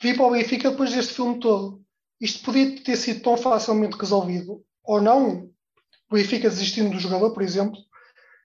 vir 0.03 0.17
para 0.17 0.27
o 0.27 0.31
Benfica 0.33 0.71
depois 0.71 0.93
deste 0.93 1.15
filme 1.15 1.39
todo. 1.39 1.81
Isto 2.21 2.45
podia 2.45 2.83
ter 2.83 2.97
sido 2.97 3.23
tão 3.23 3.37
facilmente 3.37 3.97
resolvido, 3.97 4.63
ou 4.85 5.01
não, 5.01 5.49
o 6.11 6.15
Benfica 6.15 6.51
desistindo 6.51 6.91
do 6.91 6.99
jogador, 6.99 7.33
por 7.33 7.43
exemplo, 7.43 7.79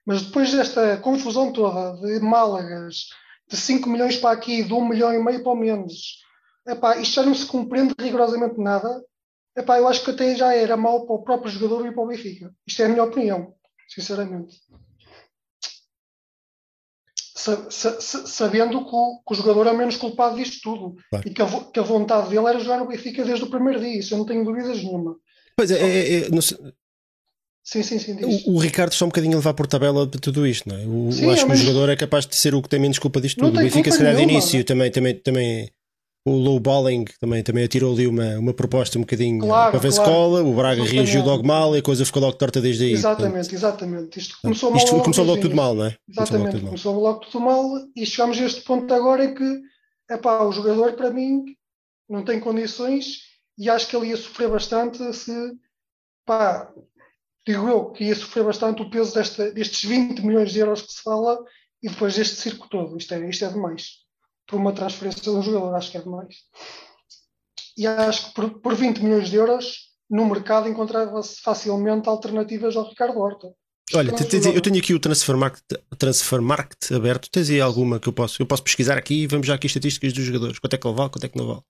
mas 0.06 0.22
depois 0.22 0.52
desta 0.52 0.96
confusão 0.98 1.52
toda 1.52 1.94
de 2.00 2.20
Málagas, 2.20 3.08
de 3.48 3.56
5 3.56 3.88
milhões 3.88 4.16
para 4.16 4.30
aqui, 4.30 4.62
de 4.62 4.72
1 4.72 4.88
milhão 4.88 5.12
e 5.12 5.22
meio 5.22 5.42
para 5.42 5.52
o 5.52 5.56
Mendes, 5.56 6.18
epá, 6.66 6.96
isto 6.96 7.14
já 7.14 7.22
não 7.22 7.34
se 7.34 7.46
compreende 7.46 7.94
rigorosamente 7.98 8.58
nada. 8.58 9.04
Epá, 9.56 9.78
eu 9.78 9.88
acho 9.88 10.04
que 10.04 10.12
até 10.12 10.36
já 10.36 10.54
era 10.54 10.76
mau 10.76 11.04
para 11.04 11.16
o 11.16 11.22
próprio 11.22 11.50
jogador 11.50 11.84
e 11.86 11.92
para 11.92 12.02
o 12.02 12.06
Benfica. 12.06 12.54
Isto 12.66 12.82
é 12.82 12.86
a 12.86 12.88
minha 12.88 13.02
opinião, 13.02 13.54
sinceramente 13.88 14.56
sabendo 17.38 18.84
que 18.84 18.90
o, 18.94 19.20
que 19.26 19.32
o 19.32 19.34
jogador 19.34 19.66
é 19.66 19.70
o 19.72 19.76
menos 19.78 19.96
culpado 19.96 20.36
disto 20.36 20.60
tudo 20.62 20.96
Claro. 21.10 21.28
e 21.28 21.32
que 21.32 21.42
a, 21.42 21.46
que 21.46 21.80
a 21.80 21.82
vontade 21.82 22.28
dele 22.30 22.46
era 22.46 22.58
jogar 22.60 22.78
no 22.78 22.86
Benfica 22.88 23.24
desde 23.24 23.44
o 23.44 23.50
primeiro 23.50 23.80
dia, 23.80 23.98
isso 23.98 24.14
eu 24.14 24.18
não 24.18 24.26
tenho 24.26 24.44
dúvidas 24.44 24.78
nenhuma. 24.78 25.16
Pois 25.56 25.70
é, 25.70 25.78
é- 25.78 26.14
é- 26.26 26.28
não 26.30 26.42
sei, 26.42 26.58
Sim, 27.64 27.82
sim, 27.82 27.98
sim. 27.98 28.16
O, 28.24 28.54
o 28.54 28.58
Ricardo 28.58 28.92
está 28.92 29.04
um 29.04 29.08
bocadinho 29.08 29.34
a 29.34 29.36
levar 29.36 29.52
por 29.52 29.66
tabela 29.66 30.06
de 30.06 30.18
tudo 30.18 30.46
isto, 30.46 30.66
não 30.66 30.76
é? 30.76 30.86
O, 30.86 31.12
Sim, 31.12 31.24
eu 31.24 31.30
acho 31.32 31.40
é, 31.40 31.44
que 31.44 31.48
mas- 31.50 31.60
o 31.60 31.64
jogador 31.64 31.90
é 31.90 31.96
capaz 31.96 32.26
de 32.26 32.34
ser 32.34 32.54
o 32.54 32.62
que 32.62 32.68
tem 32.68 32.80
menos 32.80 32.98
culpa 32.98 33.20
disto 33.20 33.38
tudo. 33.38 33.58
O 33.58 33.62
Benfica, 33.62 33.90
se 33.92 33.98
calhar, 33.98 34.16
de 34.16 34.22
início, 34.22 34.60
é? 34.60 34.62
também, 34.64 34.90
também, 34.90 35.14
também 35.14 35.70
o 36.24 36.32
low 36.32 36.60
balling 36.60 37.04
também, 37.20 37.42
também 37.42 37.64
atirou 37.64 37.92
ali 37.94 38.06
uma, 38.06 38.38
uma 38.38 38.54
proposta 38.54 38.98
um 38.98 39.02
bocadinho 39.02 39.40
Claro, 39.40 39.70
para 39.70 39.80
ver 39.80 39.92
claro. 39.94 40.10
escola. 40.10 40.42
O 40.42 40.54
Braga 40.54 40.82
Exatamente. 40.82 40.94
reagiu 40.96 41.22
logo 41.24 41.46
mal 41.46 41.74
e 41.74 41.78
a 41.78 41.82
coisa 41.82 42.04
ficou 42.04 42.22
logo 42.22 42.36
torta 42.36 42.60
desde 42.60 42.84
aí. 42.84 42.92
exatamente, 42.92 43.54
exatamente. 43.54 44.18
Isto 44.18 44.36
Portanto, 44.42 44.42
começou 44.42 44.70
mal. 44.70 44.78
isto 44.78 44.92
logo 44.92 45.02
começou 45.04 45.24
logo 45.24 45.40
tudo 45.40 45.56
mal, 45.56 45.74
não 45.74 45.86
é? 45.86 45.96
Começou 46.14 46.38
logo 46.38 46.48
Exatamente, 46.48 46.50
tudo 46.50 46.62
mal. 46.62 46.68
começou 46.70 47.00
logo 47.00 47.20
tudo 47.20 47.40
mal 47.40 47.64
e 47.96 48.06
chegamos 48.06 48.38
a 48.38 48.44
este 48.44 48.60
ponto 48.62 48.92
agora 48.92 49.24
em 49.24 49.34
que 49.34 49.60
epá, 50.10 50.42
o 50.42 50.52
jogador, 50.52 50.94
para 50.94 51.10
mim, 51.10 51.44
não 52.08 52.24
tem 52.24 52.40
condições 52.40 53.18
e 53.58 53.68
acho 53.70 53.88
que 53.88 53.96
ele 53.96 54.08
ia 54.08 54.16
sofrer 54.16 54.50
bastante 54.50 55.12
se, 55.14 55.32
pá, 56.24 56.72
digo 57.46 57.68
eu, 57.68 57.90
que 57.92 58.04
ia 58.04 58.14
sofrer 58.14 58.44
bastante 58.44 58.82
o 58.82 58.90
peso 58.90 59.14
desta, 59.14 59.50
destes 59.50 59.84
20 59.88 60.20
milhões 60.24 60.52
de 60.52 60.58
euros 60.60 60.82
que 60.82 60.92
se 60.92 61.02
fala 61.02 61.38
e 61.82 61.88
depois 61.88 62.14
deste 62.16 62.36
circo 62.36 62.68
todo. 62.68 62.96
Isto 62.96 63.14
é, 63.14 63.28
isto 63.28 63.44
é 63.44 63.48
demais. 63.48 64.06
Por 64.48 64.56
uma 64.58 64.72
transferência 64.72 65.22
de 65.22 65.30
um 65.30 65.42
jogador, 65.42 65.74
acho 65.74 65.90
que 65.90 65.98
é 65.98 66.02
demais. 66.02 66.34
E 67.76 67.86
acho 67.86 68.28
que 68.28 68.34
por, 68.34 68.50
por 68.60 68.74
20 68.74 68.98
milhões 69.02 69.28
de 69.28 69.36
euros, 69.36 69.88
no 70.10 70.26
mercado 70.26 70.68
encontrava-se 70.68 71.40
facilmente 71.42 72.08
alternativas 72.08 72.74
ao 72.76 72.88
Ricardo 72.88 73.18
Horta. 73.18 73.48
Olha, 73.94 74.12
não. 74.12 74.52
eu 74.52 74.60
tenho 74.60 74.78
aqui 74.78 74.92
o 74.92 74.98
Transfer 74.98 75.36
Market, 75.36 75.64
Transfer 75.96 76.42
Market 76.42 76.92
aberto. 76.92 77.30
Tens 77.30 77.48
aí 77.48 77.60
alguma 77.60 77.98
que 77.98 78.08
eu 78.08 78.12
posso? 78.12 78.40
Eu 78.42 78.46
posso 78.46 78.62
pesquisar 78.62 78.98
aqui 78.98 79.22
e 79.22 79.26
vamos 79.26 79.46
já 79.46 79.54
aqui 79.54 79.66
estatísticas 79.66 80.12
dos 80.12 80.24
jogadores. 80.24 80.58
Quanto 80.58 80.74
é 80.74 80.78
que 80.78 80.86
ele 80.86 80.94
vale, 80.96 81.10
quanto 81.10 81.24
é 81.24 81.28
que 81.28 81.38
não 81.38 81.46
vale? 81.46 81.60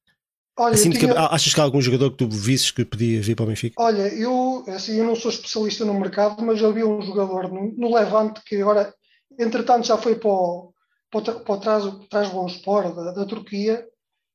Olha, 0.59 0.75
Assim 0.75 0.91
tinha- 0.91 1.15
cabe- 1.15 1.35
Achas 1.35 1.55
que 1.55 1.61
há 1.61 1.63
algum 1.63 1.81
jogador 1.81 2.11
que 2.11 2.17
tu 2.17 2.29
visses 2.29 2.73
que 2.73 2.85
podia 2.85 3.23
vir 3.23 3.37
para 3.37 3.45
o 3.45 3.47
Benfica? 3.47 3.81
Olha, 3.81 4.13
eu, 4.13 4.65
assim, 4.67 4.97
eu 4.97 5.05
não 5.05 5.15
sou 5.15 5.31
especialista 5.31 5.85
no 5.85 5.95
mercado, 5.95 6.43
mas 6.45 6.61
vi 6.61 6.83
um 6.83 7.01
jogador 7.01 7.49
no, 7.53 7.73
no 7.77 7.95
Levante 7.95 8.41
que 8.45 8.57
agora, 8.61 8.93
entretanto, 9.39 9.87
já 9.87 9.97
foi 9.97 10.17
para 10.17 10.29
o, 10.29 10.73
para 11.11 11.19
o, 11.33 11.41
para 11.41 11.55
o 11.55 11.61
Trás, 11.61 11.85
Trabzonspor 12.11 12.95
da, 12.95 13.13
da 13.13 13.27
Turquia, 13.27 13.87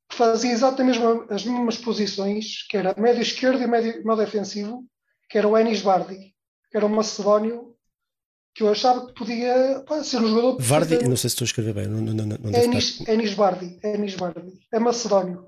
que 0.10 0.16
fazia 0.18 0.52
exatamente 0.52 0.98
as 0.98 1.04
mesmas, 1.04 1.32
as 1.32 1.46
mesmas 1.46 1.78
posições, 1.78 2.68
que 2.70 2.78
era 2.78 2.94
médio 2.98 3.22
esquerdo 3.22 3.62
e 3.62 3.68
médio, 3.68 3.94
médio 4.04 4.26
defensivo, 4.26 4.86
que 5.30 5.38
era 5.38 5.48
o 5.48 5.58
Enis 5.58 5.82
Vardy, 5.82 6.34
que 6.70 6.78
era 6.78 6.86
um 6.86 6.90
macedónio, 6.90 7.74
que 8.56 8.62
eu 8.64 8.70
achava 8.70 9.08
que 9.08 9.14
podia 9.14 9.84
pá, 9.88 10.04
ser 10.04 10.18
um 10.18 10.28
jogador... 10.28 10.58
Vardy, 10.60 10.68
perfeitamente- 10.90 11.10
não 11.10 11.18
sei 11.18 11.30
se 11.30 11.34
estou 11.34 11.46
a 11.46 11.48
escrever 11.48 11.74
bem, 11.74 11.88
não, 11.88 12.02
não, 12.02 12.14
não, 12.14 12.38
não 12.38 12.52
Enis, 12.52 13.00
estar. 13.00 13.12
Enis 13.12 13.34
Vardy, 13.34 13.80
Enis 13.84 14.14
Vardy, 14.14 14.60
é 14.72 14.80
macedónio. 14.80 15.48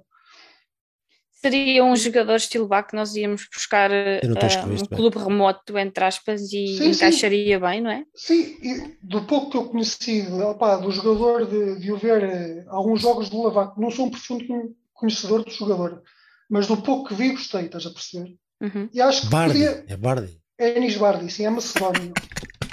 Seria 1.46 1.84
um 1.86 1.96
jogador 1.96 2.36
estilo 2.38 2.68
Bá 2.68 2.82
que 2.82 2.96
nós 2.96 3.16
íamos 3.16 3.48
buscar 3.54 3.92
escrever 3.92 4.74
um 4.74 4.78
bem. 4.78 4.88
clube 4.88 5.18
remoto, 5.20 5.78
entre 5.78 6.04
aspas, 6.04 6.42
e 6.52 6.68
Sim, 6.68 6.78
sim. 6.78 6.90
encaixaria 6.90 7.60
bem, 7.60 7.82
não 7.82 7.92
é? 7.92 8.04
Sim, 8.16 8.58
e 8.64 8.98
do 9.02 9.22
pouco 9.26 9.52
que 9.52 9.58
eu 9.58 9.66
conheci 9.66 10.26
opá, 10.32 10.78
do 10.78 10.92
jogador, 10.92 11.46
de, 11.46 11.80
de 11.80 11.92
o 11.92 11.98
ver 11.98 12.24
eh, 12.24 12.66
alguns 12.70 13.02
jogos 13.02 13.30
do 13.30 13.48
Levante, 13.48 13.80
não 13.80 13.92
sou 13.92 14.08
um 14.08 14.10
profundo 14.10 14.48
con- 14.48 14.74
conhecedor 14.94 15.44
do 15.46 15.52
jogador, 15.52 16.02
mas 16.50 16.66
do 16.66 16.78
pouco 16.82 17.10
que 17.10 17.14
vi, 17.16 17.30
gostei, 17.32 17.66
estás 17.66 17.86
a 17.86 17.92
perceber? 17.92 18.36
Uhum. 18.62 18.90
E 18.92 19.00
acho 19.02 19.22
que 19.22 19.28
Bardi, 19.28 19.54
podia. 19.54 19.86
é 19.88 19.98
Bardi. 19.98 20.42
É 20.58 20.78
Enis 20.78 20.98
Bardi, 20.98 21.30
sim, 21.32 21.46
é 21.46 21.50
macedónio. 21.52 22.14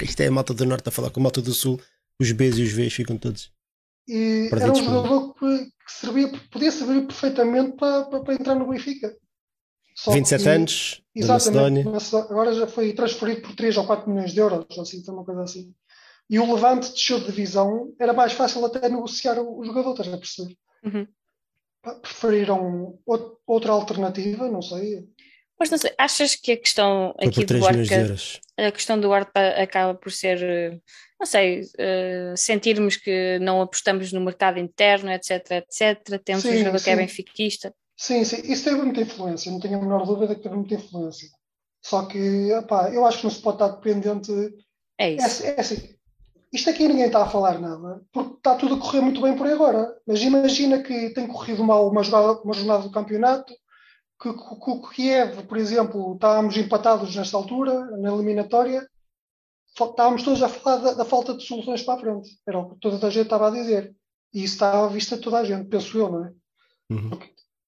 Isto 0.00 0.20
é 0.22 0.28
a 0.28 0.30
malta 0.30 0.54
do 0.54 0.64
Norte 0.64 0.88
a 0.88 0.92
falar 0.92 1.10
com 1.10 1.20
a 1.20 1.24
malta 1.24 1.42
do 1.42 1.52
Sul, 1.52 1.78
os 2.18 2.32
Bs 2.32 2.56
e 2.58 2.62
os 2.62 2.72
Vs 2.72 2.92
ficam 2.94 3.18
todos. 3.18 3.50
E 4.08 4.48
era 4.50 4.72
um 4.72 4.74
jogador 4.74 5.34
que, 5.34 5.68
que 5.92 6.06
servia, 6.06 6.32
podia 6.50 6.70
servir 6.72 7.06
perfeitamente 7.06 7.76
para, 7.76 8.04
para, 8.04 8.20
para 8.20 8.34
entrar 8.34 8.54
no 8.54 8.68
Benfica. 8.68 9.16
Só 9.94 10.10
27 10.12 10.42
que- 10.42 10.48
anos, 10.48 11.02
da 11.14 11.20
Exatamente. 11.20 11.88
Agora 12.16 12.54
já 12.54 12.66
foi 12.66 12.92
transferido 12.94 13.42
por 13.42 13.54
3 13.54 13.76
ou 13.76 13.86
4 13.86 14.10
milhões 14.10 14.32
de 14.32 14.40
euros, 14.40 14.66
assim, 14.78 15.04
foi 15.04 15.14
uma 15.14 15.24
coisa 15.24 15.42
assim. 15.42 15.74
E 16.30 16.38
o 16.38 16.54
Levante 16.54 16.90
desceu 16.92 17.18
de 17.20 17.26
divisão, 17.26 17.92
era 18.00 18.12
mais 18.14 18.32
fácil 18.32 18.64
até 18.64 18.88
negociar 18.88 19.38
o, 19.38 19.58
o 19.58 19.64
jogador, 19.64 19.90
estás 19.92 20.12
a 20.12 20.16
perceber? 20.16 20.56
Uhum. 20.84 21.06
Preferiram 22.00 22.98
out- 23.08 23.36
outra 23.46 23.72
alternativa, 23.72 24.48
não 24.48 24.62
sei. 24.62 25.06
Mas 25.62 25.70
não 25.70 25.78
sei, 25.78 25.92
achas 25.96 26.34
que 26.34 26.52
a 26.52 26.56
questão 26.56 27.14
Foi 27.20 27.28
aqui 27.28 27.46
por 27.46 27.46
3 27.46 27.88
do 27.88 27.94
euros. 27.94 28.40
a 28.58 28.72
questão 28.72 28.98
do 29.00 29.10
Horta 29.10 29.62
acaba 29.62 29.94
por 29.94 30.10
ser, 30.10 30.42
eh, 30.42 30.80
não 31.20 31.24
sei, 31.26 31.60
eh, 31.78 32.34
sentirmos 32.36 32.96
que 32.96 33.38
não 33.38 33.62
apostamos 33.62 34.12
no 34.12 34.20
mercado 34.20 34.58
interno, 34.58 35.10
etc, 35.12 35.30
etc. 35.52 36.18
Temos 36.24 36.44
um 36.44 36.48
Sim, 36.48 36.58
jogador 36.58 36.82
que 36.82 36.90
é 36.90 36.96
benfiquista. 36.96 37.74
Sim, 37.96 38.24
sim, 38.24 38.42
isso 38.52 38.64
teve 38.64 38.82
muita 38.82 39.00
influência, 39.02 39.52
não 39.52 39.60
tenho 39.60 39.78
a 39.78 39.80
menor 39.82 40.04
dúvida 40.04 40.34
que 40.34 40.42
teve 40.42 40.56
muita 40.56 40.74
influência. 40.74 41.28
Só 41.80 42.06
que, 42.06 42.18
epá, 42.52 42.90
eu 42.92 43.06
acho 43.06 43.18
que 43.18 43.24
não 43.24 43.30
se 43.30 43.40
pode 43.40 43.56
estar 43.62 43.68
dependente. 43.68 44.32
É 44.98 45.12
É, 45.12 45.16
isso. 45.16 45.26
assim- 45.26 45.46
é 45.46 45.60
assim, 45.60 45.94
isto 46.52 46.70
aqui 46.70 46.88
ninguém 46.88 47.06
está 47.06 47.22
a 47.22 47.28
falar 47.30 47.60
nada, 47.60 48.02
porque 48.12 48.36
está 48.36 48.56
tudo 48.56 48.74
a 48.74 48.80
correr 48.80 49.00
muito 49.00 49.20
bem 49.22 49.36
por 49.36 49.46
aí 49.46 49.52
agora. 49.54 49.96
Mas 50.06 50.22
imagina 50.22 50.82
que 50.82 51.10
tem 51.10 51.26
corrido 51.26 51.64
mal 51.64 51.88
uma, 51.88 52.02
jogada, 52.02 52.40
uma 52.42 52.54
jornada 52.54 52.82
do 52.82 52.90
campeonato, 52.92 53.54
que 54.30 54.70
o 54.70 54.88
Kiev, 54.90 55.42
por 55.46 55.56
exemplo, 55.58 56.14
estávamos 56.14 56.56
empatados 56.56 57.14
nesta 57.16 57.36
altura, 57.36 57.96
na 57.98 58.12
eliminatória, 58.12 58.88
estávamos 59.68 60.22
todos 60.22 60.42
a 60.42 60.48
falar 60.48 60.76
da, 60.76 60.92
da 60.94 61.04
falta 61.04 61.34
de 61.36 61.44
soluções 61.44 61.82
para 61.82 61.94
a 61.94 61.98
frente. 62.00 62.38
Era 62.46 62.58
o 62.58 62.70
que 62.70 62.80
toda 62.80 63.06
a 63.06 63.10
gente 63.10 63.24
estava 63.24 63.48
a 63.48 63.50
dizer. 63.50 63.94
E 64.32 64.44
isso 64.44 64.54
estava 64.54 64.86
à 64.86 64.88
vista 64.88 65.16
de 65.16 65.22
toda 65.22 65.38
a 65.38 65.44
gente, 65.44 65.68
penso 65.68 65.96
eu, 65.98 66.10
não 66.10 66.24
é? 66.24 66.32
Uhum. 66.90 67.18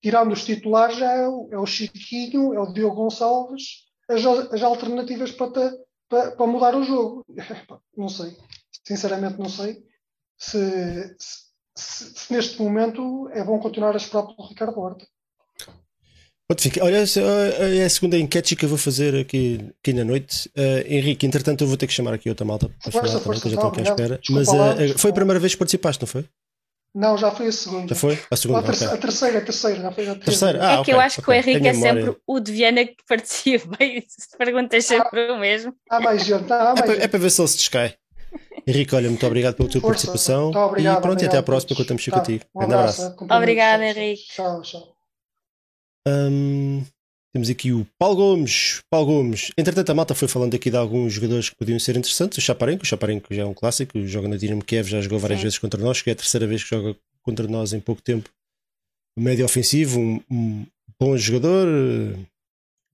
tirando 0.02 0.32
os 0.32 0.44
titulares, 0.44 0.96
já 0.98 1.12
é 1.12 1.26
o, 1.28 1.48
é 1.50 1.58
o 1.58 1.66
Chiquinho, 1.66 2.52
é 2.54 2.60
o 2.60 2.72
Diogo 2.72 2.96
Gonçalves, 2.96 3.86
as, 4.08 4.24
as 4.52 4.62
alternativas 4.62 5.32
para, 5.32 5.50
te- 5.52 5.76
para, 6.08 6.32
para 6.32 6.46
mudar 6.46 6.74
o 6.76 6.82
jogo. 6.82 7.24
Não 7.96 8.08
sei, 8.08 8.36
sinceramente 8.86 9.38
não 9.38 9.48
sei 9.48 9.82
se, 10.36 11.16
se- 11.18 11.44
se- 11.74 12.14
se 12.14 12.32
neste 12.32 12.60
momento 12.62 13.28
é 13.30 13.42
bom 13.42 13.58
continuar 13.58 13.94
a 13.94 13.96
esperar 13.96 14.26
pelo 14.26 14.46
Ricardo 14.48 14.78
Horta. 14.78 15.06
Olha, 16.82 16.96
essa 16.98 17.20
é 17.20 17.84
a 17.84 17.88
segunda 17.88 18.18
enquete 18.18 18.54
que 18.54 18.66
eu 18.66 18.68
vou 18.68 18.76
fazer 18.76 19.14
aqui, 19.16 19.58
aqui 19.80 19.92
na 19.94 20.04
noite. 20.04 20.50
Eh, 20.54 20.84
Henrique, 20.88 21.26
entretanto, 21.26 21.64
eu 21.64 21.68
vou 21.68 21.76
ter 21.76 21.86
que 21.86 21.92
chamar 21.94 22.12
aqui 22.12 22.28
outra 22.28 22.44
malta 22.44 22.68
para 22.68 22.92
Força, 22.92 22.98
falar 23.08 23.08
também, 23.12 23.24
força, 23.24 23.40
que 23.40 23.46
eu 23.48 23.50
já 23.52 23.56
tá, 23.56 23.66
estou 23.68 23.70
aqui 23.80 23.88
à 23.88 23.92
obrigado. 23.92 24.00
espera. 24.00 24.18
Desculpa 24.20 24.40
Mas 24.40 24.76
lá, 24.78 24.84
eh, 24.84 24.98
foi 24.98 25.10
a 25.10 25.14
primeira 25.14 25.40
vez 25.40 25.54
que 25.54 25.58
participaste, 25.58 26.02
não 26.02 26.06
foi? 26.06 26.24
Não, 26.94 27.16
já 27.18 27.30
foi 27.30 27.46
a 27.48 27.52
segunda. 27.52 27.88
Já 27.88 27.94
foi? 27.94 28.18
A 28.30 28.36
segunda? 28.36 28.60
a, 28.60 28.62
terceira, 28.62 28.92
ok. 28.92 28.98
a 28.98 29.02
terceira, 29.02 29.38
a 29.38 29.40
terceira, 29.40 29.80
já 29.82 29.90
foi 29.92 30.08
a 30.08 30.14
Terceira? 30.16 30.58
Ah, 30.62 30.72
é 30.74 30.84
que 30.84 30.92
eu 30.92 31.00
acho 31.00 31.22
que 31.22 31.28
o. 31.30 31.32
Henrique 31.32 31.66
é 31.66 31.74
sempre 31.74 32.16
o 32.26 32.38
de 32.38 32.52
Viana 32.52 32.84
que 32.84 32.96
participa 33.08 33.76
e 33.82 34.04
se 34.06 34.36
perguntas 34.38 34.84
sempre 34.84 35.32
o 35.32 35.38
mesmo. 35.38 35.74
Há 35.90 35.98
mais 35.98 36.24
gente, 36.24 36.52
há 36.52 36.56
É 36.56 36.62
mais 36.64 36.80
para, 36.82 36.92
é 36.92 37.00
gente. 37.00 37.08
para 37.08 37.18
ver 37.20 37.30
se 37.30 37.40
ele 37.40 37.48
se 37.48 37.56
descai. 37.56 37.94
Henrique, 38.66 38.94
olha, 38.94 39.08
muito 39.08 39.26
obrigado 39.26 39.54
pela 39.56 39.68
tua 39.68 39.80
Força. 39.80 40.06
participação. 40.06 40.50
Tá, 40.52 40.66
obrigado, 40.66 40.98
e 40.98 41.00
pronto, 41.00 41.22
e 41.22 41.26
até 41.26 41.36
à 41.36 41.40
obrigado 41.40 41.44
próxima, 41.46 41.76
contamos 41.76 42.04
Tá, 42.04 42.10
contigo. 42.12 42.44
um 42.54 42.58
Grande 42.60 42.74
abraço. 42.74 43.16
Obrigada, 43.30 43.84
Henrique. 43.86 44.22
Tchau, 44.28 44.62
tchau. 44.62 44.93
Hum, 46.06 46.84
temos 47.32 47.48
aqui 47.50 47.72
o 47.72 47.86
Paulo 47.98 48.16
Gomes. 48.16 48.82
Paulo 48.90 49.06
Gomes. 49.06 49.50
Entretanto, 49.56 49.90
a 49.90 49.94
malta 49.94 50.14
foi 50.14 50.28
falando 50.28 50.54
aqui 50.54 50.70
de 50.70 50.76
alguns 50.76 51.12
jogadores 51.12 51.48
que 51.48 51.56
podiam 51.56 51.78
ser 51.78 51.96
interessantes. 51.96 52.38
O 52.38 52.40
Chaparenco, 52.40 52.82
o 52.82 52.86
Chaparenco 52.86 53.32
já 53.34 53.42
é 53.42 53.46
um 53.46 53.54
clássico, 53.54 53.98
joga 54.06 54.28
na 54.28 54.36
Dinamo 54.36 54.64
Kiev, 54.64 54.88
já 54.88 55.00
jogou 55.00 55.18
várias 55.18 55.40
Sim. 55.40 55.44
vezes 55.44 55.58
contra 55.58 55.80
nós, 55.80 56.00
que 56.02 56.10
é 56.10 56.12
a 56.12 56.16
terceira 56.16 56.46
vez 56.46 56.62
que 56.62 56.70
joga 56.70 56.96
contra 57.22 57.46
nós 57.48 57.72
em 57.72 57.80
pouco 57.80 58.02
tempo. 58.02 58.28
Um 59.16 59.22
médio 59.22 59.44
ofensivo, 59.44 59.98
um, 60.00 60.20
um 60.30 60.66
bom 61.00 61.16
jogador. 61.16 61.66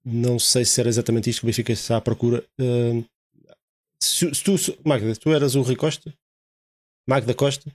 Não 0.05 0.39
sei 0.39 0.65
se 0.65 0.81
era 0.81 0.89
exatamente 0.89 1.29
isto 1.29 1.41
que 1.41 1.47
o 1.47 1.49
Benfica 1.49 1.73
está 1.73 1.97
à 1.97 2.01
procura. 2.01 2.45
Hum, 2.59 3.05
se, 4.03 4.35
se 4.35 4.43
tu, 4.43 4.57
se- 4.57 4.79
Magda, 4.85 5.15
tu 5.17 5.31
eras 5.33 5.55
o 5.55 5.63
Rui 5.63 5.77
Costa, 5.77 6.15
Magda 7.07 7.35
Costa, 7.35 7.71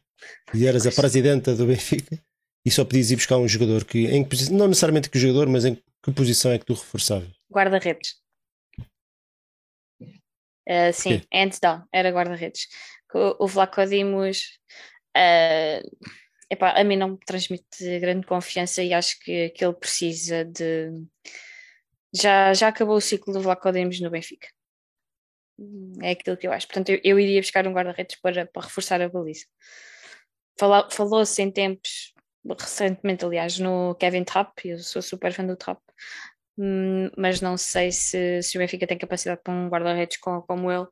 e 0.53 0.65
eras 0.65 0.87
a 0.87 0.91
presidenta 0.91 1.55
do 1.55 1.67
Benfica, 1.67 2.19
e 2.65 2.71
só 2.71 2.83
podias 2.83 3.11
ir 3.11 3.15
buscar 3.15 3.37
um 3.37 3.47
jogador 3.47 3.85
que, 3.85 4.07
em 4.07 4.23
que 4.23 4.51
não 4.51 4.67
necessariamente 4.67 5.09
que 5.09 5.19
jogador, 5.19 5.47
mas 5.47 5.65
em 5.65 5.75
que 5.75 6.11
posição 6.11 6.51
é 6.51 6.57
que 6.57 6.65
tu 6.65 6.73
reforçavas? 6.73 7.29
Guarda-redes. 7.51 8.15
Uh, 10.67 10.91
sim, 10.91 11.19
Quê? 11.19 11.27
hands 11.31 11.59
down, 11.59 11.83
era 11.93 12.09
guarda-redes. 12.09 12.67
O, 13.13 13.45
o 13.45 13.47
Vlaco 13.47 13.85
Dimos, 13.85 14.59
uh, 15.15 16.09
epá, 16.49 16.71
a 16.71 16.83
mim 16.83 16.95
não 16.95 17.09
me 17.09 17.17
transmite 17.19 17.99
grande 17.99 18.25
confiança 18.25 18.81
e 18.81 18.93
acho 18.93 19.19
que, 19.19 19.49
que 19.51 19.63
ele 19.63 19.75
precisa 19.75 20.43
de. 20.43 20.89
Já, 22.13 22.53
já 22.53 22.69
acabou 22.69 22.95
o 22.95 23.01
ciclo 23.01 23.31
do 23.31 23.41
Vlaco 23.41 23.71
Dimos 23.71 23.99
no 24.01 24.09
Benfica. 24.09 24.47
É 26.01 26.11
aquilo 26.11 26.35
que 26.35 26.47
eu 26.47 26.51
acho. 26.51 26.67
Portanto, 26.67 26.89
eu, 26.89 26.99
eu 27.03 27.19
iria 27.19 27.41
buscar 27.41 27.67
um 27.67 27.73
guarda-redes 27.73 28.19
para, 28.19 28.45
para 28.47 28.63
reforçar 28.63 29.01
a 29.01 29.07
baliza. 29.07 29.45
Falou-se 30.57 31.41
em 31.41 31.51
tempos, 31.51 32.14
recentemente, 32.59 33.25
aliás, 33.25 33.59
no 33.59 33.95
Kevin 33.95 34.23
Trapp, 34.23 34.67
eu 34.67 34.79
sou 34.79 35.01
super 35.01 35.33
fã 35.33 35.45
do 35.45 35.55
Trapp, 35.55 35.81
Hum, 36.57 37.09
mas 37.17 37.41
não 37.41 37.57
sei 37.57 37.91
se, 37.91 38.41
se 38.41 38.57
o 38.57 38.59
Benfica 38.61 38.87
tem 38.87 38.97
capacidade 38.97 39.41
para 39.43 39.53
um 39.53 39.67
guarda-redes 39.69 40.17
co- 40.17 40.41
como 40.43 40.71
ele, 40.71 40.87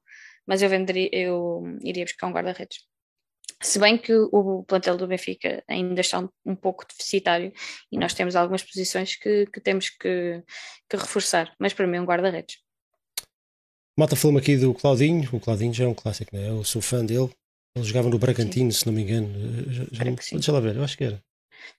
mas 0.45 0.61
eu, 0.61 0.69
venderia, 0.69 1.09
eu 1.13 1.63
iria 1.81 2.03
buscar 2.03 2.27
um 2.27 2.33
guarda-redes. 2.33 2.79
Se 3.61 3.79
bem 3.79 3.97
que 3.97 4.13
o, 4.13 4.63
plantel 4.65 4.97
do 4.97 5.07
Benfica 5.07 5.63
ainda 5.69 6.01
está 6.01 6.19
um, 6.19 6.29
um 6.45 6.55
pouco 6.55 6.85
deficitário 6.85 7.53
e 7.91 7.97
nós 7.97 8.13
temos 8.13 8.35
algumas 8.35 8.61
posições 8.61 9.15
que, 9.15 9.45
que 9.47 9.61
temos 9.61 9.89
que, 9.89 10.43
que 10.89 10.97
reforçar, 10.97 11.55
mas 11.57 11.73
para 11.73 11.87
mim 11.87 11.99
um 11.99 12.05
guarda-redes. 12.05 12.57
Malta 13.97 14.15
falou-me 14.15 14.39
aqui 14.41 14.57
do 14.57 14.73
Claudinho. 14.73 15.29
O 15.31 15.39
Claudinho 15.39 15.73
já 15.73 15.85
é 15.85 15.87
um 15.87 15.93
clássico, 15.93 16.35
né? 16.35 16.49
Eu 16.49 16.63
sou 16.63 16.81
fã 16.81 17.05
dele. 17.05 17.29
Ele 17.75 17.85
jogava 17.85 18.09
no 18.09 18.19
Bragantino, 18.19 18.71
se 18.71 18.85
não 18.85 18.93
me 18.93 19.03
engano. 19.03 19.29
Eh, 19.29 19.71
Já, 19.71 19.83
já 19.91 20.05
não- 20.05 20.17
sim. 20.17 20.51
lá 20.51 20.59
ver, 20.59 20.75
eu 20.75 20.83
acho 20.83 20.97
que 20.97 21.03
era. 21.05 21.23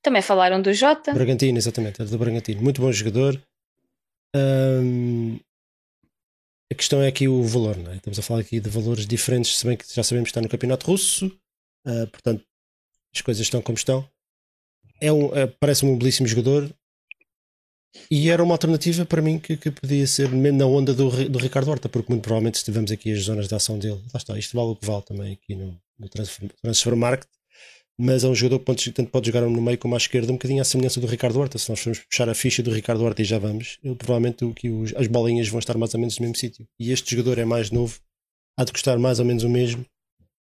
Também 0.03 0.23
falaram 0.23 0.61
do 0.61 0.73
Jota, 0.73 1.13
Bragantino, 1.13 1.59
exatamente, 1.59 2.01
era 2.01 2.11
do 2.11 2.19
Bragantino. 2.19 2.61
Muito 2.63 2.81
bom 2.81 2.91
jogador. 2.93 3.41
Hum, 4.37 5.39
a 6.71 6.75
questão 6.75 7.03
é 7.03 7.09
aqui 7.09 7.29
o 7.29 7.43
valor, 7.43 7.77
não 7.77 7.93
é? 7.93 7.97
Estamos 7.97 8.19
a 8.19 8.23
falar 8.23 8.41
aqui 8.41 8.59
de 8.61 8.69
valores 8.69 9.07
diferentes, 9.07 9.57
se 9.59 9.67
bem 9.67 9.77
que 9.77 9.85
já 9.95 10.03
sabemos 10.03 10.27
que 10.29 10.31
está 10.31 10.41
no 10.41 10.49
campeonato 10.49 10.87
russo, 10.87 11.31
ah, 11.87 12.07
portanto 12.11 12.45
as 13.15 13.21
coisas 13.21 13.43
estão 13.43 13.63
como 13.63 13.77
estão. 13.79 14.09
É 15.01 15.13
um, 15.13 15.35
é- 15.37 15.47
Parece-me 15.47 15.93
um 15.93 15.99
belíssimo 15.99 16.27
jogador 16.27 16.69
e 18.11 18.29
era 18.29 18.43
uma 18.43 18.55
alternativa 18.55 19.05
para 19.05 19.23
mim 19.23 19.39
que, 19.39 19.57
que 19.57 19.71
podia 19.71 20.07
ser 20.07 20.29
mesmo 20.31 20.59
na 20.59 20.67
onda 20.67 20.93
do, 20.93 21.29
do 21.29 21.39
Ricardo 21.39 21.71
Horta, 21.71 21.89
porque 21.89 22.11
muito 22.11 22.23
provavelmente 22.23 22.59
se 22.59 22.65
tivermos 22.65 22.91
aqui 22.91 23.13
as 23.13 23.21
zonas 23.21 23.47
de 23.47 23.55
ação 23.55 23.79
dele, 23.79 24.01
lá 24.13 24.19
está, 24.19 24.37
isto 24.37 24.57
vale 24.57 24.71
o 24.71 24.77
que 24.77 24.85
vale 24.87 25.03
também 25.03 25.33
aqui 25.35 25.55
no, 25.55 25.81
no 25.99 26.09
transfer, 26.09 26.51
transfer 26.61 26.97
market 26.97 27.29
mas 27.99 28.25
é 28.25 28.29
um 28.29 28.35
jogador 28.35 28.75
que 28.75 28.91
tanto 28.91 29.11
pode 29.11 29.27
jogar 29.27 29.43
no 29.43 29.63
meio 29.63 29.79
como 29.79 29.95
à 29.95 29.99
esquerda, 29.99 30.33
um 30.33 30.37
bocadinho 30.37 30.61
à 30.61 30.65
semelhança 30.65 31.01
do 31.01 31.07
Ricardo 31.07 31.39
Horta. 31.39 31.59
Se 31.59 31.71
nós 31.71 31.79
formos 31.81 32.01
puxar 32.01 32.29
a 32.29 32.35
ficha 32.35 32.63
do 32.63 32.71
Ricardo 32.73 33.05
Horta 33.05 33.23
e 33.23 33.25
já 33.25 33.39
vamos, 33.39 33.79
ele, 33.83 33.95
provavelmente 33.95 34.45
o, 34.45 34.53
que 34.53 34.69
os- 34.69 34.95
as 34.97 35.07
bolinhas 35.07 35.49
vão 35.49 35.59
estar 35.61 35.77
mais 35.79 35.95
ou 35.95 36.01
menos 36.01 36.19
no 36.19 36.23
mesmo 36.23 36.37
sítio. 36.37 36.67
E 36.79 36.91
este 36.91 37.15
jogador 37.17 37.39
é 37.39 37.45
mais 37.45 37.71
novo, 37.71 37.99
há 38.59 38.65
de 38.65 38.73
custar 38.73 38.99
mais 38.99 39.19
ou 39.21 39.25
menos 39.25 39.45
o 39.45 39.49
mesmo. 39.49 39.85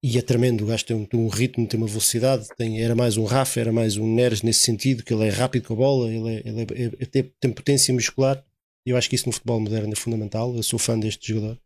E 0.03 0.19
é 0.19 0.23
tremendo, 0.23 0.65
o 0.65 0.67
gajo 0.67 0.85
tem 0.85 0.95
um, 0.97 1.05
tem 1.07 1.19
um 1.19 1.29
ritmo, 1.29 1.67
tem 1.67 1.79
uma 1.81 1.87
velocidade, 1.87 2.47
tem, 2.59 2.83
era 2.83 2.95
mais 2.95 3.17
um 3.17 3.25
Rafa, 3.25 3.59
era 3.61 3.73
mais 3.73 3.97
um 3.97 4.07
Neres 4.15 4.43
nesse 4.43 4.61
sentido, 4.61 5.03
que 5.03 5.15
ele 5.15 5.25
é 5.27 5.31
rápido 5.31 5.67
com 5.67 5.73
a 5.75 5.77
bola, 5.77 6.13
ele, 6.13 6.29
é, 6.29 6.43
ele 6.47 6.61
é- 6.63 7.03
é- 7.03 7.07
tem, 7.07 7.33
tem 7.41 7.51
potência 7.53 7.93
muscular. 7.95 8.45
Eu 8.87 8.99
acho 8.99 9.09
que 9.09 9.15
isso 9.17 9.27
no 9.27 9.33
futebol 9.33 9.59
moderno 9.61 9.93
é 9.93 9.97
fundamental. 9.97 10.55
Eu 10.55 10.63
sou 10.63 10.79
fã 10.79 10.99
deste 10.99 11.29
jogador. 11.33 11.59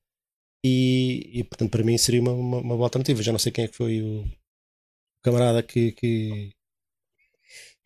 E, 0.64 1.30
e, 1.34 1.44
portanto, 1.44 1.70
para 1.70 1.82
mim 1.82 1.98
seria 1.98 2.20
uma, 2.20 2.32
uma, 2.32 2.58
uma 2.58 2.74
boa 2.76 2.86
alternativa. 2.86 3.22
Já 3.22 3.32
não 3.32 3.38
sei 3.40 3.50
quem 3.50 3.64
é 3.64 3.68
que 3.68 3.76
foi 3.76 4.02
o, 4.02 4.24
camarada 5.30 5.62
que, 5.62 5.92
que, 5.92 6.50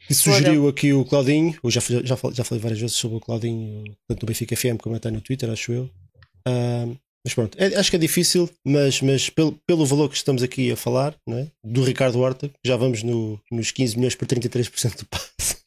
que 0.07 0.15
sugeriu 0.15 0.69
aqui 0.69 0.93
o 0.93 1.05
Claudinho. 1.05 1.59
Eu 1.63 1.71
já, 1.71 1.81
falei- 1.81 2.05
já, 2.07 2.17
já 2.33 2.45
falei 2.45 2.61
várias 2.63 2.81
vezes 2.81 2.97
sobre 2.97 3.17
o 3.17 3.21
Claudinho, 3.21 3.85
tanto 4.09 4.23
no 4.23 4.27
Benfica 4.27 4.57
FM 4.57 4.79
como 4.83 4.97
até 4.97 5.11
no 5.11 5.21
Twitter, 5.21 5.51
acho 5.51 5.73
eu. 5.73 5.91
Ah, 6.47 6.87
mas 7.25 7.35
pronto, 7.35 7.57
é- 7.61 7.77
acho 7.77 7.91
que 7.91 7.97
é 7.97 7.99
difícil, 8.01 8.51
mas, 8.65 9.01
mas 9.01 9.31
pelo, 9.31 9.53
pelo 9.67 9.87
valor 9.87 10.09
que 10.09 10.17
estamos 10.17 10.43
aqui 10.43 10.73
a 10.73 10.77
falar, 10.77 11.17
não 11.27 11.39
é? 11.39 11.49
do 11.63 11.85
Ricardo 11.85 12.19
Horta, 12.19 12.51
já 12.65 12.77
vamos 12.77 13.03
no, 13.03 13.41
nos 13.51 13.71
15 13.71 13.97
milhões 13.97 14.15
por 14.17 14.27
33% 14.27 14.97
do 14.99 15.07
passe. 15.07 15.63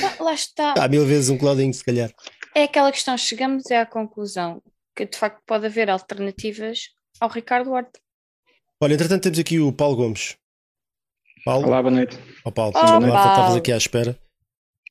Tá, 0.00 0.24
lá 0.24 0.34
está. 0.34 0.74
Há 0.78 0.88
mil 0.88 1.04
vezes 1.06 1.28
um 1.30 1.38
Claudinho, 1.38 1.72
se 1.72 1.84
calhar. 1.84 2.12
É 2.54 2.64
aquela 2.64 2.90
questão, 2.90 3.16
chegamos 3.16 3.70
à 3.70 3.84
conclusão 3.86 4.62
que 4.96 5.04
de 5.06 5.16
facto 5.16 5.42
pode 5.46 5.66
haver 5.66 5.90
alternativas 5.90 6.88
ao 7.20 7.28
Ricardo 7.28 7.70
Horta. 7.70 8.00
Olha, 8.82 8.94
entretanto, 8.94 9.22
temos 9.24 9.38
aqui 9.38 9.60
o 9.60 9.70
Paulo 9.72 9.94
Gomes. 9.96 10.36
Paulo, 11.46 11.68
Olá, 11.68 11.80
boa 11.80 11.94
noite. 11.94 12.18
Ó 12.44 12.50
Paulo, 12.50 12.72
lá, 12.74 12.82
Paulo. 12.82 13.06
estavas 13.06 13.54
aqui 13.54 13.70
à 13.70 13.76
espera. 13.76 14.18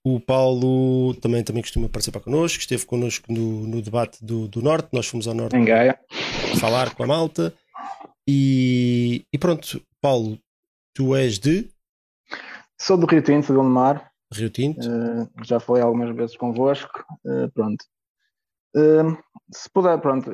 O 0.06 0.22
Paulo 0.22 1.14
também, 1.16 1.43
também 1.43 1.62
costuma 1.62 1.89
participar 1.89 2.22
connosco, 2.22 2.60
esteve 2.60 2.86
connosco 2.86 3.26
no, 3.30 3.68
no 3.68 3.82
debate 3.82 4.24
do, 4.24 4.47
do 4.47 4.62
Norte, 4.62 4.88
nós 4.93 5.06
fomos 5.06 5.28
ao 5.28 5.34
Norte 5.34 5.53
Em 5.58 5.66
Gaia. 5.66 5.99
falar 6.58 6.95
com 6.95 7.03
a 7.03 7.08
malta. 7.08 7.53
E, 8.26 9.26
e 9.34 9.38
pronto, 9.38 9.82
Paulo, 10.01 10.39
tu 10.93 11.14
és 11.14 11.38
de 11.38 11.68
Sou 12.80 12.95
do 12.95 13.06
Rio 13.06 13.22
Tinto, 13.22 13.47
de 13.47 13.53
Gondomar. 13.53 14.10
Rio 14.34 14.49
Tinto. 14.49 14.80
Eh, 14.80 15.28
já 15.43 15.60
falei 15.60 15.84
algumas 15.84 16.16
vezes 16.16 16.38
convosco. 16.38 17.03
Eh, 17.28 17.49
pronto. 17.53 17.84
Eh, 18.78 19.03
se 19.51 19.70
puder, 19.70 19.99
pronto. 19.99 20.32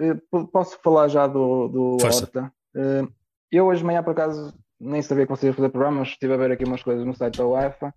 posso 0.53 0.77
falar 0.83 1.07
já 1.07 1.25
do, 1.25 1.67
do. 1.67 1.97
Horta. 2.05 2.53
Eu 3.51 3.65
hoje 3.65 3.79
de 3.79 3.85
manhã, 3.87 4.03
por 4.03 4.11
acaso, 4.11 4.53
nem 4.81 5.01
sabia 5.01 5.25
que 5.25 5.29
você 5.29 5.47
ia 5.47 5.53
fazer 5.53 5.69
programa, 5.69 5.99
mas 5.99 6.09
estive 6.09 6.33
a 6.33 6.37
ver 6.37 6.51
aqui 6.51 6.65
umas 6.65 6.81
coisas 6.81 7.05
no 7.05 7.13
site 7.13 7.37
da 7.37 7.45
UEFA. 7.45 7.93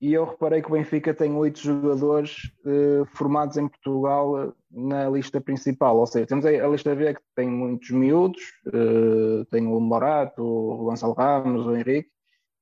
e 0.00 0.12
eu 0.12 0.24
reparei 0.24 0.62
que 0.62 0.68
o 0.68 0.72
Benfica 0.72 1.12
tem 1.12 1.34
oito 1.34 1.58
jogadores 1.58 2.52
uh, 2.64 3.04
formados 3.14 3.56
em 3.56 3.66
Portugal 3.66 4.48
uh, 4.48 4.54
na 4.70 5.08
lista 5.08 5.40
principal, 5.40 5.96
ou 5.96 6.06
seja, 6.06 6.26
temos 6.26 6.44
a, 6.44 6.68
lista 6.68 6.94
B 6.94 7.14
que 7.14 7.20
tem 7.34 7.48
muitos 7.48 7.90
miúdos, 7.90 8.42
uh, 8.68 9.44
tem 9.46 9.66
o 9.66 9.80
Morato, 9.80 10.42
o 10.42 10.84
Gonçalo 10.84 11.14
Ramos, 11.14 11.66
o 11.66 11.74
Henrique, 11.74 12.10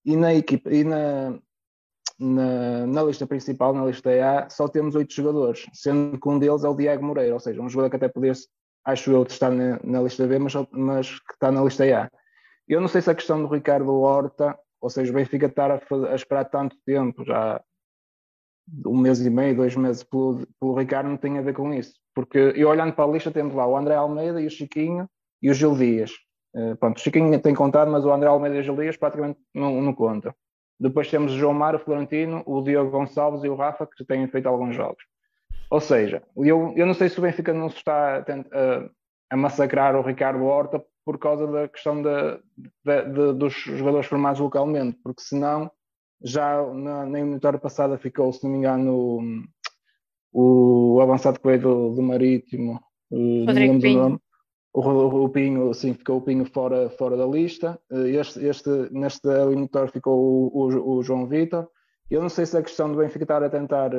e 0.04 0.16
na 0.16 0.34
equipa, 0.34 0.70
e 0.72 0.84
na, 0.84 1.38
na, 2.18 2.86
na, 2.86 3.02
lista 3.02 3.26
principal, 3.26 3.74
na 3.74 3.84
lista 3.84 4.10
A, 4.10 4.48
só 4.48 4.68
temos 4.68 4.94
oito 4.94 5.12
jogadores, 5.12 5.66
sendo 5.74 6.18
que 6.18 6.28
um 6.28 6.38
deles 6.38 6.64
é 6.64 6.68
o 6.68 6.74
Diego 6.74 7.04
Moreira, 7.04 7.34
ou 7.34 7.40
seja, 7.40 7.60
um 7.60 7.68
jogador 7.68 7.90
que 7.90 7.96
até 7.96 8.08
podia, 8.08 8.32
acho 8.84 9.10
eu, 9.10 9.22
estar 9.24 9.50
na, 9.50 9.78
na 9.82 10.00
lista 10.00 10.26
B, 10.26 10.38
mas, 10.38 10.54
mas 10.70 11.18
que 11.18 11.34
está 11.34 11.50
na 11.50 11.62
lista 11.62 11.84
A. 11.84 12.08
Eu 12.72 12.80
não 12.80 12.88
sei 12.88 13.00
se 13.00 13.10
a 13.10 13.14
questão 13.14 13.40
do 13.40 13.48
Ricardo 13.48 13.92
Horta 13.92 14.58
ou 14.82 14.90
seja, 14.90 15.12
o 15.12 15.14
Benfica 15.14 15.46
estar 15.46 15.70
a, 15.70 15.80
a, 16.10 16.14
esperar 16.14 16.44
tanto 16.46 16.76
tempo, 16.84 17.24
já 17.24 17.62
um 18.84 18.96
mês 18.96 19.24
e 19.24 19.30
meio, 19.30 19.56
dois 19.56 19.76
meses 19.76 20.02
pelo, 20.02 20.44
pelo 20.58 20.74
Ricardo, 20.74 21.08
não 21.08 21.16
tem 21.16 21.38
a 21.38 21.42
ver 21.42 21.54
com 21.54 21.72
isso. 21.72 21.94
Porque 22.12 22.52
eu 22.56 22.68
olhando 22.68 22.92
para 22.92 23.04
a 23.04 23.12
lista, 23.12 23.30
temos 23.30 23.54
lá 23.54 23.64
o 23.64 23.76
André 23.76 23.94
Almeida 23.94 24.40
e 24.40 24.46
o 24.46 24.50
Chiquinho 24.50 25.08
e 25.40 25.50
o 25.50 25.54
Gil 25.54 25.76
Dias. 25.76 26.10
Uh, 26.54 26.76
pronto, 26.76 26.98
o 26.98 27.00
Chiquinho 27.00 27.40
tem 27.40 27.54
contado, 27.54 27.90
mas 27.90 28.04
o 28.04 28.12
André 28.12 28.28
Almeida 28.28 28.56
e 28.56 28.60
o 28.60 28.62
Gil 28.62 28.76
Dias 28.76 28.96
praticamente 28.96 29.38
não, 29.54 29.80
não 29.80 29.94
conta. 29.94 30.34
Depois 30.78 31.08
temos 31.08 31.32
o 31.32 31.38
João 31.38 31.54
Mário, 31.54 31.78
o 31.78 31.82
Florentino, 31.82 32.42
o 32.44 32.60
Diogo 32.60 32.90
Gonçalves 32.90 33.44
e 33.44 33.48
o 33.48 33.54
Rafa, 33.54 33.86
que 33.86 34.04
têm 34.04 34.26
feito 34.26 34.48
alguns 34.48 34.74
jogos. 34.74 35.04
Ou 35.70 35.80
seja, 35.80 36.22
eu, 36.36 36.74
eu 36.76 36.86
não 36.86 36.94
sei 36.94 37.08
se 37.08 37.18
o 37.20 37.22
Benfica 37.22 37.52
não 37.52 37.70
se 37.70 37.76
está 37.76 38.16
a, 38.16 38.20
a, 38.20 38.90
a 39.30 39.36
massacrar 39.36 39.94
o 39.94 40.02
Ricardo 40.02 40.44
Horta 40.44 40.84
por 41.04 41.18
causa 41.18 41.46
da 41.46 41.68
questão 41.68 42.02
de, 42.02 42.40
de, 42.84 43.32
dos 43.34 43.54
jogadores 43.54 44.06
formados 44.06 44.40
localmente, 44.40 44.98
porque 45.02 45.22
senão 45.22 45.70
já 46.22 46.62
na, 46.72 47.04
na 47.06 47.18
eliminatória 47.18 47.58
passada 47.58 47.98
ficou, 47.98 48.32
se 48.32 48.44
não 48.44 48.52
me 48.52 48.58
engano, 48.58 49.44
o, 50.32 50.94
o 50.94 51.00
avançado 51.00 51.40
que 51.40 51.46
veio 51.46 51.60
do, 51.60 51.94
do 51.94 52.02
Marítimo, 52.02 52.80
Rodrigo 53.10 53.80
Pinho. 53.80 54.20
O, 54.74 54.80
o, 54.80 55.24
o, 55.24 55.28
Pinho, 55.28 55.74
sim, 55.74 55.92
ficou 55.92 56.16
o 56.16 56.22
Pinho 56.22 56.46
fora, 56.46 56.88
fora 56.90 57.16
da 57.16 57.26
lista. 57.26 57.78
Este, 57.90 58.42
este, 58.46 58.70
neste 58.90 59.28
eliminatório 59.28 59.92
ficou 59.92 60.18
o, 60.18 60.48
o, 60.54 60.96
o 60.96 61.02
João 61.02 61.26
Vitor. 61.26 61.68
Eu 62.10 62.22
não 62.22 62.30
sei 62.30 62.46
se 62.46 62.56
a 62.56 62.62
questão 62.62 62.90
do 62.90 62.98
Benfica 62.98 63.24
estar 63.24 63.42
a 63.42 63.50
tentar 63.50 63.90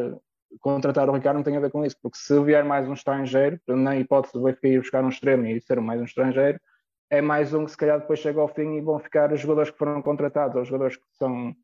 contratar 0.60 1.10
o 1.10 1.14
Ricardo 1.14 1.38
não 1.38 1.44
tem 1.44 1.58
a 1.58 1.60
ver 1.60 1.72
com 1.72 1.86
isso, 1.86 1.96
porque 2.02 2.18
se 2.18 2.40
vier 2.44 2.64
mais 2.64 2.88
um 2.88 2.94
estrangeiro, 2.94 3.60
na 3.68 3.96
hipótese 3.98 4.34
do 4.34 4.44
Benfica 4.44 4.68
ir 4.68 4.80
buscar 4.80 5.04
um 5.04 5.10
extremo 5.10 5.46
e 5.46 5.62
ser 5.62 5.80
mais 5.80 6.02
um 6.02 6.06
estrangeiro, 6.06 6.60
é 7.14 7.22
mais 7.22 7.54
um 7.54 7.64
que 7.64 7.72
se 7.72 7.78
calhar 7.78 8.00
depois 8.00 8.20
chega 8.20 8.42
ao 8.42 8.48
fim 8.48 8.76
e 8.76 8.82
vão 8.82 8.98
ficar 8.98 9.32
os 9.32 9.40
jogadores 9.40 9.70
que 9.70 9.78
foram 9.78 10.02
contratados, 10.02 10.56
ou 10.56 10.64
os 10.64 10.68
jogadores 10.68 10.98
que 10.98 11.04
são 11.12 11.56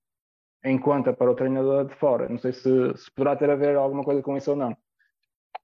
em 0.64 0.78
conta 0.78 1.12
para 1.12 1.32
o 1.32 1.34
treinador 1.34 1.86
de 1.86 1.95
fora. 1.95 2.30
Não 2.30 2.38
sei 2.38 2.54
se, 2.54 2.70
se 2.95 3.12
poderá 3.16 3.36
ter 3.36 3.50
a 3.50 3.56
ver 3.56 3.76
alguma 3.76 4.04
coisa 4.04 4.22
com 4.22 4.38
isso 4.38 4.52
ou 4.52 4.58
não. 4.58 4.78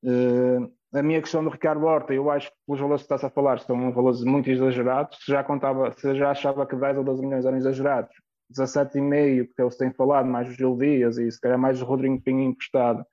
Uh, 0.03 0.73
a 0.91 1.03
minha 1.03 1.21
questão 1.21 1.43
do 1.43 1.51
Ricardo 1.51 1.85
Horta, 1.85 2.15
eu 2.15 2.31
acho 2.31 2.49
que 2.49 2.57
pelos 2.65 2.81
valores 2.81 3.03
que 3.03 3.05
está-se 3.05 3.27
a 3.27 3.29
falar, 3.29 3.59
são 3.59 3.91
valores 3.91 4.23
muito 4.23 4.49
exagerados. 4.49 5.19
Se 5.23 5.31
já 5.31 5.43
contava, 5.43 5.91
se 5.91 6.15
já 6.15 6.31
achava 6.31 6.65
que 6.65 6.75
10 6.75 6.97
ou 6.97 7.03
12 7.03 7.21
milhões 7.23 7.45
eram 7.45 7.57
exagerados, 7.57 8.15
17,5 8.57 9.49
que 9.55 9.61
eles 9.61 9.77
têm 9.77 9.93
falado, 9.93 10.27
mais 10.27 10.49
os 10.49 10.55
Gil 10.55 10.75
Dias 10.77 11.19
e 11.19 11.31
se 11.31 11.39
calhar 11.39 11.59
mais 11.59 11.79
o 11.79 11.85
Rodrigo 11.85 12.19
Pinho 12.21 12.41
emprestado, 12.41 13.05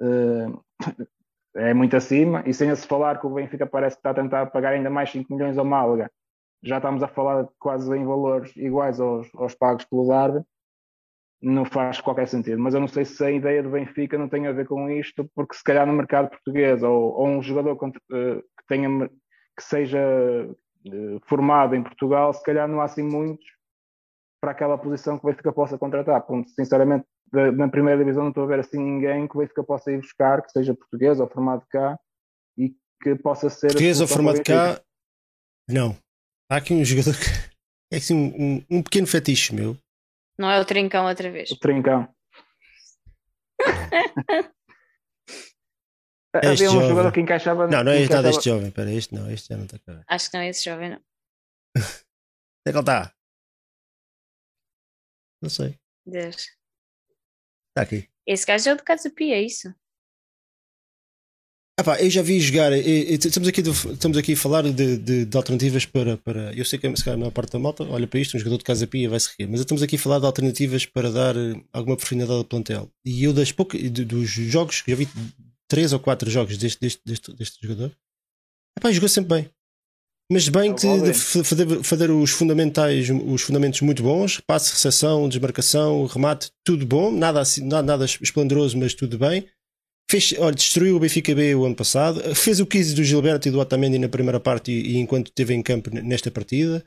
uh, 0.00 0.64
é 1.56 1.74
muito 1.74 1.96
acima, 1.96 2.42
e 2.46 2.52
sem 2.52 2.74
se 2.74 2.86
falar 2.86 3.20
que 3.20 3.26
o 3.26 3.30
Benfica 3.30 3.66
parece 3.66 3.96
que 3.96 4.00
está 4.00 4.10
a 4.10 4.14
tentar 4.14 4.46
pagar 4.46 4.72
ainda 4.72 4.90
mais 4.90 5.10
5 5.10 5.32
milhões 5.32 5.58
ao 5.58 5.64
Málaga, 5.64 6.10
já 6.62 6.78
estamos 6.78 7.02
a 7.02 7.08
falar 7.08 7.48
quase 7.58 7.96
em 7.96 8.04
valores 8.04 8.54
iguais 8.56 9.00
aos, 9.00 9.28
aos 9.34 9.54
pagos 9.54 9.84
pelo 9.84 10.08
Darby, 10.08 10.44
não 11.40 11.64
faz 11.64 12.00
qualquer 12.00 12.26
sentido. 12.26 12.60
Mas 12.60 12.74
eu 12.74 12.80
não 12.80 12.88
sei 12.88 13.04
se 13.04 13.24
a 13.24 13.30
ideia 13.30 13.62
do 13.62 13.70
Benfica 13.70 14.18
não 14.18 14.28
tem 14.28 14.46
a 14.46 14.52
ver 14.52 14.66
com 14.66 14.90
isto, 14.90 15.30
porque 15.34 15.54
se 15.54 15.62
calhar 15.62 15.86
no 15.86 15.92
mercado 15.92 16.30
português, 16.30 16.82
ou, 16.82 17.12
ou 17.12 17.28
um 17.28 17.42
jogador 17.42 17.76
que, 17.76 17.86
eh, 17.86 18.42
que, 18.58 18.66
tenha, 18.66 19.08
que 19.08 19.62
seja 19.62 19.98
eh, 19.98 21.18
formado 21.26 21.74
em 21.74 21.82
Portugal, 21.82 22.32
se 22.32 22.42
calhar 22.42 22.66
não 22.66 22.80
há 22.80 22.84
assim 22.84 23.02
muitos 23.02 23.46
para 24.40 24.52
aquela 24.52 24.78
posição 24.78 25.18
que 25.18 25.24
o 25.24 25.30
Benfica 25.30 25.52
possa 25.52 25.78
contratar. 25.78 26.22
Ponto, 26.22 26.48
sinceramente, 26.50 27.06
na 27.32 27.68
primeira 27.68 27.98
divisão 27.98 28.22
não 28.22 28.30
estou 28.30 28.44
a 28.44 28.46
ver 28.46 28.60
assim 28.60 28.78
ninguém 28.78 29.26
que 29.26 29.36
o 29.36 29.40
Benfica 29.40 29.62
possa 29.62 29.92
ir 29.92 29.98
buscar, 29.98 30.42
que 30.42 30.50
seja 30.50 30.74
português 30.74 31.20
ou 31.20 31.28
formado 31.28 31.66
cá 31.68 31.98
e 32.56 32.74
que 33.02 33.14
possa 33.16 33.50
ser. 33.50 33.68
Português 33.68 34.00
ou 34.00 34.08
formado 34.08 34.42
cá? 34.42 34.80
Não. 35.68 35.96
Há 36.50 36.56
aqui 36.56 36.72
um 36.72 36.84
jogador 36.84 37.14
que 37.18 37.26
é 37.92 37.96
assim 37.96 38.14
um, 38.14 38.64
um, 38.70 38.82
pequeno 38.82 39.06
fetiche 39.06 39.54
meu. 39.54 39.76
Não 40.38 40.50
é 40.50 40.60
o 40.60 40.64
Trincão 40.64 41.06
outra 41.06 41.30
vez. 41.30 41.50
O 41.50 41.58
Trincão. 41.58 42.08
Havia 46.34 46.68
um 46.68 46.72
jovem. 46.74 46.88
jogador 46.88 47.12
que 47.12 47.20
encaixava. 47.20 47.66
Não, 47.66 47.82
não 47.82 47.92
é 47.92 47.96
este, 47.96 48.06
encaixava... 48.06 48.30
este 48.30 48.44
jovem. 48.44 48.68
Espera, 48.68 48.92
este 48.92 49.14
não, 49.14 49.30
este 49.30 49.48
já 49.48 49.56
não 49.56 49.64
está 49.64 49.78
cá. 49.78 50.04
Acho 50.06 50.30
que 50.30 50.36
não 50.36 50.44
é 50.44 50.48
esse 50.48 50.64
jovem, 50.64 50.90
não. 50.90 51.00
Onde 51.76 52.66
é 52.66 52.70
que 52.70 52.76
ele 52.76 52.80
está? 52.80 53.14
Não 55.42 55.50
sei. 55.50 55.78
Deus. 56.06 56.57
Está 57.78 57.82
aqui. 57.82 58.08
Esse 58.26 58.44
gajo 58.44 58.70
é 58.70 58.72
o 58.72 58.76
de 58.76 58.82
Casa 58.82 59.08
Pia, 59.08 59.36
é 59.36 59.42
isso? 59.42 59.72
Ah 61.78 61.84
pá, 61.84 62.00
eu 62.00 62.10
já 62.10 62.22
vi 62.22 62.40
jogar. 62.40 62.72
estamos, 62.72 63.48
aqui, 63.48 63.60
estamos 63.60 64.18
aqui 64.18 64.32
a 64.32 64.36
falar 64.36 64.64
de, 64.64 64.98
de, 64.98 65.24
de, 65.24 65.36
alternativas 65.36 65.86
para, 65.86 66.16
para. 66.16 66.52
Eu 66.54 66.64
sei 66.64 66.76
que 66.76 66.96
se 66.96 67.04
calhar 67.04 67.14
a 67.14 67.20
maior 67.20 67.30
parte 67.30 67.52
da 67.52 67.58
malta 67.60 67.84
olha 67.84 68.08
para 68.08 68.18
isto, 68.18 68.36
um 68.36 68.40
jogador 68.40 68.58
de 68.58 68.64
Casa 68.64 68.84
Pia 68.84 69.08
vai 69.08 69.20
se 69.20 69.30
rir, 69.38 69.46
mas 69.46 69.60
estamos 69.60 69.80
aqui 69.80 69.94
a 69.94 69.98
falar 69.98 70.18
de 70.18 70.26
alternativas 70.26 70.84
para 70.86 71.12
dar 71.12 71.36
eh, 71.36 71.54
alguma 71.72 71.96
profundidade 71.96 72.32
ao 72.32 72.44
plantel. 72.44 72.90
E 73.04 73.22
eu, 73.22 73.32
das 73.32 73.52
poucas, 73.52 73.80
dos 73.92 74.28
jogos, 74.28 74.82
já 74.84 74.96
vi 74.96 75.08
três 75.68 75.92
ou 75.92 76.00
quatro 76.00 76.28
jogos 76.28 76.58
deste, 76.58 76.80
deste, 76.80 77.00
deste, 77.06 77.32
deste 77.32 77.58
jogador, 77.62 77.96
ah 78.76 78.80
pá, 78.80 78.90
jogou 78.90 79.08
sempre 79.08 79.36
bem 79.36 79.50
mas 80.30 80.48
bem 80.48 80.74
que 80.74 80.86
de 81.00 81.14
fazer, 81.14 81.82
fazer 81.82 82.10
os 82.10 82.30
fundamentais, 82.30 83.08
os 83.10 83.42
fundamentos 83.42 83.80
muito 83.80 84.02
bons, 84.02 84.40
passe, 84.46 84.72
recepção, 84.72 85.26
desmarcação, 85.28 86.04
remate, 86.04 86.50
tudo 86.62 86.84
bom, 86.84 87.10
nada, 87.10 87.40
assim, 87.40 87.64
nada, 87.64 87.82
nada 87.82 88.04
esplendoroso, 88.04 88.76
mas 88.76 88.92
tudo 88.92 89.18
bem. 89.18 89.46
Fez, 90.10 90.34
olha, 90.38 90.54
destruiu 90.54 90.96
o 90.96 91.00
Benfica 91.00 91.34
B 91.34 91.54
o 91.54 91.64
ano 91.64 91.74
passado, 91.74 92.34
fez 92.34 92.60
o 92.60 92.66
15 92.66 92.94
do 92.94 93.04
Gilberto 93.04 93.48
e 93.48 93.50
do 93.50 93.58
Otamendi 93.58 93.98
na 93.98 94.08
primeira 94.08 94.40
parte 94.40 94.70
e, 94.70 94.92
e 94.92 94.96
enquanto 94.98 95.28
esteve 95.28 95.54
em 95.54 95.62
campo 95.62 95.90
nesta 95.90 96.30
partida. 96.30 96.84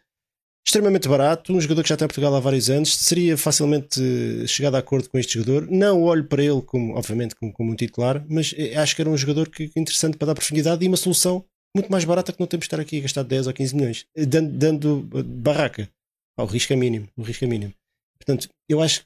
Extremamente 0.66 1.08
barato, 1.08 1.52
um 1.52 1.60
jogador 1.60 1.82
que 1.82 1.90
já 1.90 1.96
está 1.96 2.06
em 2.06 2.08
Portugal 2.08 2.36
há 2.36 2.40
vários 2.40 2.70
anos, 2.70 2.96
seria 2.96 3.36
facilmente 3.36 4.00
chegado 4.48 4.76
a 4.76 4.80
acordo 4.80 5.10
com 5.10 5.18
este 5.18 5.34
jogador. 5.34 5.68
Não 5.70 6.04
olho 6.04 6.26
para 6.26 6.44
ele 6.44 6.62
como, 6.62 6.96
obviamente, 6.96 7.36
como, 7.36 7.52
como 7.52 7.72
um 7.72 7.76
titular, 7.76 8.24
mas 8.30 8.54
eh, 8.56 8.76
acho 8.76 8.96
que 8.96 9.02
era 9.02 9.10
um 9.10 9.18
jogador 9.18 9.50
que, 9.50 9.72
interessante 9.76 10.18
para 10.18 10.28
dar 10.28 10.36
profundidade 10.36 10.86
e 10.86 10.88
uma 10.88 10.98
solução 10.98 11.44
muito 11.76 11.92
mais 11.92 12.04
barata 12.04 12.34
que 12.34 12.40
não 12.40 12.48
temos 12.48 12.64
de 12.64 12.68
estar 12.68 12.80
aqui 12.80 12.98
a 12.98 13.02
gastar 13.02 13.24
10 13.24 13.48
ou 13.48 13.54
15 13.54 13.76
milhões, 13.76 14.06
eh, 14.16 14.26
dando, 14.26 14.52
dando 14.52 15.10
eh, 15.16 15.24
barraca. 15.24 15.90
o 16.38 16.46
risco 16.46 16.74
é 16.74 16.76
mínimo. 16.76 17.08
O 17.18 17.24
risco 17.24 17.46
é 17.46 17.48
mínimo. 17.48 17.74
Portanto, 18.18 18.50
eu 18.70 18.82
acho, 18.82 19.04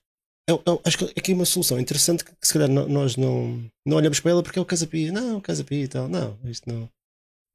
eu, 0.50 0.62
eu 0.66 0.82
acho 0.84 0.98
que 0.98 1.06
aqui 1.18 1.32
é 1.32 1.36
uma 1.36 1.46
solução 1.46 1.80
interessante 1.80 2.24
que, 2.26 2.32
se 2.42 2.54
calhar 2.54 2.70
nós 2.70 3.16
não, 3.16 3.64
não 3.86 3.98
olhamos 3.98 4.20
para 4.20 4.32
ela 4.32 4.44
porque 4.44 4.60
é 4.60 4.62
o 4.62 4.66
Casa 4.66 4.88
Pia. 4.88 5.12
Não, 5.12 5.40
Casa 5.40 5.64
Pia 5.64 5.84
e 5.84 5.88
tal. 5.88 6.08
Não, 6.08 6.38
isto 6.46 6.72
não. 6.72 6.90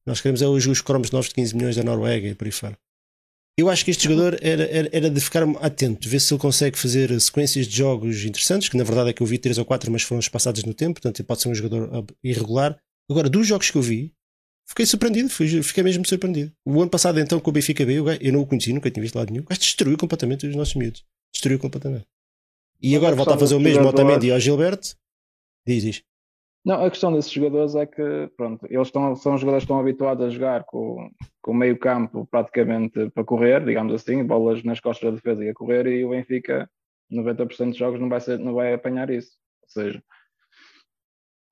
Nós 0.07 0.21
queremos 0.21 0.43
é 0.43 0.47
os, 0.47 0.67
os 0.67 0.81
cromos 0.81 1.11
novos 1.11 1.29
de 1.29 1.35
15 1.35 1.57
milhões 1.57 1.77
da 1.77 1.85
Noruega 1.85 2.29
e 2.29 2.35
por 2.35 2.47
aí 2.47 2.53
fora. 2.53 2.79
Eu 3.59 3.69
acho 3.69 3.85
que 3.85 3.91
este 3.91 4.05
jogador 4.05 4.39
era, 4.41 4.65
era, 4.65 4.89
era, 4.91 5.11
de 5.11 5.21
ficar 5.21 5.43
atento, 5.61 6.09
ver 6.09 6.19
se 6.19 6.33
ele 6.33 6.41
consegue 6.41 6.79
fazer 6.79 7.21
sequências 7.21 7.67
de 7.67 7.77
jogos 7.77 8.25
interessantes, 8.25 8.71
que 8.71 8.77
na 8.77 8.85
verdade 8.85 9.11
é 9.11 9.13
que 9.13 9.23
eu 9.23 9.27
vi 9.27 9.37
3 9.37 9.59
ou 9.59 9.67
4, 9.67 9.93
mas 9.93 10.03
foram 10.03 10.19
espaçados 10.19 10.65
no 10.65 10.73
tempo, 10.73 10.95
portanto 10.95 11.21
ele 11.21 11.27
pode 11.27 11.43
ser 11.43 11.51
um 11.51 11.55
jogador 11.55 11.91
ah, 11.93 12.15
irregular. 12.25 12.79
Agora, 13.11 13.29
dos 13.29 13.47
jogos 13.47 13.71
que 13.71 13.77
eu 13.77 13.83
vi, 13.83 14.15
Fiquei 14.71 14.87
surpreendido, 14.87 15.29
fiquei 15.29 15.83
mesmo 15.83 16.07
surpreendido. 16.07 16.53
O 16.65 16.81
ano 16.81 16.89
passado, 16.89 17.19
então, 17.19 17.41
com 17.41 17.51
o 17.51 17.53
Benfica 17.53 17.85
B, 17.85 17.97
eu 18.21 18.33
não 18.33 18.43
o 18.43 18.47
conheci, 18.47 18.73
nunca 18.73 18.89
tinha 18.89 19.03
visto 19.03 19.17
lado 19.17 19.33
nenhum. 19.33 19.43
O 19.43 19.49
gajo 19.49 19.61
destruiu 19.61 19.99
completamente 19.99 20.47
os 20.47 20.55
nossos 20.55 20.77
miúdos. 20.77 21.05
Destruiu 21.33 21.59
completamente. 21.59 22.07
E 22.81 22.95
agora 22.95 23.17
volta 23.17 23.35
a 23.35 23.39
fazer 23.39 23.57
o 23.57 23.61
mesmo 23.61 23.85
Otamendi 23.85 24.29
e 24.29 24.33
ao 24.33 24.39
Gilberto. 24.39 24.95
Diz, 25.67 25.83
diz. 25.83 26.05
Não, 26.65 26.85
a 26.85 26.89
questão 26.89 27.13
desses 27.13 27.33
jogadores 27.33 27.75
é 27.75 27.85
que, 27.85 28.31
pronto, 28.37 28.65
eles 28.71 28.87
estão, 28.87 29.17
são 29.17 29.37
jogadores 29.37 29.65
que 29.65 29.73
estão 29.73 29.81
habituados 29.81 30.25
a 30.25 30.31
jogar 30.31 30.63
com, 30.63 31.11
com 31.43 31.51
o 31.51 31.55
meio 31.55 31.77
campo 31.77 32.25
praticamente 32.31 33.11
para 33.11 33.25
correr, 33.25 33.65
digamos 33.65 33.93
assim, 33.93 34.25
bolas 34.25 34.63
nas 34.63 34.79
costas 34.79 35.11
da 35.11 35.17
defesa 35.17 35.45
e 35.45 35.49
a 35.49 35.55
correr, 35.55 35.89
e 35.89 36.05
o 36.05 36.11
Benfica, 36.11 36.71
90% 37.11 37.71
dos 37.71 37.77
jogos, 37.77 37.99
não 37.99 38.09
vai, 38.09 38.21
ser, 38.21 38.39
não 38.39 38.55
vai 38.55 38.73
apanhar 38.73 39.11
isso. 39.11 39.33
Ou 39.65 39.69
seja, 39.69 40.01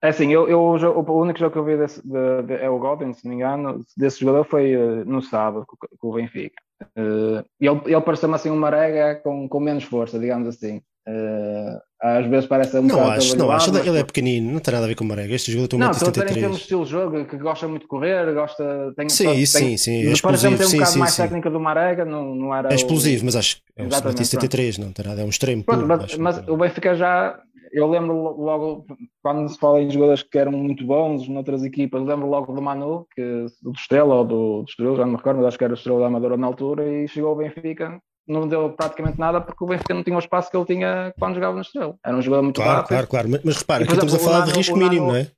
é 0.03 0.09
assim, 0.09 0.32
eu, 0.32 0.49
eu, 0.49 0.61
o 0.61 1.20
único 1.20 1.38
jogo 1.38 1.53
que 1.53 1.59
eu 1.59 1.64
vi 1.64 1.76
desse, 1.76 2.01
de, 2.07 2.42
de, 2.46 2.55
é 2.55 2.70
o 2.70 2.78
Godwin, 2.78 3.12
se 3.12 3.24
não 3.24 3.30
me 3.30 3.36
engano, 3.36 3.84
desse 3.96 4.20
jogador 4.20 4.44
foi 4.44 4.76
uh, 4.76 5.05
no 5.05 5.20
sábado 5.22 5.64
com, 5.66 5.76
com 5.99 6.09
o 6.09 6.12
Benfica. 6.14 6.55
Uh, 6.96 7.44
ele, 7.61 7.80
ele 7.86 8.01
pareceu-me 8.01 8.34
assim 8.36 8.51
uma 8.51 8.61
marega 8.61 9.20
com, 9.22 9.49
com 9.49 9.61
menos 9.61 9.84
força, 9.84 10.18
digamos 10.18 10.46
assim. 10.49 10.80
Uh, 11.09 11.80
Às 12.03 12.26
vezes 12.26 12.46
parece 12.46 12.76
um 12.78 12.82
Não 12.82 12.96
bocado 12.96 13.11
acho, 13.12 13.36
não 13.36 13.51
acho. 13.51 13.76
Ele 13.76 13.99
é 13.99 14.05
pequenino, 14.05 14.53
não 14.53 14.61
tem 14.61 14.74
nada 14.74 14.84
a 14.84 14.88
ver 14.88 14.94
com 14.94 15.05
o 15.05 15.07
Marega. 15.07 15.34
Este 15.34 15.51
jogador 15.51 15.68
tem 15.68 15.78
Não, 15.80 15.90
estou 15.90 16.09
a 16.09 16.11
dizer 16.12 16.26
em 16.26 16.28
1,73m. 16.28 16.34
termos 16.40 16.57
de 16.59 16.62
estilo 16.62 16.84
de 16.84 16.90
jogo, 16.90 17.24
que 17.24 17.36
gosta 17.38 17.66
muito 17.66 17.82
de 17.82 17.88
correr, 17.88 18.34
gosta. 18.34 18.92
Tem, 18.94 19.09
Sim, 19.09 19.24
tem, 19.24 19.46
sim, 19.46 19.76
sim, 19.78 20.07
é 20.07 20.12
explosivo, 20.12 20.57
ter 20.59 20.64
um 20.64 20.68
sim, 20.68 20.76
bocado 20.76 20.92
sim, 20.92 20.99
mais 21.01 21.14
sim. 21.14 21.22
técnica 21.22 21.51
do 21.51 21.59
Marega, 21.59 22.05
não, 22.05 22.34
não 22.34 22.55
era. 22.55 22.68
É 22.68 22.72
o- 22.72 22.76
explosivo, 22.76 23.24
mas 23.24 23.36
acho 23.36 23.57
que 23.57 23.62
é 23.76 23.82
um 23.82 23.86
Exatamente, 23.86 24.22
1,73m, 24.22 24.78
não 24.78 24.92
tem 24.92 25.07
nada. 25.07 25.22
É 25.22 25.24
um 25.24 25.28
extremo. 25.30 25.64
Pronto, 25.64 25.86
puro, 25.86 25.99
mas, 25.99 26.16
mas 26.18 26.38
tem 26.38 26.55
o 26.55 26.57
Benfica 26.59 26.94
já. 26.94 27.40
Eu 27.73 27.89
lembro 27.89 28.14
logo, 28.41 28.87
quando 29.23 29.49
se 29.49 29.59
fala 29.59 29.81
em 29.81 29.91
jogadores 29.91 30.23
que 30.23 30.39
eram 30.39 30.53
muito 30.53 30.85
bons 30.87 31.29
noutras 31.29 31.64
equipas, 31.64 32.03
lembro 32.03 32.29
logo 32.29 32.53
do 32.53 32.62
Manu, 32.62 33.07
que, 33.14 33.47
do 33.62 33.73
Estrela 33.73 34.14
ou 34.16 34.25
do, 34.25 34.62
do 34.62 34.69
Estrela, 34.69 34.97
já 34.97 35.03
não 35.05 35.12
me 35.12 35.16
recordo, 35.16 35.39
mas 35.39 35.47
acho 35.47 35.59
que 35.59 35.64
era 35.64 35.73
o 35.73 35.77
Estrela 35.77 36.01
da 36.01 36.07
Amadora 36.07 36.37
na 36.37 36.47
altura, 36.47 36.87
e 36.87 37.09
chegou 37.09 37.31
ao 37.31 37.37
Benfica, 37.37 38.01
não 38.27 38.47
deu 38.47 38.71
praticamente 38.73 39.19
nada 39.19 39.41
porque 39.41 39.64
o 39.64 39.66
Benfica 39.66 39.95
não 39.95 40.03
tinha 40.05 40.16
o 40.16 40.19
espaço 40.21 40.51
que 40.51 40.57
ele 40.57 40.66
tinha 40.66 41.14
quando 41.19 41.35
jogava 41.37 41.55
no 41.55 41.62
Estrela. 41.62 41.97
Era 42.05 42.16
um 42.16 42.23
jogador 42.23 42.43
muito 42.43 42.57
Claro, 42.57 42.73
rápido. 42.77 42.89
claro, 42.89 43.07
claro. 43.09 43.29
Mas, 43.31 43.43
mas 43.45 43.57
repara, 43.59 43.83
E, 43.83 43.85
aqui 43.85 43.93
estamos 43.93 44.14
a 44.14 44.19
falar 44.19 44.45
de 44.45 44.51
risco 44.53 44.77
Nano- 44.77 44.91
mínimo, 44.91 45.07
não 45.09 45.16
é? 45.16 45.31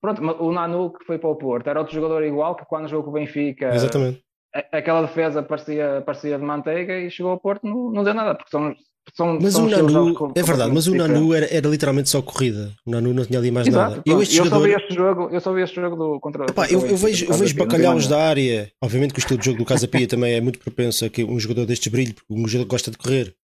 Pronto, 0.00 0.22
o 0.44 0.52
Nanu 0.52 0.92
que 0.92 1.04
foi 1.06 1.18
para 1.18 1.30
o 1.30 1.36
Porto 1.36 1.66
era 1.70 1.80
outro 1.80 1.94
jogador 1.94 2.22
igual 2.22 2.54
que 2.54 2.66
quando 2.66 2.88
jogou 2.88 3.04
com 3.04 3.10
o 3.10 3.14
Benfica, 3.14 3.74
Exatamente. 3.74 4.22
aquela 4.70 5.00
defesa 5.00 5.42
parecia, 5.42 6.02
parecia 6.04 6.36
de 6.38 6.44
manteiga 6.44 6.98
e 6.98 7.10
chegou 7.10 7.32
ao 7.32 7.40
Porto 7.40 7.66
não, 7.66 7.90
não 7.90 8.04
deu 8.04 8.12
nada, 8.12 8.34
porque 8.34 8.50
são. 8.50 8.74
São 9.14 9.38
Mas 9.40 9.52
são 9.52 9.66
o 9.66 9.70
Nanu, 9.70 9.88
jogos 9.88 10.32
é 10.34 10.42
verdade, 10.42 10.72
mas 10.72 10.86
o 10.86 10.94
Nanu 10.94 11.34
era, 11.34 11.46
era 11.54 11.68
literalmente 11.68 12.08
só 12.08 12.22
corrida. 12.22 12.72
O 12.86 12.90
Nanu 12.90 13.12
não 13.12 13.24
tinha 13.24 13.38
ali 13.38 13.50
mais 13.50 13.66
Exato, 13.68 13.90
nada. 13.90 14.02
pronto. 14.02 14.16
Eu, 14.16 14.22
este 14.22 14.38
eu 14.38 14.46
só 14.46 14.60
vi 14.60 14.72
este 14.72 14.94
jogo, 14.94 15.28
eu 15.30 15.40
só 15.40 15.52
vi 15.52 15.62
este 15.62 15.74
jogo 15.80 15.96
do 15.96 16.20
contra, 16.20 16.44
Epá, 16.44 16.66
eu, 16.68 16.86
eu 16.86 16.96
vejo, 16.96 17.26
eu 17.26 17.34
vejo 17.34 17.54
bacalhaus 17.56 18.06
da 18.08 18.20
área. 18.20 18.70
Obviamente 18.80 19.12
que 19.12 19.18
o 19.18 19.20
estilo 19.20 19.38
de 19.38 19.44
jogo 19.44 19.58
do 19.58 19.64
Casa 19.64 19.86
Pia 19.86 20.06
também 20.06 20.34
é 20.34 20.40
muito 20.40 20.58
propenso 20.58 21.04
a 21.04 21.08
que 21.10 21.22
um 21.24 21.38
jogador 21.38 21.66
destes 21.66 21.90
brilhe, 21.92 22.12
porque 22.12 22.32
um 22.32 22.46
jogador 22.48 22.64
que 22.64 22.70
gosta 22.70 22.90
de 22.90 22.98
correr 22.98 23.34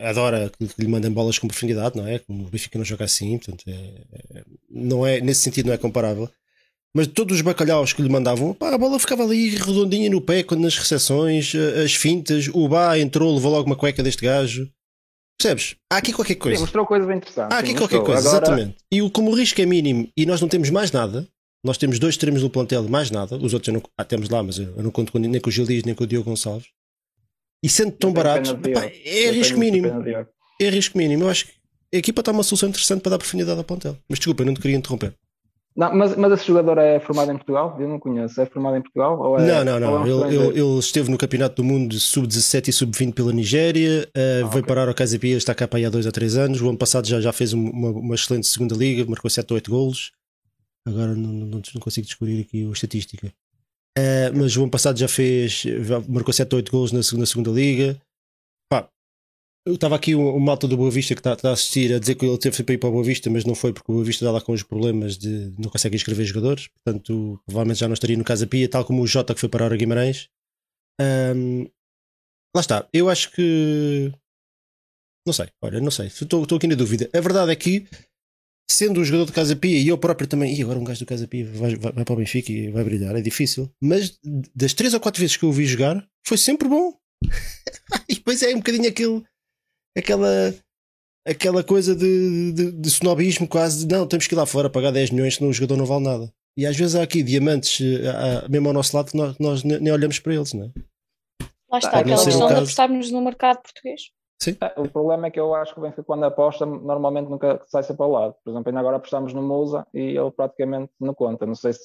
adora 0.00 0.50
que, 0.58 0.66
que 0.66 0.80
lhe 0.82 0.88
mandem 0.88 1.10
bolas 1.12 1.38
com 1.38 1.46
profundidade, 1.46 1.96
não 1.96 2.06
é? 2.06 2.18
Como 2.20 2.44
o 2.44 2.48
Benfica 2.48 2.78
não 2.78 2.84
joga 2.84 3.04
assim, 3.04 3.36
portanto, 3.38 3.64
é- 3.68 4.38
é- 4.38 4.44
não 4.70 5.06
é, 5.06 5.20
nesse 5.20 5.42
sentido 5.42 5.66
não 5.66 5.74
é 5.74 5.78
comparável. 5.78 6.28
Mas 6.94 7.06
todos 7.06 7.36
os 7.36 7.42
bacalhaus 7.42 7.92
que 7.92 8.02
lhe 8.02 8.08
mandavam, 8.08 8.52
pá, 8.52 8.74
a 8.74 8.78
bola 8.78 8.98
ficava 8.98 9.22
ali 9.22 9.50
redondinha 9.50 10.10
no 10.10 10.20
pé, 10.20 10.42
quando 10.42 10.62
nas 10.62 10.76
recepções, 10.76 11.54
eh, 11.54 11.84
as 11.84 11.94
fintas, 11.94 12.48
o 12.52 12.66
Bá 12.68 12.98
entrou, 12.98 13.32
levou 13.32 13.52
logo 13.52 13.66
uma 13.66 13.76
cueca 13.76 14.02
deste 14.02 14.22
gajo. 14.24 14.68
Percebes? 15.40 15.74
Há 15.90 15.96
aqui 15.96 16.12
qualquer 16.12 16.34
Sim, 16.34 16.38
coisa. 16.38 16.60
mostrou 16.60 16.84
coisas 16.84 17.08
interessantes. 17.08 17.56
Há 17.56 17.60
sim, 17.60 17.64
aqui 17.64 17.74
qualquer 17.74 18.02
coisa, 18.02 18.28
Agora, 18.28 18.44
exatamente. 18.44 18.76
E 18.92 19.00
o, 19.00 19.10
como 19.10 19.30
o 19.30 19.34
risco 19.34 19.58
é 19.58 19.64
mínimo 19.64 20.06
e 20.14 20.26
nós 20.26 20.38
não 20.38 20.48
temos 20.48 20.68
mais 20.68 20.92
nada, 20.92 21.26
nós 21.64 21.78
temos 21.78 21.98
dois 21.98 22.12
extremos 22.12 22.42
no 22.42 22.50
plantel 22.50 22.84
e 22.84 22.90
mais 22.90 23.10
nada, 23.10 23.36
os 23.36 23.54
outros 23.54 23.72
não, 23.72 23.82
ah, 23.96 24.04
temos 24.04 24.28
lá, 24.28 24.42
mas 24.42 24.58
eu, 24.58 24.74
eu 24.76 24.82
não 24.82 24.90
conto 24.90 25.10
com, 25.10 25.18
nem 25.18 25.40
com 25.40 25.48
o 25.48 25.52
Gil 25.52 25.64
Dias 25.64 25.84
nem 25.84 25.94
com 25.94 26.04
o 26.04 26.06
Diogo 26.06 26.28
Gonçalves. 26.28 26.66
E 27.62 27.70
sendo 27.70 27.92
tão 27.92 28.12
baratos, 28.12 28.50
é 28.50 29.28
eu 29.28 29.32
risco 29.32 29.58
mínimo. 29.58 29.88
É 30.60 30.68
risco 30.68 30.98
mínimo. 30.98 31.24
Eu 31.24 31.30
acho 31.30 31.46
que 31.46 31.52
a 31.94 31.96
equipa 31.96 32.20
está 32.20 32.32
uma 32.32 32.42
solução 32.42 32.68
interessante 32.68 33.00
para 33.00 33.10
dar 33.10 33.18
profundidade 33.18 33.58
ao 33.58 33.64
plantel. 33.64 33.96
Mas 34.08 34.18
desculpa, 34.18 34.42
eu 34.42 34.46
não 34.46 34.54
te 34.54 34.60
queria 34.60 34.76
interromper. 34.76 35.14
Não, 35.76 35.94
mas, 35.94 36.16
mas 36.16 36.32
esse 36.32 36.46
jogador 36.48 36.78
é 36.78 36.98
formado 37.00 37.30
em 37.30 37.36
Portugal? 37.36 37.76
Eu 37.78 37.88
não 37.88 37.98
conheço. 37.98 38.40
É 38.40 38.44
formado 38.46 38.76
em 38.76 38.82
Portugal? 38.82 39.18
Ou 39.20 39.38
é, 39.38 39.64
não, 39.64 39.64
não, 39.64 39.72
ou 39.72 39.78
é 39.78 40.08
não. 40.08 40.20
um 40.20 40.26
ele, 40.26 40.36
ele- 40.36 40.60
ele 40.60 40.78
esteve 40.78 41.10
no 41.10 41.16
Campeonato 41.16 41.56
do 41.56 41.64
Mundo 41.64 41.98
sub-17 41.98 42.68
e 42.68 42.72
sub-20 42.72 43.12
pela 43.14 43.32
Nigéria, 43.32 44.02
uh, 44.08 44.10
Ah, 44.46 44.48
veio 44.48 44.48
ok. 44.48 44.62
parar 44.64 44.88
ao 44.88 44.94
Casa 44.94 45.18
Pia, 45.18 45.36
está 45.36 45.54
cá 45.54 45.68
para 45.68 45.78
aí 45.78 45.84
há 45.84 45.90
dois 45.90 46.06
ou 46.06 46.12
três 46.12 46.36
anos. 46.36 46.60
O 46.60 46.68
ano 46.68 46.76
passado 46.76 47.06
já, 47.06 47.20
já 47.20 47.32
fez 47.32 47.52
um- 47.54 47.70
uma, 47.70 47.90
uma 47.90 48.14
excelente 48.14 48.46
segunda 48.48 48.74
liga, 48.74 49.04
marcou 49.08 49.30
7 49.30 49.50
ou 49.52 49.54
8 49.54 49.70
golos. 49.70 50.10
Agora 50.86 51.14
não, 51.14 51.30
não, 51.32 51.46
não 51.74 51.80
consigo 51.80 52.06
descobrir 52.06 52.40
aqui 52.40 52.66
a 52.68 52.72
estatística. 52.72 53.28
Uh, 53.98 54.30
mas 54.34 54.56
o 54.56 54.62
ano 54.62 54.70
passado 54.70 54.98
já 54.98 55.08
fez, 55.08 55.64
marcou 56.08 56.32
7 56.32 56.52
ou 56.52 56.56
8 56.58 56.70
golos 56.72 56.90
na 56.92 57.02
segunda, 57.02 57.26
segunda 57.26 57.50
liga. 57.50 57.96
Eu 59.66 59.74
estava 59.74 59.94
aqui 59.94 60.14
o, 60.14 60.36
o 60.36 60.40
malta 60.40 60.66
do 60.66 60.76
Boa 60.76 60.90
Vista 60.90 61.14
que 61.14 61.20
está, 61.20 61.34
está 61.34 61.50
a 61.50 61.52
assistir 61.52 61.92
a 61.94 61.98
dizer 61.98 62.14
que 62.14 62.24
ele 62.24 62.38
teve 62.38 62.62
para 62.62 62.74
ir 62.74 62.78
para 62.78 62.88
o 62.88 62.92
Boa 62.92 63.04
Vista, 63.04 63.28
mas 63.28 63.44
não 63.44 63.54
foi 63.54 63.72
porque 63.72 63.90
o 63.92 63.94
Boa 63.94 64.04
Vista 64.04 64.24
está 64.24 64.32
lá 64.32 64.40
com 64.40 64.52
os 64.52 64.62
problemas 64.62 65.18
de 65.18 65.52
não 65.58 65.70
consegue 65.70 65.96
inscrever 65.96 66.24
jogadores. 66.24 66.68
Portanto, 66.68 67.40
provavelmente 67.46 67.80
já 67.80 67.88
não 67.88 67.94
estaria 67.94 68.16
no 68.16 68.24
Casa 68.24 68.46
Pia, 68.46 68.68
tal 68.68 68.84
como 68.84 69.02
o 69.02 69.06
Jota 69.06 69.34
que 69.34 69.40
foi 69.40 69.48
para 69.48 69.66
a 69.66 69.76
Guimarães. 69.76 70.28
Ahm, 71.00 71.66
lá 72.54 72.60
está, 72.60 72.88
eu 72.92 73.08
acho 73.08 73.30
que 73.32 74.12
não 75.26 75.32
sei, 75.32 75.48
olha, 75.62 75.80
não 75.80 75.90
sei, 75.90 76.06
estou, 76.06 76.42
estou 76.42 76.56
aqui 76.56 76.66
na 76.66 76.74
dúvida. 76.74 77.10
A 77.14 77.20
verdade 77.20 77.52
é 77.52 77.56
que, 77.56 77.86
sendo 78.70 79.00
um 79.00 79.04
jogador 79.04 79.26
do 79.26 79.32
Casa 79.32 79.54
Pia 79.54 79.78
e 79.78 79.88
eu 79.88 79.98
próprio 79.98 80.26
também, 80.26 80.54
e 80.56 80.62
agora 80.62 80.78
um 80.78 80.84
gajo 80.84 81.00
do 81.00 81.06
Casa 81.06 81.28
Pia 81.28 81.44
vai, 81.46 81.76
vai, 81.76 81.92
vai 81.92 82.04
para 82.04 82.12
o 82.12 82.16
Benfica 82.16 82.50
e 82.50 82.70
vai 82.70 82.82
brilhar, 82.82 83.14
é 83.14 83.20
difícil, 83.20 83.70
mas 83.80 84.18
das 84.54 84.74
três 84.74 84.94
ou 84.94 85.00
quatro 85.00 85.20
vezes 85.20 85.36
que 85.36 85.44
eu 85.44 85.50
o 85.50 85.52
vi 85.52 85.66
jogar, 85.66 86.06
foi 86.26 86.38
sempre 86.38 86.68
bom. 86.68 86.98
e 88.08 88.14
depois 88.14 88.42
é 88.42 88.54
um 88.54 88.58
bocadinho 88.58 88.88
aquele, 88.88 89.22
aquela, 89.96 90.54
aquela 91.26 91.62
coisa 91.64 91.94
de, 91.94 92.52
de, 92.52 92.72
de 92.72 92.88
snobismo, 92.88 93.48
quase 93.48 93.86
de 93.86 93.94
não, 93.94 94.06
temos 94.06 94.26
que 94.26 94.34
ir 94.34 94.36
lá 94.38 94.46
fora 94.46 94.70
pagar 94.70 94.90
10 94.92 95.10
milhões, 95.10 95.36
senão 95.36 95.50
o 95.50 95.52
jogador 95.52 95.76
não 95.76 95.86
vale 95.86 96.04
nada. 96.04 96.32
E 96.56 96.66
às 96.66 96.76
vezes 96.76 96.94
há 96.96 97.02
aqui 97.02 97.22
diamantes, 97.22 97.80
eh, 97.80 98.08
há- 98.08 98.48
mesmo 98.48 98.68
ao 98.68 98.74
nosso 98.74 98.96
lado, 98.96 99.10
que 99.10 99.16
nós, 99.16 99.38
nós 99.38 99.62
ne- 99.64 99.78
nem 99.78 99.92
olhamos 99.92 100.18
para 100.18 100.34
eles, 100.34 100.52
não 100.52 100.64
é? 100.66 100.70
Lá 101.70 101.78
está, 101.78 101.90
Pode 101.90 102.02
aquela 102.02 102.22
o 102.22 102.24
questão 102.24 102.48
de 102.48 102.54
apostarmos 102.54 103.10
no 103.12 103.20
mercado 103.22 103.62
português. 103.62 104.02
É, 104.60 104.80
O 104.80 104.88
problema 104.88 105.26
é 105.26 105.30
que 105.30 105.38
eu 105.38 105.54
acho 105.54 105.72
que 105.74 105.78
o 105.80 105.82
Benfica, 105.82 106.02
quando 106.02 106.24
aposta, 106.24 106.64
normalmente 106.66 107.28
nunca 107.28 107.62
sai 107.68 107.82
sempre 107.82 108.02
ao 108.02 108.10
lado. 108.10 108.34
Por 108.42 108.50
exemplo, 108.50 108.68
ainda 108.70 108.80
agora 108.80 108.96
apostamos 108.96 109.32
no 109.34 109.42
Musa 109.42 109.86
e 109.94 110.16
ele 110.18 110.30
praticamente 110.30 110.90
não 110.98 111.12
conta. 111.14 111.44
Não 111.46 111.54
sei 111.54 111.72
se 111.74 111.82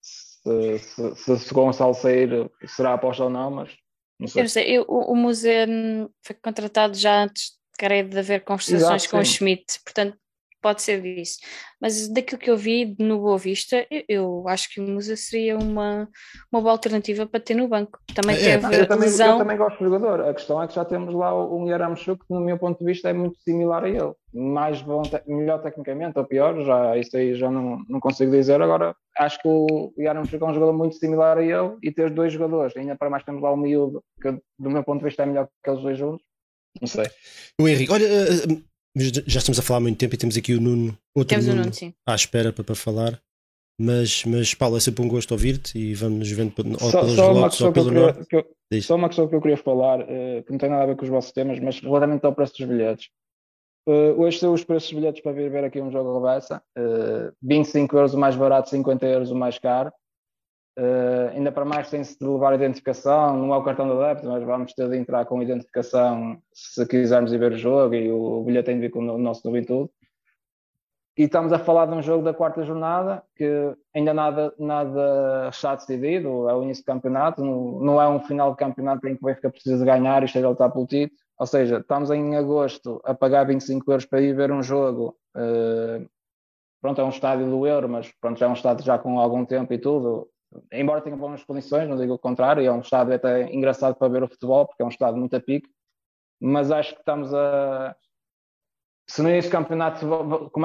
se, 0.00 0.78
se, 0.78 1.14
se, 1.16 1.38
se 1.38 1.52
o 1.52 1.54
Gonçalo 1.54 1.94
sair 1.94 2.50
será 2.66 2.94
aposta 2.94 3.24
ou 3.24 3.30
não, 3.30 3.50
mas 3.50 3.70
não 4.22 4.28
Eu 4.34 4.42
sei. 4.42 4.44
não 4.44 4.48
sei, 4.48 4.78
eu- 4.78 4.84
o, 4.88 5.12
o 5.12 5.16
museu 5.16 5.66
hum, 5.68 6.08
foi 6.22 6.36
contratado 6.36 6.96
já 6.96 7.22
antes, 7.24 7.52
creio, 7.78 8.08
de 8.08 8.18
haver 8.18 8.44
conversações 8.44 9.06
Exato, 9.06 9.08
com 9.08 9.18
o 9.18 9.24
sim. 9.24 9.24
Schmidt, 9.24 9.64
portanto 9.84 10.18
pode 10.62 10.80
ser 10.80 11.02
disso. 11.02 11.38
Mas 11.80 12.08
daquilo 12.08 12.40
que 12.40 12.48
eu 12.50 12.56
vi 12.56 12.94
no 12.98 13.18
Boa 13.18 13.36
Vista, 13.36 13.84
eu, 13.90 14.04
eu 14.08 14.48
acho 14.48 14.72
que 14.72 14.80
o 14.80 14.84
Musa 14.84 15.16
seria 15.16 15.58
uma, 15.58 16.08
uma 16.50 16.60
boa 16.62 16.72
alternativa 16.72 17.26
para 17.26 17.40
ter 17.40 17.54
no 17.54 17.66
banco. 17.68 17.98
Também 18.14 18.36
É, 18.36 18.56
teve 18.58 18.66
eu, 18.76 18.86
também, 18.86 19.08
eu 19.08 19.10
lesão. 19.10 19.38
também 19.38 19.56
gosto 19.56 19.78
do 19.78 19.84
jogador. 19.90 20.20
A 20.28 20.32
questão 20.32 20.62
é 20.62 20.68
que 20.68 20.74
já 20.74 20.84
temos 20.84 21.12
lá 21.12 21.34
o, 21.34 21.62
o 21.64 21.68
Yaramchuk, 21.68 22.24
que 22.26 22.32
no 22.32 22.40
meu 22.40 22.56
ponto 22.56 22.78
de 22.78 22.84
vista 22.84 23.10
é 23.10 23.12
muito 23.12 23.36
similar 23.42 23.84
a 23.84 23.88
ele. 23.90 24.12
Mais 24.32 24.80
bom, 24.80 25.02
melhor 25.26 25.60
tecnicamente 25.60 26.18
ou 26.18 26.24
pior, 26.24 26.58
já, 26.64 26.96
isso 26.96 27.14
aí 27.16 27.34
já 27.34 27.50
não, 27.50 27.84
não 27.88 28.00
consigo 28.00 28.30
dizer. 28.30 28.62
Agora, 28.62 28.94
acho 29.18 29.38
que 29.42 29.48
o 29.48 29.92
Yaramchuk 29.98 30.42
é 30.42 30.46
um 30.46 30.54
jogador 30.54 30.72
muito 30.72 30.94
similar 30.94 31.36
a 31.36 31.42
ele 31.44 31.76
e 31.82 31.90
ter 31.92 32.08
dois 32.10 32.32
jogadores, 32.32 32.74
ainda 32.76 32.96
para 32.96 33.10
mais 33.10 33.24
temos 33.24 33.42
lá 33.42 33.50
o 33.52 33.56
miúdo, 33.56 34.02
que 34.22 34.30
do 34.58 34.70
meu 34.70 34.82
ponto 34.84 35.00
de 35.00 35.04
vista 35.06 35.24
é 35.24 35.26
melhor 35.26 35.46
que 35.46 35.52
aqueles 35.62 35.82
dois 35.82 35.98
juntos. 35.98 36.24
Não 36.80 36.88
sei. 36.88 37.04
O 37.60 37.68
Henrique, 37.68 37.92
olha, 37.92 38.06
eh, 38.06 38.28
eh, 38.50 38.62
já 38.96 39.38
estamos 39.38 39.58
a 39.58 39.62
falar 39.62 39.78
há 39.78 39.80
muito 39.80 39.98
tempo 39.98 40.14
e 40.14 40.18
temos 40.18 40.36
aqui 40.36 40.54
o 40.54 40.60
Nuno, 40.60 40.96
outro 41.14 41.30
Temos 41.30 41.46
o 41.46 41.50
Nuno, 41.50 41.62
Nuno, 41.62 41.74
sim. 41.74 41.94
à 42.06 42.14
espera 42.14 42.52
para, 42.52 42.64
para 42.64 42.74
falar. 42.74 43.20
Mas, 43.80 44.24
mas 44.26 44.54
Paulo, 44.54 44.76
é 44.76 44.80
sempre 44.80 45.02
um 45.02 45.08
gosto 45.08 45.32
ouvir-te 45.32 45.76
e 45.78 45.94
vamos 45.94 46.30
vendo 46.30 46.52
pe- 46.52 46.62
ou 46.62 46.90
Só, 46.90 47.00
pelos 47.00 47.16
só 47.16 47.32
ou 47.32 47.48
questão 47.48 47.72
que 47.72 47.78
eu 47.78 47.84
pelo 47.84 47.86
queria, 47.94 48.12
norte. 48.12 48.26
que 48.28 48.36
eu- 48.36 48.82
só 48.82 48.94
uma 48.96 49.08
questão 49.08 49.28
que 49.28 49.34
eu 49.34 49.40
queria 49.40 49.56
falar, 49.56 50.00
eh, 50.08 50.42
que 50.42 50.50
não 50.52 50.58
tem 50.58 50.68
nada 50.70 50.82
a 50.82 50.86
ver 50.86 50.96
com 50.96 51.04
os 51.04 51.08
vossos 51.10 51.32
temas, 51.32 51.58
mas 51.58 51.80
relativamente 51.80 52.24
ao 52.24 52.34
preço 52.34 52.52
dos 52.58 52.66
bilhetes. 52.68 53.08
Eh, 53.88 54.12
hoje 54.16 54.38
são 54.38 54.52
os 54.52 54.62
preços 54.62 54.90
dos 54.90 54.98
bilhetes 55.00 55.22
para 55.22 55.32
vir 55.32 55.50
ver 55.50 55.64
aqui 55.64 55.80
um 55.80 55.90
jogo 55.90 56.14
reversa. 56.20 56.62
Uh, 56.78 57.32
25 57.42 57.96
euros 57.96 58.14
o 58.14 58.18
mais 58.18 58.36
barato, 58.36 58.68
50 58.70 59.06
euros 59.06 59.30
o 59.30 59.34
mais 59.34 59.58
caro. 59.58 59.90
Eh, 60.76 61.32
ainda 61.34 61.52
para 61.52 61.66
mais 61.66 61.90
tem-se 61.90 62.18
de 62.18 62.24
levar 62.26 62.54
identificação, 62.54 63.36
não 63.36 63.52
é 63.52 63.58
o 63.58 63.62
cartão 63.62 63.86
de 63.86 63.92
adepto, 63.92 64.26
mas 64.26 64.42
vamos 64.42 64.72
ter 64.72 64.88
de 64.88 64.96
entrar 64.96 65.24
com 65.26 65.42
identificação 65.42 66.40
se 66.52 66.86
quisermos 66.86 67.32
ir 67.32 67.38
ver 67.38 67.52
o 67.52 67.58
jogo 67.58 67.94
e 67.94 68.10
o 68.10 68.42
bilhete 68.42 68.66
tem 68.66 68.76
de 68.76 68.80
vir 68.82 68.90
com 68.90 69.00
o 69.00 69.18
nosso 69.18 69.46
nome 69.46 69.60
e 69.60 69.66
tudo. 69.66 69.90
E 71.14 71.24
estamos 71.24 71.52
a 71.52 71.58
falar 71.58 71.84
de 71.86 71.92
um 71.92 72.00
jogo 72.00 72.24
da 72.24 72.32
quarta 72.32 72.64
jornada, 72.64 73.22
que 73.36 73.76
ainda 73.94 74.14
nada, 74.14 74.54
nada 74.58 75.50
está 75.50 75.74
decidido, 75.74 76.48
é 76.48 76.54
o 76.54 76.62
início 76.62 76.82
do 76.82 76.86
campeonato, 76.86 77.44
não, 77.44 77.80
não 77.80 78.00
é 78.00 78.08
um 78.08 78.20
final 78.20 78.52
de 78.52 78.56
campeonato 78.56 79.06
em 79.06 79.14
que 79.14 79.22
o 79.22 79.26
Benfica 79.26 79.50
precisa 79.50 79.76
de 79.76 79.84
ganhar 79.84 80.22
e 80.22 80.24
esteja 80.24 80.46
a 80.46 80.50
lutar 80.50 80.72
pelo 80.72 80.86
título. 80.86 81.20
Ou 81.38 81.46
seja, 81.46 81.78
estamos 81.78 82.10
em 82.10 82.34
agosto 82.36 82.98
a 83.04 83.12
pagar 83.14 83.44
25 83.46 83.90
euros 83.90 84.06
para 84.06 84.22
ir 84.22 84.34
ver 84.34 84.50
um 84.50 84.62
jogo. 84.62 85.14
eh, 85.36 86.06
pronto, 86.80 87.00
é 87.00 87.04
um 87.04 87.10
estádio 87.10 87.46
do 87.46 87.66
Euro, 87.66 87.88
mas 87.88 88.10
pronto, 88.20 88.38
já 88.38 88.46
é 88.46 88.48
um 88.48 88.54
estádio 88.54 88.84
já 88.84 88.98
com 88.98 89.20
algum 89.20 89.44
tempo 89.44 89.72
e 89.74 89.78
tudo. 89.78 90.28
Embora 90.72 91.00
tenha 91.00 91.16
boas 91.16 91.42
condições, 91.44 91.88
não 91.88 91.96
digo 91.96 92.14
o 92.14 92.18
contrário, 92.18 92.64
é 92.64 92.72
um 92.72 92.80
estádio 92.80 93.14
até 93.14 93.52
engraçado 93.54 93.94
para 93.94 94.08
ver 94.08 94.22
o 94.22 94.28
futebol, 94.28 94.66
porque 94.66 94.82
é 94.82 94.86
um 94.86 94.90
estádio 94.90 95.18
muito 95.18 95.34
a 95.36 95.40
pique, 95.40 95.68
mas 96.40 96.70
acho 96.70 96.92
que 96.94 97.00
estamos 97.00 97.32
a, 97.32 97.94
se 99.08 99.20
no 99.22 99.28
início 99.28 99.50
do 99.50 99.52
campeonato 99.52 100.06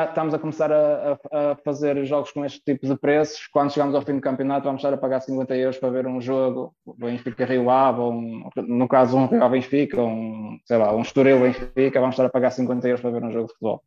estamos 0.09 0.33
a 0.33 0.39
começar 0.39 0.71
a, 0.71 1.13
a- 1.31 1.55
fazer 1.63 2.03
jogos 2.05 2.31
com 2.31 2.45
este 2.45 2.61
tipo 2.63 2.85
de 2.87 2.95
preços, 2.97 3.47
quando 3.47 3.71
chegamos 3.73 3.95
ao 3.95 4.01
fim 4.01 4.15
do 4.15 4.21
campeonato 4.21 4.65
vamos 4.65 4.79
estar 4.79 4.93
a 4.93 4.97
pagar 4.97 5.19
50 5.21 5.55
euros 5.55 5.77
para 5.77 5.89
ver 5.89 6.07
um 6.07 6.21
jogo, 6.21 6.73
Benfica 6.97 7.45
Rio 7.45 7.69
Ave, 7.69 7.99
ou 7.99 8.13
um, 8.13 8.49
no 8.67 8.87
caso 8.87 9.17
um 9.17 9.23
Ave 9.43 9.59
Benfica, 9.59 10.01
um, 10.01 10.57
sei 10.65 10.77
lá, 10.77 10.93
um 10.95 11.01
Estoril 11.01 11.39
Benfica, 11.41 11.99
vamos 11.99 12.13
estar 12.13 12.25
a 12.25 12.29
pagar 12.29 12.51
50 12.51 12.87
euros 12.87 13.01
para 13.01 13.11
ver 13.11 13.23
um 13.23 13.31
jogo 13.31 13.47
de 13.47 13.53
futebol. 13.53 13.83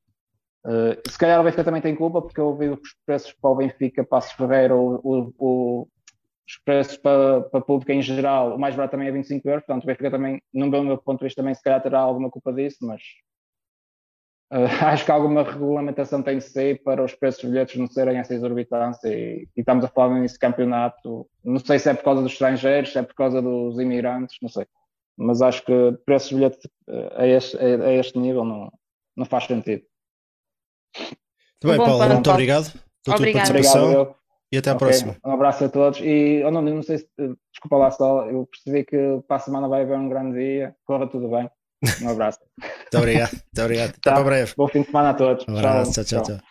Uh, 0.65 1.11
se 1.11 1.19
calhar 1.19 1.41
o 1.41 1.45
Benfica 1.45 1.65
também 1.65 1.81
tem 1.83 1.97
culpa, 1.97 2.21
porque 2.21 2.41
eu 2.41 2.49
ouvi 2.49 2.69
os 2.69 2.81
preços 3.07 3.33
para 3.33 3.51
o 3.51 3.55
Benfica, 3.57 4.05
Passos 4.05 4.33
Ferreira, 4.33 4.77
o, 4.77 4.97
o- 5.03 5.35
o- 5.39 5.89
os 6.49 6.59
preços 6.65 6.97
para, 6.99 7.43
para 7.43 7.61
público 7.61 7.93
em 7.93 8.03
geral, 8.03 8.57
o 8.57 8.59
mais 8.59 8.75
barato 8.75 8.93
também 8.93 9.09
é 9.09 9.13
25 9.13 9.49
euros, 9.49 9.65
portanto 9.65 9.85
o 9.85 9.87
Benfica 9.87 10.11
também, 10.11 10.43
no 10.53 10.69
meu, 10.69 10.99
ponto 10.99 11.21
de 11.21 11.25
vista, 11.27 11.41
também 11.43 11.55
se 11.55 11.63
calhar 11.63 11.83
terá 11.83 12.01
alguma 12.01 12.31
culpa 12.31 12.53
disso, 12.53 12.79
mas 12.83 13.01
Uh, 14.53 14.67
acho 14.85 15.05
que 15.05 15.11
alguma 15.13 15.43
regulamentação 15.45 16.23
tem 16.23 16.39
de 16.39 16.45
ser 16.45 16.83
para 16.83 17.05
os 17.05 17.15
preços 17.15 17.43
dos 17.43 17.51
bilhetes 17.51 17.77
não 17.77 17.87
serem 17.87 18.19
essa 18.19 18.35
exorbitância 18.35 19.09
e, 19.09 19.49
e, 19.57 19.61
estamos 19.61 19.85
a 19.85 19.89
falar 19.89 20.19
nesse 20.19 20.39
campeonato. 20.39 21.29
Não 21.45 21.59
sei 21.61 21.79
se 21.79 21.89
é 21.89 21.95
por 21.95 22.03
causa 22.05 22.23
dos 22.23 22.33
estrangeiros, 22.33 22.93
se 22.93 22.99
é 22.99 23.03
por 23.03 23.15
causa 23.15 23.41
dos 23.41 23.79
imigrantes, 23.79 24.37
não 24.43 24.49
sei. 24.49 24.67
Mas 25.17 25.41
acho 25.43 25.65
que 25.65 25.73
preços 26.05 26.31
de 26.31 26.35
bilhete 26.35 26.71
a 27.15 27.27
este, 27.27 27.57
a 27.59 27.93
este 27.93 28.19
nível 28.19 28.45
não, 28.45 28.73
não 29.17 29.25
faz 29.25 29.45
sentido. 29.45 29.85
Muito 30.97 31.65
bem, 31.65 31.77
Paulo, 31.77 32.09
muito 32.09 32.31
obrigado 32.31 32.73
pela 33.05 33.17
tua 33.17 33.33
participação 33.33 33.85
obrigado, 33.85 34.15
e 34.53 34.59
até 34.59 34.71
à 34.71 34.75
okay. 34.75 34.87
próxima. 34.87 35.17
Um 35.25 35.33
abraço 35.33 35.65
a 35.65 35.69
todos 35.69 36.01
e 36.01 36.43
oh, 36.45 36.51
não, 36.51 36.63
não 36.63 36.83
sei 36.83 36.99
se, 36.99 37.09
desculpa 37.53 37.77
lá 37.77 37.91
só, 37.91 38.27
eu 38.27 38.47
percebi 38.47 38.85
que 38.85 38.97
para 39.27 39.37
a 39.37 39.41
semana 39.41 39.69
vai 39.69 39.83
haver 39.83 39.99
um 39.99 40.09
grande 40.09 40.39
dia, 40.39 40.75
corra 40.85 41.07
tudo 41.07 41.29
bem. 41.29 41.49
Um 42.03 42.09
abraço. 42.11 42.39
muito 42.61 42.99
obrigado, 42.99 43.33
muito 43.33 43.63
obrigado. 43.63 43.91
Até 43.91 44.01
tá. 44.01 44.13
para 44.15 44.25
breve. 44.25 44.55
Bom 44.57 44.69
fim 44.69 44.81
de 44.81 44.87
semana 44.87 45.11
a 45.11 45.15
todos. 45.15 45.47
Um 45.49 45.57
abraço, 45.57 45.93
tchau, 45.93 46.05
tchau. 46.05 46.23
tchau. 46.23 46.37
tchau. 46.37 46.47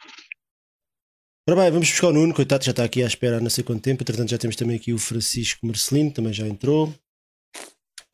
Ora 1.49 1.61
bem, 1.61 1.71
vamos 1.71 1.89
buscar 1.89 2.09
o 2.09 2.13
Nuno, 2.13 2.31
coitado, 2.31 2.63
já 2.63 2.69
está 2.69 2.83
aqui 2.83 3.01
à 3.01 3.07
espera 3.07 3.37
há 3.37 3.41
não 3.41 3.49
sei 3.49 3.63
quanto 3.63 3.81
tempo. 3.81 4.03
Entretanto, 4.03 4.29
já 4.29 4.37
temos 4.37 4.55
também 4.55 4.75
aqui 4.75 4.93
o 4.93 4.99
Francisco 4.99 5.65
Marcelino, 5.65 6.11
também 6.13 6.31
já 6.31 6.45
entrou. 6.45 6.93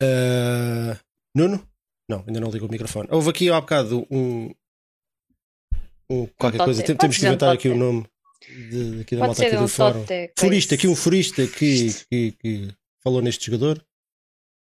Uh, 0.02 0.96
Nuno? 1.34 1.62
Não, 2.08 2.24
ainda 2.26 2.40
não 2.40 2.50
ligou 2.50 2.66
o 2.66 2.72
microfone. 2.72 3.08
Houve 3.10 3.28
aqui 3.28 3.50
há 3.50 3.60
bocado 3.60 4.06
um. 4.10 4.54
Um 6.10 6.26
qualquer 6.38 6.58
coisa. 6.64 6.82
Tem, 6.82 6.96
temos 6.96 7.18
que 7.18 7.26
inventar 7.26 7.54
aqui 7.54 7.68
o 7.68 7.76
nome 7.76 8.06
de, 8.70 9.00
aqui 9.00 9.16
da 9.16 9.26
Pode 9.26 9.40
malta 9.40 9.46
aqui 9.46 9.56
um 9.56 9.62
do 9.62 9.68
fórum. 9.68 10.04
Furista, 10.38 10.74
aqui 10.74 10.88
um 10.88 10.96
furista 10.96 11.46
que, 11.46 11.94
que, 12.10 12.32
que 12.32 12.74
falou 13.02 13.20
neste 13.22 13.46
jogador. 13.46 13.84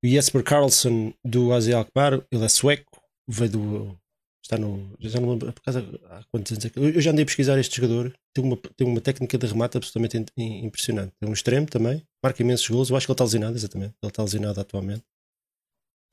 O 0.04 0.08
Jesper 0.08 0.44
Carlson 0.44 1.14
do 1.24 1.54
Asia 1.54 1.78
Alkmaar, 1.78 2.26
ele 2.32 2.46
é 2.46 2.50
sueco, 2.50 3.02
veio 3.28 3.52
do. 3.52 4.00
Está 4.42 4.58
no. 4.58 4.96
Já 5.00 5.20
não 5.20 5.32
lembro 5.32 5.52
por 5.52 5.62
causa, 5.62 5.82
há 6.10 6.24
quantos 6.32 6.52
anos 6.54 6.66
é 6.66 6.70
que. 6.70 6.80
Eu 6.80 7.02
já 7.02 7.12
andei 7.12 7.24
a 7.24 7.26
pesquisar 7.26 7.60
este 7.60 7.76
jogador, 7.76 8.14
tem 8.34 8.44
uma, 8.44 8.58
tem 8.58 8.88
uma 8.88 9.02
técnica 9.02 9.38
de 9.38 9.46
remate 9.46 9.78
absolutamente 9.78 10.24
impressionante. 10.38 11.14
É 11.22 11.26
um 11.26 11.34
extremo 11.34 11.68
também, 11.68 12.02
marca 12.24 12.42
imensos 12.42 12.68
gols. 12.68 12.90
Eu 12.90 12.96
acho 12.96 13.06
que 13.06 13.12
ele 13.12 13.16
está 13.16 13.26
lesionado, 13.26 13.56
exatamente. 13.56 13.94
Ele 14.02 14.10
está 14.10 14.24
lesionado 14.24 14.60
atualmente. 14.60 15.04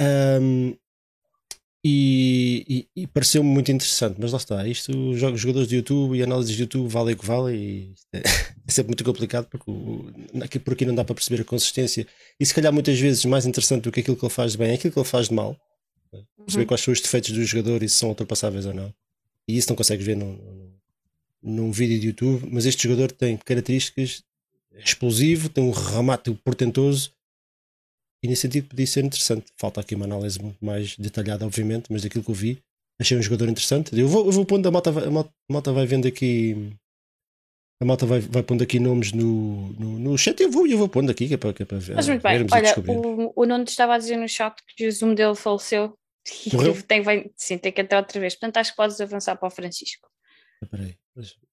Um, 0.00 0.76
e, 1.88 2.64
e, 2.96 3.02
e 3.02 3.06
pareceu-me 3.06 3.48
muito 3.48 3.70
interessante, 3.70 4.16
mas 4.18 4.32
lá 4.32 4.38
está. 4.38 4.66
Isto, 4.66 4.90
os 5.10 5.20
jogadores 5.20 5.68
de 5.68 5.76
YouTube 5.76 6.16
e 6.16 6.22
análises 6.22 6.56
de 6.56 6.62
YouTube 6.62 6.88
valem 6.88 7.14
o 7.14 7.16
que 7.16 7.24
valem, 7.24 7.56
e 7.56 7.94
é, 8.12 8.22
é 8.66 8.72
sempre 8.72 8.88
muito 8.88 9.04
complicado 9.04 9.46
porque 9.48 9.70
aqui, 10.42 10.58
por 10.58 10.72
aqui 10.72 10.84
não 10.84 10.96
dá 10.96 11.04
para 11.04 11.14
perceber 11.14 11.42
a 11.42 11.44
consistência. 11.44 12.04
E 12.40 12.44
se 12.44 12.52
calhar 12.52 12.72
muitas 12.72 12.98
vezes 12.98 13.24
mais 13.24 13.46
interessante 13.46 13.84
do 13.84 13.92
que 13.92 14.00
aquilo 14.00 14.16
que 14.16 14.24
ele 14.24 14.32
faz 14.32 14.52
de 14.52 14.58
bem 14.58 14.70
é 14.70 14.74
aquilo 14.74 14.92
que 14.92 14.98
ele 14.98 15.06
faz 15.06 15.28
de 15.28 15.34
mal. 15.34 15.56
Perceber 16.38 16.62
uhum. 16.62 16.66
quais 16.66 16.80
são 16.80 16.92
os 16.92 17.00
defeitos 17.00 17.30
do 17.30 17.44
jogador 17.44 17.80
e 17.84 17.88
se 17.88 17.94
são 17.94 18.08
ultrapassáveis 18.08 18.66
ou 18.66 18.74
não. 18.74 18.92
E 19.46 19.56
isso 19.56 19.68
não 19.68 19.76
consegues 19.76 20.04
ver 20.04 20.16
num, 20.16 20.72
num 21.40 21.70
vídeo 21.70 22.00
de 22.00 22.08
YouTube. 22.08 22.48
Mas 22.50 22.66
este 22.66 22.82
jogador 22.82 23.12
tem 23.12 23.36
características 23.36 24.24
é 24.74 24.80
explosivo, 24.80 25.48
tem 25.48 25.62
um 25.62 25.70
remate 25.70 26.32
portentoso 26.44 27.12
e 28.26 28.28
nesse 28.28 28.42
sentido 28.42 28.68
podia 28.68 28.86
ser 28.86 29.04
interessante. 29.04 29.46
Falta 29.56 29.80
aqui 29.80 29.94
uma 29.94 30.04
análise 30.04 30.42
muito 30.42 30.62
mais 30.64 30.96
detalhada, 30.96 31.46
obviamente, 31.46 31.86
mas 31.90 32.02
daquilo 32.02 32.24
que 32.24 32.30
eu 32.30 32.34
vi, 32.34 32.58
achei 33.00 33.16
um 33.16 33.22
jogador 33.22 33.48
interessante. 33.48 33.96
Eu 33.96 34.08
vou, 34.08 34.26
eu 34.26 34.32
vou 34.32 34.44
pondo, 34.44 34.66
a 34.66 34.70
malta, 34.70 34.90
vai, 34.90 35.04
a 35.04 35.28
malta 35.48 35.72
vai 35.72 35.86
vendo 35.86 36.08
aqui. 36.08 36.72
A 37.80 37.84
malta 37.84 38.04
vai, 38.04 38.18
vai 38.18 38.42
pondo 38.42 38.64
aqui 38.64 38.80
nomes 38.80 39.12
no, 39.12 39.68
no, 39.74 39.98
no 39.98 40.18
chat 40.18 40.40
e 40.40 40.44
eu 40.44 40.50
vou, 40.50 40.66
eu 40.66 40.76
vou 40.76 40.88
pondo 40.88 41.10
aqui, 41.10 41.28
que 41.28 41.34
é 41.34 41.36
para, 41.36 41.52
que 41.52 41.62
é 41.62 41.66
para 41.66 41.78
ver. 41.78 41.94
Mas 41.94 42.08
muito 42.08 42.22
bem, 42.22 42.46
olha, 42.50 42.74
o, 42.88 43.32
o 43.36 43.46
Nuno 43.46 43.64
estava 43.64 43.94
a 43.94 43.98
dizer 43.98 44.16
no 44.16 44.28
chat 44.28 44.60
que 44.76 44.88
o 44.88 44.92
zoom 44.92 45.14
dele 45.14 45.36
faleceu 45.36 45.96
e 46.46 46.82
tem, 46.82 47.02
vai, 47.02 47.30
sim, 47.36 47.58
tem 47.58 47.70
que 47.70 47.80
entrar 47.80 47.98
outra 47.98 48.18
vez. 48.18 48.34
Portanto, 48.34 48.56
acho 48.56 48.72
que 48.72 48.76
podes 48.76 49.00
avançar 49.00 49.36
para 49.36 49.46
o 49.46 49.50
Francisco. 49.50 50.08
Espera 50.60 50.82
aí. 50.82 50.96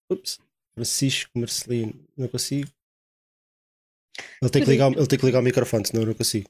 Ups. 0.10 0.40
Francisco 0.74 1.30
Marcelino, 1.38 1.94
não 2.18 2.28
consigo. 2.28 2.68
Ele 4.42 4.52
tem, 4.52 4.64
que 4.64 4.70
ligar, 4.70 4.92
ele 4.92 5.08
tem 5.08 5.20
que 5.20 5.26
ligar 5.26 5.40
o 5.40 5.44
microfone, 5.44 5.86
senão 5.86 6.04
eu 6.04 6.08
não 6.08 6.14
consigo. 6.14 6.50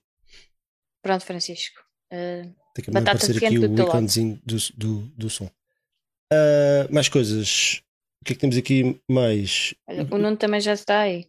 Pronto, 1.04 1.26
Francisco. 1.26 1.84
Uh, 2.12 2.50
Tem 2.74 2.86
que 2.86 2.98
aparecer 2.98 3.46
aqui 3.46 3.60
o 3.60 3.66
íconezinho 3.66 4.42
do, 4.46 4.56
do, 4.76 5.00
do 5.18 5.30
som. 5.30 5.46
Uh, 5.46 6.92
mais 6.92 7.10
coisas. 7.10 7.84
O 8.22 8.26
que 8.26 8.32
é 8.32 8.36
que 8.36 8.42
temos 8.42 8.56
aqui 8.58 9.02
mais? 9.08 9.76
Olha, 9.86 10.08
o 10.10 10.18
Nuno 10.18 10.38
também 10.38 10.62
já 10.62 10.74
está 10.74 11.02
aí. 11.02 11.28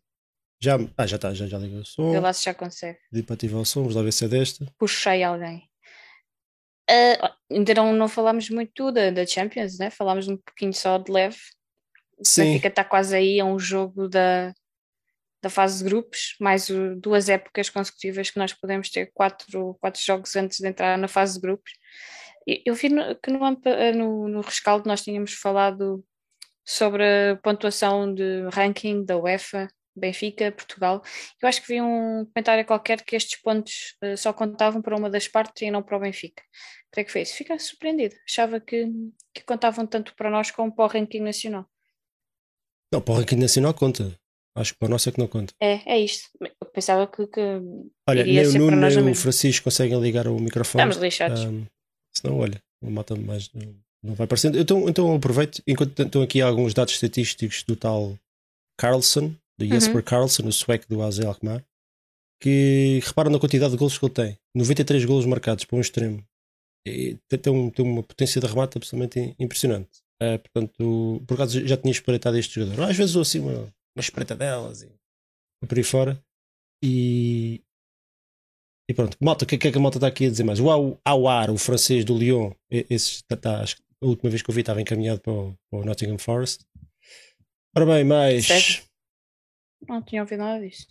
Já, 0.62 0.78
ah, 0.96 1.06
já 1.06 1.16
está, 1.16 1.34
já, 1.34 1.46
já 1.46 1.58
ligou 1.58 1.80
o 1.80 1.84
som. 1.84 2.12
Vê 2.12 2.20
lá 2.20 2.32
se 2.32 2.44
já 2.44 2.54
consegue. 2.54 2.98
Pedi 3.10 3.24
para 3.24 3.34
ativar 3.34 3.60
o 3.60 3.66
som, 3.66 3.80
vamos 3.80 3.96
lá 3.96 4.02
ver 4.02 4.12
se 4.12 4.24
é 4.24 4.28
desta. 4.28 4.64
Puxei 4.78 5.24
alguém. 5.24 5.68
Uh, 6.88 7.34
ainda 7.50 7.74
não, 7.74 7.92
não 7.92 8.08
falámos 8.08 8.48
muito 8.48 8.92
da, 8.92 9.10
da 9.10 9.26
Champions, 9.26 9.78
né? 9.78 9.90
Falámos 9.90 10.28
um 10.28 10.36
pouquinho 10.36 10.72
só 10.72 10.98
de 10.98 11.10
leve. 11.10 11.38
Sim. 12.22 12.44
Benfica 12.44 12.68
está 12.68 12.84
quase 12.84 13.16
aí, 13.16 13.40
é 13.40 13.44
um 13.44 13.58
jogo 13.58 14.08
da, 14.08 14.54
da 15.44 15.50
fase 15.50 15.78
de 15.78 15.84
grupos, 15.84 16.34
mais 16.40 16.68
duas 16.96 17.28
épocas 17.28 17.68
consecutivas 17.68 18.30
que 18.30 18.38
nós 18.38 18.54
podemos 18.54 18.88
ter 18.88 19.10
quatro, 19.12 19.76
quatro 19.78 20.00
jogos 20.02 20.34
antes 20.36 20.58
de 20.58 20.66
entrar 20.66 20.96
na 20.96 21.06
fase 21.06 21.34
de 21.34 21.40
grupos. 21.40 21.72
Eu 22.46 22.74
vi 22.74 22.88
no, 22.88 23.14
que 23.16 23.30
no, 23.30 23.38
no, 23.94 24.28
no 24.28 24.40
rescaldo 24.40 24.88
nós 24.88 25.02
tínhamos 25.02 25.34
falado 25.34 26.02
sobre 26.64 27.04
a 27.04 27.36
pontuação 27.36 28.12
de 28.12 28.48
ranking 28.52 29.04
da 29.04 29.18
UEFA, 29.18 29.68
Benfica, 29.94 30.50
Portugal. 30.50 31.02
Eu 31.40 31.48
acho 31.48 31.60
que 31.60 31.68
vi 31.68 31.80
um 31.80 32.24
comentário 32.32 32.64
qualquer 32.64 33.02
que 33.02 33.14
estes 33.14 33.40
pontos 33.40 33.96
uh, 34.02 34.16
só 34.16 34.32
contavam 34.32 34.80
para 34.80 34.96
uma 34.96 35.10
das 35.10 35.28
partes 35.28 35.62
e 35.62 35.70
não 35.70 35.82
para 35.82 35.96
o 35.96 36.00
Benfica. 36.00 36.42
Creio 36.90 37.06
que 37.06 37.12
foi 37.12 37.22
isso. 37.22 37.36
Fiquei 37.36 37.58
surpreendido. 37.58 38.16
Achava 38.26 38.58
que, 38.60 38.90
que 39.32 39.44
contavam 39.44 39.86
tanto 39.86 40.14
para 40.16 40.30
nós 40.30 40.50
como 40.50 40.74
para 40.74 40.84
o 40.84 40.88
ranking 40.88 41.20
nacional. 41.20 41.66
Não, 42.92 43.00
para 43.00 43.12
o 43.12 43.16
ranking 43.18 43.36
nacional 43.36 43.74
conta. 43.74 44.18
Acho 44.56 44.72
que 44.72 44.78
para 44.78 44.88
nós 44.88 45.06
é 45.06 45.10
que 45.10 45.18
não 45.18 45.26
conta. 45.26 45.52
É, 45.60 45.94
é 45.94 45.98
isto. 45.98 46.28
Eu 46.40 46.66
pensava 46.72 47.06
que. 47.08 47.26
que 47.26 47.40
olha, 48.08 48.24
nem 48.24 48.46
o 48.46 48.58
Nuno 48.58 48.76
nem 48.76 49.10
o 49.10 49.14
Francisco 49.14 49.64
conseguem 49.64 50.00
ligar 50.00 50.28
o 50.28 50.38
microfone. 50.38 50.84
Estamos 50.84 51.02
lixados. 51.02 51.44
Um, 51.44 51.66
senão, 52.16 52.38
olha, 52.38 52.62
mata 52.80 53.16
mais. 53.16 53.50
Não 54.02 54.14
vai 54.14 54.26
aparecendo. 54.26 54.58
Então, 54.58 54.88
então 54.88 55.14
aproveito, 55.14 55.60
enquanto 55.66 56.00
estão 56.00 56.22
aqui 56.22 56.40
alguns 56.40 56.72
dados 56.72 56.94
estatísticos 56.94 57.64
do 57.64 57.74
tal 57.74 58.16
Carlson, 58.78 59.34
do 59.58 59.66
Jesper 59.66 59.96
uhum. 59.96 60.02
Carlson, 60.02 60.46
o 60.46 60.52
sueco 60.52 60.86
do 60.88 61.02
AZ 61.02 61.18
Alkmaar, 61.20 61.64
que 62.40 63.00
reparam 63.04 63.30
na 63.30 63.40
quantidade 63.40 63.72
de 63.72 63.78
golos 63.78 63.98
que 63.98 64.04
ele 64.04 64.12
tem. 64.12 64.38
93 64.54 65.04
golos 65.04 65.26
marcados 65.26 65.64
para 65.64 65.76
um 65.76 65.80
extremo. 65.80 66.24
E 66.86 67.16
tem, 67.28 67.52
um, 67.52 67.70
tem 67.70 67.84
uma 67.84 68.02
potência 68.02 68.40
de 68.40 68.46
remate 68.46 68.76
absolutamente 68.76 69.34
impressionante. 69.38 70.02
Uh, 70.22 70.38
portanto, 70.38 71.24
por 71.26 71.34
acaso 71.34 71.66
já 71.66 71.76
tinha 71.76 71.90
espreitado 71.90 72.36
este 72.36 72.60
jogador. 72.60 72.84
Às 72.84 72.96
vezes 72.96 73.16
ou 73.16 73.22
assim 73.22 73.40
uma 73.96 74.00
espreita 74.00 74.34
delas 74.34 74.82
e 74.82 74.92
por 75.66 75.78
aí 75.78 75.84
fora. 75.84 76.22
E, 76.82 77.62
e 78.88 78.94
pronto, 78.94 79.16
malta, 79.20 79.44
o 79.44 79.48
que, 79.48 79.56
que 79.56 79.68
é 79.68 79.72
que 79.72 79.78
a 79.78 79.80
malta 79.80 79.98
está 79.98 80.06
aqui 80.06 80.26
a 80.26 80.30
dizer 80.30 80.44
mais? 80.44 80.60
O 80.60 80.98
Awar, 81.04 81.50
o 81.50 81.56
francês 81.56 82.04
do 82.04 82.16
Lyon, 82.16 82.52
esse 82.70 83.16
está, 83.16 83.34
está, 83.34 83.60
acho 83.62 83.76
que 83.76 83.82
a 84.02 84.06
última 84.06 84.30
vez 84.30 84.42
que 84.42 84.50
eu 84.50 84.54
vi 84.54 84.60
estava 84.60 84.82
encaminhado 84.82 85.20
para 85.20 85.32
o, 85.32 85.56
para 85.70 85.80
o 85.80 85.84
Nottingham 85.84 86.18
Forest. 86.18 86.66
Ora 87.74 87.86
bem, 87.86 88.04
mais. 88.04 88.46
Sério? 88.46 88.84
Não 89.88 90.02
tinha 90.02 90.22
ouvido 90.22 90.40
nada 90.40 90.60
disso. 90.60 90.86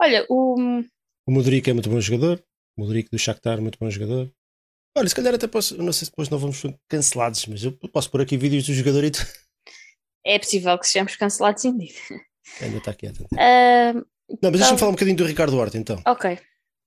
Olha, 0.00 0.26
o. 0.28 0.82
O 1.26 1.30
Modric 1.30 1.68
é 1.68 1.72
muito 1.72 1.90
bom 1.90 2.00
jogador. 2.00 2.42
O 2.76 2.82
Modric 2.82 3.10
do 3.10 3.18
Shakhtar, 3.18 3.60
muito 3.60 3.78
bom 3.78 3.90
jogador. 3.90 4.32
Olha, 4.96 5.08
se 5.08 5.14
calhar 5.14 5.34
até 5.34 5.46
posso. 5.46 5.76
Não 5.78 5.92
sei 5.92 6.06
se 6.06 6.10
depois 6.10 6.28
não 6.28 6.38
vamos 6.38 6.62
cancelados, 6.88 7.46
mas 7.46 7.64
eu 7.64 7.72
posso 7.72 8.10
pôr 8.10 8.20
aqui 8.20 8.36
vídeos 8.36 8.66
do 8.66 8.74
jogador 8.74 9.04
e 9.04 9.10
é 10.28 10.38
possível 10.38 10.78
que 10.78 10.86
sejamos 10.86 11.16
cancelados 11.16 11.64
indeed. 11.64 11.94
Ainda 12.60 12.76
está 12.78 12.92
quieto. 12.92 13.20
Uh, 13.32 13.94
não, 13.94 14.02
mas 14.02 14.34
então... 14.36 14.50
deixa-me 14.52 14.78
falar 14.78 14.90
um 14.90 14.94
bocadinho 14.94 15.16
do 15.16 15.24
Ricardo 15.24 15.56
Horta 15.56 15.78
então. 15.78 16.00
Ok. 16.06 16.38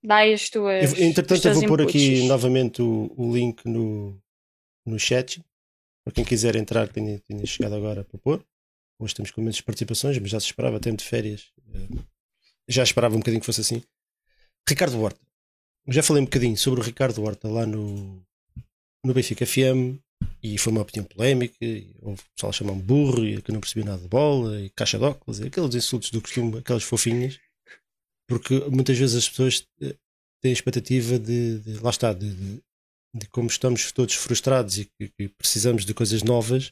Dá 0.03 0.23
as 0.23 0.49
tuas. 0.49 0.97
Eu, 0.97 1.07
entretanto, 1.07 1.47
eu 1.47 1.53
vou 1.55 1.65
pôr 1.67 1.81
aqui 1.81 2.27
novamente 2.27 2.81
o, 2.81 3.11
o, 3.17 3.35
link 3.35 3.65
no, 3.65 4.19
no 4.85 4.99
chat. 4.99 5.43
Para 6.03 6.13
quem 6.13 6.23
quiser 6.23 6.55
entrar, 6.55 6.87
tenha, 6.87 7.19
tenha 7.19 7.45
chegado 7.45 7.75
agora 7.75 8.03
para 8.03 8.19
pôr. 8.19 8.43
Hoje 8.99 9.15
temos 9.15 9.31
com 9.31 9.41
menos 9.41 9.61
participações, 9.61 10.17
mas 10.19 10.29
já 10.29 10.39
se 10.39 10.47
esperava, 10.47 10.79
tempo 10.79 10.97
de 10.97 11.05
férias. 11.05 11.51
Eh, 11.73 11.99
já 12.67 12.83
esperava 12.83 13.15
um 13.15 13.19
bocadinho 13.19 13.41
que 13.41 13.45
fosse 13.45 13.61
assim. 13.61 13.83
Ricardo 14.67 14.99
Horta. 15.01 15.19
Já 15.87 16.03
falei 16.03 16.21
um 16.21 16.25
bocadinho 16.25 16.57
sobre 16.57 16.79
o 16.79 16.83
Ricardo 16.83 17.23
Horta 17.23 17.47
lá 17.47 17.65
no, 17.65 18.23
no 19.03 19.13
Benfica 19.13 19.45
FM 19.45 19.99
e 20.43 20.57
foi 20.57 20.71
uma 20.71 20.81
opinião 20.81 21.05
polémica, 21.05 21.55
e 21.61 21.93
o 22.01 22.15
pessoal 22.35 22.51
chamam 22.51 22.77
burro 22.77 23.25
e 23.25 23.41
que 23.41 23.51
não 23.51 23.59
percebia 23.59 23.85
nada 23.85 24.01
de 24.01 24.07
bola, 24.07 24.59
e 24.59 24.69
caixa 24.69 24.97
de 24.97 25.03
óculos, 25.03 25.39
e 25.39 25.47
aqueles 25.47 25.75
insultos 25.75 26.09
do 26.09 26.21
costume, 26.21 26.57
aquelas 26.57 26.83
fofinhas, 26.83 27.39
porque 28.27 28.59
muitas 28.69 28.97
vezes 28.97 29.15
as 29.15 29.29
pessoas 29.29 29.67
eh, 29.81 29.95
têm 30.41 30.51
a 30.51 30.53
expectativa 30.53 31.19
de, 31.19 31.59
de 31.59 31.79
lá 31.79 31.89
está, 31.89 32.13
de, 32.13 32.33
de, 32.33 32.63
de, 33.13 33.27
como 33.27 33.47
estamos 33.47 33.91
todos 33.91 34.15
frustrados 34.15 34.79
e 34.79 34.85
que, 34.85 35.29
precisamos 35.37 35.85
de 35.85 35.93
coisas 35.93 36.23
novas, 36.23 36.71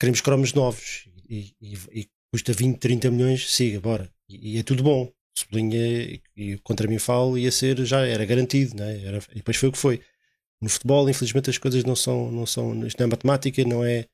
queremos 0.00 0.20
cromos 0.20 0.52
novos 0.52 1.08
e, 1.28 1.52
e, 1.60 1.74
e, 1.92 2.08
custa 2.32 2.52
20, 2.52 2.78
30 2.78 3.10
milhões, 3.10 3.54
siga, 3.54 3.80
bora. 3.80 4.10
E, 4.28 4.56
e 4.56 4.58
é 4.58 4.62
tudo 4.62 4.82
bom. 4.82 5.12
Sublinha 5.36 6.20
e 6.36 6.58
contra 6.62 6.86
mim 6.86 6.98
falo 6.98 7.36
ia 7.36 7.50
ser, 7.50 7.84
já 7.84 8.06
era 8.06 8.24
garantido, 8.24 8.76
né? 8.76 9.04
era, 9.04 9.18
e 9.32 9.36
depois 9.36 9.56
foi 9.56 9.68
o 9.68 9.72
que 9.72 9.78
foi 9.78 10.00
No 10.64 10.70
futebol, 10.70 11.10
infelizmente, 11.10 11.50
as 11.50 11.58
coisas 11.58 11.84
não 11.84 11.94
são, 11.94 12.32
não 12.32 12.46
são. 12.46 12.86
Isto 12.86 12.98
não 12.98 13.06
é 13.06 13.10
matemática, 13.10 13.62
não 13.64 13.84
é. 13.84 14.06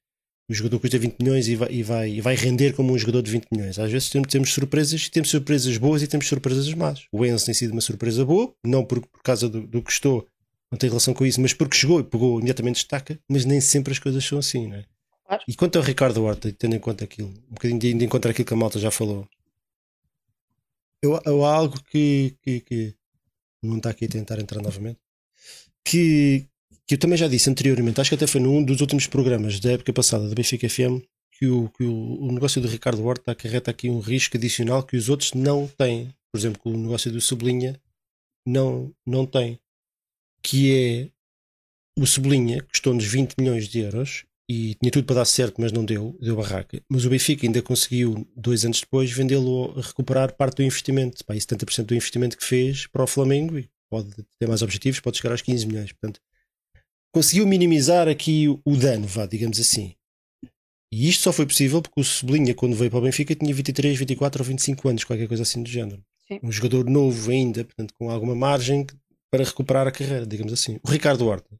O 0.48 0.52
jogador 0.52 0.80
custa 0.80 0.98
20 0.98 1.20
milhões 1.20 1.46
e 1.46 1.54
vai, 1.54 1.68
e 1.70 1.82
vai, 1.84 2.10
e 2.10 2.20
vai 2.20 2.34
render 2.34 2.72
como 2.72 2.92
um 2.92 2.98
jogador 2.98 3.22
de 3.22 3.30
20 3.30 3.46
milhões. 3.52 3.78
Às 3.78 3.92
vezes 3.92 4.10
temos, 4.10 4.28
temos 4.28 4.52
surpresas 4.52 5.06
e 5.06 5.08
temos 5.08 5.30
surpresas 5.30 5.76
boas 5.76 6.02
e 6.02 6.08
temos 6.08 6.26
surpresas 6.26 6.74
más. 6.74 7.06
O 7.12 7.24
Enzo 7.24 7.44
tem 7.44 7.54
sido 7.54 7.70
uma 7.70 7.80
surpresa 7.80 8.24
boa, 8.24 8.52
não 8.66 8.84
por, 8.84 9.00
por 9.00 9.22
causa 9.22 9.48
do, 9.48 9.64
do 9.64 9.80
que 9.80 9.92
estou, 9.92 10.26
não 10.72 10.76
tem 10.76 10.90
relação 10.90 11.14
com 11.14 11.24
isso, 11.24 11.40
mas 11.40 11.54
porque 11.54 11.76
chegou 11.76 12.00
e 12.00 12.02
pegou 12.02 12.38
imediatamente 12.38 12.76
destaca, 12.76 13.16
mas 13.28 13.44
nem 13.44 13.60
sempre 13.60 13.92
as 13.92 14.00
coisas 14.00 14.24
são 14.24 14.40
assim, 14.40 14.66
não 14.66 14.76
é? 14.76 14.84
Claro. 15.24 15.44
E 15.46 15.54
quanto 15.54 15.78
ao 15.78 15.84
Ricardo 15.84 16.24
Horta, 16.24 16.52
tendo 16.52 16.74
em 16.74 16.80
conta 16.80 17.04
aquilo, 17.04 17.28
um 17.28 17.54
bocadinho 17.54 17.78
de, 17.78 17.94
de 17.94 18.04
encontrar 18.04 18.32
aquilo 18.32 18.46
que 18.46 18.54
a 18.54 18.56
malta 18.56 18.80
já 18.80 18.90
falou, 18.90 19.28
eu, 21.00 21.20
eu 21.24 21.44
há 21.44 21.54
algo 21.54 21.80
que, 21.84 22.36
que, 22.42 22.60
que, 22.60 22.94
não 23.62 23.76
está 23.76 23.90
aqui 23.90 24.06
a 24.06 24.08
tentar 24.08 24.40
entrar 24.40 24.60
novamente, 24.60 24.98
que, 25.84 26.46
que 26.86 26.94
eu 26.94 26.98
também 26.98 27.18
já 27.18 27.28
disse 27.28 27.50
anteriormente, 27.50 28.00
acho 28.00 28.10
que 28.10 28.14
até 28.14 28.26
foi 28.26 28.40
num 28.40 28.62
dos 28.62 28.80
últimos 28.80 29.06
programas 29.06 29.60
da 29.60 29.72
época 29.72 29.92
passada 29.92 30.28
da 30.28 30.34
Benfica 30.34 30.68
FM, 30.68 31.02
que 31.32 31.46
o, 31.46 31.68
que 31.70 31.84
o, 31.84 32.22
o 32.22 32.32
negócio 32.32 32.60
do 32.60 32.68
Ricardo 32.68 33.04
Horta 33.04 33.32
acarreta 33.32 33.70
aqui 33.70 33.88
um 33.88 34.00
risco 34.00 34.36
adicional 34.36 34.82
que 34.82 34.96
os 34.96 35.08
outros 35.08 35.32
não 35.32 35.66
têm. 35.66 36.14
Por 36.32 36.38
exemplo, 36.38 36.60
o 36.72 36.76
negócio 36.76 37.10
do 37.10 37.20
Sublinha 37.20 37.80
não, 38.46 38.94
não 39.06 39.26
tem. 39.26 39.58
Que 40.42 40.72
é 40.72 41.10
o 41.98 42.06
Sublinha 42.06 42.62
custou-nos 42.62 43.04
20 43.04 43.34
milhões 43.38 43.68
de 43.68 43.80
euros 43.80 44.24
e 44.48 44.74
tinha 44.74 44.90
tudo 44.90 45.04
para 45.04 45.16
dar 45.16 45.24
certo, 45.24 45.60
mas 45.60 45.70
não 45.70 45.84
deu, 45.84 46.16
deu 46.20 46.34
barraca. 46.34 46.82
Mas 46.88 47.04
o 47.04 47.10
Benfica 47.10 47.46
ainda 47.46 47.62
conseguiu, 47.62 48.26
dois 48.34 48.64
anos 48.64 48.80
depois, 48.80 49.10
vendê-lo, 49.10 49.72
recuperar 49.80 50.34
parte 50.34 50.56
do 50.56 50.62
investimento, 50.64 51.24
pá, 51.24 51.36
e 51.36 51.38
70% 51.38 51.84
do 51.84 51.94
investimento 51.94 52.36
que 52.36 52.44
fez 52.44 52.86
para 52.86 53.04
o 53.04 53.06
Flamengo, 53.06 53.58
e 53.58 53.70
pode 53.90 54.10
ter 54.38 54.46
mais 54.46 54.62
objetivos, 54.62 55.00
pode 55.00 55.18
chegar 55.18 55.32
aos 55.32 55.42
15 55.42 55.66
milhões. 55.66 55.92
Portanto, 55.92 56.20
conseguiu 57.12 57.46
minimizar 57.46 58.08
aqui 58.08 58.46
o 58.48 58.76
dano, 58.76 59.06
vá, 59.06 59.26
digamos 59.26 59.58
assim. 59.58 59.94
E 60.92 61.08
isto 61.08 61.22
só 61.22 61.32
foi 61.32 61.46
possível 61.46 61.82
porque 61.82 62.00
o 62.00 62.04
Sublinha, 62.04 62.54
quando 62.54 62.74
veio 62.74 62.90
para 62.90 62.98
o 62.98 63.02
Benfica, 63.02 63.34
tinha 63.34 63.54
23, 63.54 63.98
24 63.98 64.42
ou 64.42 64.46
25 64.46 64.88
anos, 64.88 65.04
qualquer 65.04 65.28
coisa 65.28 65.42
assim 65.42 65.62
do 65.62 65.68
género. 65.68 66.02
Sim. 66.26 66.40
Um 66.42 66.50
jogador 66.50 66.88
novo 66.88 67.30
ainda, 67.30 67.64
portanto, 67.64 67.94
com 67.98 68.10
alguma 68.10 68.34
margem 68.34 68.86
para 69.30 69.44
recuperar 69.44 69.86
a 69.86 69.92
carreira, 69.92 70.26
digamos 70.26 70.52
assim. 70.52 70.78
O 70.82 70.90
Ricardo 70.90 71.26
Horta, 71.26 71.50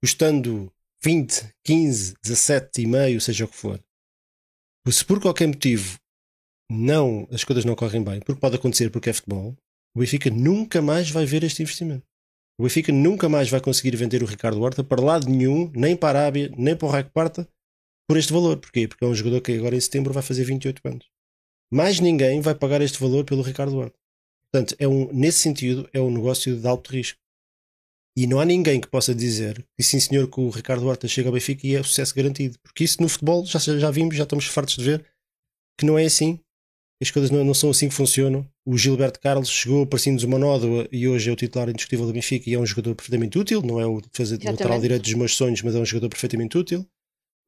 custando 0.00 0.72
20, 1.02 1.52
15, 1.64 2.14
17 2.22 2.82
e 2.82 2.86
meio, 2.86 3.20
seja 3.20 3.44
o 3.44 3.48
que 3.48 3.56
for. 3.56 3.82
Se 4.88 5.04
por 5.04 5.20
qualquer 5.20 5.48
motivo 5.48 5.98
não, 6.70 7.28
as 7.30 7.44
coisas 7.44 7.64
não 7.64 7.74
correm 7.74 8.02
bem, 8.02 8.20
porque 8.20 8.40
pode 8.40 8.56
acontecer 8.56 8.90
porque 8.90 9.10
é 9.10 9.12
futebol, 9.12 9.56
o 9.94 10.00
Benfica 10.00 10.30
nunca 10.30 10.80
mais 10.80 11.10
vai 11.10 11.26
ver 11.26 11.44
este 11.44 11.62
investimento. 11.62 12.06
O 12.58 12.64
Benfica 12.64 12.92
nunca 12.92 13.28
mais 13.28 13.50
vai 13.50 13.60
conseguir 13.60 13.96
vender 13.96 14.22
o 14.22 14.26
Ricardo 14.26 14.60
Horta 14.60 14.84
para 14.84 15.02
lado 15.02 15.28
nenhum, 15.28 15.70
nem 15.74 15.96
para 15.96 16.18
a 16.18 16.22
Arábia, 16.22 16.52
nem 16.56 16.76
para 16.76 16.86
o 16.86 16.90
Raio 16.90 17.10
Parta, 17.10 17.48
por 18.08 18.16
este 18.16 18.32
valor. 18.32 18.58
Porquê? 18.58 18.86
Porque 18.86 19.04
é 19.04 19.08
um 19.08 19.14
jogador 19.14 19.40
que 19.40 19.52
agora 19.52 19.76
em 19.76 19.80
setembro 19.80 20.12
vai 20.12 20.22
fazer 20.22 20.44
28 20.44 20.80
anos. 20.86 21.06
Mais 21.72 22.00
ninguém 22.00 22.40
vai 22.40 22.54
pagar 22.54 22.82
este 22.82 23.00
valor 23.00 23.24
pelo 23.24 23.42
Ricardo 23.42 23.76
Horta. 23.76 23.98
Portanto, 24.50 24.76
é 24.78 24.86
um, 24.86 25.10
nesse 25.12 25.38
sentido, 25.38 25.88
é 25.92 26.00
um 26.00 26.10
negócio 26.10 26.58
de 26.58 26.66
alto 26.66 26.92
risco. 26.92 27.18
E 28.14 28.26
não 28.26 28.38
há 28.38 28.44
ninguém 28.44 28.78
que 28.78 28.88
possa 28.88 29.14
dizer 29.14 29.66
que 29.74 29.82
sim 29.82 29.98
senhor 29.98 30.28
que 30.28 30.38
o 30.38 30.50
Ricardo 30.50 30.86
Horta 30.86 31.08
chega 31.08 31.30
ao 31.30 31.32
Benfica 31.32 31.66
e 31.66 31.74
é 31.74 31.82
sucesso 31.82 32.14
garantido. 32.14 32.58
Porque 32.62 32.84
isso 32.84 33.00
no 33.00 33.08
futebol 33.08 33.46
já, 33.46 33.58
já 33.58 33.90
vimos, 33.90 34.14
já 34.16 34.24
estamos 34.24 34.44
fartos 34.46 34.76
de 34.76 34.84
ver 34.84 35.06
que 35.78 35.86
não 35.86 35.98
é 35.98 36.04
assim. 36.04 36.38
As 37.02 37.10
coisas 37.10 37.30
não, 37.30 37.44
não 37.44 37.52
são 37.52 37.68
assim 37.68 37.88
que 37.88 37.94
funcionam. 37.94 38.46
O 38.64 38.78
Gilberto 38.78 39.18
Carlos 39.18 39.50
chegou, 39.50 39.84
parecendo-nos 39.84 40.22
uma 40.22 40.38
nódoa 40.38 40.88
e 40.92 41.08
hoje 41.08 41.28
é 41.28 41.32
o 41.32 41.36
titular 41.36 41.68
indiscutível 41.68 42.06
do 42.06 42.12
Benfica 42.12 42.48
e 42.48 42.54
é 42.54 42.58
um 42.58 42.64
jogador 42.64 42.94
perfeitamente 42.94 43.38
útil. 43.38 43.60
Não 43.60 43.80
é 43.80 43.86
o 43.86 44.00
defesa 44.00 44.38
de 44.38 44.46
lateral 44.46 44.80
direito 44.80 45.02
dos 45.02 45.14
meus 45.14 45.34
sonhos, 45.34 45.60
mas 45.62 45.74
é 45.74 45.78
um 45.78 45.84
jogador 45.84 46.08
perfeitamente 46.08 46.56
útil. 46.56 46.86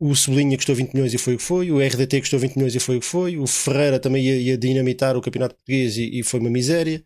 O 0.00 0.14
Sublinha 0.16 0.56
custou 0.56 0.74
20 0.74 0.92
milhões 0.92 1.14
e 1.14 1.18
foi 1.18 1.34
o 1.34 1.38
que 1.38 1.42
foi. 1.44 1.70
O 1.70 1.78
RDT 1.78 2.20
custou 2.20 2.40
20 2.40 2.56
milhões 2.56 2.74
e 2.74 2.80
foi 2.80 2.96
o 2.96 3.00
que 3.00 3.06
foi. 3.06 3.38
O 3.38 3.46
Ferreira 3.46 4.00
também 4.00 4.24
ia, 4.24 4.36
ia 4.36 4.58
dinamitar 4.58 5.16
o 5.16 5.22
campeonato 5.22 5.54
português 5.54 5.96
e, 5.96 6.18
e 6.18 6.22
foi 6.24 6.40
uma 6.40 6.50
miséria 6.50 7.02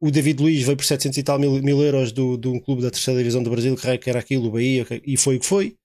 o 0.00 0.10
David 0.10 0.42
Luiz 0.42 0.62
veio 0.62 0.76
por 0.76 0.84
700 0.84 1.18
e 1.18 1.22
tal 1.22 1.38
mil, 1.38 1.62
mil 1.62 1.82
euros 1.82 2.10
do, 2.10 2.38
de 2.38 2.48
um 2.48 2.58
clube 2.58 2.80
da 2.80 2.90
terceira 2.90 3.18
divisão 3.18 3.42
do 3.42 3.50
Brasil, 3.50 3.76
que 3.76 4.08
era 4.08 4.18
aquilo, 4.18 4.48
o 4.48 4.50
Bahia, 4.50 4.86
e 5.06 5.16
foi 5.16 5.36
o 5.36 5.40
que 5.40 5.46
foi. 5.46 5.76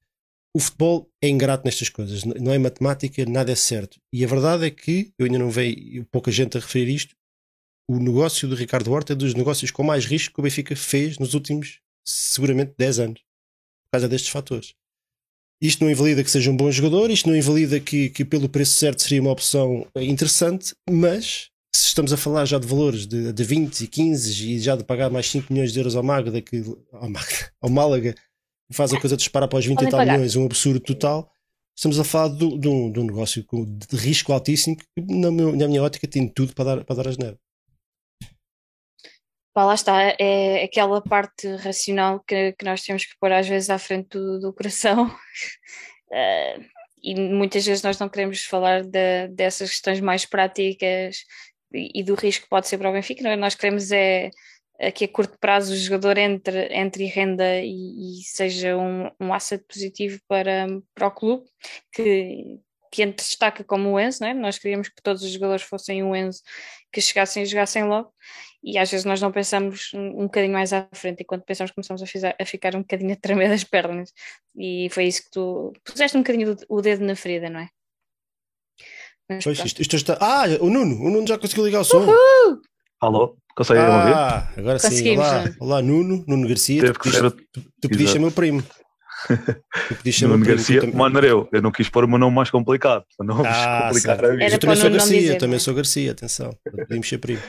O 0.56 0.60
futebol 0.62 1.12
é 1.22 1.28
ingrato 1.28 1.66
nestas 1.66 1.90
coisas, 1.90 2.24
não 2.24 2.54
é 2.54 2.58
matemática, 2.58 3.26
nada 3.26 3.52
é 3.52 3.56
certo. 3.56 4.00
E 4.14 4.24
a 4.24 4.28
verdade 4.28 4.66
é 4.66 4.72
que, 4.72 5.12
eu 5.20 5.26
ainda 5.26 5.38
não 5.38 5.52
vejo 5.52 6.06
pouca 6.10 6.32
gente 6.32 6.56
a 6.56 6.62
referir 6.62 6.88
isto, 6.88 7.14
o 7.90 8.00
negócio 8.00 8.48
do 8.48 8.56
Ricardo 8.56 8.90
Horta 8.90 9.12
é 9.12 9.16
dos 9.18 9.34
negócios 9.34 9.70
com 9.70 9.84
mais 9.84 10.06
risco 10.06 10.34
que 10.34 10.40
o 10.40 10.44
Benfica 10.44 10.74
fez 10.74 11.20
nos 11.20 11.34
últimos, 11.34 11.82
seguramente, 12.08 12.74
10 12.78 13.00
anos, 13.00 13.20
por 13.20 13.92
causa 13.92 14.08
destes 14.08 14.30
fatores. 14.30 14.74
Isto 15.62 15.84
não 15.84 15.92
invalida 15.92 16.24
que 16.24 16.32
seja 16.32 16.50
um 16.50 16.56
bom 16.56 16.72
jogador, 16.72 17.12
isto 17.12 17.28
não 17.28 17.36
invalida 17.36 17.78
que, 17.82 18.10
que 18.10 18.24
pelo 18.24 18.48
preço 18.48 18.76
certo 18.76 19.02
seria 19.02 19.22
uma 19.22 19.32
opção 19.32 19.86
interessante, 19.94 20.74
mas 20.90 21.50
se 21.76 21.88
estamos 21.88 22.14
a 22.14 22.18
falar 22.18 22.46
já 22.46 22.58
de 22.58 22.66
valores 22.66 23.06
de, 23.06 23.34
de 23.34 23.44
20 23.44 23.82
e 23.82 23.88
15 23.88 24.54
e 24.54 24.60
já 24.62 24.78
de 24.78 24.86
pagar 24.86 25.10
mais 25.10 25.30
5 25.30 25.52
milhões 25.52 25.74
de 25.74 25.80
euros 25.80 25.98
ao 25.98 26.04
Málaga, 26.04 26.32
ao, 26.94 27.10
Málaga, 27.10 27.52
ao 27.60 27.70
Málaga 27.70 28.16
faz 28.72 28.94
a 28.94 29.00
coisa 29.00 29.16
de 29.16 29.22
disparar 29.22 29.48
para 29.48 29.60
os 29.60 29.66
20 29.66 29.76
Podem 29.76 29.88
e 29.88 29.92
tal 29.92 30.06
milhões, 30.06 30.36
um 30.36 30.46
absurdo 30.46 30.80
total. 30.80 31.32
Estamos 31.76 32.00
a 32.00 32.04
falar 32.04 32.30
um, 32.30 32.92
de 32.92 33.00
um, 33.00 33.04
negócio 33.04 33.46
de 33.52 33.98
risco 33.98 34.32
altíssimo 34.32 34.78
que, 34.78 34.86
na, 34.98 35.30
meu, 35.30 35.56
na 35.56 35.68
minha 35.68 35.84
ótica, 35.84 36.08
tem 36.08 36.28
tudo 36.28 36.54
para 36.54 36.76
dar, 36.76 36.86
para 36.86 36.96
dar 36.96 37.08
as 37.10 37.18
neve. 37.18 37.38
lá 39.56 39.74
está, 39.74 40.16
é 40.18 40.64
aquela 40.64 41.02
parte 41.02 41.48
racional 41.58 42.22
que, 42.22 42.54
que 42.54 42.66
nós 42.66 42.82
temos 42.82 43.06
que 43.06 43.18
pôr 43.20 43.32
às 43.32 43.48
vezes 43.48 43.70
à 43.70 43.78
frente 43.78 44.10
do, 44.10 44.40
do 44.40 44.54
coração. 44.54 45.08
Uh, 46.08 46.64
e 47.04 47.14
muitas 47.14 47.66
vezes 47.66 47.84
nós 47.84 48.00
não 48.00 48.10
queremos 48.10 48.46
falar 48.46 48.84
de, 48.84 49.28
dessas 49.28 49.70
questões 49.70 50.00
mais 50.00 50.26
práticas 50.26 51.18
e 51.74 52.04
do 52.04 52.16
risco 52.16 52.44
que 52.44 52.50
pode 52.50 52.68
ser 52.68 52.78
para 52.78 52.90
o 52.90 52.94
Benfica. 52.94 53.28
É? 53.28 53.36
Nós 53.36 53.54
queremos 53.54 53.92
é, 53.92 54.32
que 54.94 55.06
a 55.06 55.08
curto 55.08 55.38
prazo 55.40 55.74
o 55.74 55.78
jogador 55.78 56.18
entre, 56.18 56.68
entre 56.74 57.06
renda 57.06 57.62
e, 57.62 58.20
e 58.20 58.24
seja 58.24 58.78
um, 58.78 59.10
um 59.20 59.34
asset 59.34 59.64
positivo 59.68 60.20
para, 60.28 60.68
para 60.94 61.08
o 61.08 61.12
clube, 61.12 61.46
que, 61.92 62.60
que 62.92 63.02
entre 63.02 63.26
destaca 63.26 63.64
como 63.64 63.92
o 63.92 64.00
Enzo, 64.00 64.22
não 64.22 64.30
é? 64.30 64.34
nós 64.34 64.58
queríamos 64.58 64.90
que 64.90 65.02
todos 65.02 65.24
os 65.24 65.32
jogadores 65.32 65.64
fossem 65.64 66.04
o 66.04 66.16
Enzo, 66.16 66.42
que 66.92 67.00
chegassem 67.00 67.44
e 67.44 67.46
jogassem 67.46 67.84
logo, 67.86 68.14
e 68.64 68.78
às 68.78 68.90
vezes 68.90 69.06
nós 69.06 69.22
não 69.22 69.32
pensamos 69.32 69.92
um, 69.94 70.22
um 70.22 70.24
bocadinho 70.24 70.54
mais 70.54 70.74
à 70.74 70.88
frente, 70.94 71.22
e 71.22 71.26
quando 71.26 71.44
pensamos 71.44 71.72
começamos 71.72 72.02
a, 72.02 72.36
a 72.40 72.46
ficar 72.46 72.76
um 72.76 72.82
bocadinho 72.82 73.14
a 73.14 73.16
tremer 73.16 73.50
das 73.50 73.64
pernas, 73.64 74.12
e 74.58 74.90
foi 74.92 75.06
isso 75.06 75.24
que 75.24 75.32
tu 75.32 75.74
puseste 75.84 76.18
um 76.18 76.22
bocadinho 76.22 76.56
o 76.68 76.82
dedo 76.82 77.06
na 77.06 77.16
ferida, 77.16 77.50
não 77.50 77.62
é? 77.62 77.70
pois, 79.44 79.60
isto, 79.60 79.82
isto, 79.82 79.96
está. 79.96 80.18
Ah, 80.22 80.46
o 80.62 80.70
Nuno, 80.70 81.02
o 81.02 81.10
Nuno 81.10 81.28
já 81.28 81.38
conseguiu 81.38 81.66
ligar 81.66 81.82
o 81.82 81.84
som. 81.84 82.04
Uhul! 82.04 82.62
Alô, 83.02 83.38
consegue 83.56 83.80
ah, 83.80 83.98
ouvir? 83.98 84.60
Agora 84.60 84.80
sim, 84.80 85.18
olá, 85.18 85.44
olá 85.60 85.82
Nuno, 85.82 86.24
Nuno 86.28 86.48
Garcia. 86.48 86.94
tu 86.94 87.00
pediste, 87.00 87.48
tu 87.82 87.90
pediste 87.90 88.14
ser 88.14 88.20
meu 88.20 88.32
primo. 88.32 88.64
Tu 89.88 89.96
pediste 89.96 90.22
ser 90.22 90.28
Nuno 90.28 90.40
meu 90.40 90.48
Garcia, 90.56 90.82
primo, 90.82 90.98
mano, 90.98 91.20
eu, 91.20 91.50
eu 91.52 91.62
não 91.62 91.72
quis 91.72 91.90
pôr 91.90 92.04
o 92.04 92.08
meu 92.08 92.20
nome 92.20 92.36
mais 92.36 92.52
complicado, 92.52 93.04
para 93.18 93.26
não 93.26 93.44
ah, 93.46 93.88
complicar 93.88 94.24
a 94.24 94.30
vida. 94.30 94.48
Eu 94.48 94.60
também 94.60 94.76
sou 94.76 94.90
Garcia, 94.90 95.20
dizer, 95.20 95.38
também 95.38 95.60
sou 95.60 95.74
Garcia, 95.74 96.12
atenção, 96.12 96.56
podemos 96.64 97.08
ser 97.08 97.18
primo. 97.18 97.42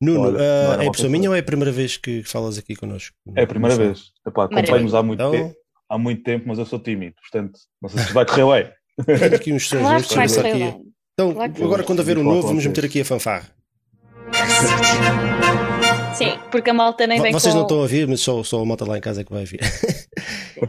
Nuno, 0.00 0.20
Olha, 0.22 0.38
uh, 0.38 0.82
é 0.82 0.86
a 0.86 0.90
pessoa 0.90 1.10
minha 1.10 1.28
ou 1.28 1.36
é 1.36 1.40
a 1.40 1.42
primeira 1.42 1.70
vez 1.70 1.96
que 1.96 2.22
falas 2.22 2.58
aqui 2.58 2.74
connosco? 2.74 3.14
É 3.36 3.42
a 3.42 3.46
primeira 3.46 3.76
vez. 3.76 4.12
Acompanho-nos 4.24 4.94
há 4.94 5.02
muito 5.02 5.20
então... 5.20 5.32
tempo 5.32 5.54
há 5.88 5.98
muito 5.98 6.22
tempo, 6.22 6.44
mas 6.48 6.58
eu 6.58 6.66
sou 6.66 6.78
tímido, 6.78 7.14
portanto, 7.20 7.58
não 7.80 7.88
sei 7.88 8.02
se 8.02 8.12
vai 8.12 8.26
correr 8.26 8.44
bem. 8.64 9.34
Aqui 9.34 9.52
uns 9.52 9.68
claro 9.68 10.02
que 10.02 10.14
vai 10.14 10.28
correr 10.28 10.54
bem. 10.54 10.82
Então, 11.12 11.32
claro 11.32 11.64
agora 11.64 11.82
quando 11.84 12.00
haver 12.00 12.18
um 12.18 12.24
novo, 12.24 12.48
vamos 12.48 12.66
meter 12.66 12.84
aqui 12.84 13.00
a 13.00 13.04
fanfarra. 13.04 13.48
Sim, 16.14 16.38
porque 16.50 16.70
a 16.70 16.74
malta 16.74 17.06
nem 17.06 17.20
vem 17.20 17.32
Vocês 17.32 17.52
com... 17.52 17.58
não 17.58 17.66
estão 17.66 17.78
a 17.78 17.82
ouvir, 17.82 18.06
mas 18.06 18.20
só, 18.20 18.42
só 18.44 18.60
a 18.60 18.64
malta 18.64 18.84
lá 18.84 18.96
em 18.96 19.00
casa 19.00 19.22
é 19.22 19.24
que 19.24 19.32
vai 19.32 19.40
ouvir. 19.40 19.60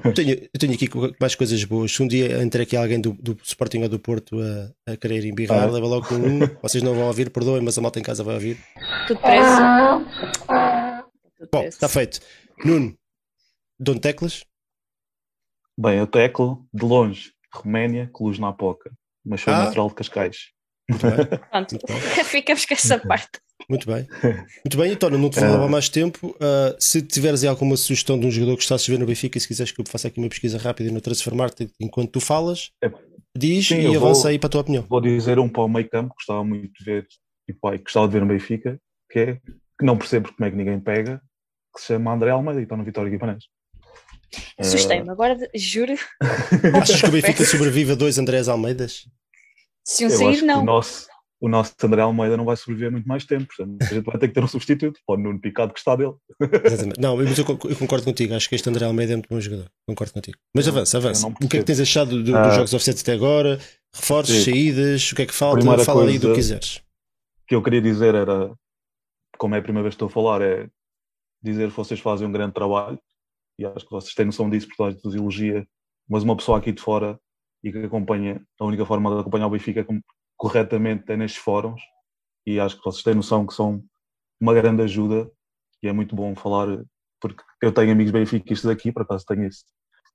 eu, 0.04 0.14
tenho, 0.14 0.32
eu 0.32 0.60
tenho 0.60 0.74
aqui 0.74 0.90
mais 1.20 1.36
coisas 1.36 1.64
boas. 1.64 1.92
Se 1.92 2.02
um 2.02 2.08
dia 2.08 2.42
entrar 2.42 2.64
aqui 2.64 2.76
alguém 2.76 3.00
do, 3.00 3.14
do 3.14 3.38
Sporting 3.44 3.84
ou 3.84 3.90
do 3.90 4.00
Porto 4.00 4.38
a, 4.40 4.94
a 4.94 4.98
querer 4.98 5.24
embirrar, 5.26 5.64
ah. 5.64 5.72
leva 5.72 5.86
logo 5.86 6.08
com 6.08 6.16
um. 6.16 6.40
Vocês 6.62 6.84
não 6.84 6.96
vão 6.96 7.08
ouvir, 7.08 7.30
perdoem, 7.30 7.62
mas 7.62 7.78
a 7.78 7.82
malta 7.82 8.00
em 8.00 8.04
casa 8.04 8.24
vai 8.24 8.36
ouvir. 8.36 8.58
Tudo 9.08 9.20
preço. 9.20 9.62
Bom, 11.52 11.64
está 11.64 11.88
feito. 11.88 12.20
Nuno, 12.64 12.98
Dom 13.80 13.98
Teclas? 13.98 14.44
Bem, 15.78 16.00
eu 16.00 16.08
teclo 16.08 16.66
de 16.74 16.86
longe. 16.86 17.34
Roménia, 17.54 18.10
Cluj 18.14 18.40
na 18.40 18.52
Poca 18.52 18.92
mas 19.26 19.42
sou 19.42 19.54
ah. 19.54 19.66
natural 19.66 19.90
de 19.90 19.96
Cascais. 19.96 20.52
Muito 20.90 21.02
bem. 21.08 21.40
Pronto, 21.52 21.80
ficamos 22.26 22.66
com 22.66 22.74
essa 22.74 23.00
parte. 23.00 23.40
Muito 23.70 23.88
bem. 23.88 24.08
Muito 24.64 24.78
bem, 24.78 24.92
então 24.92 25.10
não 25.10 25.30
te 25.30 25.40
falava 25.40 25.66
uh, 25.66 25.70
mais 25.70 25.90
tempo. 25.90 26.28
Uh, 26.36 26.76
se 26.78 27.02
tiveres 27.02 27.44
alguma 27.44 27.76
sugestão 27.76 28.20
de 28.20 28.28
um 28.28 28.32
jogador 28.32 28.58
que 28.58 28.64
estás 28.64 28.88
a 28.88 28.92
ver 28.92 29.00
no 29.00 29.06
Benfica, 29.06 29.40
se 29.40 29.48
quiseres 29.48 29.72
que 29.72 29.82
eu 29.82 29.86
faça 29.88 30.08
aqui 30.08 30.20
uma 30.20 30.30
pesquisa 30.30 30.58
rápida 30.58 30.92
no 30.92 31.02
Transformar-te 31.02 31.70
enquanto 31.80 32.12
tu 32.12 32.20
falas, 32.20 32.72
é, 32.84 32.92
diz 33.36 33.68
sim, 33.68 33.80
e 33.80 33.96
avança 33.96 34.24
vou, 34.24 34.30
aí 34.30 34.40
para 34.40 34.48
a 34.48 34.50
tua 34.52 34.62
opinião. 34.62 34.86
Vou 34.88 35.02
dizer 35.02 35.40
um 35.40 35.50
para 35.50 35.64
o 35.64 35.68
meio 35.68 35.90
campo, 35.90 36.14
gostava 36.16 36.44
muito 36.44 36.72
de 36.78 36.86
ver, 36.86 37.08
e 37.48 37.54
pai, 37.54 37.80
gostava 37.80 38.08
de 38.08 38.14
ver 38.14 38.22
no 38.22 38.28
Benfica, 38.28 38.80
que 39.10 39.20
é 39.20 39.36
que 39.78 39.86
não 39.86 39.98
percebo 39.98 40.32
como 40.34 40.48
é 40.48 40.52
que 40.52 40.58
ninguém 40.58 40.80
pega, 40.80 41.22
que 41.74 41.82
se 41.82 41.88
chama 41.88 42.14
André 42.14 42.30
Almeida 42.30 42.60
e 42.60 42.64
está 42.64 42.78
no 42.78 42.84
Vitória 42.84 43.10
Guimarães. 43.10 43.46
Assustei-me, 44.58 45.10
agora 45.10 45.38
juro. 45.56 45.96
Achas 46.82 47.02
que 47.02 47.08
o 47.08 47.12
Benfica 47.12 47.44
sobrevive 47.46 47.94
a 47.94 47.96
dois 47.96 48.18
Andrés 48.18 48.48
Almeidas? 48.48 49.08
Se 49.86 50.06
um 50.06 50.10
sair, 50.10 50.42
não. 50.42 50.62
O 50.62 50.66
nosso, 50.66 51.08
o 51.40 51.48
nosso 51.48 51.74
André 51.84 52.02
Almeida 52.02 52.36
não 52.36 52.46
vai 52.46 52.58
sobreviver 52.58 52.92
muito 52.92 53.08
mais 53.08 53.24
tempo, 53.24 53.46
portanto, 53.46 53.78
a 53.82 53.94
gente 53.94 54.04
vai 54.04 54.18
ter 54.18 54.28
que 54.30 54.34
ter 54.34 54.44
um 54.44 54.48
substituto 54.48 55.00
para 55.06 55.16
o 55.16 55.22
Nuno 55.22 55.40
Picado 55.40 55.74
que 55.74 55.80
está 55.80 55.96
dele. 55.96 56.14
Exatamente. 56.64 57.00
Não, 57.00 57.16
mas 57.18 57.38
eu, 57.38 57.46
eu, 57.48 57.76
concordo 57.76 58.04
contigo, 58.04 58.34
acho 58.34 58.50
que 58.50 58.56
este 58.56 58.68
André 58.68 58.86
Almeida 58.86 59.14
é 59.14 59.16
muito 59.16 59.30
bom 59.30 59.40
jogador. 59.40 59.70
Concordo 59.88 60.14
contigo. 60.14 60.38
Mas 60.56 60.68
avança, 60.68 60.98
avança. 60.98 61.28
O 61.28 61.48
que 61.48 61.58
é 61.58 61.60
que 61.60 61.66
tens 61.66 61.80
achado 61.80 62.24
do, 62.24 62.32
dos 62.32 62.56
jogos 62.56 62.74
offsets 62.74 63.04
até 63.04 63.14
agora? 63.14 63.60
Reforços, 63.94 64.44
sim. 64.44 64.52
saídas, 64.52 65.12
o 65.12 65.16
que 65.16 65.22
é 65.22 65.26
que 65.26 65.34
falta? 65.34 65.60
Primeira 65.60 65.84
Fala 65.84 66.06
aí 66.06 66.18
do 66.18 66.30
que 66.30 66.36
quiseres. 66.36 66.78
O 67.44 67.48
que 67.48 67.56
eu 67.56 67.62
queria 67.62 67.82
dizer 67.82 68.16
era, 68.16 68.52
como 69.38 69.54
é 69.54 69.60
a 69.60 69.62
primeira 69.62 69.84
vez 69.84 69.94
que 69.94 70.04
estou 70.04 70.08
a 70.08 70.12
falar, 70.12 70.42
é 70.42 70.68
dizer 71.44 71.70
que 71.70 71.78
vocês 71.78 72.00
fazem 72.00 72.28
um 72.28 72.32
grande 72.32 72.54
trabalho 72.54 73.00
e 73.60 73.66
acho 73.66 73.86
que 73.86 73.92
vocês 73.92 74.16
têm 74.16 74.26
noção 74.26 74.50
disso, 74.50 74.68
porque 74.68 74.84
toda 74.84 75.00
vos 75.04 75.16
elogia, 75.16 75.66
mas 76.10 76.24
uma 76.24 76.36
pessoa 76.36 76.58
aqui 76.58 76.72
de 76.72 76.82
fora 76.82 77.20
e 77.66 77.72
que 77.72 77.80
acompanha, 77.80 78.46
a 78.60 78.64
única 78.64 78.86
forma 78.86 79.10
de 79.10 79.22
acompanhar 79.22 79.48
o 79.48 79.50
Benfica 79.50 79.82
é 79.82 79.86
corretamente 80.38 81.12
é 81.12 81.18
nestes 81.18 81.42
fóruns 81.42 81.82
e 82.46 82.60
acho 82.60 82.78
que 82.78 82.86
vocês 82.86 83.02
têm 83.02 83.16
noção 83.16 83.46
que 83.48 83.56
são 83.56 83.84
uma 84.40 84.54
grande 84.54 84.84
ajuda 84.84 85.32
e 85.82 85.88
é 85.88 85.92
muito 85.92 86.16
bom 86.16 86.36
falar, 86.36 86.68
porque 87.20 87.44
eu 87.64 87.74
tenho 87.74 87.92
amigos 87.92 88.12
benfiquistas 88.12 88.70
aqui, 88.70 88.92
por 88.92 89.02
acaso 89.02 89.26
tenho 89.26 89.48
esse, 89.48 89.64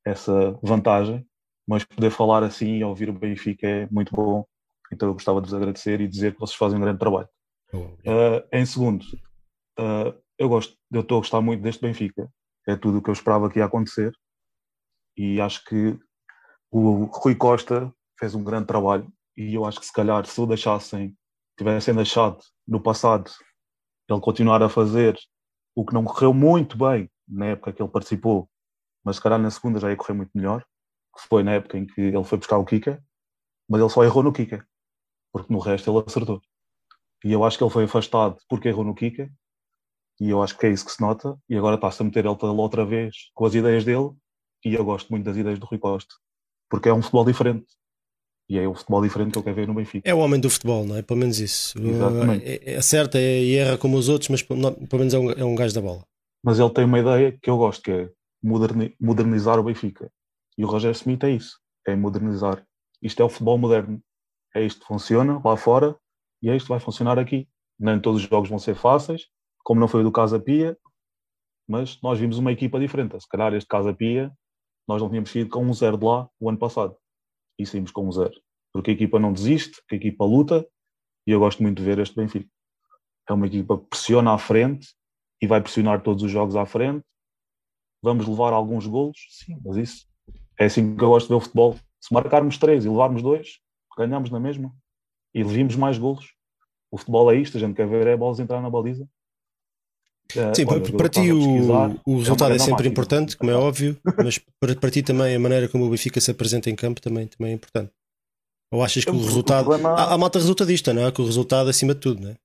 essa 0.07 0.53
vantagem, 0.63 1.27
mas 1.67 1.83
poder 1.83 2.11
falar 2.11 2.45
assim 2.45 2.77
e 2.77 2.85
ouvir 2.85 3.09
o 3.09 3.13
Benfica 3.13 3.67
é 3.67 3.89
muito 3.91 4.15
bom, 4.15 4.45
então 4.93 5.09
eu 5.09 5.15
gostava 5.15 5.41
de 5.41 5.49
vos 5.49 5.55
agradecer 5.55 6.01
e 6.01 6.07
dizer 6.07 6.35
que 6.35 6.41
vocês 6.41 6.57
fazem 6.57 6.79
um 6.79 6.83
grande 6.83 7.01
trabalho. 7.01 7.29
Uh, 7.73 8.47
em 8.53 8.65
segundo, 8.65 9.03
uh, 9.77 10.15
eu 10.39 10.49
gosto, 10.49 10.77
eu 10.93 11.01
estou 11.01 11.19
a 11.19 11.21
gostar 11.21 11.41
muito 11.41 11.63
deste 11.63 11.83
Benfica, 11.83 12.31
é 12.69 12.77
tudo 12.77 12.99
o 12.99 13.03
que 13.03 13.11
eu 13.11 13.15
esperava 13.15 13.51
que 13.51 13.59
ia 13.59 13.65
acontecer 13.65 14.13
e 15.17 15.41
acho 15.41 15.65
que 15.65 15.99
o 16.71 17.05
Rui 17.05 17.35
Costa 17.35 17.93
fez 18.19 18.35
um 18.35 18.45
grande 18.45 18.67
trabalho 18.67 19.11
e 19.37 19.55
eu 19.55 19.65
acho 19.65 19.81
que 19.81 19.87
se 19.87 19.93
calhar 19.93 20.25
se 20.27 20.41
o 20.41 20.47
deixassem, 20.47 21.17
tivessem 21.59 21.95
deixado 21.95 22.39
no 22.67 22.81
passado 22.81 23.31
ele 24.09 24.21
continuar 24.21 24.63
a 24.63 24.69
fazer 24.69 25.19
o 25.75 25.85
que 25.85 25.95
não 25.95 26.05
correu 26.05 26.35
muito 26.35 26.77
bem 26.77 27.11
na 27.29 27.47
época 27.47 27.73
que 27.73 27.83
ele 27.83 27.91
participou, 27.91 28.49
mas 29.05 29.17
se 29.17 29.23
calhar 29.23 29.39
na 29.39 29.51
segunda 29.51 29.79
já 29.79 29.91
ia 29.91 29.97
correr 29.97 30.15
muito 30.15 30.33
melhor, 30.35 30.65
que 31.15 31.23
foi 31.29 31.43
na 31.43 31.53
época 31.53 31.79
em 31.79 31.87
que 31.87 32.01
ele 32.01 32.25
foi 32.25 32.39
buscar 32.39 32.59
o 32.59 32.65
Kika, 32.65 33.03
mas 33.69 33.81
ele 33.81 33.91
só 33.91 34.03
errou 34.03 34.23
no 34.23 34.33
Kika, 34.33 34.67
porque 35.33 35.53
no 35.53 35.61
resto 35.61 35.91
ele 35.91 36.05
acertou. 36.07 36.43
E 37.25 37.33
eu 37.33 37.45
acho 37.45 37.57
que 37.57 37.63
ele 37.63 37.71
foi 37.71 37.85
afastado 37.85 38.37
porque 38.49 38.69
errou 38.69 38.85
no 38.85 38.95
Kika, 38.95 39.31
e 40.21 40.29
eu 40.29 40.43
acho 40.43 40.59
que 40.59 40.67
é 40.67 40.71
isso 40.71 40.85
que 40.85 40.93
se 40.93 41.01
nota, 41.01 41.39
e 41.49 41.57
agora 41.57 41.77
está-se 41.77 42.03
a 42.03 42.05
meter 42.05 42.27
ele 42.27 42.37
outra 42.41 42.85
vez 42.85 43.31
com 43.33 43.45
as 43.47 43.55
ideias 43.55 43.85
dele, 43.85 44.11
e 44.65 44.75
eu 44.75 44.85
gosto 44.85 45.09
muito 45.09 45.25
das 45.25 45.37
ideias 45.37 45.59
do 45.59 45.67
Rui 45.67 45.79
Costa, 45.79 46.15
porque 46.71 46.89
é 46.89 46.95
um 46.95 47.03
futebol 47.03 47.25
diferente. 47.25 47.67
E 48.49 48.59
é 48.59 48.67
o 48.67 48.75
futebol 48.75 49.03
diferente 49.03 49.33
que 49.33 49.39
eu 49.39 49.43
quero 49.43 49.57
ver 49.57 49.69
no 49.69 49.75
Benfica. 49.75 50.09
É 50.09 50.15
o 50.15 50.19
homem 50.19 50.41
do 50.41 50.51
futebol, 50.51 50.85
não 50.85 50.97
é? 50.97 51.03
Pelo 51.03 51.21
menos 51.21 51.39
isso. 51.39 51.79
Exatamente. 51.79 52.45
É, 52.45 52.77
acerta 52.77 53.19
é, 53.19 53.43
e 53.43 53.57
erra 53.57 53.79
como 53.79 53.97
os 53.97 54.09
outros, 54.09 54.29
mas 54.29 54.43
pelo 54.43 54.59
menos 54.93 55.15
é 55.15 55.19
um, 55.19 55.31
é 55.31 55.45
um 55.45 55.55
gajo 55.55 55.75
da 55.75 55.81
bola. 55.81 56.05
Mas 56.43 56.59
ele 56.59 56.71
tem 56.71 56.85
uma 56.85 56.99
ideia 56.99 57.39
que 57.41 57.49
eu 57.49 57.57
gosto, 57.57 57.83
que 57.83 57.93
é 57.93 58.11
modernizar 58.99 59.59
o 59.59 59.63
Benfica. 59.63 60.11
E 60.59 60.65
o 60.65 60.69
Roger 60.69 60.91
Smith 60.93 61.23
é 61.23 61.31
isso, 61.31 61.61
é 61.87 61.95
modernizar. 61.95 62.65
Isto 63.01 63.23
é 63.23 63.25
o 63.25 63.29
futebol 63.29 63.57
moderno. 63.57 64.03
É 64.55 64.65
isto 64.65 64.81
que 64.81 64.87
funciona 64.87 65.41
lá 65.45 65.57
fora 65.57 65.97
e 66.43 66.51
é 66.51 66.57
isto 66.57 66.67
que 66.67 66.73
vai 66.73 66.81
funcionar 66.81 67.19
aqui. 67.19 67.49
Nem 67.79 68.01
todos 68.01 68.23
os 68.23 68.29
jogos 68.29 68.49
vão 68.49 68.59
ser 68.59 68.75
fáceis, 68.75 69.27
como 69.63 69.81
não 69.81 69.87
foi 69.87 70.01
o 70.01 70.05
do 70.05 70.11
Casa 70.11 70.41
Pia, 70.41 70.77
mas 71.69 72.01
nós 72.03 72.19
vimos 72.19 72.37
uma 72.37 72.51
equipa 72.51 72.81
diferente. 72.81 73.19
Se 73.21 73.29
calhar 73.29 73.55
este 73.55 73.69
Casa 73.69 73.95
Pia, 73.95 74.33
nós 74.91 75.01
não 75.01 75.09
tínhamos 75.09 75.31
sido 75.31 75.49
com 75.49 75.65
um 75.65 75.73
zero 75.73 75.97
de 75.97 76.05
lá 76.05 76.29
o 76.41 76.49
ano 76.49 76.59
passado 76.59 76.97
e 77.57 77.65
saímos 77.65 77.93
com 77.93 78.09
um 78.09 78.11
zero. 78.11 78.35
Porque 78.73 78.91
a 78.91 78.95
equipa 78.95 79.21
não 79.21 79.33
desiste, 79.33 79.81
a 79.91 79.95
equipa 79.95 80.25
luta 80.25 80.67
e 81.25 81.31
eu 81.31 81.39
gosto 81.39 81.63
muito 81.63 81.79
de 81.79 81.85
ver 81.85 82.01
este 82.01 82.17
Benfica. 82.17 82.51
É 83.29 83.33
uma 83.33 83.47
equipa 83.47 83.79
que 83.79 83.87
pressiona 83.87 84.33
à 84.33 84.39
frente 84.39 84.89
e 85.41 85.47
vai 85.47 85.61
pressionar 85.61 86.03
todos 86.03 86.25
os 86.25 86.31
jogos 86.31 86.57
à 86.57 86.67
frente. 86.67 87.05
Vamos 88.03 88.27
levar 88.27 88.53
alguns 88.53 88.85
golos? 88.85 89.17
Sim, 89.31 89.61
mas 89.65 89.77
isso 89.77 90.07
é 90.59 90.65
assim 90.65 90.97
que 90.97 91.05
eu 91.05 91.11
gosto 91.11 91.27
de 91.27 91.35
ver 91.35 91.37
o 91.37 91.41
futebol. 91.41 91.79
Se 92.01 92.13
marcarmos 92.13 92.59
três 92.59 92.85
e 92.85 92.89
levarmos 92.89 93.23
dois, 93.23 93.61
ganhamos 93.97 94.31
na 94.31 94.41
mesma 94.41 94.75
e 95.33 95.45
levimos 95.45 95.77
mais 95.77 95.99
golos. 95.99 96.35
O 96.91 96.99
futebol 96.99 97.31
é 97.31 97.37
isto, 97.37 97.57
a 97.57 97.61
gente 97.61 97.77
quer 97.77 97.87
ver 97.87 98.09
é 98.09 98.17
bolas 98.17 98.41
entrar 98.41 98.61
na 98.61 98.69
baliza. 98.69 99.09
É, 100.37 100.55
Sim, 100.55 100.65
Olha, 100.69 100.93
para 100.93 101.09
ti 101.09 101.33
o, 101.33 102.01
o 102.07 102.19
resultado 102.19 102.53
é, 102.53 102.57
é 102.57 102.59
sempre 102.59 102.73
máquina. 102.73 102.89
importante, 102.89 103.37
como 103.37 103.51
é 103.51 103.55
óbvio, 103.55 103.99
mas 104.17 104.39
para, 104.39 104.75
para 104.77 104.91
ti 104.91 105.03
também 105.03 105.35
a 105.35 105.41
maneira 105.41 105.69
como 105.69 105.85
o 105.85 105.91
Benfica 105.91 106.21
se 106.21 106.31
apresenta 106.31 106.71
em 106.71 106.77
campo 106.77 107.01
também, 107.01 107.27
também 107.27 107.53
é 107.53 107.55
importante. 107.55 107.93
Ou 108.73 108.83
achas 108.83 109.05
que 109.05 109.11
o, 109.11 109.15
o 109.15 109.25
resultado. 109.25 109.65
Problema... 109.65 109.91
Há, 109.91 110.15
há 110.15 110.19
malta 110.19 110.39
resultadista, 110.39 110.95
não 110.95 111.07
é? 111.07 111.13
Que 111.13 111.21
o 111.21 111.25
resultado 111.25 111.69
é 111.69 111.71
acima 111.71 111.95
de 111.95 112.01
tudo, 112.01 112.23
não 112.23 112.31
é? 112.31 112.37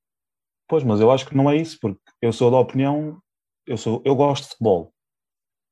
Pois, 0.68 0.84
mas 0.84 1.00
eu 1.00 1.12
acho 1.12 1.28
que 1.28 1.36
não 1.36 1.50
é 1.50 1.56
isso, 1.56 1.78
porque 1.80 2.00
eu 2.22 2.34
sou 2.34 2.50
da 2.50 2.58
opinião, 2.58 3.22
eu, 3.68 3.78
sou, 3.78 4.02
eu 4.04 4.16
gosto 4.16 4.44
de 4.44 4.50
futebol 4.50 4.92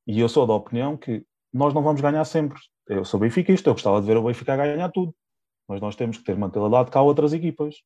e 0.06 0.20
eu 0.20 0.28
sou 0.28 0.46
da 0.46 0.54
opinião 0.54 0.96
que 0.96 1.24
nós 1.52 1.74
não 1.74 1.82
vamos 1.82 2.00
ganhar 2.00 2.24
sempre. 2.24 2.58
Eu 2.86 3.04
sou 3.04 3.18
benfiquista, 3.18 3.70
eu 3.70 3.74
gostava 3.74 4.00
de 4.00 4.06
ver 4.06 4.16
o 4.16 4.24
Benfica 4.24 4.56
ganhar 4.56 4.90
tudo, 4.90 5.14
mas 5.68 5.80
nós 5.80 5.96
temos 5.96 6.18
que 6.18 6.24
ter 6.24 6.36
mentalidade 6.36 6.90
cá 6.90 7.00
outras 7.00 7.32
equipas. 7.32 7.76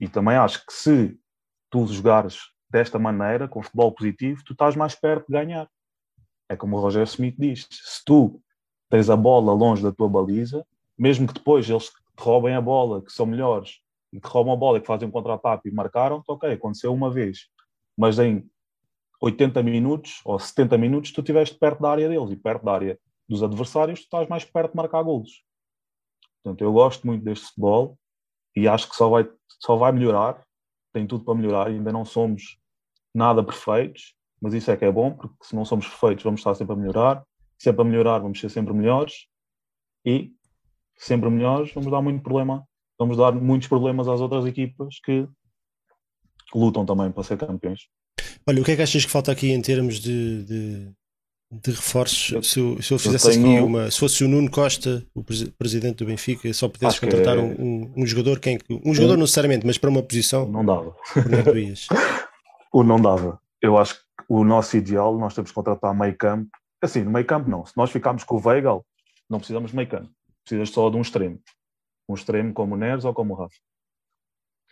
E 0.00 0.08
também 0.08 0.36
acho 0.36 0.64
que 0.64 0.72
se 0.72 1.18
tu 1.70 1.86
jogares 1.86 2.38
desta 2.76 2.98
maneira, 2.98 3.48
com 3.48 3.62
futebol 3.62 3.92
positivo, 3.92 4.42
tu 4.44 4.52
estás 4.52 4.76
mais 4.76 4.94
perto 4.94 5.26
de 5.26 5.32
ganhar. 5.32 5.68
É 6.48 6.56
como 6.56 6.76
o 6.76 6.80
Roger 6.80 7.04
Smith 7.04 7.34
diz: 7.38 7.66
se 7.70 8.04
tu 8.04 8.40
tens 8.90 9.08
a 9.10 9.16
bola 9.16 9.52
longe 9.52 9.82
da 9.82 9.92
tua 9.92 10.08
baliza, 10.08 10.64
mesmo 10.96 11.26
que 11.26 11.34
depois 11.34 11.68
eles 11.68 11.86
te 11.86 12.20
roubem 12.20 12.54
a 12.54 12.60
bola, 12.60 13.02
que 13.02 13.12
são 13.12 13.26
melhores, 13.26 13.80
e 14.12 14.20
te 14.20 14.26
roubam 14.26 14.52
a 14.52 14.56
bola 14.56 14.78
e 14.78 14.80
que 14.80 14.86
fazem 14.86 15.08
um 15.08 15.10
contra-ataque 15.10 15.68
e 15.68 15.72
marcaram, 15.72 16.22
ok, 16.28 16.52
aconteceu 16.52 16.92
uma 16.92 17.10
vez. 17.10 17.48
Mas 17.96 18.18
em 18.18 18.48
80 19.20 19.62
minutos 19.62 20.20
ou 20.24 20.38
70 20.38 20.78
minutos, 20.78 21.12
tu 21.12 21.20
estiveste 21.20 21.58
perto 21.58 21.80
da 21.80 21.90
área 21.90 22.08
deles 22.08 22.30
e 22.30 22.36
perto 22.36 22.64
da 22.64 22.72
área 22.72 22.98
dos 23.28 23.42
adversários, 23.42 24.00
tu 24.00 24.04
estás 24.04 24.28
mais 24.28 24.44
perto 24.44 24.72
de 24.72 24.76
marcar 24.76 25.02
golos. 25.02 25.42
Portanto, 26.42 26.62
eu 26.62 26.72
gosto 26.72 27.06
muito 27.06 27.24
deste 27.24 27.46
futebol 27.46 27.98
e 28.54 28.68
acho 28.68 28.88
que 28.88 28.94
só 28.94 29.08
vai, 29.08 29.28
só 29.60 29.76
vai 29.76 29.90
melhorar 29.92 30.46
tem 30.96 31.06
tudo 31.06 31.24
para 31.24 31.34
melhorar, 31.34 31.66
ainda 31.66 31.92
não 31.92 32.06
somos 32.06 32.58
nada 33.16 33.42
perfeitos, 33.42 34.14
mas 34.40 34.52
isso 34.52 34.70
é 34.70 34.76
que 34.76 34.84
é 34.84 34.92
bom, 34.92 35.12
porque 35.12 35.34
se 35.42 35.56
não 35.56 35.64
somos 35.64 35.88
perfeitos, 35.88 36.22
vamos 36.22 36.40
estar 36.40 36.54
sempre 36.54 36.74
a 36.74 36.76
melhorar, 36.76 37.24
sempre 37.58 37.80
a 37.80 37.84
melhorar, 37.84 38.18
vamos 38.18 38.38
ser 38.38 38.50
sempre 38.50 38.74
melhores 38.74 39.26
e 40.04 40.30
sempre 40.96 41.30
melhores, 41.30 41.72
vamos 41.72 41.90
dar 41.90 42.02
muito 42.02 42.22
problema, 42.22 42.64
vamos 42.98 43.16
dar 43.16 43.32
muitos 43.32 43.68
problemas 43.68 44.06
às 44.06 44.20
outras 44.20 44.44
equipas 44.46 45.00
que 45.02 45.26
lutam 46.54 46.84
também 46.84 47.10
para 47.10 47.22
ser 47.22 47.38
campeões. 47.38 47.88
Olha, 48.46 48.60
o 48.60 48.64
que 48.64 48.72
é 48.72 48.76
que 48.76 48.82
achas 48.82 49.04
que 49.04 49.10
falta 49.10 49.32
aqui 49.32 49.50
em 49.50 49.60
termos 49.60 49.98
de, 49.98 50.44
de, 50.44 50.92
de 51.50 51.70
reforços? 51.70 52.32
Eu, 52.32 52.42
se, 52.42 52.60
eu, 52.60 52.82
se 52.82 52.92
eu 52.92 52.98
fizesse 52.98 53.28
eu 53.28 53.32
tenho... 53.32 53.56
aqui 53.56 53.62
uma. 53.62 53.90
Se 53.90 53.98
fosse 53.98 54.24
o 54.24 54.28
Nuno 54.28 54.50
Costa, 54.50 55.04
o 55.14 55.24
presidente 55.58 55.96
do 55.96 56.06
Benfica, 56.06 56.52
só 56.52 56.68
pudesse 56.68 57.00
contratar 57.00 57.36
é... 57.36 57.40
um, 57.40 57.92
um, 57.96 58.06
jogador, 58.06 58.38
quem, 58.38 58.58
um 58.84 58.94
jogador 58.94 59.16
um... 59.16 59.20
necessariamente, 59.20 59.66
mas 59.66 59.78
para 59.78 59.90
uma 59.90 60.02
posição. 60.02 60.46
Não 60.48 60.64
dava. 60.64 60.94
o 62.80 62.84
não 62.84 63.00
dava. 63.00 63.40
Eu 63.60 63.78
acho 63.78 63.94
que 63.94 64.02
o 64.28 64.44
nosso 64.44 64.76
ideal, 64.76 65.16
nós 65.16 65.34
temos 65.34 65.50
que 65.50 65.54
contratar 65.54 65.94
meio 65.94 66.16
campo. 66.16 66.50
Assim, 66.82 67.02
no 67.02 67.10
meio 67.10 67.24
campo 67.24 67.48
não. 67.48 67.64
Se 67.64 67.76
nós 67.76 67.90
ficarmos 67.90 68.24
com 68.24 68.36
o 68.36 68.46
Weigl, 68.46 68.84
não 69.28 69.38
precisamos 69.38 69.70
de 69.70 69.76
meio 69.76 69.88
campo. 69.88 70.10
Precisas 70.44 70.70
só 70.70 70.90
de 70.90 70.96
um 70.96 71.02
extremo. 71.02 71.40
Um 72.08 72.14
extremo 72.14 72.52
como 72.52 72.74
o 72.74 72.78
Neres 72.78 73.04
ou 73.04 73.14
como 73.14 73.34
o 73.34 73.36
Rafa. 73.36 73.56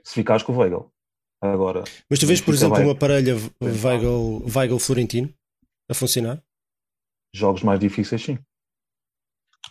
Se 0.03 0.15
ficares 0.15 0.43
com 0.43 0.53
o 0.53 0.59
Weigl. 0.59 0.93
Agora. 1.41 1.85
Mas 2.09 2.19
tu 2.19 2.27
vês, 2.27 2.41
por 2.41 2.55
exemplo, 2.55 2.81
uma 2.81 2.95
parelha 2.95 3.35
Weigl-Florentino 3.61 5.33
a 5.89 5.95
funcionar? 5.95 6.43
jogos 7.35 7.63
mais 7.63 7.81
difíceis, 7.81 8.23
sim. 8.23 8.39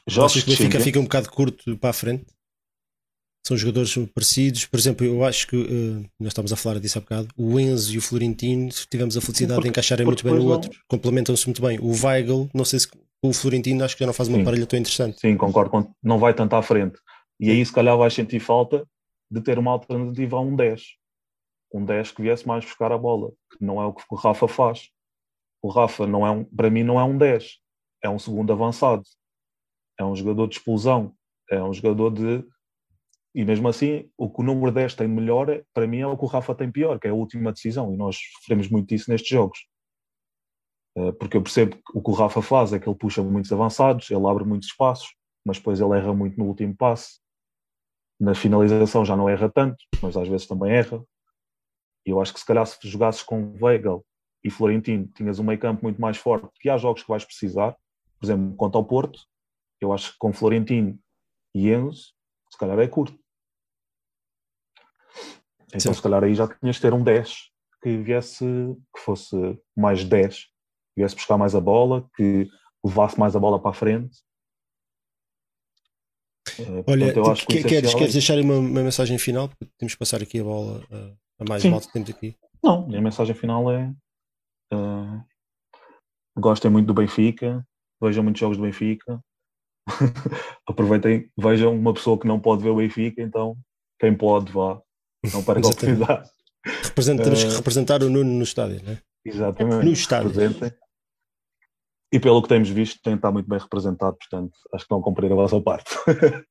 Jogos 0.06 0.44
que 0.44 0.56
fica, 0.56 0.80
fica 0.80 1.00
um 1.00 1.04
bocado 1.04 1.32
curto 1.32 1.78
para 1.78 1.92
a 1.92 1.94
frente? 1.94 2.26
São 3.46 3.58
jogadores 3.58 3.94
parecidos. 4.14 4.66
Por 4.66 4.80
exemplo, 4.80 5.06
eu 5.06 5.24
acho 5.24 5.48
que 5.48 5.58
uh, 5.58 6.06
nós 6.20 6.30
estamos 6.30 6.54
a 6.54 6.56
falar 6.56 6.80
disso 6.80 6.98
há 6.98 7.02
bocado. 7.02 7.28
O 7.38 7.60
Enzo 7.60 7.94
e 7.94 7.98
o 7.98 8.02
Florentino 8.02 8.70
tivemos 8.70 9.18
a 9.18 9.22
felicidade 9.22 9.56
porque, 9.56 9.68
de 9.68 9.70
encaixarem 9.70 10.06
muito 10.06 10.24
bem 10.24 10.34
no 10.34 10.48
outro. 10.48 10.72
Complementam-se 10.88 11.46
muito 11.46 11.62
bem. 11.62 11.78
O 11.80 11.92
Weigl, 11.92 12.50
não 12.54 12.64
sei 12.64 12.80
se 12.80 12.88
o 13.22 13.34
Florentino 13.34 13.84
acho 13.84 13.96
que 13.96 14.00
já 14.00 14.08
não 14.08 14.14
faz 14.14 14.30
uma 14.30 14.38
sim. 14.38 14.44
parelha 14.46 14.66
tão 14.66 14.80
interessante. 14.80 15.20
Sim, 15.20 15.36
concordo. 15.36 15.94
Não 16.02 16.20
vai 16.20 16.34
tanto 16.34 16.56
à 16.56 16.62
frente. 16.62 16.98
E 17.40 17.50
aí, 17.52 17.66
se 17.66 17.74
calhar, 17.74 17.98
vais 17.98 18.14
sentir 18.14 18.40
falta 18.40 18.88
de 19.30 19.42
ter 19.42 19.60
uma 19.60 19.72
alternativa 19.72 20.38
a 20.38 20.42
um 20.42 20.56
10. 20.56 20.82
Um 21.74 21.84
10 21.84 22.12
que 22.12 22.22
viesse 22.22 22.48
mais 22.48 22.64
buscar 22.64 22.92
a 22.92 22.98
bola, 22.98 23.32
que 23.52 23.66
não 23.66 23.82
é 23.82 23.86
o 23.86 23.94
que 23.94 24.04
o 24.10 24.16
Rafa 24.16 24.48
faz. 24.48 24.90
O 25.62 25.70
Rafa 25.70 26.06
não 26.06 26.26
é 26.26 26.32
um, 26.32 26.44
para 26.44 26.70
mim 26.70 26.84
não 26.84 27.00
é 27.00 27.04
um 27.04 27.18
10, 27.18 27.58
é 28.04 28.10
um 28.10 28.20
segundo 28.20 28.52
avançado, 28.54 29.04
é 29.98 30.04
um 30.04 30.16
jogador 30.16 30.48
de 30.48 30.58
explosão, 30.58 31.16
é 31.50 31.64
um 31.64 31.74
jogador 31.74 32.12
de 32.12 32.46
e 33.36 33.44
mesmo 33.44 33.68
assim, 33.68 34.10
o 34.18 34.30
que 34.30 34.42
o 34.42 34.44
número 34.44 34.72
10 34.72 34.94
tem 34.96 35.08
de 35.08 35.14
melhor, 35.14 35.64
para 35.74 35.88
mim, 35.88 36.00
é 36.00 36.08
o 36.08 36.18
que 36.18 36.24
o 36.24 36.28
Rafa 36.28 36.54
tem 36.54 36.72
pior, 36.72 37.00
que 37.00 37.08
é 37.08 37.10
a 37.10 37.16
última 37.16 37.52
decisão, 37.52 37.92
e 37.92 37.98
nós 37.98 38.18
sofremos 38.40 38.70
muito 38.70 38.94
isso 38.94 39.10
nestes 39.10 39.30
jogos. 39.30 39.60
Uh, 40.96 41.12
porque 41.14 41.38
eu 41.38 41.42
percebo 41.42 41.76
que 41.76 41.98
o 41.98 42.02
que 42.02 42.12
o 42.12 42.14
Rafa 42.14 42.42
faz 42.44 42.72
é 42.72 42.80
que 42.80 42.88
ele 42.88 42.98
puxa 42.98 43.24
muitos 43.24 43.52
avançados, 43.52 44.12
ele 44.12 44.28
abre 44.28 44.44
muitos 44.44 44.70
espaços, 44.70 45.16
mas 45.44 45.58
depois 45.58 45.82
ele 45.82 45.98
erra 45.98 46.14
muito 46.14 46.38
no 46.38 46.46
último 46.46 46.76
passe. 46.76 47.20
Na 48.20 48.36
finalização 48.36 49.04
já 49.04 49.18
não 49.18 49.28
erra 49.28 49.50
tanto, 49.50 49.78
mas 50.02 50.16
às 50.16 50.28
vezes 50.28 50.46
também 50.46 50.72
erra. 50.72 51.04
E 52.06 52.12
eu 52.12 52.22
acho 52.22 52.32
que 52.32 52.40
se 52.40 52.46
calhar 52.46 52.66
se 52.68 52.78
jogasses 52.88 53.24
com 53.24 53.56
Weigl 53.60 54.06
e 54.44 54.52
Florentino, 54.52 55.08
tinhas 55.08 55.40
um 55.40 55.44
meio 55.44 55.60
campo 55.60 55.82
muito 55.82 56.00
mais 56.00 56.18
forte, 56.18 56.50
que 56.60 56.70
há 56.70 56.78
jogos 56.78 57.02
que 57.02 57.10
vais 57.10 57.26
precisar, 57.26 57.76
por 58.20 58.26
exemplo, 58.28 58.56
quanto 58.56 58.78
ao 58.78 58.86
Porto, 58.86 59.20
eu 59.82 59.92
acho 59.92 60.12
que 60.12 60.18
com 60.20 60.32
Florentino 60.32 61.00
e 61.56 61.72
Enzo, 61.72 62.14
se 62.50 62.58
calhar 62.58 62.78
é 62.80 62.88
curto. 62.88 63.23
Então 65.76 65.92
Sim. 65.92 65.94
se 65.94 66.02
calhar 66.02 66.24
aí 66.24 66.36
já 66.36 66.48
tinhas 66.48 66.76
de 66.76 66.82
ter 66.82 66.94
um 66.94 67.04
10 67.04 67.52
que 67.82 67.98
viesse, 67.98 68.46
que 68.96 69.02
fosse 69.02 69.36
mais 69.76 70.06
10, 70.06 70.38
que 70.38 70.48
viesse 70.98 71.16
buscar 71.16 71.38
mais 71.38 71.54
a 71.54 71.60
bola, 71.60 72.08
que 72.16 72.48
levasse 72.84 73.20
mais 73.20 73.36
a 73.36 73.40
bola 73.40 73.60
para 73.60 73.72
a 73.72 73.74
frente. 73.74 74.18
Eh, 76.60 76.84
Olha, 76.88 77.14
Portanto, 77.14 77.48
que, 77.48 77.64
queres, 77.64 77.94
queres 77.94 78.14
deixar 78.14 78.40
uma, 78.40 78.56
uma, 78.56 78.84
mensagem 78.84 79.18
final? 79.18 79.50
Porque 79.50 79.66
temos 79.78 79.94
que 79.94 80.00
passar 80.00 80.22
aqui 80.22 80.40
a 80.40 80.44
bola 80.44 80.80
uh, 80.92 81.18
a 81.40 81.50
mais 81.50 81.64
volta 81.64 81.88
que 81.88 81.94
temos 81.94 82.10
aqui. 82.10 82.38
Não, 82.64 82.86
a 82.86 83.02
mensagem 83.02 83.36
final 83.36 83.70
é 83.72 83.94
uh, 84.74 85.24
gostem 86.38 86.72
muito 86.72 86.88
do 86.88 86.94
Benfica, 86.94 87.66
vejam 88.02 88.24
muitos 88.24 88.40
jogos 88.40 88.58
do 88.58 88.64
Benfica, 88.64 89.20
aproveitem, 90.68 91.30
vejam 91.38 91.76
uma 91.76 91.94
pessoa 91.94 92.18
que 92.18 92.28
não 92.28 92.40
pode 92.40 92.64
ver 92.64 92.70
o 92.70 92.78
Benfica, 92.78 93.22
então 93.22 93.58
quem 94.00 94.16
pode 94.16 94.52
vá, 94.52 94.82
não 95.32 95.44
perca 95.44 95.68
a 95.68 95.70
oportunidade. 95.70 96.30
Temos 96.96 97.44
que 97.44 97.56
representar 97.56 98.04
o 98.04 98.10
Nuno 98.10 98.32
no 98.32 98.44
estádio, 98.44 98.82
não 98.84 98.94
é? 98.94 99.02
Exatamente. 99.26 99.86
No 99.86 99.92
estádio. 99.92 100.30
Representem. 100.30 100.72
E 102.12 102.20
pelo 102.20 102.42
que 102.44 102.50
temos 102.50 102.70
visto, 102.70 103.02
tem 103.02 103.16
estar 103.16 103.32
muito 103.32 103.50
bem 103.50 103.58
representado, 103.58 104.16
portanto, 104.18 104.54
acho 104.74 104.86
que 104.86 104.90
vão 104.90 105.02
cumprir 105.02 105.32
a 105.32 105.36
vossa 105.36 105.60
parte. 105.60 105.96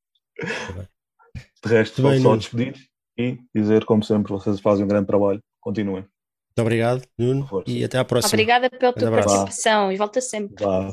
De 1.65 1.71
resto, 1.71 2.03
vou 2.03 2.19
só 2.19 2.37
despedir 2.37 2.75
e 3.17 3.39
dizer, 3.55 3.85
como 3.85 4.03
sempre, 4.03 4.33
vocês 4.33 4.59
fazem 4.59 4.85
um 4.85 4.89
grande 4.89 5.07
trabalho. 5.07 5.41
Continuem. 5.61 6.03
Muito 6.03 6.61
obrigado, 6.61 7.03
Nuno, 7.17 7.49
e 7.67 7.85
até 7.85 7.99
à 7.99 8.05
próxima. 8.05 8.35
Obrigada 8.35 8.69
pela 8.69 8.93
tua 8.93 9.11
participação 9.11 9.93
e 9.93 9.97
volta 9.97 10.21
sempre. 10.21 10.65
Vá. 10.65 10.93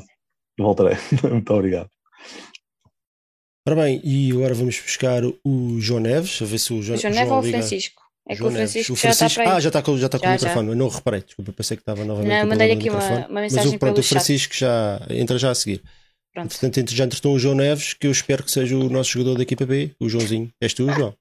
Voltarei. 0.58 0.96
Muito 1.28 1.52
obrigado. 1.52 1.90
Ora 3.66 3.82
bem, 3.82 4.00
e 4.02 4.32
agora 4.32 4.54
vamos 4.54 4.80
buscar 4.80 5.22
o 5.24 5.80
João 5.80 6.00
Neves, 6.00 6.40
a 6.40 6.46
ver 6.46 6.58
se 6.58 6.72
o 6.72 6.82
João, 6.82 6.98
João 6.98 7.12
Neves 7.12 7.30
ou 7.30 7.38
o 7.38 7.42
Francisco. 7.42 8.02
É 8.28 8.36
que 8.36 8.42
o 8.44 8.50
Francisco, 8.50 8.92
o 8.92 8.96
Francisco, 8.96 9.24
já 9.24 9.26
está 9.26 9.42
para 9.42 9.56
Ah, 9.56 9.60
já 9.60 9.68
está 9.68 9.82
com, 9.82 9.98
já 9.98 10.06
está 10.06 10.18
com 10.18 10.24
já, 10.24 10.30
o 10.30 10.34
microfone, 10.34 10.68
já. 10.68 10.74
não 10.74 10.88
reparei, 10.88 11.20
desculpa, 11.20 11.52
pensei 11.52 11.76
que 11.76 11.82
estava 11.82 12.04
novamente 12.04 12.30
Não, 12.30 12.46
mandei 12.46 12.72
aqui 12.72 12.88
uma, 12.88 12.98
uma, 13.26 13.40
mensagem 13.40 13.66
Mas 13.66 13.74
o, 13.74 13.78
pronto, 13.78 13.98
o 13.98 14.02
Francisco 14.02 14.54
chat. 14.54 14.60
já 14.60 15.00
entra 15.10 15.36
já 15.36 15.50
a 15.50 15.54
seguir. 15.54 15.82
Pronto. 16.32 16.48
Portanto, 16.48 16.94
já 16.94 17.04
entretou 17.04 17.34
o 17.34 17.38
João 17.38 17.56
Neves, 17.56 17.92
que 17.92 18.06
eu 18.06 18.12
espero 18.12 18.44
que 18.44 18.50
seja 18.50 18.76
o 18.76 18.88
nosso 18.88 19.10
jogador 19.10 19.36
da 19.36 19.42
equipa 19.42 19.66
B, 19.66 19.94
o 19.98 20.08
Joãozinho. 20.08 20.48
És 20.60 20.72
tu, 20.72 20.90
João? 20.92 21.14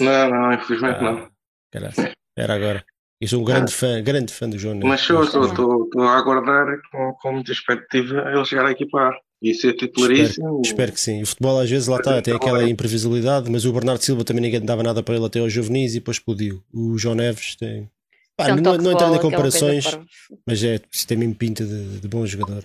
Não, 0.00 0.30
não, 0.30 0.52
infelizmente 0.52 0.98
ah, 0.98 1.02
não. 1.02 1.30
Caralho, 1.72 2.14
era 2.36 2.54
agora. 2.54 2.84
Eu 3.20 3.26
sou 3.26 3.40
um 3.40 3.44
grande 3.44 3.72
ah. 3.72 3.76
fã, 3.76 4.02
grande 4.02 4.32
fã 4.32 4.48
do 4.48 4.58
João 4.58 4.74
Neves. 4.74 4.88
Mas 4.88 5.08
eu 5.08 5.24
estou 5.24 5.88
a 6.02 6.18
aguardar 6.18 6.66
com, 6.90 7.14
com 7.14 7.32
muita 7.32 7.52
expectativa 7.52 8.30
ele 8.30 8.44
chegar 8.44 8.66
à 8.66 8.70
equipa 8.70 9.00
A 9.00 9.12
e 9.40 9.54
ser 9.54 9.74
titularíssimo. 9.74 10.46
Espero, 10.46 10.62
espero, 10.62 10.92
que 10.92 11.00
sim. 11.00 11.22
O 11.22 11.26
futebol 11.26 11.60
às 11.60 11.70
vezes 11.70 11.88
lá 11.88 11.98
está, 11.98 12.20
tem 12.20 12.34
aquela 12.34 12.68
imprevisibilidade, 12.68 13.50
mas 13.50 13.64
o 13.64 13.72
Bernardo 13.72 14.02
Silva 14.02 14.24
também 14.24 14.42
ninguém 14.42 14.60
dava 14.60 14.82
nada 14.82 15.02
para 15.02 15.14
ele 15.14 15.24
até 15.24 15.40
aos 15.40 15.52
juvenis 15.52 15.92
e 15.92 16.00
depois 16.00 16.16
explodiu. 16.16 16.62
O 16.72 16.98
João 16.98 17.14
Neves 17.14 17.56
tem. 17.56 17.88
Pá, 18.36 18.54
não, 18.54 18.76
não 18.76 18.92
entrando 18.92 19.16
em 19.16 19.20
comparações, 19.20 19.98
mas 20.46 20.62
é, 20.62 20.80
tem 21.06 21.16
mesmo 21.16 21.34
pinta 21.34 21.64
de, 21.64 22.00
de 22.00 22.08
bom 22.08 22.24
jogador. 22.24 22.64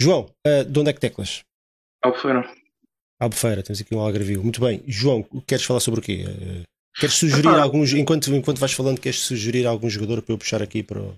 João, 0.00 0.28
uh, 0.46 0.64
de 0.64 0.78
onde 0.78 0.90
é 0.90 0.92
que 0.92 1.00
teclas? 1.00 1.44
Albufeira. 2.02 2.44
Albufeira, 3.20 3.62
temos 3.62 3.80
aqui 3.80 3.94
um 3.94 4.00
algarvio. 4.00 4.42
Muito 4.42 4.60
bem. 4.60 4.82
João, 4.86 5.22
queres 5.46 5.64
falar 5.64 5.80
sobre 5.80 6.00
o 6.00 6.02
quê? 6.02 6.24
Uh, 6.26 6.62
queres 6.98 7.14
sugerir 7.14 7.48
ah, 7.48 7.62
alguns, 7.62 7.92
enquanto, 7.92 8.34
enquanto 8.34 8.58
vais 8.58 8.72
falando, 8.72 9.00
queres 9.00 9.20
sugerir 9.20 9.66
algum 9.66 9.88
jogador 9.88 10.20
para 10.22 10.34
eu 10.34 10.38
puxar 10.38 10.62
aqui 10.62 10.82
para 10.82 11.00
o. 11.00 11.14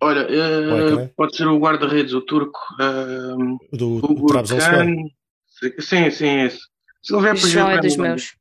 Olha, 0.00 0.26
uh, 0.26 1.08
pode 1.16 1.36
ser 1.36 1.46
o 1.46 1.58
guarda-redes, 1.58 2.12
o 2.12 2.20
turco. 2.20 2.58
Uh, 2.80 3.76
do 3.76 3.96
o 3.96 4.26
Trabzonspor? 4.26 4.86
Sim, 5.80 6.10
sim, 6.10 6.40
esse. 6.42 6.60
Se 7.02 7.14
ele 7.14 7.22
vier 7.22 7.38
para 7.38 7.48
João 7.48 7.70
é 7.70 7.80
dos 7.80 7.96
meus. 7.96 8.36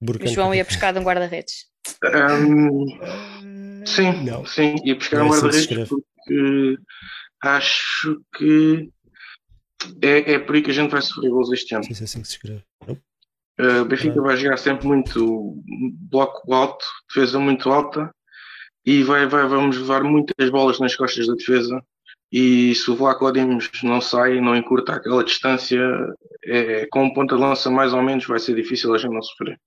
Burkan. 0.00 0.24
O 0.24 0.28
João 0.28 0.54
ia 0.54 0.64
pescar 0.64 0.92
de 0.92 1.00
um 1.00 1.02
guarda-redes. 1.02 1.66
Um, 2.04 3.84
sim, 3.84 4.24
não. 4.24 4.46
sim, 4.46 4.76
ia 4.84 4.96
pescar 4.96 5.24
um 5.24 5.28
guarda-redes 5.28 5.88
porque 5.88 6.78
acho 7.42 8.20
que 8.36 8.90
é, 10.02 10.34
é 10.34 10.38
por 10.38 10.54
aí 10.54 10.62
que 10.62 10.70
a 10.70 10.74
gente 10.74 10.90
vai 10.90 11.02
sofrer 11.02 11.30
gols 11.30 11.52
este 11.52 11.74
ano. 11.74 11.84
Sim, 11.84 11.94
é 12.00 12.04
assim 12.04 12.22
que 12.22 12.28
se 12.28 12.34
escreve. 12.34 12.64
Uh, 12.88 13.84
Benfica 13.84 14.22
vai 14.22 14.36
jogar 14.36 14.56
sempre 14.56 14.86
muito 14.86 15.62
bloco 16.10 16.54
alto, 16.54 16.86
defesa 17.08 17.38
muito 17.38 17.70
alta 17.70 18.10
e 18.84 19.02
vai, 19.02 19.26
vai, 19.26 19.46
vamos 19.46 19.76
levar 19.78 20.02
muitas 20.02 20.50
bolas 20.50 20.78
nas 20.78 20.94
costas 20.96 21.26
da 21.26 21.34
defesa. 21.34 21.82
E 22.32 22.74
se 22.74 22.90
o 22.90 22.96
Vlaco 22.96 23.30
Dimos 23.32 23.68
não 23.82 24.00
sai, 24.00 24.40
não 24.40 24.54
encurta 24.56 24.94
aquela 24.94 25.24
distância, 25.24 25.80
é, 26.44 26.86
com 26.86 27.04
um 27.04 27.12
ponta 27.12 27.34
de 27.34 27.40
lança 27.40 27.70
mais 27.70 27.92
ou 27.92 28.02
menos 28.02 28.26
vai 28.26 28.38
ser 28.38 28.54
difícil 28.54 28.94
a 28.94 28.98
gente 28.98 29.12
não 29.12 29.22
sofrer. 29.22 29.58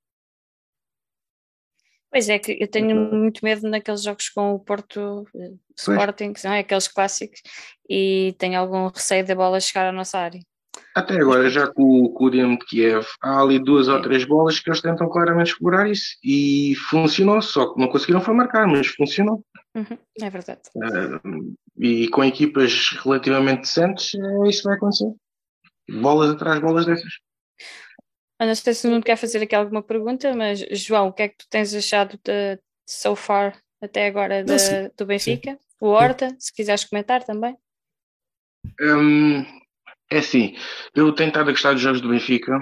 Pois 2.10 2.30
é, 2.30 2.38
que 2.38 2.56
eu 2.62 2.68
tenho 2.68 2.96
muito 3.12 3.44
medo 3.44 3.68
naqueles 3.68 4.04
jogos 4.04 4.30
com 4.30 4.54
o 4.54 4.60
Porto 4.60 5.28
eh, 5.36 5.54
Sporting, 5.76 6.32
que 6.32 6.40
são 6.40 6.54
aqueles 6.54 6.88
clássicos, 6.88 7.42
e 7.90 8.36
tenho 8.38 8.60
algum 8.60 8.88
receio 8.88 9.26
da 9.26 9.34
bola 9.34 9.60
chegar 9.60 9.88
à 9.88 9.92
nossa 9.92 10.20
área. 10.20 10.40
Até 10.96 11.16
agora, 11.16 11.50
já 11.50 11.68
com, 11.68 12.08
com 12.10 12.26
o 12.26 12.30
Dinamo 12.30 12.60
de 12.60 12.66
Kiev, 12.66 13.06
há 13.22 13.42
ali 13.42 13.58
duas 13.58 13.88
ou 13.88 14.00
três 14.02 14.26
bolas 14.26 14.60
que 14.60 14.70
eles 14.70 14.82
tentam 14.82 15.10
claramente 15.10 15.52
explorar 15.52 15.90
isso 15.90 16.18
e 16.24 16.76
funcionou, 16.90 17.42
só 17.42 17.74
que 17.74 17.80
não 17.80 17.88
conseguiram 17.88 18.22
foi 18.22 18.36
marcar, 18.36 18.68
mas 18.68 18.88
funcionou. 18.88 19.44
Uhum, 19.76 19.98
é 20.22 20.30
verdade. 20.30 20.62
Uh, 20.76 21.56
e 21.78 22.08
com 22.10 22.24
equipas 22.24 22.92
relativamente 23.04 23.62
decentes, 23.62 24.14
é 24.14 24.50
isso 24.50 24.64
vai 24.64 24.76
acontecer. 24.76 25.12
Bolas 25.90 26.30
atrás, 26.30 26.60
bolas 26.60 26.86
dessas. 26.86 27.14
Eu 28.40 28.48
não 28.48 28.56
sei 28.56 28.74
se 28.74 28.88
não 28.88 29.02
quer 29.02 29.16
fazer 29.16 29.42
aqui 29.42 29.56
alguma 29.56 29.82
pergunta, 29.82 30.36
mas 30.36 30.60
João, 30.72 31.08
o 31.08 31.14
que 31.14 31.24
é 31.24 31.30
que 31.30 31.38
tu 31.38 31.48
tens 31.50 31.74
achado 31.74 32.20
de 32.24 32.60
so 32.86 33.16
far 33.16 33.58
até 33.82 34.08
agora 34.08 34.44
de, 34.44 34.52
não, 34.52 34.92
do 34.98 35.06
Benfica? 35.06 35.52
Sim. 35.52 35.60
O 35.82 35.88
Horta, 35.88 36.30
sim. 36.30 36.36
se 36.40 36.54
quiseres 36.54 36.84
comentar 36.84 37.24
também. 37.24 37.58
Um, 38.80 39.44
é 40.14 40.20
assim, 40.20 40.56
eu 40.96 41.12
tenho 41.14 41.30
estado 41.30 41.50
a 41.50 41.52
gostar 41.52 41.74
dos 41.74 41.82
jogos 41.82 42.00
do 42.00 42.10
Benfica 42.10 42.58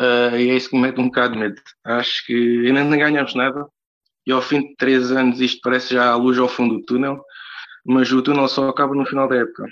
uh, 0.00 0.36
e 0.36 0.50
é 0.50 0.56
isso 0.56 0.68
que 0.68 0.76
me 0.76 0.82
mete 0.82 1.00
um 1.00 1.06
bocado 1.06 1.34
de 1.34 1.38
medo. 1.38 1.60
Acho 1.84 2.26
que 2.26 2.66
ainda 2.66 2.84
não 2.84 2.98
ganhamos 2.98 3.34
nada 3.34 3.66
e 4.26 4.32
ao 4.32 4.42
fim 4.42 4.60
de 4.60 4.76
três 4.76 5.12
anos 5.12 5.40
isto 5.40 5.60
parece 5.62 5.94
já 5.94 6.10
a 6.10 6.16
luz 6.16 6.38
ao 6.38 6.48
fundo 6.48 6.78
do 6.78 6.84
túnel, 6.84 7.22
mas 7.84 8.12
o 8.12 8.22
túnel 8.22 8.48
só 8.48 8.68
acaba 8.68 8.94
no 8.94 9.06
final 9.06 9.28
da 9.28 9.36
época. 9.36 9.66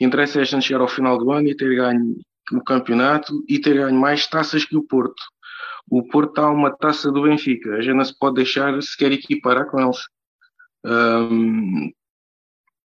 Interessa 0.00 0.40
é 0.40 0.42
a 0.42 0.44
gente 0.44 0.66
chegar 0.66 0.80
ao 0.80 0.88
final 0.88 1.16
do 1.16 1.30
ano 1.30 1.48
e 1.48 1.56
ter 1.56 1.74
ganho 1.76 2.16
o 2.52 2.62
campeonato 2.62 3.32
e 3.48 3.60
ter 3.60 3.74
ganho 3.74 3.98
mais 3.98 4.26
taças 4.26 4.64
que 4.64 4.76
o 4.76 4.82
Porto. 4.82 5.22
O 5.88 6.02
Porto 6.08 6.30
está 6.30 6.50
uma 6.50 6.76
taça 6.76 7.12
do 7.12 7.22
Benfica, 7.22 7.76
a 7.76 7.80
gente 7.80 7.94
não 7.94 8.04
se 8.04 8.18
pode 8.18 8.36
deixar 8.36 8.80
sequer 8.82 9.12
equiparar 9.12 9.66
com 9.66 9.80
eles. 9.80 9.98
Um, 10.84 11.92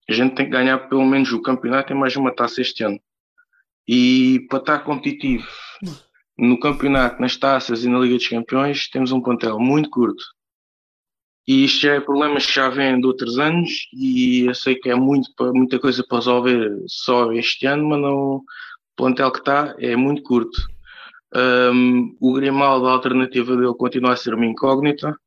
a 0.10 0.14
gente 0.14 0.36
tem 0.36 0.46
que 0.46 0.52
ganhar 0.52 0.78
pelo 0.90 1.06
menos 1.06 1.32
o 1.32 1.42
campeonato 1.42 1.92
e 1.92 1.96
mais 1.96 2.16
uma 2.16 2.34
taça 2.34 2.62
este 2.62 2.84
ano. 2.84 3.00
E 3.88 4.46
para 4.50 4.60
estar 4.60 4.80
competitivo 4.80 5.48
no 6.38 6.60
campeonato, 6.60 7.22
nas 7.22 7.36
taças 7.36 7.84
e 7.84 7.90
na 7.90 8.00
Liga 8.00 8.16
dos 8.16 8.28
Campeões, 8.28 8.90
temos 8.90 9.12
um 9.12 9.22
plantel 9.22 9.60
muito 9.60 9.90
curto. 9.90 10.24
E 11.48 11.64
isto 11.64 11.82
já 11.82 11.94
é 11.94 12.00
problemas 12.02 12.46
que 12.46 12.54
já 12.54 12.68
vêm 12.70 13.00
de 13.00 13.08
outros 13.08 13.40
anos 13.40 13.88
e 13.94 14.42
eu 14.42 14.54
sei 14.54 14.76
que 14.76 14.90
é 14.90 14.96
muito, 14.96 15.32
muita 15.54 15.80
coisa 15.80 16.04
para 16.06 16.18
resolver 16.18 16.84
só 16.88 17.32
este 17.32 17.66
ano, 17.66 17.88
mas 17.88 18.02
não, 18.02 18.36
o 18.36 18.44
plantel 18.98 19.32
que 19.32 19.40
está 19.40 19.74
é 19.80 19.96
muito 19.96 20.22
curto. 20.24 20.58
Um, 21.34 22.18
o 22.20 22.34
Grimaldo, 22.34 22.88
a 22.88 22.92
alternativa 22.92 23.56
dele 23.56 23.74
continua 23.76 24.14
a 24.14 24.18
ser 24.18 24.34
uma 24.34 24.46
incógnita. 24.46 25.18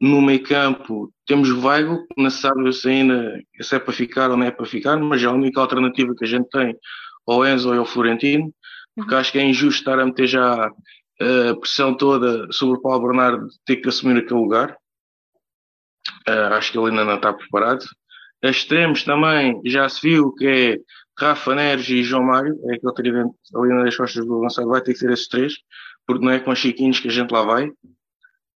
No 0.00 0.22
meio 0.22 0.42
campo 0.42 1.12
temos 1.26 1.50
o 1.50 1.66
Weigl, 1.66 2.06
que 2.06 2.22
não 2.22 2.30
sabe 2.30 2.72
se 2.72 2.88
ainda 2.88 3.38
se 3.60 3.76
é 3.76 3.78
para 3.78 3.92
ficar 3.92 4.30
ou 4.30 4.36
não 4.36 4.46
é 4.46 4.50
para 4.50 4.64
ficar, 4.64 4.96
mas 4.98 5.22
é 5.22 5.26
a 5.26 5.32
única 5.32 5.60
alternativa 5.60 6.14
que 6.16 6.24
a 6.24 6.28
gente 6.28 6.48
tem 6.48 6.74
ao 7.26 7.46
Enzo 7.46 7.70
ou 7.70 7.78
ao 7.78 7.84
Florentino, 7.84 8.52
porque 8.96 9.14
acho 9.14 9.30
que 9.30 9.38
é 9.38 9.44
injusto 9.44 9.80
estar 9.80 10.00
a 10.00 10.06
meter 10.06 10.26
já 10.26 10.64
a 11.20 11.54
pressão 11.54 11.94
toda 11.94 12.50
sobre 12.50 12.78
o 12.78 12.80
Paulo 12.80 13.06
Bernardo 13.06 13.46
ter 13.66 13.76
que 13.76 13.88
assumir 13.88 14.18
aquele 14.18 14.40
lugar. 14.40 14.74
Uh, 16.26 16.54
acho 16.54 16.72
que 16.72 16.78
ele 16.78 16.90
ainda 16.90 17.04
não 17.04 17.16
está 17.16 17.32
preparado. 17.32 17.84
Extremos 18.42 19.04
também, 19.04 19.60
já 19.66 19.86
se 19.88 20.00
viu 20.00 20.32
que 20.32 20.46
é 20.46 20.76
Rafa 21.18 21.54
Neres 21.54 21.88
e 21.90 22.02
João 22.02 22.24
Mário, 22.24 22.58
é 22.70 22.74
aquele 22.74 22.94
tridente 22.94 23.34
ali 23.54 23.68
nas 23.74 23.94
costas 23.94 24.24
do 24.24 24.38
avançado, 24.38 24.68
vai 24.68 24.80
ter 24.80 24.94
que 24.94 24.98
ser 24.98 25.10
esses 25.10 25.28
três, 25.28 25.54
porque 26.06 26.24
não 26.24 26.32
é 26.32 26.40
com 26.40 26.54
Chiquinhos 26.54 27.00
que 27.00 27.08
a 27.08 27.10
gente 27.10 27.30
lá 27.30 27.42
vai. 27.42 27.70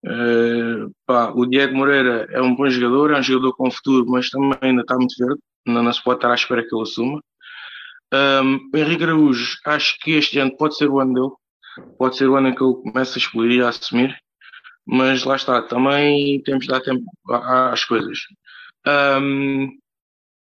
Uh, 0.04 0.92
pá, 1.06 1.32
o 1.34 1.46
Diego 1.46 1.74
Moreira 1.74 2.26
é 2.30 2.40
um 2.42 2.54
bom 2.54 2.68
jogador, 2.68 3.12
é 3.12 3.18
um 3.18 3.22
jogador 3.22 3.54
com 3.54 3.70
futuro, 3.70 4.04
mas 4.06 4.28
também 4.28 4.58
ainda 4.60 4.82
está 4.82 4.96
muito 4.96 5.14
verde. 5.18 5.40
não, 5.66 5.82
não 5.82 5.92
se 5.92 6.02
pode 6.04 6.18
estar 6.18 6.30
à 6.30 6.34
espera 6.34 6.62
que 6.62 6.74
ele 6.74 6.82
assuma. 6.82 7.22
Um, 8.12 8.70
Henrique 8.74 9.02
Araújo, 9.02 9.56
acho 9.64 9.98
que 10.00 10.12
este 10.12 10.38
ano 10.38 10.56
pode 10.56 10.76
ser 10.76 10.88
o 10.88 11.00
ano 11.00 11.14
dele, 11.14 11.88
pode 11.98 12.16
ser 12.16 12.28
o 12.28 12.36
ano 12.36 12.48
em 12.48 12.54
que 12.54 12.62
ele 12.62 12.74
começa 12.74 13.18
a 13.18 13.20
explodir 13.20 13.58
e 13.58 13.62
a 13.62 13.70
assumir, 13.70 14.14
mas 14.86 15.24
lá 15.24 15.36
está, 15.36 15.62
também 15.62 16.40
temos 16.42 16.66
de 16.66 16.70
dar 16.70 16.80
tempo 16.80 17.04
às 17.30 17.84
coisas. 17.84 18.18
Um, 18.86 19.70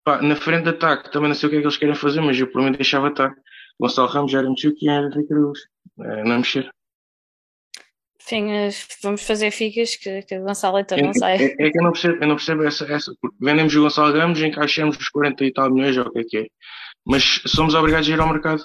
pá, 0.04 0.22
na 0.22 0.36
frente 0.36 0.64
de 0.64 0.70
ataque, 0.70 1.10
também 1.10 1.28
não 1.28 1.34
sei 1.34 1.48
o 1.48 1.50
que 1.50 1.56
é 1.56 1.60
que 1.60 1.66
eles 1.66 1.76
querem 1.76 1.94
fazer, 1.94 2.20
mas 2.20 2.38
eu 2.38 2.46
por 2.50 2.62
mim 2.62 2.72
deixava 2.72 3.08
estar. 3.08 3.34
Gonçalo 3.78 4.08
Ramos, 4.08 4.30
Jeremy 4.30 4.54
Tchuki 4.54 4.86
e 4.86 4.90
Henrique 4.90 5.32
Araújo. 5.32 5.62
É, 6.00 6.24
não 6.24 6.36
mexer. 6.38 6.70
Sim, 8.30 8.46
vamos 9.02 9.22
fazer 9.22 9.50
ficas 9.50 9.96
que, 9.96 10.22
que 10.22 10.38
o 10.38 10.44
Gonçalo 10.44 10.78
então 10.78 10.96
não 10.96 11.12
sai. 11.12 11.36
É, 11.36 11.66
é, 11.66 11.70
que 11.70 11.76
eu 11.76 11.82
não 11.82 11.90
percebo, 11.90 12.22
eu 12.22 12.28
não 12.28 12.36
percebo 12.36 12.62
essa, 12.62 12.84
essa. 12.84 13.12
Vendemos 13.40 13.74
o 13.74 13.82
Gonçalo 13.82 14.16
Ramos, 14.16 14.40
encaixamos 14.40 14.96
os 14.96 15.08
40 15.08 15.44
e 15.44 15.52
tal 15.52 15.68
milhões, 15.68 15.96
ou 15.96 16.04
o 16.04 16.12
que 16.12 16.20
é 16.20 16.24
que 16.24 16.38
é. 16.38 16.46
Mas 17.04 17.42
somos 17.48 17.74
obrigados 17.74 18.08
a 18.08 18.12
ir 18.12 18.20
ao 18.20 18.32
mercado. 18.32 18.64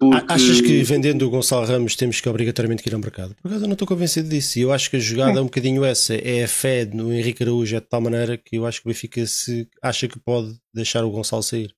Porque... 0.00 0.32
Achas 0.32 0.60
que 0.60 0.82
vendendo 0.82 1.24
o 1.24 1.30
Gonçalo 1.30 1.64
Ramos 1.64 1.94
temos 1.94 2.20
que 2.20 2.28
obrigatoriamente 2.28 2.84
ir 2.84 2.92
ao 2.92 2.98
mercado? 2.98 3.36
Por 3.40 3.46
acaso 3.46 3.66
eu 3.66 3.68
não 3.68 3.74
estou 3.74 3.86
convencido 3.86 4.28
disso. 4.28 4.58
E 4.58 4.62
eu 4.62 4.72
acho 4.72 4.90
que 4.90 4.96
a 4.96 5.00
jogada 5.00 5.38
é 5.38 5.40
um 5.40 5.44
bocadinho 5.44 5.84
essa. 5.84 6.16
É 6.16 6.42
a 6.42 6.48
fé 6.48 6.84
no 6.84 7.12
Henrique 7.12 7.44
Araújo 7.44 7.76
é 7.76 7.80
de 7.80 7.86
tal 7.86 8.00
maneira 8.00 8.36
que 8.36 8.56
eu 8.56 8.66
acho 8.66 8.82
que 8.82 8.88
o 8.88 8.90
Benfica 8.90 9.24
se 9.26 9.68
acha 9.80 10.08
que 10.08 10.18
pode 10.18 10.58
deixar 10.74 11.04
o 11.04 11.10
Gonçalo 11.10 11.44
sair. 11.44 11.72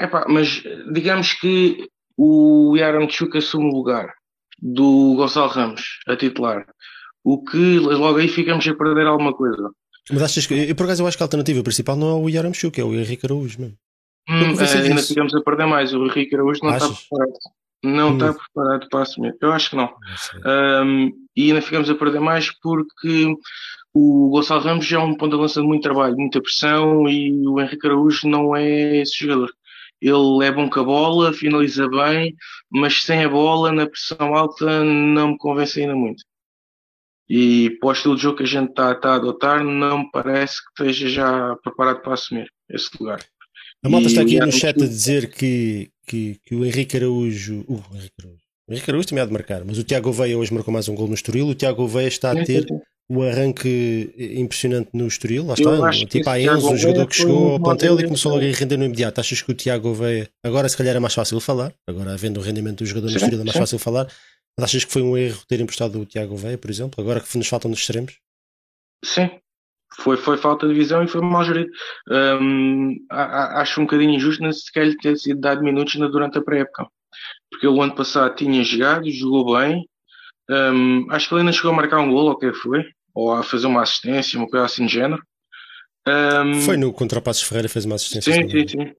Epá, 0.00 0.26
mas 0.28 0.62
digamos 0.92 1.32
que 1.32 1.88
o 2.16 2.76
Yaramchuk 2.76 3.36
assume 3.36 3.64
o 3.64 3.74
lugar 3.74 4.14
do 4.60 5.14
Gonçalo 5.16 5.48
Ramos 5.48 6.00
a 6.06 6.16
titular. 6.16 6.66
O 7.24 7.42
que 7.42 7.78
logo 7.78 8.18
aí 8.18 8.28
ficamos 8.28 8.66
a 8.66 8.74
perder 8.74 9.06
alguma 9.06 9.32
coisa. 9.32 9.70
Mas 10.10 10.22
achas 10.22 10.46
que, 10.46 10.54
eu 10.54 10.74
por 10.74 10.84
acaso 10.84 11.02
eu 11.02 11.06
acho 11.06 11.16
que 11.16 11.22
a 11.22 11.26
alternativa 11.26 11.62
principal 11.62 11.96
não 11.96 12.08
é 12.08 12.14
o 12.14 12.28
Yaramchuk, 12.28 12.80
é 12.80 12.84
o 12.84 12.94
Henrique 12.94 13.26
Araújo 13.26 13.60
mesmo. 13.60 13.76
Hum, 14.28 14.54
é, 14.60 14.88
ainda 14.88 15.02
ficamos 15.02 15.34
a 15.34 15.40
perder 15.40 15.66
mais. 15.66 15.92
O 15.92 16.06
Henrique 16.06 16.34
Araújo 16.34 16.60
não 16.62 16.70
Achas? 16.70 16.90
está 16.90 17.00
preparado. 17.08 17.38
Não 17.82 18.10
hum. 18.10 18.12
está 18.12 18.34
preparado 18.34 18.88
para 18.88 19.02
assumir. 19.02 19.36
Eu 19.40 19.52
acho 19.52 19.70
que 19.70 19.76
não. 19.76 19.92
Um, 20.44 21.10
e 21.36 21.48
ainda 21.48 21.62
ficamos 21.62 21.88
a 21.88 21.94
perder 21.94 22.20
mais 22.20 22.50
porque 22.60 23.34
o 23.92 24.30
Gonçalo 24.30 24.62
Ramos 24.62 24.90
é 24.90 24.98
um 24.98 25.16
ponto 25.16 25.36
de 25.36 25.42
lança 25.42 25.60
de 25.60 25.66
muito 25.66 25.82
trabalho, 25.82 26.16
muita 26.16 26.40
pressão 26.40 27.08
e 27.08 27.46
o 27.46 27.60
Henrique 27.60 27.86
Araújo 27.86 28.28
não 28.28 28.54
é 28.54 28.98
esse 28.98 29.18
jogador. 29.18 29.50
Ele 30.00 30.44
é 30.44 30.50
bom 30.50 30.68
com 30.68 30.80
a 30.80 30.84
bola, 30.84 31.32
finaliza 31.32 31.88
bem, 31.88 32.34
mas 32.70 33.02
sem 33.02 33.24
a 33.24 33.28
bola, 33.28 33.70
na 33.70 33.86
pressão 33.86 34.34
alta, 34.34 34.82
não 34.82 35.32
me 35.32 35.38
convence 35.38 35.80
ainda 35.80 35.94
muito. 35.94 36.24
E 37.28 37.70
para 37.78 37.90
o 37.90 37.92
estilo 37.92 38.16
de 38.16 38.22
jogo 38.22 38.38
que 38.38 38.42
a 38.42 38.46
gente 38.46 38.70
está, 38.70 38.94
tá 38.94 39.12
a 39.12 39.14
adotar, 39.16 39.62
não 39.62 40.00
me 40.00 40.10
parece 40.10 40.56
que 40.56 40.82
esteja 40.82 41.08
já 41.08 41.56
preparado 41.62 42.02
para 42.02 42.14
assumir 42.14 42.50
esse 42.68 42.90
lugar. 42.98 43.20
A 43.82 43.88
malta 43.88 44.08
está 44.08 44.22
aqui 44.22 44.38
no 44.38 44.50
chat 44.50 44.82
a 44.82 44.86
dizer 44.86 45.30
que, 45.30 45.90
que, 46.06 46.40
que 46.44 46.54
o 46.54 46.64
Henrique 46.64 46.96
Araújo. 46.96 47.64
Uh, 47.68 47.82
o 47.90 47.96
Henrique 47.96 48.14
Araújo. 48.20 48.42
O 48.66 48.72
Henrique 48.72 48.90
Araújo 48.90 49.08
também 49.08 49.22
há 49.22 49.26
de 49.26 49.32
marcar, 49.32 49.64
mas 49.64 49.78
o 49.78 49.84
Tiago 49.84 50.12
Veia 50.12 50.36
hoje 50.36 50.52
marcou 50.52 50.72
mais 50.72 50.88
um 50.88 50.94
gol 50.94 51.08
no 51.08 51.14
Estoril. 51.14 51.46
O 51.46 51.54
Tiago 51.54 51.86
Veia 51.86 52.08
está 52.08 52.32
a 52.32 52.44
ter 52.44 52.66
o 53.10 53.24
arranque 53.24 54.14
impressionante 54.16 54.90
no 54.94 55.08
Estoril. 55.08 55.44
Lá 55.44 55.54
está, 55.54 56.06
tipo 56.06 56.30
a 56.30 56.40
Enzo, 56.40 56.72
o 56.72 56.76
jogador 56.76 57.08
que 57.08 57.16
chegou 57.16 57.54
ao 57.54 57.60
plantel 57.60 57.98
e 57.98 58.04
começou 58.04 58.30
logo 58.30 58.44
a 58.44 58.56
render 58.56 58.76
no 58.76 58.84
imediato. 58.84 59.20
Achas 59.20 59.42
que 59.42 59.50
o 59.50 59.54
Tiago 59.54 59.92
Veia. 59.92 60.28
Agora, 60.44 60.68
se 60.68 60.76
calhar, 60.76 60.94
é 60.94 61.00
mais 61.00 61.12
fácil 61.12 61.40
falar. 61.40 61.74
Agora, 61.88 62.12
havendo 62.12 62.38
o 62.38 62.42
rendimento 62.42 62.78
do 62.78 62.86
jogador 62.86 63.10
no 63.10 63.16
Estoril, 63.16 63.40
é 63.40 63.44
mais 63.44 63.56
fácil 63.56 63.80
falar. 63.80 64.06
Mas 64.56 64.70
achas 64.70 64.84
que 64.84 64.92
foi 64.92 65.02
um 65.02 65.16
erro 65.16 65.42
ter 65.48 65.58
emprestado 65.60 66.00
o 66.00 66.06
Tiago 66.06 66.36
Veia, 66.36 66.56
por 66.56 66.70
exemplo? 66.70 67.02
Agora 67.02 67.18
que 67.18 67.36
nos 67.36 67.48
faltam 67.48 67.68
nos 67.68 67.80
extremos? 67.80 68.16
Sim, 69.04 69.28
foi, 69.96 70.16
foi 70.16 70.36
falta 70.36 70.68
de 70.68 70.74
visão 70.74 71.02
e 71.02 71.08
foi 71.08 71.20
mal 71.20 71.44
gerido. 71.44 71.70
Um, 72.08 72.94
acho 73.10 73.80
um 73.80 73.84
bocadinho 73.84 74.14
injusto 74.14 74.40
nem 74.42 74.52
sequer 74.52 74.86
lhe 74.86 74.96
ter 74.96 75.16
sido 75.16 75.40
dado 75.40 75.64
minutos 75.64 75.94
durante 75.94 76.38
a 76.38 76.42
pré-época. 76.42 76.86
Porque 77.50 77.66
ele 77.66 77.76
o 77.76 77.82
ano 77.82 77.94
passado 77.96 78.36
tinha 78.36 78.62
jogado, 78.62 79.10
jogou 79.10 79.58
bem. 79.58 79.84
Um, 80.48 81.10
acho 81.10 81.28
que 81.28 81.34
ele 81.34 81.40
ainda 81.40 81.52
chegou 81.52 81.72
a 81.72 81.74
marcar 81.74 81.98
um 82.00 82.10
gol, 82.10 82.26
ou 82.26 82.32
o 82.32 82.38
que 82.38 82.52
foi, 82.52 82.84
ou 83.14 83.32
a 83.32 83.42
fazer 83.42 83.66
uma 83.66 83.82
assistência, 83.82 84.38
uma 84.38 84.48
coisa 84.48 84.66
assim 84.66 84.86
de 84.86 84.92
género. 84.92 85.22
Um, 86.06 86.60
foi 86.62 86.76
no 86.76 86.92
contra 86.92 87.20
Passos 87.20 87.42
Ferreira 87.42 87.68
fez 87.68 87.84
uma 87.84 87.96
assistência. 87.96 88.32
Sim, 88.32 88.48
sim, 88.48 88.66
sim. 88.66 88.92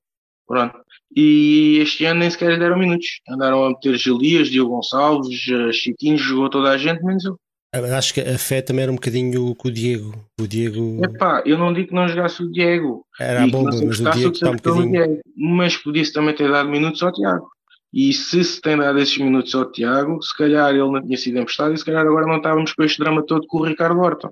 Pronto. 0.48 0.78
E 1.16 1.80
este 1.82 2.06
ano 2.06 2.20
nem 2.20 2.30
sequer 2.30 2.58
deram 2.60 2.78
minutos. 2.78 3.22
Andaram 3.30 3.66
a 3.66 3.70
meter 3.70 3.98
Gilias, 3.98 4.50
Diogo 4.50 4.76
Gonçalves, 4.76 5.40
Chiquinho, 5.74 6.18
jogou 6.18 6.50
toda 6.50 6.70
a 6.70 6.78
gente, 6.78 7.04
menos 7.04 7.26
eu. 7.26 7.38
Acho 7.74 8.14
que 8.14 8.20
a 8.20 8.38
fé 8.38 8.62
também 8.62 8.84
era 8.84 8.92
um 8.92 8.96
bocadinho 8.96 9.56
com 9.56 9.70
o 9.70 9.72
Diego. 9.72 10.14
O 10.40 10.46
Diego. 10.46 11.00
Epá, 11.06 11.42
eu 11.46 11.58
não 11.58 11.72
digo 11.72 11.88
que 11.88 11.96
não 11.96 12.08
jogasse 12.08 12.44
o 12.44 12.52
Diego. 12.52 13.06
Era 13.18 13.44
a 13.44 13.48
bomba, 13.48 13.72
mas 13.72 14.00
o 14.02 14.12
Diego 14.12 14.38
um 14.46 14.56
bocadinho. 14.56 15.22
Mas 15.38 15.78
podia-se 15.78 16.12
também 16.12 16.36
ter 16.36 16.52
dado 16.52 16.70
minutos 16.70 17.02
ao 17.02 17.14
Tiago. 17.14 17.50
E 17.94 18.14
se 18.14 18.44
se 18.44 18.62
tem 18.62 18.78
dado 18.78 19.00
esses 19.00 19.18
minutos 19.18 19.54
ao 19.54 19.70
Tiago, 19.72 20.22
se 20.22 20.36
calhar 20.38 20.70
ele 20.70 20.80
não 20.80 21.02
tinha 21.02 21.18
sido 21.18 21.40
emprestado 21.40 21.74
e 21.74 21.78
se 21.78 21.86
calhar 21.86 22.06
agora 22.06 22.26
não 22.26 22.38
estávamos 22.38 22.74
com 22.74 22.84
este 22.84 23.00
drama 23.00 23.26
todo 23.26 23.46
com 23.48 23.60
o 23.60 23.66
Ricardo 23.66 24.00
Horta. 24.00 24.32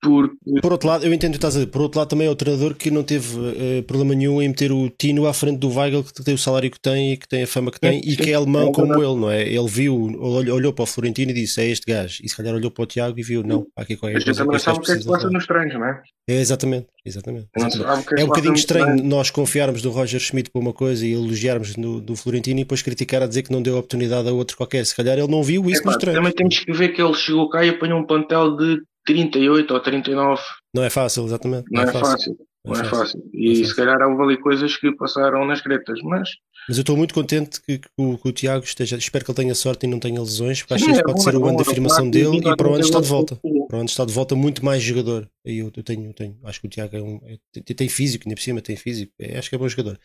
Porque... 0.00 0.60
Por 0.60 0.72
outro 0.72 0.88
lado, 0.88 1.04
eu 1.04 1.12
entendo 1.12 1.30
o 1.30 1.32
que 1.32 1.38
estás 1.38 1.56
a 1.56 1.58
dizer. 1.58 1.70
Por 1.70 1.82
outro 1.82 1.98
lado, 1.98 2.08
também 2.08 2.26
é 2.26 2.30
o 2.30 2.36
treinador 2.36 2.74
que 2.74 2.90
não 2.90 3.02
teve 3.02 3.36
uh, 3.36 3.82
problema 3.82 4.14
nenhum 4.14 4.40
em 4.40 4.48
meter 4.48 4.70
o 4.70 4.88
Tino 4.90 5.26
à 5.26 5.32
frente 5.32 5.58
do 5.58 5.68
Weigl, 5.68 6.04
que 6.04 6.22
tem 6.22 6.34
o 6.34 6.38
salário 6.38 6.70
que 6.70 6.78
tem 6.78 7.12
e 7.12 7.16
que 7.16 7.28
tem 7.28 7.42
a 7.42 7.46
fama 7.46 7.70
que 7.70 7.80
tem, 7.80 8.00
sim, 8.00 8.08
e 8.08 8.16
que 8.16 8.30
é 8.30 8.34
alemão 8.34 8.68
é 8.68 8.72
como 8.72 8.94
ele, 8.94 9.16
não 9.16 9.30
é? 9.30 9.42
Ele 9.42 9.68
viu, 9.68 9.96
olhou, 10.20 10.56
olhou 10.56 10.72
para 10.72 10.84
o 10.84 10.86
Florentino 10.86 11.32
e 11.32 11.34
disse: 11.34 11.60
É 11.60 11.66
este 11.66 11.84
gajo. 11.90 12.20
E 12.22 12.28
se 12.28 12.36
calhar 12.36 12.54
olhou 12.54 12.70
para 12.70 12.84
o 12.84 12.86
Tiago 12.86 13.18
e 13.18 13.22
viu: 13.22 13.42
Não, 13.42 13.66
há 13.76 13.82
aqui 13.82 13.96
qualquer 13.96 14.14
coisa. 14.14 14.30
A 14.30 14.34
gente 14.34 14.44
também 14.44 14.58
sabe 14.58 14.78
o 14.78 14.82
que 14.82 14.92
é 14.92 14.98
que 14.98 15.04
passa 15.04 15.30
nos 15.30 15.46
treinos, 15.46 15.74
não 15.74 15.84
é? 15.84 16.02
É, 16.28 16.40
exatamente. 16.40 16.86
exatamente, 17.04 17.48
exatamente. 17.56 18.14
É, 18.16 18.20
é 18.20 18.24
um 18.24 18.28
bocadinho 18.28 18.54
estranho 18.54 19.02
nós 19.02 19.30
confiarmos 19.30 19.82
do 19.82 19.90
Roger 19.90 20.20
Schmidt 20.20 20.50
para 20.50 20.60
uma 20.60 20.72
coisa 20.72 21.06
e 21.06 21.12
elogiarmos 21.12 21.74
do, 21.74 22.00
do 22.00 22.14
Florentino 22.14 22.60
e 22.60 22.64
depois 22.64 22.82
criticar 22.82 23.22
a 23.22 23.26
dizer 23.26 23.42
que 23.42 23.50
não 23.50 23.62
deu 23.62 23.76
oportunidade 23.76 24.28
a 24.28 24.32
outro 24.32 24.56
qualquer. 24.56 24.84
Se 24.86 24.94
calhar 24.94 25.18
ele 25.18 25.28
não 25.28 25.42
viu 25.42 25.68
isso 25.68 25.82
é, 25.82 25.86
nos 25.86 25.96
treinos. 25.96 26.20
Também 26.20 26.34
temos 26.34 26.58
que 26.58 26.72
ver 26.72 26.90
que 26.90 27.02
ele 27.02 27.14
chegou 27.14 27.48
cá 27.48 27.64
e 27.64 27.70
apanhou 27.70 27.98
um 27.98 28.06
plantel 28.06 28.56
de 28.56 28.80
38 29.08 29.72
ou 29.72 29.80
39. 29.80 30.42
Não 30.74 30.84
é 30.84 30.90
fácil, 30.90 31.24
exatamente. 31.24 31.64
Não, 31.70 31.82
não 31.82 31.88
é, 31.88 31.90
é, 31.90 31.92
fácil. 31.92 32.10
fácil. 32.10 32.36
Não, 32.64 32.74
não 32.74 32.80
é, 32.80 32.84
fácil. 32.84 33.22
E 33.32 33.44
é 33.44 33.54
fácil. 33.54 33.66
se 33.66 33.76
calhar 33.76 34.08
houve 34.08 34.22
ali 34.22 34.36
coisas 34.36 34.76
que 34.76 34.92
passaram 34.92 35.46
nas 35.46 35.62
gretas, 35.62 35.98
mas. 36.02 36.28
Mas 36.68 36.76
eu 36.76 36.82
estou 36.82 36.96
muito 36.96 37.14
contente 37.14 37.62
que, 37.62 37.78
que, 37.78 37.88
o, 37.96 38.18
que, 38.18 38.28
o, 38.28 38.32
Tiago 38.32 38.62
esteja. 38.62 38.98
Espero 38.98 39.24
que 39.24 39.30
ele 39.30 39.36
tenha 39.36 39.54
sorte 39.54 39.86
e 39.86 39.88
não 39.88 39.98
tenha 39.98 40.20
lesões, 40.20 40.60
porque 40.60 40.74
acho 40.74 40.84
que 40.84 40.90
este 40.90 41.00
é 41.00 41.04
pode 41.04 41.16
bom, 41.16 41.22
ser 41.22 41.36
o 41.36 41.46
ano 41.46 41.56
da 41.56 41.62
afirmação 41.62 42.10
dele 42.10 42.36
e 42.36 42.56
para 42.56 42.68
o 42.68 42.74
ano 42.74 42.84
está 42.84 43.00
de 43.00 43.08
volta. 43.08 43.36
Para 43.36 43.76
o 43.76 43.80
ano 43.80 43.88
está 43.88 44.04
de 44.04 44.12
volta 44.12 44.34
muito 44.34 44.62
mais 44.62 44.82
jogador. 44.82 45.26
E 45.46 45.58
eu, 45.58 45.72
eu 45.74 45.82
tenho, 45.82 46.12
tenho, 46.12 46.36
acho 46.44 46.60
que 46.60 46.66
o 46.66 46.70
Tiago 46.70 46.94
é 46.94 47.00
um, 47.00 47.20
é, 47.24 47.38
tem, 47.62 47.74
tem 47.74 47.88
físico, 47.88 48.24
ainda 48.26 48.36
por 48.36 48.42
cima 48.42 48.60
tem 48.60 48.76
físico. 48.76 49.12
É, 49.18 49.38
acho 49.38 49.48
que 49.48 49.54
é 49.54 49.58
bom 49.58 49.68
jogador. 49.68 49.98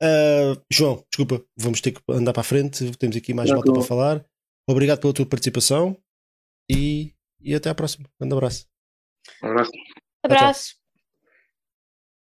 Uh, 0.00 0.60
João, 0.70 1.02
desculpa, 1.10 1.42
vamos 1.56 1.80
ter 1.80 1.90
que 1.90 2.00
andar 2.08 2.32
para 2.32 2.42
a 2.42 2.44
frente. 2.44 2.88
Temos 2.98 3.16
aqui 3.16 3.34
mais 3.34 3.50
volta 3.50 3.72
para 3.72 3.82
falar. 3.82 4.24
Obrigado 4.68 5.00
pela 5.00 5.12
tua 5.12 5.26
participação 5.26 5.96
e, 6.70 7.12
e 7.46 7.54
até 7.54 7.70
à 7.70 7.74
próxima. 7.74 8.08
Um 8.20 8.32
abraço. 8.32 8.66
Um 9.42 9.48
abraço. 9.48 9.70
Abraço. 10.22 10.74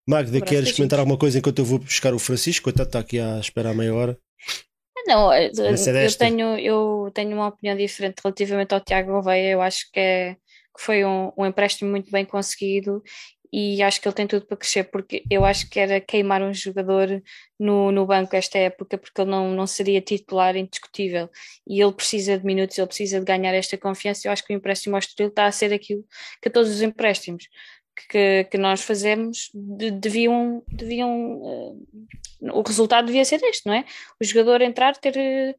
Magda, 0.09 0.39
abraço, 0.39 0.55
queres 0.55 0.73
comentar 0.73 1.01
alguma 1.01 1.19
coisa 1.19 1.39
enquanto 1.39 1.59
eu 1.59 1.65
vou 1.65 1.81
buscar 1.81 2.15
o 2.15 2.19
Francisco? 2.19 2.65
Coitado, 2.65 2.89
está 2.89 3.01
aqui 3.01 3.19
à 3.19 3.39
espera 3.39 3.71
há 3.71 3.75
meia 3.75 3.95
hora. 3.95 4.19
Não, 5.07 5.33
eh, 5.33 5.51
eu 5.51 6.17
tenho, 6.17 6.59
eu 6.59 7.11
tenho 7.13 7.33
uma 7.35 7.49
opinião 7.49 7.77
diferente 7.77 8.21
relativamente 8.23 8.73
ao 8.73 8.81
Tiago 8.81 9.13
Gouveia. 9.13 9.51
Eu 9.51 9.61
acho 9.61 9.91
que, 9.93 9.99
é, 9.99 10.35
que 10.35 10.83
foi 10.83 11.05
um, 11.05 11.33
um 11.37 11.45
empréstimo 11.45 11.91
muito 11.91 12.11
bem 12.11 12.25
conseguido 12.25 13.03
e 13.53 13.83
acho 13.83 14.01
que 14.01 14.09
ele 14.09 14.15
tem 14.15 14.27
tudo 14.27 14.47
para 14.47 14.57
crescer, 14.57 14.85
porque 14.85 15.25
eu 15.31 15.45
acho 15.45 15.69
que 15.71 15.81
era 15.81 16.01
queimar 16.01 16.43
um 16.43 16.53
jogador 16.53 17.23
no, 17.59 17.91
no 17.91 18.07
banco 18.07 18.37
esta 18.37 18.59
época, 18.59 18.99
porque 18.99 19.21
ele 19.21 19.31
não, 19.31 19.51
não 19.53 19.67
seria 19.67 20.01
titular 20.01 20.57
indiscutível 20.57 21.31
e 21.67 21.81
ele 21.81 21.93
precisa 21.93 22.39
de 22.39 22.45
minutos, 22.45 22.77
ele 22.77 22.87
precisa 22.87 23.19
de 23.19 23.25
ganhar 23.25 23.55
esta 23.55 23.79
confiança. 23.79 24.29
Eu 24.29 24.33
acho 24.33 24.45
que 24.45 24.53
o 24.53 24.57
empréstimo 24.57 24.97
ao 24.97 25.01
Estoril 25.01 25.29
está 25.29 25.47
a 25.47 25.53
ser 25.53 25.73
aquilo 25.73 26.05
que 26.43 26.51
todos 26.51 26.71
os 26.71 26.83
empréstimos 26.83 27.49
que, 28.09 28.45
que 28.45 28.59
nós 28.59 28.83
fazemos 28.83 29.51
de, 29.55 29.91
deviam, 29.91 30.63
deviam 30.69 31.41
uh, 31.43 31.87
o 32.53 32.63
resultado 32.63 33.07
devia 33.07 33.25
ser 33.25 33.43
este, 33.43 33.67
não 33.67 33.75
é? 33.75 33.85
O 34.21 34.25
jogador 34.25 34.61
entrar, 34.63 34.97
ter 34.97 35.57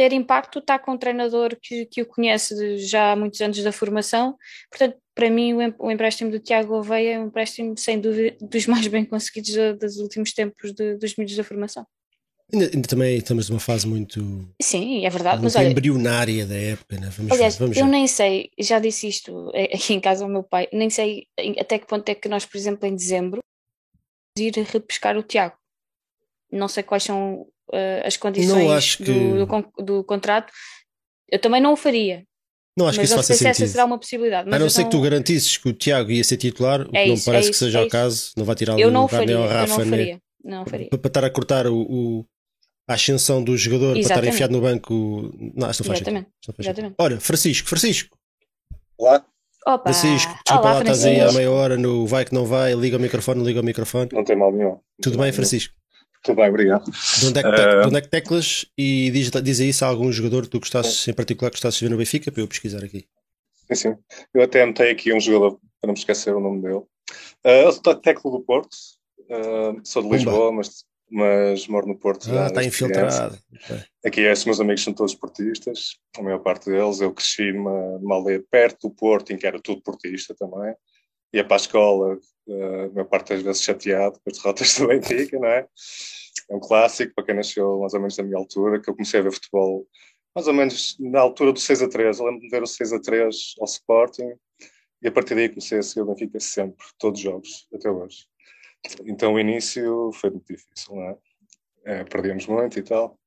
ter 0.00 0.14
impacto 0.14 0.60
está 0.60 0.78
com 0.78 0.92
um 0.92 0.96
treinador 0.96 1.54
que, 1.60 1.84
que 1.84 2.00
o 2.00 2.06
conhece 2.06 2.78
já 2.78 3.12
há 3.12 3.16
muitos 3.16 3.38
anos 3.42 3.62
da 3.62 3.70
formação. 3.70 4.34
Portanto, 4.70 4.96
para 5.14 5.28
mim, 5.28 5.52
o 5.78 5.90
empréstimo 5.90 6.30
do 6.30 6.38
Tiago 6.38 6.68
Gouveia 6.68 7.16
é 7.16 7.20
um 7.20 7.26
empréstimo, 7.26 7.76
sem 7.76 8.00
dúvida, 8.00 8.34
dos 8.40 8.66
mais 8.66 8.86
bem 8.86 9.04
conseguidos 9.04 9.78
dos 9.78 9.98
últimos 9.98 10.32
tempos 10.32 10.72
de, 10.72 10.96
dos 10.96 11.16
miúdos 11.16 11.36
da 11.36 11.44
formação. 11.44 11.86
Ainda, 12.50 12.88
também 12.88 13.18
estamos 13.18 13.50
numa 13.50 13.60
fase 13.60 13.86
muito. 13.86 14.48
Sim, 14.62 15.04
é 15.04 15.10
verdade. 15.10 15.42
Muito 15.42 15.52
mas 15.52 15.56
olha, 15.56 15.70
embrionária 15.70 16.46
da 16.46 16.56
época, 16.56 16.98
né? 16.98 17.10
vamos, 17.14 17.32
aliás, 17.32 17.58
vamos 17.58 17.76
eu 17.76 17.86
nem 17.86 18.06
sei, 18.06 18.48
já 18.58 18.78
disse 18.78 19.06
isto 19.06 19.52
aqui 19.54 19.92
em 19.92 20.00
casa 20.00 20.24
ao 20.24 20.30
meu 20.30 20.42
pai, 20.42 20.66
nem 20.72 20.88
sei 20.88 21.26
até 21.58 21.78
que 21.78 21.86
ponto 21.86 22.08
é 22.08 22.14
que 22.14 22.26
nós, 22.26 22.46
por 22.46 22.56
exemplo, 22.56 22.88
em 22.88 22.96
dezembro, 22.96 23.40
ir 24.38 24.54
repescar 24.72 25.18
o 25.18 25.22
Tiago. 25.22 25.56
Não 26.50 26.68
sei 26.68 26.82
quais 26.82 27.02
são 27.02 27.46
uh, 27.72 28.06
as 28.06 28.16
condições 28.16 28.96
que... 28.96 29.04
do, 29.04 29.46
do, 29.46 29.84
do, 29.84 30.04
contrato, 30.04 30.52
eu 31.30 31.38
também 31.38 31.60
não 31.60 31.72
o 31.72 31.76
faria. 31.76 32.24
Não 32.76 32.86
acho 32.86 32.96
que 32.98 33.02
mas 33.02 33.10
isso 33.10 33.16
não 33.16 33.22
faça 33.22 33.26
sei 33.34 33.36
se 33.36 33.46
essa 33.48 33.58
sentido. 33.58 33.72
será 33.72 33.84
uma 33.84 33.98
possibilidade. 33.98 34.48
A 34.48 34.50
Mas 34.50 34.58
não 34.60 34.66
eu 34.66 34.70
ser 34.70 34.84
que 34.84 34.90
tu 34.90 35.00
garantisses 35.00 35.56
que 35.56 35.68
o 35.68 35.72
Tiago 35.72 36.10
ia 36.10 36.22
ser 36.24 36.36
titular, 36.36 36.82
o 36.82 36.90
que 36.90 36.96
É 36.96 37.06
não 37.06 37.14
isso, 37.14 37.24
parece 37.26 37.48
é 37.48 37.50
que 37.50 37.54
isso, 37.56 37.64
seja 37.64 37.78
é 37.78 37.82
o 37.82 37.84
isso. 37.86 37.90
caso, 37.90 38.32
não 38.36 38.44
vai 38.44 38.54
tirar 38.54 38.78
eu 38.78 38.88
o 38.88 38.90
não 38.90 39.02
lugar 39.02 39.18
nem 39.18 39.28
faria, 39.28 39.36
ao 39.36 39.42
eu 39.44 39.48
Rafa, 39.50 39.68
não 39.68 39.78
nem- 39.78 39.90
faria. 39.90 40.20
Não 40.42 40.64
faria. 40.66 40.88
para, 40.88 40.98
para 40.98 41.08
estar 41.08 41.24
a 41.24 41.30
cortar 41.30 41.66
o, 41.66 41.76
o- 41.82 42.24
a 42.88 42.94
ascensão 42.94 43.42
do 43.42 43.56
jogador, 43.56 43.90
para 43.92 44.00
estar 44.00 44.14
Exatamente. 44.14 44.34
enfiado 44.34 44.52
no 44.52 44.60
banco. 44.60 44.94
Não, 45.54 45.70
isto 45.70 45.82
não 45.82 45.86
faz 45.86 45.98
sentido. 45.98 46.08
Exatamente. 46.08 46.28
Não 46.48 46.54
Exatamente. 46.58 46.76
sentido. 46.82 46.94
Olha, 46.98 47.20
Francisco, 47.20 47.68
Francisco, 47.68 48.16
Lá, 48.98 49.24
Opa! 49.66 49.92
Francisco, 49.92 50.32
desculpa 50.44 50.60
Olá, 50.68 50.72
lá, 50.74 50.80
estás 50.80 51.04
aí 51.04 51.12
há 51.12 51.16
Francisco. 51.18 51.38
meia 51.38 51.50
hora 51.50 51.76
no 51.76 52.06
vai 52.06 52.24
que 52.24 52.32
não 52.34 52.46
vai, 52.46 52.74
liga 52.74 52.96
o 52.96 53.00
microfone, 53.00 53.44
liga 53.44 53.60
o 53.60 53.64
microfone. 53.64 54.08
não 54.12 54.24
tem 54.24 54.36
mal 54.36 54.52
nenhum. 54.52 54.78
Tudo 55.02 55.18
bem, 55.18 55.32
Francisco? 55.32 55.74
Tudo 56.22 56.36
bem, 56.36 56.48
obrigado. 56.50 56.84
De 56.84 57.26
onde 57.26 57.38
é 57.38 57.42
que, 57.42 57.50
te- 57.54 57.60
Eh, 57.62 57.80
de 57.80 57.86
onde 57.88 57.96
é 57.96 58.00
que 58.02 58.08
teclas 58.08 58.66
e 58.76 59.10
diz, 59.10 59.30
diz 59.30 59.60
aí 59.60 59.72
se 59.72 59.82
há 59.84 59.86
algum 59.88 60.12
jogador 60.12 60.42
que 60.42 60.50
tu 60.50 60.60
gostasses 60.60 61.08
em 61.08 61.14
particular 61.14 61.50
que 61.50 61.56
gostasses 61.56 61.78
de 61.80 61.86
ver 61.86 61.90
no 61.90 61.96
Benfica 61.96 62.30
para 62.30 62.42
eu 62.42 62.48
pesquisar 62.48 62.84
aqui. 62.84 63.06
Sim, 63.68 63.74
sim. 63.74 63.96
Eu 64.34 64.42
até 64.42 64.62
anotei 64.62 64.90
aqui 64.90 65.12
um 65.14 65.20
jogador, 65.20 65.52
para 65.80 65.88
não 65.88 65.94
me 65.94 65.98
esquecer 65.98 66.34
o 66.34 66.40
nome 66.40 66.60
dele. 66.62 66.74
Uh, 67.44 67.48
eu 67.64 67.72
sou 67.72 67.94
técnico 67.94 68.30
do 68.30 68.40
Porto, 68.40 68.74
uh, 69.30 69.80
sou 69.82 70.02
de 70.02 70.08
Pumba. 70.08 70.16
Lisboa, 70.16 70.52
mas, 70.52 70.84
mas 71.10 71.66
moro 71.68 71.86
no 71.86 71.96
Porto. 71.98 72.28
Ah, 72.36 72.48
está 72.48 72.62
infiltrado. 72.62 73.38
Ok. 73.54 73.82
Aqui 74.04 74.20
estes 74.20 74.44
meus 74.44 74.60
amigos 74.60 74.82
são 74.84 74.92
todos 74.92 75.14
portistas, 75.14 75.96
a 76.18 76.22
maior 76.22 76.40
parte 76.40 76.68
deles. 76.68 77.00
Eu 77.00 77.12
cresci 77.14 77.50
numa, 77.52 77.98
numa 77.98 78.16
aldeia 78.16 78.44
perto 78.50 78.88
do 78.88 78.94
Porto, 78.94 79.32
em 79.32 79.38
que 79.38 79.46
era 79.46 79.58
tudo 79.60 79.80
portista 79.82 80.34
também. 80.38 80.74
Ia 81.32 81.44
para 81.44 81.56
a 81.56 81.58
escola, 81.58 82.18
uh, 82.50 83.00
a 83.00 83.04
parte 83.04 83.34
das 83.34 83.42
vezes 83.42 83.62
chateado 83.62 84.20
com 84.20 84.30
as 84.30 84.38
derrotas 84.38 84.76
do 84.78 84.88
Benfica, 84.88 85.38
não 85.38 85.48
é? 85.48 85.66
É 86.50 86.54
um 86.54 86.60
clássico 86.60 87.14
para 87.14 87.24
quem 87.24 87.34
nasceu 87.34 87.78
mais 87.80 87.94
ou 87.94 88.00
menos 88.00 88.16
da 88.16 88.22
minha 88.22 88.38
altura, 88.38 88.80
que 88.80 88.90
eu 88.90 88.94
comecei 88.94 89.20
a 89.20 89.22
ver 89.22 89.32
futebol 89.32 89.86
mais 90.34 90.46
ou 90.46 90.54
menos 90.54 90.96
na 90.98 91.20
altura 91.20 91.52
do 91.52 91.60
6 91.60 91.82
a 91.82 91.88
3. 91.88 92.18
Eu 92.18 92.26
lembro 92.26 92.40
de 92.40 92.48
ver 92.48 92.62
o 92.62 92.66
6 92.66 92.92
a 92.92 93.00
3 93.00 93.54
ao 93.60 93.64
Sporting 93.66 94.32
e 95.02 95.08
a 95.08 95.12
partir 95.12 95.34
daí 95.34 95.48
comecei 95.48 95.78
a 95.78 95.82
seguir 95.82 96.02
o 96.02 96.06
Benfica 96.06 96.40
sempre, 96.40 96.84
todos 96.98 97.20
os 97.20 97.24
jogos, 97.24 97.68
até 97.74 97.90
hoje. 97.90 98.26
Então 99.06 99.34
o 99.34 99.40
início 99.40 100.10
foi 100.14 100.30
muito 100.30 100.46
difícil, 100.46 100.94
não 100.94 101.02
é? 101.02 101.16
É, 101.84 102.04
perdíamos 102.04 102.46
muito 102.46 102.78
e 102.78 102.82
tal. 102.82 103.19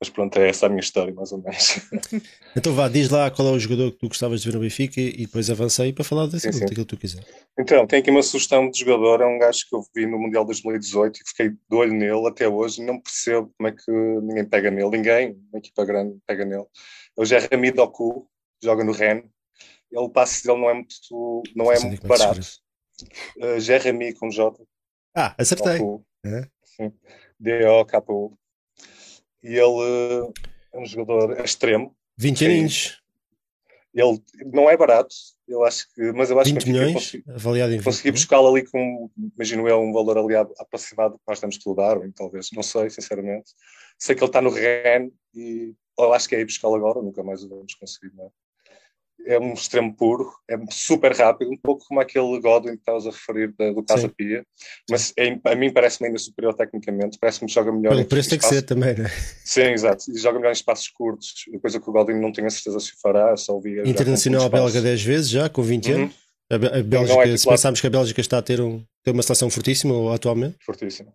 Mas 0.00 0.08
pronto, 0.10 0.38
é 0.38 0.48
essa 0.48 0.66
a 0.66 0.68
minha 0.68 0.80
história, 0.80 1.14
mais 1.14 1.32
ou 1.32 1.38
menos. 1.38 1.80
Então 2.56 2.72
vá, 2.72 2.88
diz 2.88 3.10
lá 3.10 3.30
qual 3.32 3.48
é 3.48 3.50
o 3.50 3.58
jogador 3.58 3.90
que 3.90 3.98
tu 3.98 4.06
gostavas 4.06 4.40
de 4.40 4.48
ver 4.48 4.54
no 4.54 4.60
Benfica 4.60 5.00
e 5.00 5.26
depois 5.26 5.50
avancei 5.50 5.92
para 5.92 6.04
falar 6.04 6.26
desse 6.28 6.52
Sim, 6.52 6.60
daquilo 6.60 6.86
que 6.86 6.96
tu 6.96 6.96
quiser. 6.96 7.24
Então, 7.58 7.84
tenho 7.84 8.00
aqui 8.00 8.12
uma 8.12 8.22
sugestão 8.22 8.70
de 8.70 8.78
jogador, 8.78 9.22
é 9.22 9.26
um 9.26 9.40
gajo 9.40 9.66
que 9.68 9.74
eu 9.74 9.84
vi 9.92 10.06
no 10.06 10.20
Mundial 10.20 10.44
2018 10.44 11.16
e 11.16 11.28
fiquei 11.28 11.48
de 11.48 11.58
olho 11.76 11.92
nele 11.92 12.28
até 12.28 12.48
hoje, 12.48 12.80
não 12.80 13.00
percebo 13.00 13.52
como 13.56 13.68
é 13.68 13.72
que 13.72 13.90
ninguém 13.90 14.44
pega 14.44 14.70
nele, 14.70 14.90
ninguém, 14.90 15.36
uma 15.50 15.58
equipa 15.58 15.84
grande 15.84 16.16
pega 16.24 16.44
nele. 16.44 16.66
É 17.18 17.20
o 17.20 17.24
Jeremy 17.24 17.72
Doku, 17.72 18.28
joga 18.62 18.84
no 18.84 18.92
Rennes, 18.92 19.24
ele, 19.90 20.04
o 20.04 20.08
passe 20.08 20.46
dele 20.46 20.60
não 20.60 20.70
é 20.70 20.74
muito, 20.74 21.42
não 21.56 21.72
é 21.72 21.80
muito 21.80 22.04
é 22.04 22.08
barato. 22.08 22.40
Uh, 23.38 23.58
Jeremy 23.58 24.14
com 24.14 24.30
J, 24.30 24.56
Ah, 25.16 25.34
acertei. 25.36 25.80
É. 26.24 26.46
sim, 26.62 26.92
D-O-K-U. 27.40 28.38
E 29.44 29.48
ele 29.48 29.60
uh, 29.62 30.32
é 30.72 30.78
um 30.78 30.86
jogador 30.86 31.38
extremo, 31.44 31.94
20 32.16 32.38
Sim. 32.38 32.44
aninhos, 32.46 33.00
ele 33.94 34.20
não 34.52 34.68
é 34.68 34.76
barato, 34.76 35.14
eu 35.46 35.62
acho 35.64 35.86
que, 35.94 36.10
mas 36.12 36.30
eu 36.30 36.40
acho 36.40 36.50
20 36.52 36.64
que 36.64 36.70
milhões, 36.72 36.92
consegui- 36.94 37.24
avaliado 37.30 37.72
em 37.72 37.76
20 37.76 37.84
consegui 37.84 38.08
milhões. 38.08 38.20
buscá-lo 38.22 38.48
ali 38.48 38.66
com, 38.66 39.10
imagino 39.36 39.68
eu, 39.68 39.80
um 39.80 39.92
valor 39.92 40.18
ali 40.18 40.34
aproximado 40.34 41.14
que 41.16 41.24
nós 41.28 41.38
temos 41.38 41.58
que 41.58 41.74
Darwin, 41.74 42.10
talvez, 42.10 42.48
não 42.52 42.62
sei, 42.62 42.90
sinceramente. 42.90 43.52
Sei 43.98 44.16
que 44.16 44.22
ele 44.22 44.28
está 44.28 44.40
no 44.40 44.50
Rennes 44.50 45.12
e 45.34 45.74
eu 45.96 46.12
acho 46.12 46.28
que 46.28 46.34
é 46.34 46.40
ir 46.40 46.44
buscá-lo 46.46 46.74
agora, 46.74 47.00
nunca 47.02 47.22
mais 47.22 47.44
o 47.44 47.48
vamos 47.48 47.74
conseguir, 47.74 48.12
não 48.16 48.24
é? 48.24 48.28
É 49.26 49.38
um 49.38 49.54
extremo 49.54 49.94
puro, 49.96 50.30
é 50.50 50.54
super 50.70 51.14
rápido, 51.16 51.50
um 51.50 51.56
pouco 51.56 51.82
como 51.88 51.98
aquele 51.98 52.38
Godwin 52.40 52.72
que 52.72 52.78
estavas 52.80 53.06
a 53.06 53.10
referir 53.10 53.54
da- 53.58 53.72
do 53.72 53.82
Casa. 53.82 54.06
Pia, 54.08 54.44
mas 54.90 55.14
é- 55.16 55.38
a 55.44 55.54
mim 55.54 55.72
parece-me 55.72 56.08
ainda 56.08 56.18
superior 56.18 56.52
tecnicamente, 56.54 57.16
parece-me 57.18 57.46
que 57.48 57.54
joga 57.54 57.72
melhor 57.72 57.94
Pelo 57.94 58.04
preço 58.04 58.28
tem 58.30 58.38
que 58.38 58.44
ser 58.46 58.60
também, 58.62 58.94
né? 58.94 59.08
Sim, 59.42 59.62
exato, 59.72 60.04
e 60.10 60.18
joga 60.18 60.38
melhor 60.38 60.50
em 60.50 60.52
espaços 60.52 60.88
curtos, 60.88 61.32
coisa 61.62 61.80
que 61.80 61.88
o 61.88 61.92
Godwin 61.92 62.20
não 62.20 62.32
tenho 62.32 62.46
a 62.46 62.50
certeza 62.50 62.78
se 62.80 62.92
fará, 63.00 63.34
só 63.36 63.54
ouvi 63.54 63.80
Internacional 63.88 64.50
belga 64.50 64.66
espaços. 64.68 64.82
10 64.82 65.02
vezes 65.02 65.30
já, 65.30 65.48
com 65.48 65.62
20 65.62 65.90
Uhum. 65.92 66.02
anos. 66.02 66.14
A, 66.50 66.56
a 66.56 66.58
Não 66.58 66.66
é 66.76 66.82
Bélgica, 66.82 67.38
se 67.38 67.48
pensarmos 67.48 67.80
que 67.80 67.86
a 67.86 67.90
Bélgica 67.90 68.20
está 68.20 68.36
a 68.38 68.42
ter, 68.42 68.60
um, 68.60 68.84
ter 69.02 69.12
uma 69.12 69.22
seleção 69.22 69.48
fortíssima 69.48 70.14
atualmente. 70.14 70.56
Fortíssimo. 70.60 71.10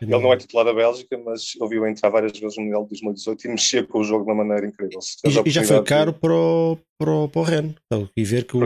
Ele 0.00 0.10
não 0.10 0.32
é 0.32 0.36
titular 0.36 0.64
da 0.64 0.74
Bélgica, 0.74 1.16
mas 1.24 1.54
ele 1.58 1.68
viu 1.70 1.86
entrar 1.86 2.10
várias 2.10 2.32
vezes 2.38 2.56
no 2.56 2.64
Mundial 2.64 2.82
de 2.84 2.88
2018 2.90 3.44
e 3.44 3.48
mexer 3.50 3.86
com 3.86 4.00
o 4.00 4.04
jogo 4.04 4.24
de 4.24 4.30
uma 4.30 4.44
maneira 4.44 4.66
incrível. 4.66 4.98
E, 5.24 5.28
e 5.48 5.50
já 5.50 5.62
foi 5.64 5.76
caro 5.84 6.12
para 6.12 6.34
o, 6.34 6.78
para 6.98 7.10
o, 7.10 7.28
para 7.28 7.40
o 7.40 7.44
Ren. 7.44 7.74
Então, 7.86 8.08
e 8.16 8.24
ver 8.24 8.44
que 8.44 8.56
o, 8.56 8.60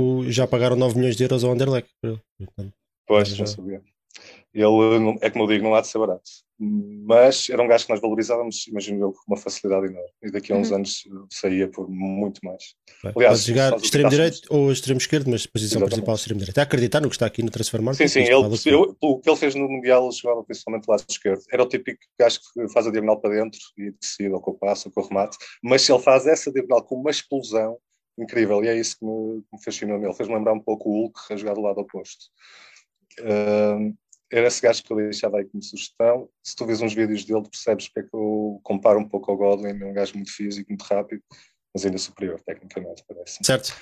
o- 0.00 0.30
já 0.30 0.46
pagaram 0.46 0.76
9 0.76 0.96
milhões 0.96 1.16
de 1.16 1.24
euros 1.24 1.44
ao 1.44 1.52
Anderlecht. 1.52 1.90
Portanto. 2.02 2.72
Pois, 3.06 3.28
já- 3.28 3.44
não 3.44 3.46
sabia. 3.46 3.82
Ele, 4.54 5.18
é 5.20 5.30
como 5.30 5.44
eu 5.44 5.48
digo, 5.48 5.64
não 5.64 5.74
há 5.74 5.80
de 5.80 5.88
ser 5.88 5.98
barato. 5.98 6.22
Mas 6.58 7.48
era 7.50 7.60
um 7.62 7.66
gajo 7.66 7.84
que 7.84 7.90
nós 7.92 8.00
valorizávamos, 8.00 8.66
imagino 8.68 9.00
eu, 9.06 9.12
com 9.12 9.20
uma 9.26 9.36
facilidade 9.36 9.86
enorme. 9.86 10.08
E 10.22 10.30
daqui 10.30 10.52
a 10.52 10.56
uns 10.56 10.70
Uhum. 10.70 10.76
anos 10.76 11.02
saía 11.30 11.68
por 11.68 11.88
muito 11.90 12.40
mais. 12.44 12.62
Aliás, 13.02 13.40
Pode 13.40 13.48
jogar 13.52 13.70
só 13.70 13.76
os 13.76 13.82
extremo 13.82 14.06
habitantes- 14.06 14.40
direito 14.40 14.54
ou 14.54 14.70
extremo 14.72 14.98
esquerdo, 14.98 15.30
mas 15.30 15.46
posição 15.46 15.78
Exatamente. 15.78 15.90
principal 15.94 16.14
extremo 16.14 16.38
direito. 16.40 16.58
É 16.58 16.62
acreditar 16.62 17.00
no 17.00 17.08
que 17.08 17.16
está 17.16 17.26
aqui 17.26 17.42
no 17.42 17.50
Transfer 17.50 17.82
Market. 17.82 18.08
Sim, 18.08 18.12
sim, 18.24 18.30
ele, 18.30 18.40
vale 18.42 18.54
o 18.54 18.58
que 18.58 18.70
eu, 18.70 18.96
o 19.00 19.18
que 19.20 19.28
ele 19.28 19.36
fez 19.36 19.54
no 19.56 19.68
Mundial, 19.68 20.04
ele 20.04 20.12
jogava 20.14 20.44
principalmente 20.44 20.86
lá 20.86 20.96
esquerdo. 21.08 21.42
Era 21.52 21.62
o 21.64 21.68
típico 21.68 21.98
gajo 22.18 22.38
que 22.54 22.68
faz 22.68 22.86
a 22.86 22.90
diagonal 22.92 23.20
para 23.20 23.34
dentro 23.34 23.58
e 23.76 23.90
decide 24.00 24.30
ou 24.32 24.40
com 24.40 24.52
o 24.52 24.54
passo 24.54 24.88
ou 24.88 24.92
com 24.94 25.00
o 25.00 25.08
remate, 25.08 25.36
mas 25.62 25.82
se 25.82 25.92
ele 25.92 26.02
faz 26.02 26.24
essa 26.26 26.52
diagonal 26.52 26.84
com 26.84 26.94
uma 27.00 27.10
explosão 27.10 27.78
incrível, 28.16 28.62
e 28.64 28.68
é 28.68 28.76
isso 28.78 28.96
que 28.96 29.04
me, 29.04 29.40
que 29.42 29.56
me 29.56 29.64
fascinou 29.64 29.98
nele. 29.98 30.14
Fez-me 30.14 30.36
lembrar 30.36 30.52
um 30.52 30.60
pouco 30.60 30.88
o 30.88 30.92
Hulk 31.02 31.18
a 31.32 31.36
jogar 31.36 31.54
do 31.54 31.60
lado 31.62 31.80
oposto. 31.80 32.26
Ahm, 33.22 33.94
era 34.32 34.46
esse 34.48 34.60
gajo 34.60 34.82
que 34.82 34.92
eu 34.92 34.96
deixava 34.96 35.38
aí 35.38 35.44
como 35.44 35.62
sugestão. 35.62 36.28
Se 36.42 36.54
tu 36.56 36.66
vês 36.66 36.80
uns 36.82 36.92
vídeos 36.94 37.24
dele, 37.24 37.42
percebes 37.48 37.88
porque 37.88 38.00
é 38.00 38.02
que 38.02 38.14
eu 38.16 38.60
comparo 38.62 38.98
um 38.98 39.08
pouco 39.08 39.30
ao 39.30 39.36
Godwin. 39.36 39.78
É 39.80 39.84
um 39.86 39.92
gajo 39.92 40.14
muito 40.14 40.32
físico, 40.32 40.66
muito 40.70 40.82
rápido, 40.82 41.22
mas 41.74 41.84
ainda 41.86 41.98
superior 41.98 42.40
tecnicamente, 42.44 43.02
parece. 43.06 43.38
Certo. 43.42 43.74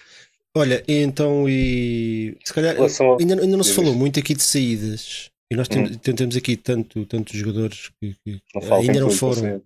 Olha, 0.54 0.84
então, 0.86 1.48
e 1.48 2.36
se 2.44 2.52
calhar 2.52 2.76
ao- 2.76 3.18
ainda, 3.18 3.40
ainda 3.40 3.56
não 3.56 3.64
se 3.64 3.72
falou 3.72 3.94
muito 3.94 4.18
aqui 4.20 4.34
de 4.34 4.42
saídas. 4.42 5.30
E 5.50 5.56
nós 5.56 5.68
temos, 5.68 5.96
temos 5.98 6.36
aqui 6.36 6.56
tanto, 6.56 7.04
tantos 7.06 7.38
jogadores 7.38 7.90
que, 8.00 8.14
que 8.24 8.40
Não 8.54 8.74
ainda 8.74 9.00
não 9.00 9.10
foram. 9.10 9.62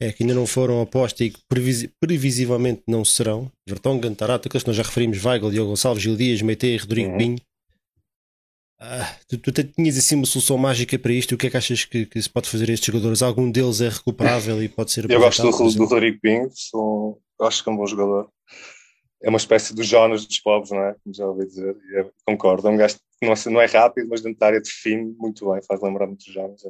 É, 0.00 0.10
que 0.12 0.24
ainda 0.24 0.34
não 0.34 0.46
foram 0.46 0.80
aposta 0.80 1.22
e 1.22 1.30
que 1.30 1.40
previsi- 1.48 1.88
previsivelmente 2.00 2.82
não 2.88 3.04
serão. 3.04 3.50
Vertonghen, 3.68 4.14
Tarata, 4.14 4.48
aqueles 4.48 4.64
que 4.64 4.68
nós 4.68 4.76
já 4.76 4.82
referimos, 4.82 5.24
Weigl, 5.24 5.50
Diogo 5.50 5.70
Gonçalves, 5.70 6.02
Gil 6.02 6.16
Dias, 6.16 6.42
Meite, 6.42 6.76
Rodrigo 6.76 7.10
Uhum. 7.12 7.18
Pinho. 7.18 7.38
Ah, 8.84 9.16
tu, 9.28 9.38
tu 9.38 9.52
te- 9.52 9.62
tinhas 9.62 9.96
assim 9.96 10.16
uma 10.16 10.26
solução 10.26 10.58
mágica 10.58 10.98
para 10.98 11.12
isto? 11.12 11.36
O 11.36 11.38
que 11.38 11.46
é 11.46 11.50
que 11.50 11.56
achas 11.56 11.84
que, 11.84 12.04
que 12.04 12.20
se 12.20 12.28
pode 12.28 12.48
fazer 12.48 12.68
a 12.68 12.72
estes 12.72 12.92
jogadores? 12.92 13.22
Algum 13.22 13.48
deles 13.48 13.80
é 13.80 13.88
recuperável 13.88 14.60
e 14.60 14.68
pode 14.68 14.90
ser 14.90 15.08
Eu 15.08 15.20
gosto 15.20 15.42
do, 15.42 15.72
do? 15.74 15.84
Rodrigo 15.84 16.18
Pinho, 16.20 16.50
sou, 16.52 17.22
acho 17.42 17.62
que 17.62 17.70
é 17.70 17.72
um 17.72 17.76
bom 17.76 17.86
jogador. 17.86 18.28
É 19.22 19.28
uma 19.28 19.36
espécie 19.38 19.72
do 19.72 19.84
Jonas 19.84 20.26
dos 20.26 20.40
pobres, 20.40 20.72
não 20.72 20.80
é? 20.82 20.96
Como 21.04 21.14
já 21.14 21.24
ouvi 21.28 21.46
dizer, 21.46 21.76
concordo. 22.26 22.66
É 22.66 22.70
um 22.72 22.76
gajo 22.76 22.96
que 22.96 23.24
não, 23.26 23.32
é- 23.32 23.50
não 23.50 23.60
é 23.60 23.66
rápido, 23.66 24.08
mas 24.08 24.20
dentro 24.20 24.40
da 24.40 24.46
área 24.46 24.60
define 24.60 25.14
muito 25.16 25.48
bem, 25.48 25.62
faz 25.62 25.80
lembrar 25.80 26.08
muito 26.08 26.24
do 26.26 26.32
Jonas. 26.32 26.62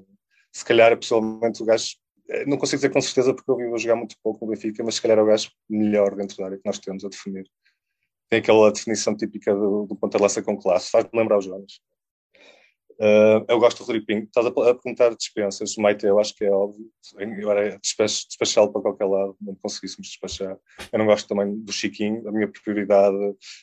Se 0.52 0.64
calhar, 0.66 0.94
pessoalmente, 0.98 1.62
o 1.62 1.64
gajo, 1.64 1.94
eh, 2.28 2.44
não 2.44 2.58
consigo 2.58 2.76
dizer 2.76 2.90
com 2.90 3.00
certeza 3.00 3.32
porque 3.32 3.50
eu 3.50 3.56
vi-o 3.56 3.78
jogar 3.78 3.96
muito 3.96 4.16
pouco 4.22 4.44
no 4.44 4.52
Benfica, 4.52 4.84
mas 4.84 4.96
se 4.96 5.00
calhar 5.02 5.16
é 5.18 5.22
o 5.22 5.26
gajo 5.26 5.48
melhor 5.66 6.14
dentro 6.14 6.36
da 6.36 6.44
área 6.44 6.58
que 6.58 6.66
nós 6.66 6.78
temos 6.78 7.06
a 7.06 7.08
definir. 7.08 7.46
Tem 8.28 8.40
aquela 8.40 8.70
definição 8.70 9.16
típica 9.16 9.54
do, 9.54 9.86
do 9.86 9.96
ponta-lança 9.96 10.42
com 10.42 10.58
classe, 10.58 10.90
faz-me 10.90 11.18
lembrar 11.18 11.38
o 11.38 11.40
Jonas. 11.40 11.80
Uh, 13.00 13.44
eu 13.48 13.58
gosto 13.58 13.78
do 13.78 13.84
Rodrigo 13.84 14.06
Pinho. 14.06 14.24
Estás 14.24 14.46
a, 14.46 14.48
a 14.48 14.74
perguntar 14.74 15.14
dispensas. 15.14 15.76
O 15.76 15.82
Maite, 15.82 16.06
eu 16.06 16.18
acho 16.18 16.34
que 16.34 16.44
é 16.44 16.50
óbvio. 16.50 16.86
Eu 17.18 17.50
era 17.50 17.78
despach- 17.78 18.26
despachá-lo 18.28 18.72
para 18.72 18.82
qualquer 18.82 19.06
lado, 19.06 19.36
não 19.40 19.54
conseguíssemos 19.56 20.08
despachar. 20.08 20.56
Eu 20.92 20.98
não 20.98 21.06
gosto 21.06 21.28
também 21.28 21.58
do 21.60 21.72
Chiquinho. 21.72 22.26
A 22.28 22.32
minha 22.32 22.48
prioridade, 22.48 23.16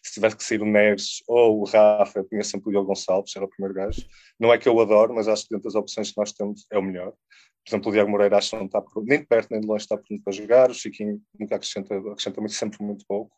se 0.03 0.14
tivesse 0.14 0.35
que 0.35 0.43
sair 0.43 0.61
o 0.61 0.65
Neres 0.65 1.23
ou 1.27 1.61
o 1.61 1.64
Rafa, 1.65 2.19
eu 2.19 2.27
tinha 2.27 2.43
sempre 2.43 2.69
o 2.69 2.72
Diogo 2.72 2.88
Gonçalves, 2.88 3.35
era 3.35 3.45
o 3.45 3.49
primeiro 3.49 3.73
gajo. 3.73 4.06
Não 4.39 4.51
é 4.53 4.57
que 4.57 4.68
eu 4.68 4.76
o 4.76 4.81
adoro, 4.81 5.14
mas 5.15 5.27
acho 5.27 5.43
que 5.43 5.56
dentro 5.56 5.65
das 5.65 5.76
opções 5.76 6.11
que 6.11 6.18
nós 6.18 6.31
temos 6.34 6.65
é 6.72 6.77
o 6.77 6.81
melhor. 6.84 7.11
Por 7.11 7.69
exemplo, 7.76 7.89
o 7.89 7.91
Diego 7.91 8.10
Moreira 8.10 8.38
acho 8.38 8.51
que 8.51 8.56
não 8.57 8.65
está 8.65 8.81
por- 8.81 9.03
nem 9.06 9.19
de 9.19 9.27
perto 9.27 9.49
nem 9.51 9.61
de 9.61 9.68
longe 9.68 9.84
está 9.84 9.97
pronto 9.97 10.23
para 10.23 10.34
jogar. 10.34 10.72
O 10.72 10.73
Chiquinho 10.73 11.22
nunca 11.39 11.56
acrescenta, 11.56 11.95
acrescenta 11.97 12.41
muito, 12.41 12.53
sempre 12.56 12.84
muito 12.84 13.06
pouco. 13.07 13.31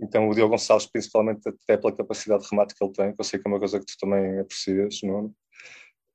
Então, 0.00 0.28
o 0.28 0.34
Diogo 0.34 0.50
Gonçalves, 0.52 0.86
principalmente 0.86 1.48
até 1.48 1.76
pela 1.76 1.94
capacidade 1.94 2.42
de 2.42 2.48
remate 2.50 2.74
que 2.74 2.84
ele 2.84 2.92
tem, 2.92 3.14
que 3.14 3.20
eu 3.20 3.24
sei 3.24 3.40
que 3.40 3.48
é 3.48 3.50
uma 3.50 3.58
coisa 3.58 3.78
que 3.80 3.86
tu 3.86 3.94
também 3.98 4.38
aprecias, 4.40 5.00
Nuno. 5.02 5.34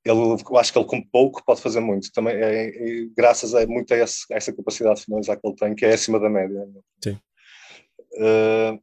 Ele, 0.04 0.18
eu 0.18 0.56
acho 0.58 0.72
que 0.72 0.78
ele, 0.78 0.86
com 0.86 1.00
pouco, 1.00 1.44
pode 1.44 1.60
fazer 1.60 1.80
muito. 1.80 2.10
Também 2.12 2.34
é, 2.34 2.68
é- 2.68 3.06
graças 3.16 3.54
a, 3.54 3.64
muito 3.66 3.92
a, 3.94 3.98
esse- 3.98 4.32
a 4.32 4.36
essa 4.36 4.52
capacidade 4.52 4.98
de 5.00 5.04
finalizar 5.04 5.40
que 5.40 5.46
ele 5.46 5.56
tem, 5.56 5.74
que 5.74 5.84
é 5.84 5.92
acima 5.94 6.18
da 6.18 6.28
média. 6.28 6.68
Sim. 7.02 7.18
Uh, 8.14 8.82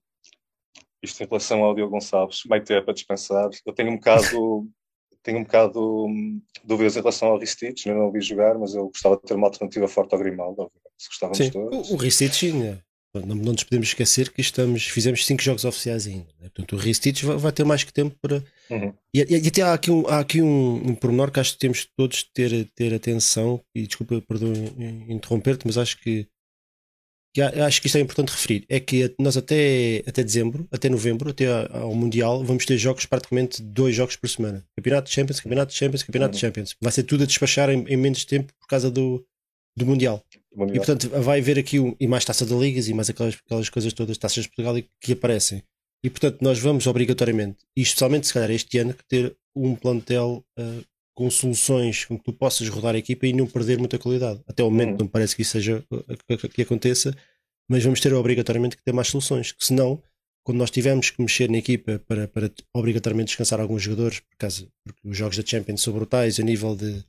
isto 1.04 1.22
em 1.24 1.28
relação 1.28 1.64
ao 1.64 1.76
Diogo 1.76 1.92
Gonçalves, 1.92 2.42
vai 2.48 2.62
ter 2.62 2.84
para 2.84 2.94
dispensar. 2.94 3.50
Eu 3.66 3.74
tenho 3.74 3.92
um 3.92 3.96
bocado, 3.96 4.68
tenho 5.24 5.40
um 5.40 5.44
bocado 5.44 6.06
hum, 6.06 6.42
dúvidas 6.64 6.96
em 6.96 7.00
relação 7.00 7.30
ao 7.30 7.38
Ristich, 7.38 7.90
não 7.90 8.08
o 8.08 8.12
vi 8.12 8.22
jogar, 8.22 8.58
mas 8.58 8.74
eu 8.76 8.88
gostava 8.88 9.16
de 9.18 9.24
ter 9.24 9.34
uma 9.36 9.48
alternativa 9.48 9.88
forte 9.88 10.14
ao 10.14 10.20
Grimaldo, 10.20 10.62
obviamente, 10.62 10.94
se 10.98 11.08
gostávamos 11.10 11.38
Sim, 11.38 11.52
todos. 11.52 11.92
o, 11.92 11.94
o 11.96 11.98
Ristich, 11.98 12.36
sim, 12.36 12.64
é. 12.66 12.82
Não, 13.14 13.36
não 13.36 13.52
nos 13.54 13.64
podemos 13.64 13.88
esquecer 13.88 14.30
que 14.30 14.42
estamos, 14.42 14.84
fizemos 14.84 15.26
cinco 15.26 15.42
jogos 15.42 15.66
oficiais 15.66 16.06
ainda. 16.06 16.28
Né? 16.40 16.50
Portanto, 16.54 16.76
o 16.76 16.78
Ristich 16.78 17.26
vai, 17.26 17.38
vai, 17.38 17.52
ter 17.52 17.64
mais 17.64 17.84
que 17.84 17.92
tempo 17.92 18.16
para. 18.22 18.44
Uhum. 18.70 18.94
E, 19.14 19.22
e, 19.22 19.46
e, 19.46 19.48
até 19.48 19.62
há 19.64 19.74
aqui, 19.74 19.90
um, 19.90 20.08
há 20.08 20.20
aqui 20.20 20.42
um, 20.42 20.90
um 20.90 20.96
pormenor 20.96 21.32
que 21.32 21.40
acho 21.40 21.54
que 21.54 21.60
temos 21.60 21.88
todos 21.98 22.18
de 22.18 22.32
ter, 22.32 22.70
ter 22.76 22.94
atenção. 22.94 23.62
E 23.74 23.88
desculpa, 23.88 24.22
perdão 24.22 24.54
interromper-te, 25.08 25.66
mas 25.66 25.78
acho 25.78 26.00
que, 26.00 26.28
que 27.34 27.42
acho 27.42 27.82
que 27.82 27.88
isto 27.88 27.98
é 27.98 28.02
importante 28.02 28.32
referir. 28.32 28.66
É 28.70 28.80
que 28.80 29.16
nós 29.20 29.36
até, 29.36 30.04
até 30.06 30.24
dezembro, 30.24 30.68
até 30.72 30.88
novembro, 30.88 31.32
até 31.32 31.48
ao 31.72 31.96
Mundial, 31.96 32.44
vamos 32.44 32.64
ter 32.64 32.78
jogos 32.78 33.08
praticamente 33.08 33.60
dois 33.64 33.96
jogos 33.96 34.16
por 34.16 34.30
semana: 34.30 34.64
Campeonato 34.76 35.10
de 35.10 35.16
Champions, 35.16 35.40
Campeonato 35.40 35.72
de 35.72 35.78
Champions, 35.80 36.04
Campeonato 36.04 36.32
de 36.32 36.38
uhum. 36.38 36.48
Champions. 36.48 36.76
Vai 36.80 36.92
ser 36.92 37.04
tudo 37.04 37.24
a 37.24 37.28
despachar 37.28 37.72
em, 37.72 37.84
em 37.88 37.98
menos 37.98 38.24
tempo 38.24 38.54
por 38.60 38.68
causa 38.68 38.92
do, 38.92 39.26
do 39.76 39.86
Mundial. 39.86 40.24
E 40.52 40.78
portanto 40.78 41.10
vai 41.10 41.40
haver 41.40 41.60
aqui 41.60 41.80
um, 41.80 41.96
e 42.00 42.08
mais 42.08 42.26
taça 42.26 42.46
de 42.46 42.54
ligas 42.54 42.88
e 42.88 42.94
mais 42.94 43.10
aquelas, 43.10 43.36
aquelas 43.36 43.70
coisas 43.70 43.94
todas, 43.94 44.18
taças 44.18 44.44
de 44.44 44.50
Portugal 44.50 44.76
que 45.00 45.14
aparecem. 45.14 45.64
E 46.04 46.10
portanto 46.10 46.42
nós 46.42 46.60
vamos 46.60 46.88
obrigatoriamente, 46.88 47.58
e 47.76 47.82
especialmente 47.82 48.28
se 48.28 48.34
calhar 48.34 48.50
este 48.52 48.78
ano, 48.78 48.96
ter 49.08 49.36
um 49.56 49.76
plantel 49.76 50.44
uh, 50.58 50.86
com 51.14 51.30
soluções 51.30 52.06
com 52.06 52.18
que 52.18 52.24
tu 52.24 52.34
possas 52.34 52.68
rodar 52.70 52.96
a 52.96 52.98
equipa 52.98 53.28
e 53.28 53.34
não 53.34 53.46
perder 53.46 53.78
muita 53.78 54.00
qualidade. 54.00 54.42
Até 54.48 54.64
o 54.64 54.70
momento 54.70 54.94
hum. 54.94 54.98
não 55.02 55.08
parece 55.08 55.36
que 55.36 55.42
isso 55.42 55.52
seja 55.52 55.84
que, 56.28 56.50
que 56.50 56.62
aconteça, 56.62 57.16
mas 57.70 57.84
vamos 57.84 58.00
ter 58.00 58.14
obrigatoriamente 58.14 58.78
que 58.78 58.84
ter 58.84 58.94
mais 58.94 59.10
soluções, 59.10 59.52
que 59.52 59.64
senão 59.64 60.02
quando 60.44 60.58
nós 60.58 60.72
tivermos 60.72 61.12
que 61.12 61.22
mexer 61.22 61.50
na 61.50 61.58
equipa 61.58 62.00
para, 62.08 62.28
para 62.28 62.52
obrigatoriamente 62.74 63.28
descansar 63.28 63.60
alguns 63.60 63.84
jogadores, 63.84 64.20
por 64.22 64.38
causa, 64.38 64.68
porque 64.84 65.08
os 65.08 65.16
jogos 65.16 65.38
da 65.38 65.46
Champions 65.46 65.82
são 65.82 65.94
brutais 65.94 66.40
a 66.40 66.44
nível 66.44 66.76
de, 66.76 67.04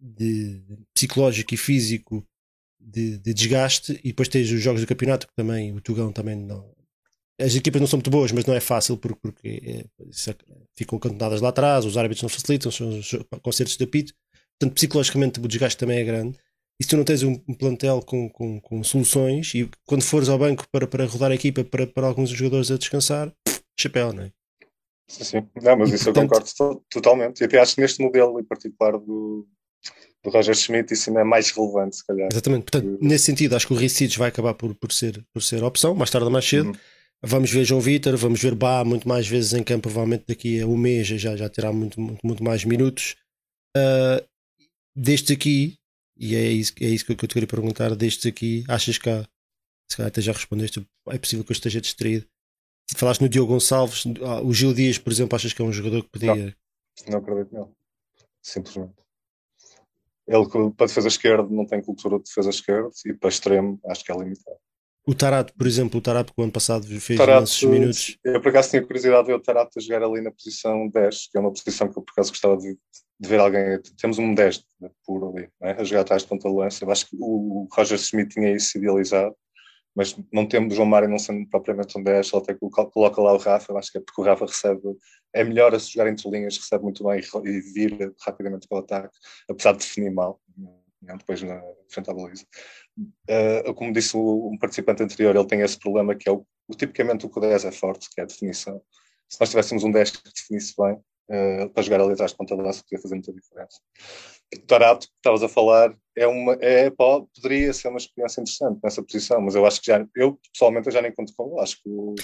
de, 0.00 0.62
psicológico 0.92 1.54
e 1.54 1.56
físico 1.56 2.26
de, 2.86 3.18
de, 3.18 3.34
desgaste 3.34 4.00
e 4.04 4.08
depois 4.08 4.28
tens 4.28 4.50
os 4.50 4.60
jogos 4.60 4.80
do 4.80 4.86
campeonato 4.86 5.26
que 5.26 5.34
também 5.34 5.72
o 5.72 5.80
Tugão 5.80 6.12
também 6.12 6.36
não 6.36 6.74
as 7.40 7.54
equipas 7.54 7.80
não 7.80 7.88
são 7.88 7.98
muito 7.98 8.10
boas 8.10 8.30
mas 8.32 8.44
não 8.44 8.54
é 8.54 8.60
fácil 8.60 8.96
porque, 8.96 9.18
porque 9.20 9.48
é, 9.48 9.80
é, 9.80 10.36
ficam 10.76 10.98
cantonadas 10.98 11.40
lá 11.40 11.48
atrás 11.48 11.84
os 11.84 11.96
árbitros 11.96 12.22
não 12.22 12.28
facilitam 12.28 12.70
são 12.70 12.88
os 12.88 13.10
concertos 13.42 13.76
de 13.76 13.84
apito 13.84 14.14
portanto 14.58 14.74
psicologicamente 14.76 15.40
o 15.40 15.48
desgaste 15.48 15.78
também 15.78 15.98
é 15.98 16.04
grande 16.04 16.38
e 16.78 16.84
se 16.84 16.90
tu 16.90 16.96
não 16.96 17.04
tens 17.04 17.22
um, 17.22 17.36
plantel 17.54 18.02
com, 18.02 18.28
com, 18.28 18.60
com, 18.60 18.84
soluções 18.84 19.54
e 19.54 19.68
quando 19.86 20.02
fores 20.02 20.28
ao 20.28 20.38
banco 20.38 20.66
para, 20.70 20.86
para 20.86 21.06
rodar 21.06 21.30
a 21.30 21.34
equipa 21.34 21.64
para, 21.64 21.86
para 21.86 22.06
alguns 22.06 22.30
jogadores 22.30 22.70
a 22.70 22.76
descansar 22.76 23.32
chapéu, 23.78 24.12
não 24.12 24.24
é? 24.24 24.32
Sim, 25.08 25.24
sim. 25.24 25.48
Não, 25.62 25.76
mas 25.76 25.90
e, 25.90 25.94
isso 25.94 26.04
portanto, 26.04 26.32
eu 26.32 26.40
concordo 26.40 26.84
totalmente. 26.90 27.40
E 27.40 27.44
até 27.44 27.58
acho 27.60 27.74
que 27.74 27.80
neste 27.80 28.02
modelo 28.02 28.40
em 28.40 28.44
particular 28.44 28.98
do, 28.98 29.46
do 30.26 30.32
Roger 30.32 30.54
Schmidt 30.54 30.92
isso 30.92 31.08
ainda 31.08 31.20
é 31.20 31.24
mais 31.24 31.50
relevante, 31.50 31.96
se 31.96 32.06
calhar. 32.06 32.28
Exatamente, 32.30 32.64
portanto, 32.64 32.98
nesse 33.00 33.24
sentido, 33.24 33.54
acho 33.54 33.66
que 33.66 33.72
o 33.72 33.76
Ricic 33.76 34.18
vai 34.18 34.28
acabar 34.28 34.54
por, 34.54 34.74
por, 34.74 34.92
ser, 34.92 35.24
por 35.32 35.42
ser 35.42 35.62
a 35.62 35.66
opção, 35.66 35.94
mais 35.94 36.10
tarde 36.10 36.24
ou 36.24 36.30
mais 36.30 36.44
cedo. 36.44 36.68
Uhum. 36.68 36.74
Vamos 37.22 37.50
ver 37.50 37.64
João 37.64 37.80
Vitor, 37.80 38.16
vamos 38.16 38.42
ver 38.42 38.54
Bá 38.54 38.84
muito 38.84 39.08
mais 39.08 39.26
vezes 39.26 39.52
em 39.54 39.62
campo, 39.62 39.82
provavelmente 39.82 40.24
daqui 40.28 40.60
a 40.60 40.66
um 40.66 40.76
mês 40.76 41.06
já, 41.06 41.36
já 41.36 41.48
terá 41.48 41.72
muito, 41.72 42.00
muito, 42.00 42.26
muito 42.26 42.44
mais 42.44 42.64
minutos. 42.64 43.16
Uh, 43.76 44.22
desde 44.94 45.32
aqui, 45.32 45.76
e 46.18 46.34
é 46.34 46.48
isso, 46.48 46.72
é 46.80 46.86
isso 46.86 47.04
que 47.06 47.12
eu 47.12 47.16
te 47.16 47.26
queria 47.28 47.46
perguntar, 47.46 47.94
desde 47.94 48.28
aqui, 48.28 48.64
achas 48.68 48.98
que 48.98 49.08
há, 49.08 49.22
se 49.90 49.96
calhar 49.96 50.08
até 50.08 50.20
já 50.20 50.32
respondeste, 50.32 50.86
é 51.08 51.18
possível 51.18 51.44
que 51.44 51.52
eu 51.52 51.54
esteja 51.54 51.80
distraído. 51.80 52.26
Falaste 52.94 53.20
no 53.20 53.28
Diogo 53.28 53.52
Gonçalves, 53.52 54.04
ah, 54.22 54.40
o 54.42 54.52
Gil 54.52 54.74
Dias, 54.74 54.98
por 54.98 55.12
exemplo, 55.12 55.34
achas 55.34 55.52
que 55.52 55.62
é 55.62 55.64
um 55.64 55.72
jogador 55.72 56.02
que 56.02 56.10
podia. 56.10 56.34
Não, 56.34 57.12
não 57.12 57.18
acredito, 57.18 57.52
não. 57.52 57.72
Simplesmente. 58.42 59.05
Ele, 60.26 60.44
para 60.76 60.86
defesa 60.86 61.08
esquerda, 61.08 61.48
não 61.48 61.66
tem 61.66 61.80
cultura 61.80 62.18
de 62.18 62.24
defesa 62.24 62.50
esquerda 62.50 62.90
e 63.04 63.14
para 63.14 63.28
extremo, 63.28 63.80
acho 63.86 64.04
que 64.04 64.12
é 64.12 64.16
limitado. 64.16 64.56
O 65.06 65.14
Tarato, 65.14 65.54
por 65.54 65.68
exemplo, 65.68 66.00
o 66.00 66.02
Tarato 66.02 66.34
que 66.34 66.40
o 66.40 66.42
ano 66.42 66.52
passado 66.52 66.84
fez 66.84 67.16
Tarato, 67.16 67.68
minutos. 67.68 68.18
Eu 68.24 68.40
por 68.40 68.48
acaso 68.48 68.70
tinha 68.70 68.82
curiosidade 68.82 69.22
de 69.22 69.26
ver 69.28 69.34
o 69.34 69.40
Tarato 69.40 69.78
a 69.78 69.80
jogar 69.80 70.02
ali 70.02 70.20
na 70.20 70.32
posição 70.32 70.88
10, 70.88 71.28
que 71.30 71.38
é 71.38 71.40
uma 71.40 71.52
posição 71.52 71.88
que 71.88 71.96
eu 71.96 72.02
por 72.02 72.10
acaso 72.10 72.30
gostava 72.30 72.56
de, 72.56 72.76
de 73.20 73.28
ver 73.28 73.38
alguém. 73.38 73.80
Temos 74.00 74.18
um 74.18 74.34
10 74.34 74.64
puro 75.06 75.28
ali, 75.28 75.48
né, 75.60 75.76
a 75.78 75.84
jogar 75.84 76.00
atrás 76.00 76.22
de 76.22 76.28
ponta 76.28 76.48
lança. 76.48 76.84
Eu 76.84 76.90
acho 76.90 77.08
que 77.08 77.16
o 77.20 77.68
Roger 77.72 77.96
Smith 77.98 78.30
tinha 78.30 78.50
isso 78.50 78.76
idealizado 78.78 79.36
mas 79.96 80.14
não 80.30 80.46
temos 80.46 80.74
João 80.74 80.86
Mário 80.86 81.08
não 81.08 81.18
sendo 81.18 81.48
propriamente 81.48 81.98
um 81.98 82.02
10, 82.02 82.30
ele 82.30 82.42
até 82.42 82.54
coloca 82.54 83.20
lá 83.22 83.32
o 83.32 83.38
Rafa, 83.38 83.72
acho 83.78 83.90
que 83.90 83.96
é 83.96 84.00
porque 84.02 84.20
o 84.20 84.24
Rafa 84.24 84.44
recebe, 84.44 84.82
é 85.32 85.42
melhor 85.42 85.74
a 85.74 85.78
jogar 85.78 86.10
entre 86.10 86.28
linhas, 86.28 86.58
recebe 86.58 86.84
muito 86.84 87.02
bem 87.02 87.22
e, 87.44 87.60
vira 87.72 88.12
rapidamente 88.20 88.68
para 88.68 88.76
o 88.76 88.80
ataque, 88.80 89.16
apesar 89.48 89.72
de 89.72 89.78
definir 89.78 90.10
mal, 90.12 90.38
depois 91.00 91.42
na 91.42 91.62
frente 91.88 92.10
à 92.10 92.14
baliza. 92.14 92.44
Uh, 92.98 93.72
como 93.74 93.92
disse 93.92 94.14
um 94.16 94.58
participante 94.58 95.02
anterior, 95.02 95.34
ele 95.34 95.46
tem 95.46 95.62
esse 95.62 95.78
problema 95.78 96.14
que 96.14 96.28
é 96.28 96.32
o, 96.32 96.46
o 96.68 96.74
tipicamente 96.74 97.24
o 97.24 97.30
que 97.30 97.38
o 97.38 97.40
10 97.40 97.64
é 97.64 97.72
forte, 97.72 98.10
que 98.14 98.20
é 98.20 98.24
a 98.24 98.26
definição. 98.26 98.82
Se 99.30 99.40
nós 99.40 99.48
tivéssemos 99.48 99.82
um 99.82 99.90
10 99.90 100.10
que 100.10 100.30
definisse 100.30 100.74
bem, 100.76 100.94
uh, 100.94 101.70
para 101.70 101.82
jogar 101.82 102.02
ali 102.02 102.12
atrás 102.12 102.32
de 102.32 102.36
ponta 102.36 102.54
de 102.54 102.62
laço, 102.62 102.82
podia 102.84 103.00
fazer 103.00 103.14
muita 103.14 103.32
diferença. 103.32 103.80
Tarato, 104.66 105.06
que 105.06 105.12
estavas 105.16 105.42
a 105.42 105.48
falar, 105.48 105.94
é 106.16 106.26
uma, 106.26 106.56
é, 106.60 106.90
poderia 106.90 107.72
ser 107.72 107.88
uma 107.88 107.98
experiência 107.98 108.40
interessante 108.40 108.78
nessa 108.82 109.02
posição, 109.02 109.40
mas 109.40 109.54
eu 109.54 109.66
acho 109.66 109.80
que 109.80 109.86
já, 109.88 110.06
eu 110.14 110.38
pessoalmente 110.52 110.86
eu 110.86 110.92
já 110.92 111.02
nem 111.02 111.12
conto 111.12 111.32
com 111.36 111.52
ele, 111.52 111.60
acho 111.60 111.82
que 111.82 111.88
o, 111.88 112.14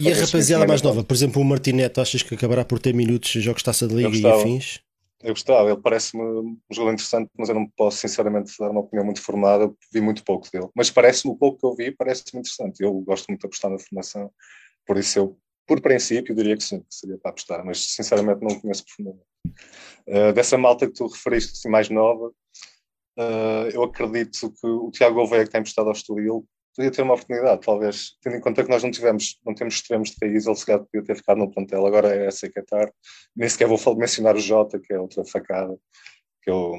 e 0.00 0.10
a 0.10 0.14
rapaziada 0.14 0.66
mais 0.66 0.82
nova, 0.82 1.04
por 1.04 1.14
exemplo, 1.14 1.40
o 1.40 1.44
Martinete, 1.44 2.00
achas 2.00 2.22
que 2.22 2.34
acabará 2.34 2.64
por 2.64 2.78
ter 2.78 2.92
minutos 2.92 3.30
jogos 3.30 3.60
de 3.60 3.64
taça 3.64 3.86
de 3.86 3.94
liga 3.94 4.16
e 4.16 4.26
afins? 4.26 4.80
Eu 5.22 5.32
gostava, 5.32 5.70
ele 5.70 5.80
parece-me 5.80 6.22
um 6.22 6.58
jogador 6.70 6.92
interessante, 6.92 7.30
mas 7.38 7.48
eu 7.48 7.54
não 7.54 7.66
posso 7.76 7.98
sinceramente 7.98 8.52
dar 8.58 8.70
uma 8.70 8.80
opinião 8.80 9.06
muito 9.06 9.22
formada, 9.22 9.72
vi 9.90 10.00
muito 10.00 10.22
pouco 10.22 10.50
dele. 10.52 10.68
Mas 10.74 10.90
parece-me, 10.90 11.32
o 11.32 11.36
pouco 11.36 11.58
que 11.58 11.66
eu 11.66 11.74
vi, 11.74 11.96
parece-me 11.96 12.40
interessante. 12.40 12.82
Eu 12.82 12.92
gosto 13.00 13.28
muito 13.28 13.40
de 13.40 13.46
apostar 13.46 13.70
na 13.70 13.78
formação, 13.78 14.30
por 14.86 14.98
isso 14.98 15.18
eu, 15.18 15.38
por 15.66 15.80
princípio, 15.80 16.34
diria 16.34 16.56
que 16.56 16.62
sim, 16.62 16.80
que 16.80 16.94
seria 16.94 17.18
para 17.18 17.30
apostar, 17.30 17.64
mas 17.64 17.94
sinceramente 17.94 18.42
não 18.42 18.60
conheço 18.60 18.84
profundamente. 18.84 19.26
Uh, 20.06 20.32
dessa 20.32 20.58
malta 20.58 20.86
que 20.86 20.92
tu 20.92 21.06
referiste, 21.06 21.52
assim, 21.52 21.68
mais 21.68 21.88
nova, 21.88 22.28
uh, 23.18 23.68
eu 23.72 23.82
acredito 23.82 24.52
que 24.52 24.66
o 24.66 24.90
Tiago 24.90 25.14
Gouveia, 25.14 25.44
que 25.44 25.50
tem 25.50 25.60
emprestado 25.60 25.86
ao 25.86 25.92
Estoril, 25.92 26.46
podia 26.76 26.90
ter 26.90 27.02
uma 27.02 27.14
oportunidade, 27.14 27.60
talvez, 27.62 28.16
tendo 28.20 28.36
em 28.36 28.40
conta 28.40 28.64
que 28.64 28.70
nós 28.70 28.82
não 28.82 28.90
tivemos, 28.90 29.38
não 29.46 29.54
temos 29.54 29.74
extremos 29.74 30.10
de 30.10 30.16
país, 30.16 30.46
ele 30.46 30.56
se 30.56 30.66
calhar 30.66 30.84
podia 30.84 31.04
ter 31.04 31.16
ficado 31.16 31.38
no 31.38 31.50
plantel, 31.50 31.86
agora 31.86 32.14
é 32.14 32.26
essa 32.26 32.48
que 32.48 32.58
é 32.58 32.62
tarde. 32.62 32.92
Nem 33.34 33.48
sequer 33.48 33.68
vou 33.68 33.96
mencionar 33.96 34.34
o 34.34 34.40
Jota, 34.40 34.78
que 34.78 34.92
é 34.92 34.98
outra 34.98 35.24
facada, 35.24 35.78
que 36.42 36.50
eu 36.50 36.74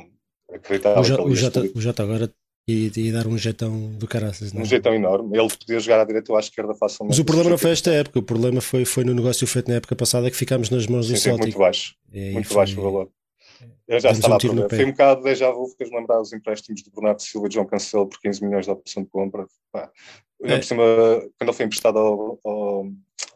acreditava 0.53 0.99
o, 0.99 1.03
J, 1.03 1.23
o, 1.23 1.35
Jota, 1.35 1.61
o 1.61 1.81
Jota 1.81 2.03
agora 2.03 2.33
e, 2.67 2.91
e, 2.95 3.11
dar 3.11 3.27
um 3.27 3.37
jetão 3.37 3.91
do 3.91 4.07
caraças. 4.07 4.51
Não? 4.51 4.61
É? 4.61 4.63
Um 4.63 4.65
jetão 4.65 4.93
enorme. 4.93 5.37
Ele 5.37 5.47
podia 5.49 5.79
jogar 5.79 6.01
à 6.01 6.03
direita 6.03 6.31
ou 6.31 6.37
à 6.37 6.39
esquerda 6.39 6.73
facilmente. 6.73 7.11
Mas 7.11 7.19
o 7.19 7.25
problema 7.25 7.49
não 7.51 7.57
foi 7.57 7.71
esta 7.71 7.91
época, 7.91 8.19
o 8.19 8.23
problema 8.23 8.59
foi, 8.59 8.85
foi 8.85 9.03
no 9.03 9.13
negócio 9.13 9.45
feito 9.45 9.69
na 9.69 9.75
época 9.75 9.95
passada 9.95 10.29
que 10.31 10.37
ficámos 10.37 10.69
nas 10.69 10.87
mãos 10.87 11.07
do 11.07 11.15
Celtic. 11.15 11.43
muito 11.43 11.59
baixo. 11.59 11.95
É, 12.11 12.31
muito 12.31 12.47
foi... 12.47 12.57
baixo 12.57 12.79
o 12.79 12.83
valor. 12.83 13.09
Eu 13.87 13.99
já 13.99 14.09
estava 14.09 14.33
um 14.33 14.37
a 14.37 14.39
perder. 14.39 14.69
Foi 14.69 14.85
um 14.85 14.91
bocado 14.91 15.21
déjà 15.21 15.51
vu, 15.51 15.67
fez 15.77 15.91
lembrar 15.91 16.19
os 16.19 16.33
empréstimos 16.33 16.81
de 16.81 16.89
Bernardo 16.89 17.21
Silva 17.21 17.47
e 17.47 17.53
João 17.53 17.67
Cancelo 17.67 18.07
por 18.07 18.19
15 18.19 18.43
milhões 18.43 18.65
de 18.65 18.71
opção 18.71 19.03
de 19.03 19.09
compra. 19.09 19.45
Pá. 19.71 19.91
É. 20.43 20.61
Cima, 20.61 20.83
quando 21.37 21.49
ele 21.49 21.53
foi 21.53 21.65
emprestado 21.65 21.99
ao, 21.99 22.39
ao, 22.43 22.87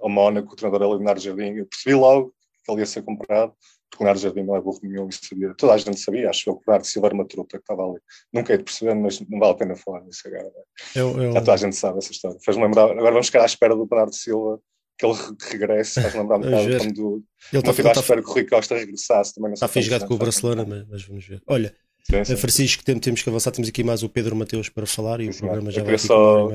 ao 0.01 0.09
Mónaco, 0.09 0.53
o 0.53 0.55
treinador 0.55 0.87
era 0.87 0.95
Leonardo 0.95 1.21
Jardim, 1.21 1.53
eu 1.53 1.65
percebi 1.67 1.95
logo 1.95 2.33
que 2.65 2.71
ele 2.71 2.81
ia 2.81 2.85
ser 2.85 3.03
comprado 3.03 3.53
porque 3.89 4.03
o 4.03 4.05
Leonardo 4.05 4.21
Jardim 4.21 4.43
não 4.43 4.55
é 4.55 4.61
burro 4.61 4.79
nenhum 4.83 5.09
e 5.09 5.13
sabia. 5.13 5.53
Toda 5.55 5.73
a 5.73 5.77
gente 5.77 5.99
sabia, 5.99 6.29
acho 6.29 6.43
que 6.43 6.49
o 6.49 6.61
Leonardo 6.67 6.87
Silva 6.87 7.07
era 7.07 7.15
uma 7.15 7.25
truta 7.25 7.57
que 7.57 7.63
estava 7.63 7.83
ali. 7.83 7.99
Nunca 8.31 8.53
hei 8.53 8.57
de 8.57 8.63
perceber, 8.63 8.93
mas 8.93 9.19
não 9.21 9.39
vale 9.39 9.51
a 9.51 9.55
pena 9.55 9.75
falar 9.75 10.01
nisso 10.01 10.21
agora. 10.27 10.43
Né? 10.43 10.51
Eu, 10.95 11.21
eu... 11.21 11.31
Já 11.33 11.39
toda 11.39 11.53
a 11.53 11.57
gente 11.57 11.75
sabe 11.75 11.97
essa 11.97 12.11
história. 12.11 12.37
Faz 12.45 12.57
lembrar, 12.57 12.91
agora 12.91 13.11
vamos 13.11 13.27
ficar 13.27 13.41
à 13.41 13.45
espera 13.45 13.75
do 13.75 13.85
Bernardo 13.85 14.13
Silva 14.15 14.59
que 14.97 15.05
ele 15.05 15.15
regresse, 15.49 16.01
faz 16.01 16.13
lembrar 16.13 16.37
um 16.37 16.41
bocado 16.41 16.77
quando 16.77 17.23
ele 17.53 17.69
está 17.69 17.89
à 17.89 17.93
espera 17.93 18.21
que 18.21 18.29
o 18.29 18.33
Rui 18.33 18.45
Costa 18.45 18.75
regressasse 18.75 19.33
também. 19.33 19.53
Está 19.53 19.67
fisgado 19.69 20.05
com 20.05 20.13
o 20.13 20.17
Barcelona, 20.17 20.65
mas, 20.67 20.85
mas, 20.89 21.03
vamos 21.05 21.25
ver. 21.25 21.41
Olha, 21.47 21.73
sim, 22.03 22.25
sim. 22.25 22.35
Francisco, 22.35 22.83
temos 22.83 23.21
que 23.23 23.29
avançar, 23.29 23.51
temos 23.51 23.69
aqui 23.69 23.81
mais 23.81 24.03
o 24.03 24.09
Pedro 24.09 24.35
Mateus 24.35 24.67
para 24.67 24.85
falar 24.85 25.21
e 25.21 25.31
sim, 25.31 25.39
o 25.39 25.47
programa 25.47 25.71
já 25.71 25.83
vai 25.83 25.97
só... 25.97 26.49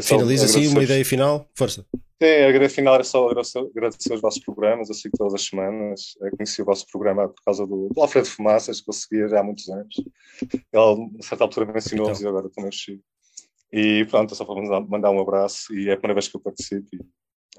Finaliza 0.00 0.44
assim 0.44 0.66
uma 0.68 0.82
ideia 0.82 1.04
final, 1.04 1.48
força. 1.54 1.84
Sim, 2.20 2.26
a 2.26 2.50
ideia 2.50 2.68
final 2.68 2.94
era 2.94 3.04
só 3.04 3.28
agradecer 3.28 4.12
os 4.12 4.20
vossos 4.20 4.42
programas, 4.42 4.88
eu 4.88 4.94
sigo 4.94 5.16
todas 5.16 5.34
as 5.34 5.42
semanas, 5.42 6.16
eu 6.20 6.30
conheci 6.36 6.60
o 6.60 6.64
vosso 6.64 6.84
programa 6.90 7.28
por 7.28 7.42
causa 7.44 7.66
do, 7.66 7.88
do 7.88 8.00
Alfredo 8.00 8.26
Fumaças, 8.26 8.80
que 8.80 8.90
eu 8.90 8.92
seguia 8.92 9.28
já 9.28 9.40
há 9.40 9.42
muitos 9.42 9.68
anos. 9.68 9.94
Ele, 10.52 11.10
a 11.18 11.22
certa 11.22 11.44
altura, 11.44 11.72
mencionou-vos 11.72 12.18
então. 12.18 12.30
e 12.30 12.36
agora 12.36 12.50
também 12.54 12.72
sigo. 12.72 13.02
E 13.72 14.04
pronto, 14.06 14.32
é 14.32 14.36
só 14.36 14.44
para 14.44 14.80
mandar 14.82 15.10
um 15.10 15.20
abraço 15.20 15.72
e 15.74 15.88
é 15.88 15.92
a 15.92 15.96
primeira 15.96 16.14
vez 16.14 16.28
que 16.28 16.36
eu 16.36 16.40
participo. 16.40 16.88
E 16.92 17.00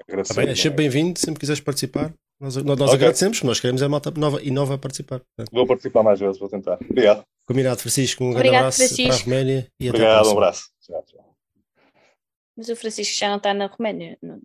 agradecer. 0.06 0.34
Tá 0.34 0.40
bem, 0.42 0.50
é 0.50 0.54
sempre 0.54 0.76
bem-vindo, 0.76 1.18
sempre 1.18 1.40
quiseres 1.40 1.60
participar. 1.60 2.12
Nós, 2.40 2.56
nós 2.56 2.80
okay. 2.80 2.94
agradecemos, 2.94 3.42
nós 3.42 3.60
queremos 3.60 3.82
a 3.82 3.88
malta 3.88 4.10
nova 4.16 4.42
e 4.42 4.50
nova 4.50 4.74
a 4.74 4.78
participar. 4.78 5.22
Vou 5.52 5.66
participar 5.66 6.02
mais 6.02 6.18
vezes, 6.18 6.38
vou 6.38 6.48
tentar. 6.48 6.78
Obrigado. 6.82 7.22
Combinado, 7.46 7.80
Francisco. 7.80 8.24
Um 8.24 8.32
grande 8.32 8.48
abraço 8.48 8.78
Francisco. 8.78 9.08
para 9.08 9.14
a 9.14 9.18
Roménia 9.24 9.66
e 9.78 9.88
Obrigado, 9.88 10.08
até 10.08 10.12
a 10.12 10.14
próxima. 10.14 10.34
um 10.34 10.38
abraço. 10.38 10.62
Tchau, 10.80 11.04
tchau. 11.06 11.29
Mas 12.60 12.68
o 12.68 12.76
Francisco 12.76 13.16
já 13.16 13.30
não 13.30 13.38
está 13.38 13.54
na 13.54 13.68
Roménia. 13.68 14.18
Não. 14.22 14.38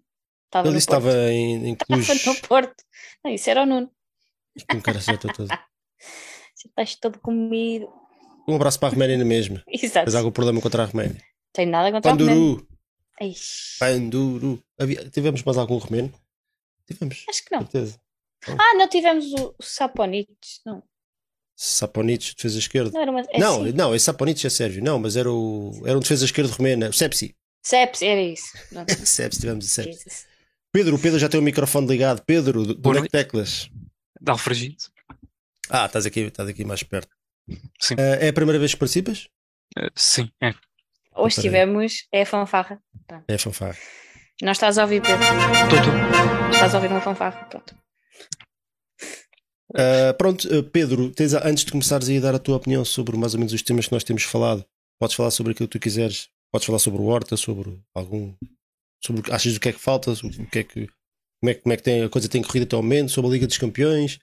Estava 0.46 0.70
Ele 0.70 0.78
estava 0.78 1.12
em, 1.34 1.68
em 1.68 1.76
Cluj. 1.76 2.00
Estava 2.10 2.34
no 2.34 2.48
Porto. 2.48 2.84
Não, 3.22 3.30
isso 3.34 3.50
era 3.50 3.64
o 3.64 3.66
Nuno. 3.66 3.92
Com 4.72 4.82
cara 4.82 5.00
já 5.02 5.16
estou 5.16 5.34
todo. 5.34 5.50
Já 5.52 6.70
estás 6.70 6.96
todo 6.96 7.20
comido. 7.20 7.92
Um 8.48 8.56
abraço 8.56 8.80
para 8.80 8.88
a 8.88 8.92
Roménia 8.92 9.18
na 9.18 9.26
mesma. 9.26 9.62
Exato. 9.68 10.06
Tens 10.06 10.16
algum 10.16 10.32
problema 10.32 10.62
contra 10.62 10.84
a 10.84 10.86
Roménia? 10.86 11.22
Tem 11.52 11.66
nada 11.66 11.92
contra 11.92 12.14
o 12.14 12.18
Romeno. 12.18 12.56
Panduru. 12.56 12.68
Eish, 13.20 13.76
Panduru. 13.80 14.64
Havia- 14.80 15.10
tivemos 15.10 15.44
mais 15.44 15.58
algum 15.58 15.78
romeno? 15.78 16.14
Tivemos. 16.88 17.26
Acho 17.30 17.44
que 17.44 17.52
não. 17.52 17.62
Certeza. 17.64 18.00
Ah, 18.48 18.76
não 18.78 18.88
tivemos 18.88 19.26
o, 19.34 19.56
o 19.60 19.64
Saponic. 19.64 20.30
Não, 20.66 20.82
Saponic, 21.56 22.36
defesa 22.36 22.60
esquerda. 22.60 22.92
não 22.92 23.02
era 23.02 23.12
uma. 23.12 23.22
É 23.30 23.40
não, 23.40 23.64
sim. 23.66 23.72
não, 23.74 23.96
esse 23.96 24.06
Saponic 24.06 24.46
é 24.46 24.50
Sérvio. 24.50 24.84
Não, 24.84 25.00
mas 25.00 25.16
era, 25.16 25.32
o, 25.32 25.72
era 25.86 25.98
um 25.98 26.02
defesa 26.02 26.26
esquerda 26.26 26.54
romena. 26.54 26.90
O 26.90 26.94
Sepsi. 26.94 27.36
Seps, 27.66 28.02
era 28.04 28.22
isso. 28.22 28.52
Pronto. 28.70 29.06
Sepsi, 29.08 29.40
tivemos 29.40 29.66
o 29.66 29.68
Sepsi. 29.68 29.92
Jesus. 29.94 30.28
Pedro, 30.72 30.96
o 30.96 31.00
Pedro 31.00 31.18
já 31.20 31.28
tem 31.28 31.40
o 31.40 31.44
microfone 31.44 31.88
ligado. 31.88 32.22
Pedro, 32.26 32.64
do- 32.66 32.78
Boa 32.78 32.96
onde 32.98 33.06
é 33.06 33.08
que 33.08 33.12
teclas? 33.12 33.70
De 34.22 34.32
Alfragide. 34.32 34.78
Ah, 35.70 35.86
estás 35.86 36.06
aqui, 36.06 36.20
estás 36.22 36.48
aqui 36.48 36.64
mais 36.64 36.84
perto. 36.84 37.10
Sim. 37.80 37.96
Ah, 37.98 38.18
é 38.24 38.30
a 38.30 38.34
primeira 38.34 38.60
vez 38.60 38.74
que 38.74 38.80
participas? 38.80 39.28
Eh, 39.78 39.90
sim, 39.96 40.30
é. 40.44 40.54
Hoje 41.16 41.42
tivemos. 41.42 42.08
É 42.12 42.22
a 42.22 42.26
fanfarra. 42.26 42.80
É 43.28 43.38
fanfarra. 43.38 43.78
Não 44.42 44.52
estás 44.52 44.78
a 44.78 44.84
ouvir, 44.84 45.02
Pedro. 45.02 45.18
Tô, 45.70 45.76
tô. 45.78 46.52
Estás 46.54 46.74
a 46.76 46.78
ouvir 46.78 46.92
uma 46.92 47.02
fanfarra. 47.02 47.46
Pronto. 47.46 47.76
Ah, 49.76 50.14
pronto, 50.18 50.64
Pedro, 50.72 51.10
tens 51.12 51.34
a- 51.34 51.48
antes 51.48 51.66
de 51.66 51.72
começares 51.72 52.10
a 52.10 52.20
dar 52.20 52.36
a 52.36 52.40
tua 52.40 52.58
opinião 52.58 52.86
sobre 52.86 53.18
mais 53.18 53.34
ou 53.34 53.40
menos 53.40 53.54
os 53.54 53.62
temas 53.62 53.88
que 53.88 53.92
nós 53.94 54.04
temos 54.04 54.24
falado, 54.24 54.66
podes 55.00 55.16
falar 55.16 55.32
sobre 55.32 55.54
aquilo 55.54 55.68
que 55.68 55.80
tu 55.80 55.82
quiseres. 55.82 56.30
Podes 56.56 56.68
falar 56.68 56.80
sobre 56.80 57.02
o 57.02 57.06
Horta, 57.08 57.36
sobre 57.36 57.78
algum. 57.94 58.34
Sobre 59.04 59.20
o 59.20 59.24
que 59.26 59.30
achas 59.34 59.54
do 59.54 59.60
que 59.60 59.68
é 59.68 59.74
que 59.74 59.80
falta, 59.80 60.12
o 60.14 60.46
que 60.48 60.60
é 60.60 60.64
que. 60.64 60.88
Como 61.42 61.50
é, 61.50 61.54
que- 61.54 61.60
como 61.62 61.74
é 61.74 61.76
que 61.76 61.84
tem, 61.84 62.02
a 62.02 62.08
coisa 62.08 62.30
tem 62.30 62.42
corrido 62.42 62.64
até 62.64 62.78
ao 62.78 62.82
momento, 62.82 63.12
sobre 63.12 63.30
a 63.30 63.34
Liga 63.34 63.46
dos 63.46 63.58
Campeões. 63.58 64.20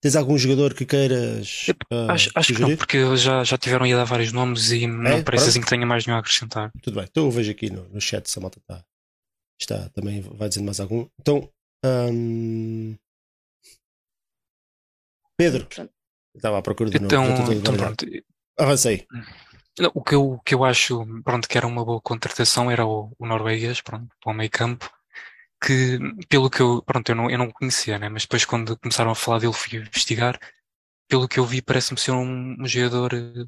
Tens 0.00 0.14
algum 0.14 0.38
jogador 0.38 0.74
que 0.74 0.86
queiras. 0.86 1.66
ah, 1.92 2.12
Acho, 2.12 2.30
acho 2.36 2.54
que 2.54 2.60
não, 2.60 2.76
porque 2.76 2.98
eles 2.98 3.20
já, 3.20 3.42
já 3.42 3.58
tiveram 3.58 3.84
aí 3.84 3.92
a 3.92 4.04
vários 4.04 4.30
nomes 4.30 4.70
e 4.70 4.86
não 4.86 5.24
parece 5.24 5.48
assim 5.48 5.60
que 5.60 5.66
tenha 5.68 5.84
mais 5.84 6.06
nenhum 6.06 6.18
a 6.18 6.20
acrescentar. 6.20 6.70
Tudo 6.80 6.94
bem, 6.94 7.06
então 7.10 7.24
eu 7.24 7.30
vejo 7.32 7.50
aqui 7.50 7.68
no, 7.68 7.88
no 7.88 8.00
chat 8.00 8.30
se 8.30 8.38
a 8.38 8.42
malta 8.42 8.60
está, 8.60 8.84
está 9.60 9.88
também 9.88 10.20
vai 10.20 10.48
dizendo 10.48 10.66
mais 10.66 10.78
algum. 10.78 11.08
Então, 11.20 11.50
hum, 11.84 12.94
Pedro, 15.36 15.66
estava 16.32 16.58
à 16.58 16.62
procura 16.62 16.90
de 16.90 17.00
novo. 17.00 17.12
Então, 17.12 17.34
todo 17.34 17.52
então 17.54 17.76
pronto. 17.76 18.06
Avancei. 18.56 19.04
O 19.94 20.02
que 20.02 20.14
eu, 20.14 20.22
o 20.32 20.40
que 20.40 20.54
eu 20.54 20.64
acho, 20.64 21.04
pronto, 21.22 21.46
que 21.48 21.58
era 21.58 21.66
uma 21.66 21.84
boa 21.84 22.00
contratação 22.00 22.70
era 22.70 22.86
o, 22.86 23.12
o 23.18 23.26
norueguês, 23.26 23.80
pronto, 23.82 24.08
para 24.22 24.32
o 24.32 24.34
meio 24.34 24.50
campo, 24.50 24.90
que 25.64 25.98
pelo 26.28 26.50
que 26.50 26.62
eu, 26.62 26.82
pronto, 26.82 27.08
eu 27.10 27.16
não, 27.16 27.30
eu 27.30 27.38
não 27.38 27.50
conhecia, 27.52 27.98
né, 27.98 28.08
mas 28.08 28.22
depois 28.24 28.44
quando 28.44 28.78
começaram 28.78 29.10
a 29.12 29.16
falar 29.16 29.40
dele 29.40 29.52
fui 29.54 29.78
investigar, 29.78 30.38
pelo 31.08 31.28
que 31.28 31.40
eu 31.40 31.46
vi 31.46 31.62
parece-me 31.62 32.00
ser 32.00 32.12
um, 32.12 32.56
um 32.60 32.66
jogador, 32.68 33.14
eh, 33.14 33.44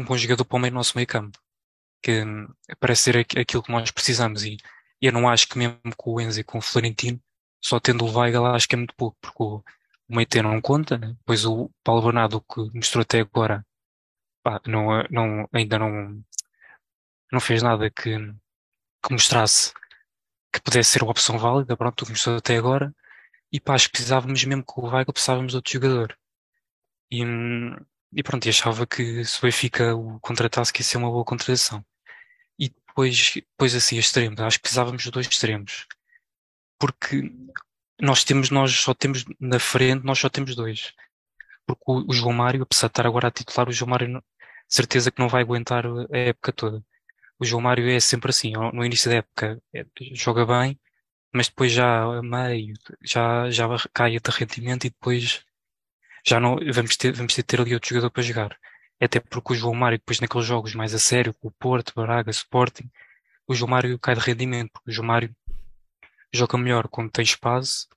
um 0.00 0.04
bom 0.06 0.16
jogador 0.18 0.44
para 0.46 0.56
o 0.58 0.60
meio 0.60 0.74
nosso 0.74 0.94
meio 0.96 1.06
campo, 1.08 1.38
que 2.02 2.24
hum, 2.24 2.48
parece 2.80 3.02
ser 3.04 3.18
aqu- 3.18 3.38
aquilo 3.40 3.62
que 3.62 3.72
nós 3.72 3.90
precisamos. 3.90 4.44
E, 4.44 4.56
eu 5.00 5.12
não 5.12 5.28
acho 5.28 5.48
que 5.48 5.58
mesmo 5.58 5.78
com 5.96 6.12
o 6.14 6.20
Enzo 6.20 6.40
e 6.40 6.44
com 6.44 6.58
o 6.58 6.62
Florentino, 6.62 7.20
só 7.62 7.80
tendo 7.80 8.04
o 8.06 8.18
Weigl 8.18 8.46
acho 8.46 8.68
que 8.68 8.74
é 8.74 8.78
muito 8.78 8.94
pouco, 8.96 9.16
porque 9.22 9.42
o, 9.42 9.56
o 10.08 10.16
meio 10.16 10.26
termo 10.28 10.52
não 10.52 10.60
conta, 10.60 10.98
né, 10.98 11.08
depois 11.18 11.44
o 11.46 11.70
Paulo 11.84 12.02
Bernardo 12.02 12.40
que 12.42 12.60
mostrou 12.74 13.02
até 13.02 13.20
agora 13.20 13.64
pá, 14.44 14.60
não, 14.66 15.02
não, 15.10 15.48
ainda 15.52 15.78
não, 15.78 16.24
não 17.32 17.40
fez 17.40 17.62
nada 17.62 17.90
que, 17.90 18.16
que 19.02 19.12
mostrasse 19.12 19.72
que 20.52 20.60
pudesse 20.62 20.90
ser 20.92 21.02
uma 21.02 21.10
opção 21.10 21.38
válida, 21.38 21.76
pronto, 21.76 22.02
o 22.02 22.06
que 22.06 22.30
até 22.30 22.56
agora, 22.56 22.94
e 23.52 23.60
pá, 23.60 23.74
acho 23.74 23.86
que 23.88 23.92
precisávamos 23.92 24.44
mesmo 24.44 24.64
que 24.64 24.72
o 24.76 24.84
Weigl, 24.86 25.12
precisávamos 25.12 25.52
de 25.52 25.56
outro 25.56 25.72
jogador. 25.72 26.18
E, 27.10 27.22
e 28.12 28.22
pronto, 28.22 28.46
e 28.46 28.50
achava 28.50 28.86
que 28.86 29.24
se 29.24 29.38
o 29.38 29.42
Benfica 29.42 29.94
o 29.96 30.20
contratasse 30.20 30.72
que 30.72 30.80
ia 30.80 30.84
ser 30.84 30.98
uma 30.98 31.10
boa 31.10 31.24
contratação. 31.24 31.84
E 32.58 32.68
depois, 32.70 33.32
depois 33.34 33.74
assim, 33.74 33.98
extremos, 33.98 34.40
acho 34.40 34.58
que 34.58 34.62
precisávamos 34.62 35.02
de 35.02 35.10
dois 35.10 35.26
extremos. 35.26 35.86
Porque 36.78 37.32
nós 38.00 38.24
temos, 38.24 38.50
nós 38.50 38.72
só 38.72 38.94
temos 38.94 39.24
na 39.40 39.58
frente, 39.58 40.04
nós 40.04 40.18
só 40.18 40.28
temos 40.28 40.54
dois. 40.54 40.92
Porque 41.66 41.82
o, 41.86 42.10
o 42.10 42.12
João 42.12 42.32
Mário, 42.32 42.62
apesar 42.62 42.88
de 42.88 42.92
estar 42.92 43.06
agora 43.06 43.28
a 43.28 43.30
titular, 43.30 43.68
o 43.68 43.72
João 43.72 43.90
Mário 43.90 44.22
certeza 44.68 45.10
que 45.10 45.20
não 45.20 45.28
vai 45.28 45.42
aguentar 45.42 45.84
a 45.86 46.16
época 46.16 46.52
toda. 46.52 46.84
O 47.38 47.44
João 47.44 47.62
Mário 47.62 47.88
é 47.88 48.00
sempre 48.00 48.30
assim, 48.30 48.52
no 48.72 48.84
início 48.84 49.10
da 49.10 49.16
época 49.18 49.60
é, 49.74 49.84
joga 50.12 50.46
bem, 50.46 50.78
mas 51.32 51.48
depois 51.48 51.72
já 51.72 52.04
a 52.04 52.22
meio, 52.22 52.74
já, 53.02 53.50
já 53.50 53.66
cai 53.92 54.12
de 54.12 54.30
rendimento 54.30 54.86
e 54.86 54.90
depois 54.90 55.44
já 56.26 56.40
não, 56.40 56.56
vamos 56.72 56.96
ter, 56.96 57.12
vamos 57.12 57.34
ter 57.34 57.42
ter 57.42 57.60
ali 57.60 57.74
outro 57.74 57.88
jogador 57.90 58.10
para 58.10 58.22
jogar. 58.22 58.58
Até 59.00 59.20
porque 59.20 59.52
o 59.52 59.56
João 59.56 59.74
Mário, 59.74 59.98
depois 59.98 60.20
naqueles 60.20 60.46
jogos 60.46 60.74
mais 60.74 60.94
a 60.94 60.98
sério, 60.98 61.34
com 61.34 61.48
o 61.48 61.52
Porto, 61.52 61.92
Braga, 61.94 62.30
Sporting, 62.30 62.90
o 63.46 63.54
João 63.54 63.70
Mário 63.70 63.98
cai 63.98 64.14
de 64.14 64.20
rendimento, 64.20 64.70
porque 64.72 64.90
o 64.90 64.92
João 64.92 65.08
Mário 65.08 65.34
joga 66.32 66.58
melhor 66.58 66.88
quando 66.88 67.10
tem 67.10 67.22
espaço, 67.22 67.88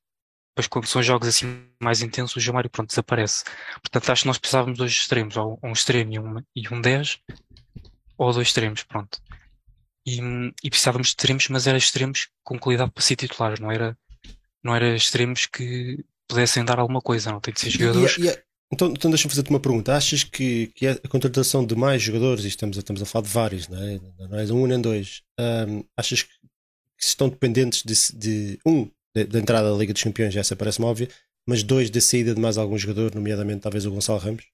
depois 0.58 0.68
quando 0.68 0.88
são 0.88 1.04
jogos 1.04 1.28
assim 1.28 1.68
mais 1.80 2.02
intensos, 2.02 2.36
o 2.36 2.40
João 2.40 2.56
Mário 2.56 2.70
pronto, 2.70 2.90
desaparece. 2.90 3.44
Portanto, 3.80 4.10
acho 4.12 4.22
que 4.24 4.28
nós 4.28 4.38
precisávamos 4.40 4.74
de 4.76 4.80
dois 4.80 4.92
extremos, 4.92 5.38
ou 5.38 5.60
um 5.64 5.72
extremo 5.72 6.14
e 6.14 6.20
um, 6.20 6.36
e 6.56 6.74
um 6.74 6.82
10, 6.82 7.20
ou 8.18 8.34
dois 8.34 8.48
extremos, 8.48 8.84
pronto. 8.84 9.20
E, 10.06 10.20
e 10.64 10.70
precisávamos 10.70 11.08
de 11.08 11.12
extremos, 11.12 11.48
mas 11.50 11.68
eram 11.68 11.78
extremos 11.78 12.30
com 12.44 12.58
qualidade 12.58 12.92
para 12.92 13.04
ser 13.04 13.16
titulares, 13.16 13.60
não 13.60 13.72
era, 13.72 13.96
não 14.64 14.76
era 14.76 14.96
extremos 14.96 15.46
que 15.46 16.04
pudessem 16.28 16.66
dar 16.66 16.80
alguma 16.80 17.02
coisa, 17.02 17.32
não 17.32 17.40
tem 17.40 17.54
de 17.54 17.60
ser 17.60 17.70
jogadores. 17.70 18.18
E- 18.18 18.28
e- 18.28 18.48
então, 18.74 18.90
então 18.90 19.12
deixa-me 19.12 19.30
fazer-te 19.30 19.50
uma 19.52 19.60
pergunta. 19.62 19.96
Achas 19.96 20.24
que, 20.24 20.68
que 20.76 20.88
a 20.88 20.98
contratação 21.08 21.64
de 21.66 21.76
mais 21.76 22.02
jogadores, 22.02 22.44
e 22.46 22.48
estamos, 22.48 22.78
a- 22.78 22.80
estamos 22.80 23.02
a 23.02 23.06
falar 23.06 23.26
de 23.26 23.32
vários, 23.32 23.68
não 23.68 23.78
é, 23.82 24.00
não 24.28 24.40
é 24.40 24.44
um 24.54 24.66
nem 24.66 24.82
dois, 24.82 25.22
hum, 25.40 25.84
achas 25.96 26.24
que, 26.24 26.30
que 26.98 27.04
estão 27.04 27.30
dependentes 27.30 27.84
de, 27.84 28.18
de 28.18 28.60
um, 28.66 28.90
da 29.24 29.24
da 29.34 29.40
entrada 29.40 29.72
da 29.72 29.78
Liga 29.78 29.94
dos 29.94 30.04
Campeões, 30.04 30.36
essa 30.36 30.56
parece-me 30.56 30.86
óbvia, 30.86 31.08
mas 31.46 31.64
dois 31.64 31.90
da 31.90 32.02
saída 32.02 32.34
de 32.36 32.42
mais 32.42 32.58
algum 32.58 32.78
jogador, 32.78 33.14
nomeadamente 33.16 33.62
talvez 33.62 33.86
o 33.86 33.92
Gonçalo 33.92 34.20
Ramos? 34.20 34.46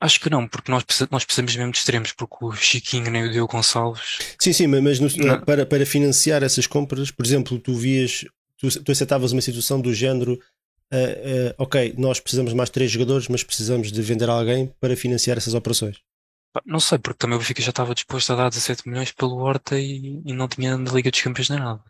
Acho 0.00 0.20
que 0.20 0.30
não, 0.30 0.46
porque 0.46 0.70
nós, 0.70 0.84
nós 1.10 1.24
precisamos 1.24 1.56
mesmo 1.56 1.72
de 1.72 1.78
extremos, 1.78 2.12
porque 2.12 2.36
o 2.40 2.52
Chiquinho 2.52 3.10
nem 3.10 3.24
o 3.26 3.32
Diogo 3.32 3.52
Gonçalves 3.52 4.18
Sim, 4.40 4.52
sim, 4.52 4.66
mas 4.68 5.00
no- 5.00 5.44
para, 5.44 5.66
para 5.66 5.84
financiar 5.86 6.42
essas 6.44 6.66
compras, 6.66 7.10
por 7.10 7.24
exemplo, 7.26 7.58
tu 7.58 7.74
vias, 7.74 8.24
tu, 8.58 8.68
tu 8.84 8.92
aceitavas 8.92 9.32
uma 9.32 9.40
situação 9.40 9.80
do 9.80 9.92
género, 9.92 10.38
ah, 10.92 10.96
ah, 10.96 11.54
ok, 11.58 11.94
nós 11.98 12.20
precisamos 12.20 12.52
de 12.52 12.56
mais 12.56 12.70
três 12.70 12.90
jogadores, 12.92 13.26
mas 13.26 13.42
precisamos 13.42 13.90
de 13.90 14.02
vender 14.02 14.28
alguém 14.28 14.72
para 14.78 14.96
financiar 14.96 15.36
essas 15.36 15.54
operações. 15.54 15.96
Não 16.64 16.78
sei, 16.80 16.98
porque 16.98 17.18
também 17.18 17.36
o 17.36 17.40
Benfica 17.40 17.60
já 17.60 17.70
estava 17.70 17.94
disposto 17.94 18.32
a 18.32 18.36
dar 18.36 18.48
17 18.48 18.88
milhões 18.88 19.10
pelo 19.12 19.36
Horta 19.36 19.78
e, 19.78 20.22
e 20.24 20.32
não 20.32 20.46
tinha 20.48 20.76
na 20.78 20.92
Liga 20.92 21.10
dos 21.10 21.20
Campeões 21.20 21.50
nem 21.50 21.58
nada. 21.58 21.82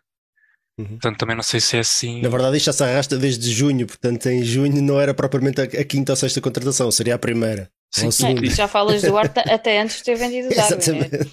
Uhum. 0.77 0.85
Portanto, 0.89 1.17
também 1.17 1.35
não 1.35 1.43
sei 1.43 1.59
se 1.59 1.75
é 1.75 1.79
assim. 1.79 2.21
Na 2.21 2.29
verdade, 2.29 2.57
isto 2.57 2.67
já 2.67 2.73
se 2.73 2.83
arrasta 2.83 3.17
desde 3.17 3.51
junho, 3.51 3.87
portanto, 3.87 4.27
em 4.27 4.43
junho 4.43 4.81
não 4.81 4.99
era 4.99 5.13
propriamente 5.13 5.59
a, 5.61 5.63
a 5.63 5.83
quinta 5.83 6.11
ou 6.11 6.15
sexta 6.15 6.39
contratação, 6.39 6.91
seria 6.91 7.15
a 7.15 7.19
primeira. 7.19 7.71
Sim, 7.91 8.01
ou 8.01 8.03
a 8.03 8.05
Não, 8.05 8.11
segunda. 8.11 8.45
e 8.45 8.49
já 8.49 8.67
falas 8.67 9.01
do 9.01 9.13
Horta 9.15 9.41
até 9.51 9.81
antes 9.81 9.97
de 9.97 10.03
ter 10.03 10.15
vendido 10.15 10.49
o 10.49 10.55
Darwin. 10.55 10.91
né? 10.91 11.09
Exatamente. 11.09 11.31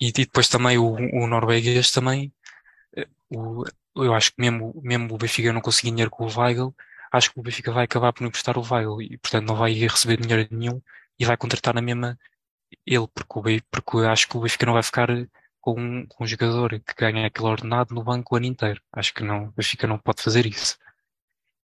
E, 0.00 0.08
e 0.08 0.12
depois 0.12 0.48
também 0.48 0.76
o, 0.78 0.92
o 0.94 1.26
norueguês 1.26 1.90
também, 1.90 2.32
o, 3.30 3.64
eu 3.96 4.14
acho 4.14 4.30
que 4.32 4.40
mesmo, 4.40 4.74
mesmo 4.82 5.14
o 5.14 5.18
Benfica 5.18 5.52
não 5.52 5.60
conseguir 5.60 5.90
dinheiro 5.90 6.10
com 6.10 6.26
o 6.26 6.40
Weigl, 6.40 6.74
acho 7.12 7.32
que 7.32 7.38
o 7.40 7.42
Benfica 7.42 7.72
vai 7.72 7.84
acabar 7.84 8.12
por 8.12 8.22
não 8.22 8.28
emprestar 8.28 8.58
o 8.58 8.62
Weigl 8.62 9.00
e 9.02 9.18
portanto 9.18 9.46
não 9.46 9.56
vai 9.56 9.72
receber 9.72 10.16
dinheiro 10.20 10.48
nenhum 10.50 10.80
e 11.18 11.24
vai 11.24 11.36
contratar 11.36 11.74
na 11.74 11.80
mesma 11.82 12.18
ele, 12.86 13.06
porque, 13.14 13.38
o, 13.38 13.62
porque 13.70 13.98
acho 14.06 14.28
que 14.28 14.36
o 14.36 14.40
Benfica 14.40 14.66
não 14.66 14.72
vai 14.74 14.82
ficar 14.82 15.08
com 15.64 15.80
um, 15.80 16.06
com 16.06 16.24
um 16.24 16.26
jogador 16.26 16.78
que 16.78 16.94
ganha 16.94 17.26
aquele 17.26 17.48
ordenado 17.48 17.94
no 17.94 18.04
banco 18.04 18.34
o 18.34 18.36
ano 18.36 18.44
inteiro. 18.44 18.82
Acho 18.92 19.14
que 19.14 19.24
não, 19.24 19.46
o 19.46 19.52
Benfica 19.52 19.86
não 19.86 19.98
pode 19.98 20.22
fazer 20.22 20.44
isso. 20.44 20.76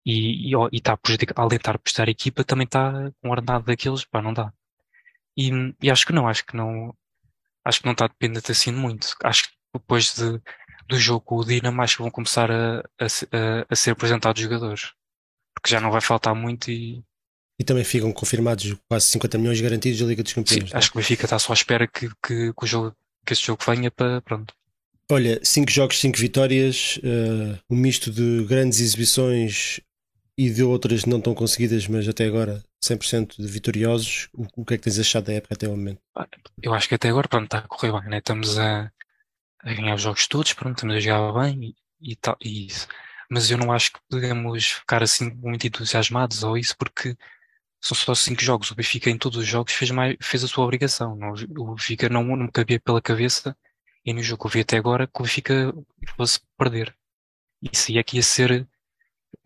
E, 0.06 0.54
e, 0.54 0.56
e 0.72 0.76
está 0.76 0.92
a 0.92 0.96
prejudicar, 0.96 1.34
além 1.36 1.50
de 1.50 1.56
estar 1.56 1.74
a 1.74 1.78
prestar 1.78 2.06
a 2.06 2.10
equipa, 2.12 2.44
também 2.44 2.64
está 2.64 2.92
com 3.20 3.28
um 3.28 3.30
ordenado 3.32 3.64
daqueles, 3.64 4.04
pá, 4.04 4.22
não 4.22 4.32
dá. 4.32 4.52
E, 5.36 5.50
e 5.82 5.90
acho 5.90 6.06
que 6.06 6.12
não, 6.12 6.28
acho 6.28 6.46
que 6.46 6.56
não, 6.56 6.94
acho 7.64 7.80
que 7.80 7.86
não 7.86 7.92
está 7.92 8.06
dependente 8.06 8.52
assim 8.52 8.70
muito. 8.70 9.08
Acho 9.24 9.48
que 9.48 9.50
depois 9.74 10.14
de, 10.14 10.40
do 10.88 10.96
jogo 10.96 11.24
com 11.24 11.36
o 11.36 11.44
Dinamo, 11.44 11.82
acho 11.82 11.96
que 11.96 12.02
vão 12.02 12.10
começar 12.10 12.50
a, 12.52 12.78
a, 13.00 13.06
a, 13.68 13.76
ser 13.76 13.90
apresentados 13.90 14.40
jogadores. 14.40 14.92
Porque 15.54 15.70
já 15.70 15.80
não 15.80 15.90
vai 15.90 16.00
faltar 16.00 16.36
muito 16.36 16.70
e 16.70 17.02
E 17.58 17.64
também 17.64 17.82
ficam 17.82 18.12
confirmados 18.12 18.76
quase 18.88 19.06
50 19.06 19.38
milhões 19.38 19.60
garantidos 19.60 19.98
da 19.98 20.06
Liga 20.06 20.22
dos 20.22 20.30
sim, 20.30 20.36
Campeões. 20.36 20.70
não 20.70 20.76
é? 20.76 20.78
acho 20.78 20.92
que 20.92 20.96
o 20.96 21.00
Benfica 21.00 21.24
está 21.24 21.38
só 21.38 21.52
à 21.52 21.54
espera 21.54 21.88
que, 21.88 22.08
que, 22.24 22.52
que 22.52 22.64
o 22.64 22.66
jogo, 22.66 22.96
que 23.28 23.34
esse 23.34 23.42
jogo 23.42 23.62
venha 23.66 23.90
para, 23.90 24.22
pronto. 24.22 24.54
Olha, 25.10 25.38
5 25.42 25.70
jogos, 25.70 26.00
5 26.00 26.18
vitórias, 26.18 26.98
eh, 27.02 27.58
um 27.68 27.76
misto 27.76 28.10
de 28.10 28.44
grandes 28.44 28.80
exibições 28.80 29.80
e 30.36 30.50
de 30.50 30.62
outras 30.62 31.04
não 31.04 31.20
tão 31.20 31.34
conseguidas, 31.34 31.86
mas 31.88 32.08
até 32.08 32.24
agora 32.26 32.64
100% 32.82 33.36
de 33.36 33.46
vitoriosos. 33.46 34.28
O, 34.32 34.46
o 34.62 34.64
que 34.64 34.74
é 34.74 34.76
que 34.78 34.84
tens 34.84 34.98
achado 34.98 35.24
da 35.26 35.34
época 35.34 35.54
até 35.54 35.66
o 35.68 35.72
momento? 35.72 36.00
Eu 36.62 36.72
acho 36.72 36.88
que 36.88 36.94
até 36.94 37.08
agora, 37.08 37.28
pronto, 37.28 37.44
está 37.44 37.58
a 37.58 37.68
correr 37.68 37.92
bem, 37.92 38.10
né? 38.10 38.18
Estamos 38.18 38.58
a, 38.58 38.90
a 39.60 39.74
ganhar 39.74 39.94
os 39.94 40.02
jogos 40.02 40.26
todos, 40.26 40.52
pronto, 40.54 40.76
estamos 40.76 40.96
a 40.96 41.00
jogar 41.00 41.32
bem 41.32 41.74
e, 42.00 42.12
e, 42.12 42.16
tal, 42.16 42.36
e 42.42 42.66
isso. 42.66 42.86
Mas 43.30 43.50
eu 43.50 43.58
não 43.58 43.72
acho 43.72 43.92
que 43.92 44.00
podemos 44.08 44.66
ficar 44.66 45.02
assim 45.02 45.30
muito 45.34 45.66
entusiasmados 45.66 46.42
ou 46.42 46.56
isso, 46.56 46.74
porque 46.78 47.14
são 47.80 47.96
só 47.96 48.14
cinco 48.14 48.42
jogos. 48.42 48.70
O 48.70 48.74
Benfica 48.74 49.10
em 49.10 49.18
todos 49.18 49.38
os 49.38 49.46
jogos 49.46 49.72
fez, 49.72 49.90
mais, 49.90 50.16
fez 50.20 50.44
a 50.44 50.48
sua 50.48 50.64
obrigação. 50.64 51.16
Não, 51.16 51.32
o 51.58 51.74
Benfica 51.74 52.08
não, 52.08 52.24
não 52.24 52.46
me 52.46 52.52
cabia 52.52 52.80
pela 52.80 53.02
cabeça 53.02 53.56
e 54.04 54.12
no 54.12 54.22
jogo 54.22 54.42
que 54.42 54.46
eu 54.48 54.50
vi 54.52 54.60
até 54.60 54.76
agora 54.78 55.06
que 55.06 55.20
o 55.20 55.22
Benfica 55.22 55.72
fosse 56.16 56.40
perder. 56.56 56.96
Isso 57.62 57.92
é 57.92 58.04
ia 58.12 58.22
ser. 58.22 58.68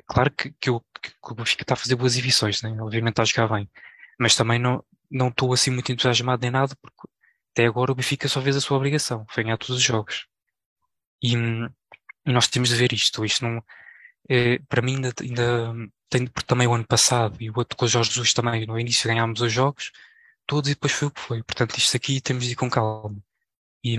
Claro 0.07 0.31
que, 0.31 0.53
que, 0.61 0.71
eu, 0.71 0.81
que 1.03 1.33
o 1.33 1.35
Benfica 1.35 1.63
está 1.63 1.75
a 1.75 1.77
fazer 1.77 1.97
boas 1.97 2.13
exibições, 2.13 2.63
né? 2.63 2.71
obviamente 2.81 3.13
está 3.13 3.23
a 3.23 3.25
jogar 3.25 3.55
bem, 3.57 3.71
mas 4.19 4.37
também 4.37 4.59
não 4.59 4.85
não 5.13 5.29
estou 5.29 5.53
assim 5.53 5.71
muito 5.71 5.93
entusiasmado 5.93 6.41
nem 6.43 6.51
nada, 6.51 6.75
porque 6.81 7.09
até 7.53 7.67
agora 7.67 7.93
o 7.93 7.95
Benfica 7.95 8.29
só 8.29 8.41
fez 8.41 8.57
a 8.57 8.61
sua 8.61 8.79
obrigação, 8.79 9.27
foi 9.29 9.45
ganhar 9.45 9.59
todos 9.59 9.77
os 9.77 9.83
jogos. 9.83 10.27
E, 11.23 11.35
e 11.35 12.33
nós 12.33 12.49
temos 12.49 12.71
de 12.71 12.77
ver 12.77 12.93
isto. 12.93 13.25
Isto 13.25 13.45
não, 13.45 13.63
é, 14.29 14.59
para 14.61 14.83
mim 14.83 14.97
ainda, 14.97 15.13
ainda 15.21 15.75
tem, 16.13 16.27
porque 16.27 16.47
também 16.47 16.67
o 16.69 16.75
ano 16.75 16.87
passado 16.87 17.37
e 17.41 17.51
o 17.51 17.55
outro 17.57 17.77
com 17.77 17.87
o 17.87 17.89
Jorge 17.89 18.11
Jesus 18.11 18.35
também, 18.35 18.67
no 18.67 18.79
início 18.79 19.09
ganhámos 19.09 19.41
os 19.41 19.53
jogos, 19.53 19.93
todos 20.47 20.71
e 20.71 20.75
depois 20.75 20.93
foi 20.93 21.09
o 21.09 21.11
que 21.11 21.21
foi. 21.21 21.43
Portanto, 21.43 21.77
isto 21.79 21.97
aqui 21.97 22.21
temos 22.21 22.45
de 22.45 22.53
ir 22.53 22.57
com 22.57 22.71
calma. 22.71 23.17
E, 23.85 23.97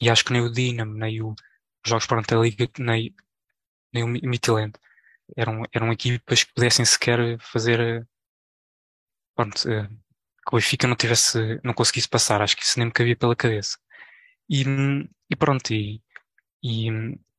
e 0.00 0.10
acho 0.10 0.24
que 0.24 0.32
nem 0.32 0.42
o 0.42 0.50
Dinamo, 0.52 0.94
nem 0.94 1.22
o, 1.22 1.30
os 1.30 1.90
jogos 1.90 2.06
para 2.06 2.20
a 2.20 2.42
Liga, 2.42 2.68
nem, 2.78 3.14
nem 3.92 4.04
o 4.04 4.08
Midland 4.08 4.72
eram, 5.36 5.62
eram 5.72 5.92
equipas 5.92 6.44
que 6.44 6.52
pudessem 6.54 6.84
sequer 6.84 7.38
fazer 7.40 8.06
pronto, 9.34 9.68
eh, 9.70 9.88
que 9.88 10.54
o 10.54 10.56
Benfica 10.56 10.86
não 10.86 10.96
tivesse, 10.96 11.60
não 11.64 11.74
conseguisse 11.74 12.08
passar, 12.08 12.42
acho 12.42 12.56
que 12.56 12.62
isso 12.64 12.78
nem 12.78 12.86
me 12.86 12.92
cabia 12.92 13.16
pela 13.16 13.36
cabeça. 13.36 13.78
E, 14.48 14.64
e 15.30 15.36
pronto, 15.36 15.72
e, 15.72 16.02
e, 16.62 16.90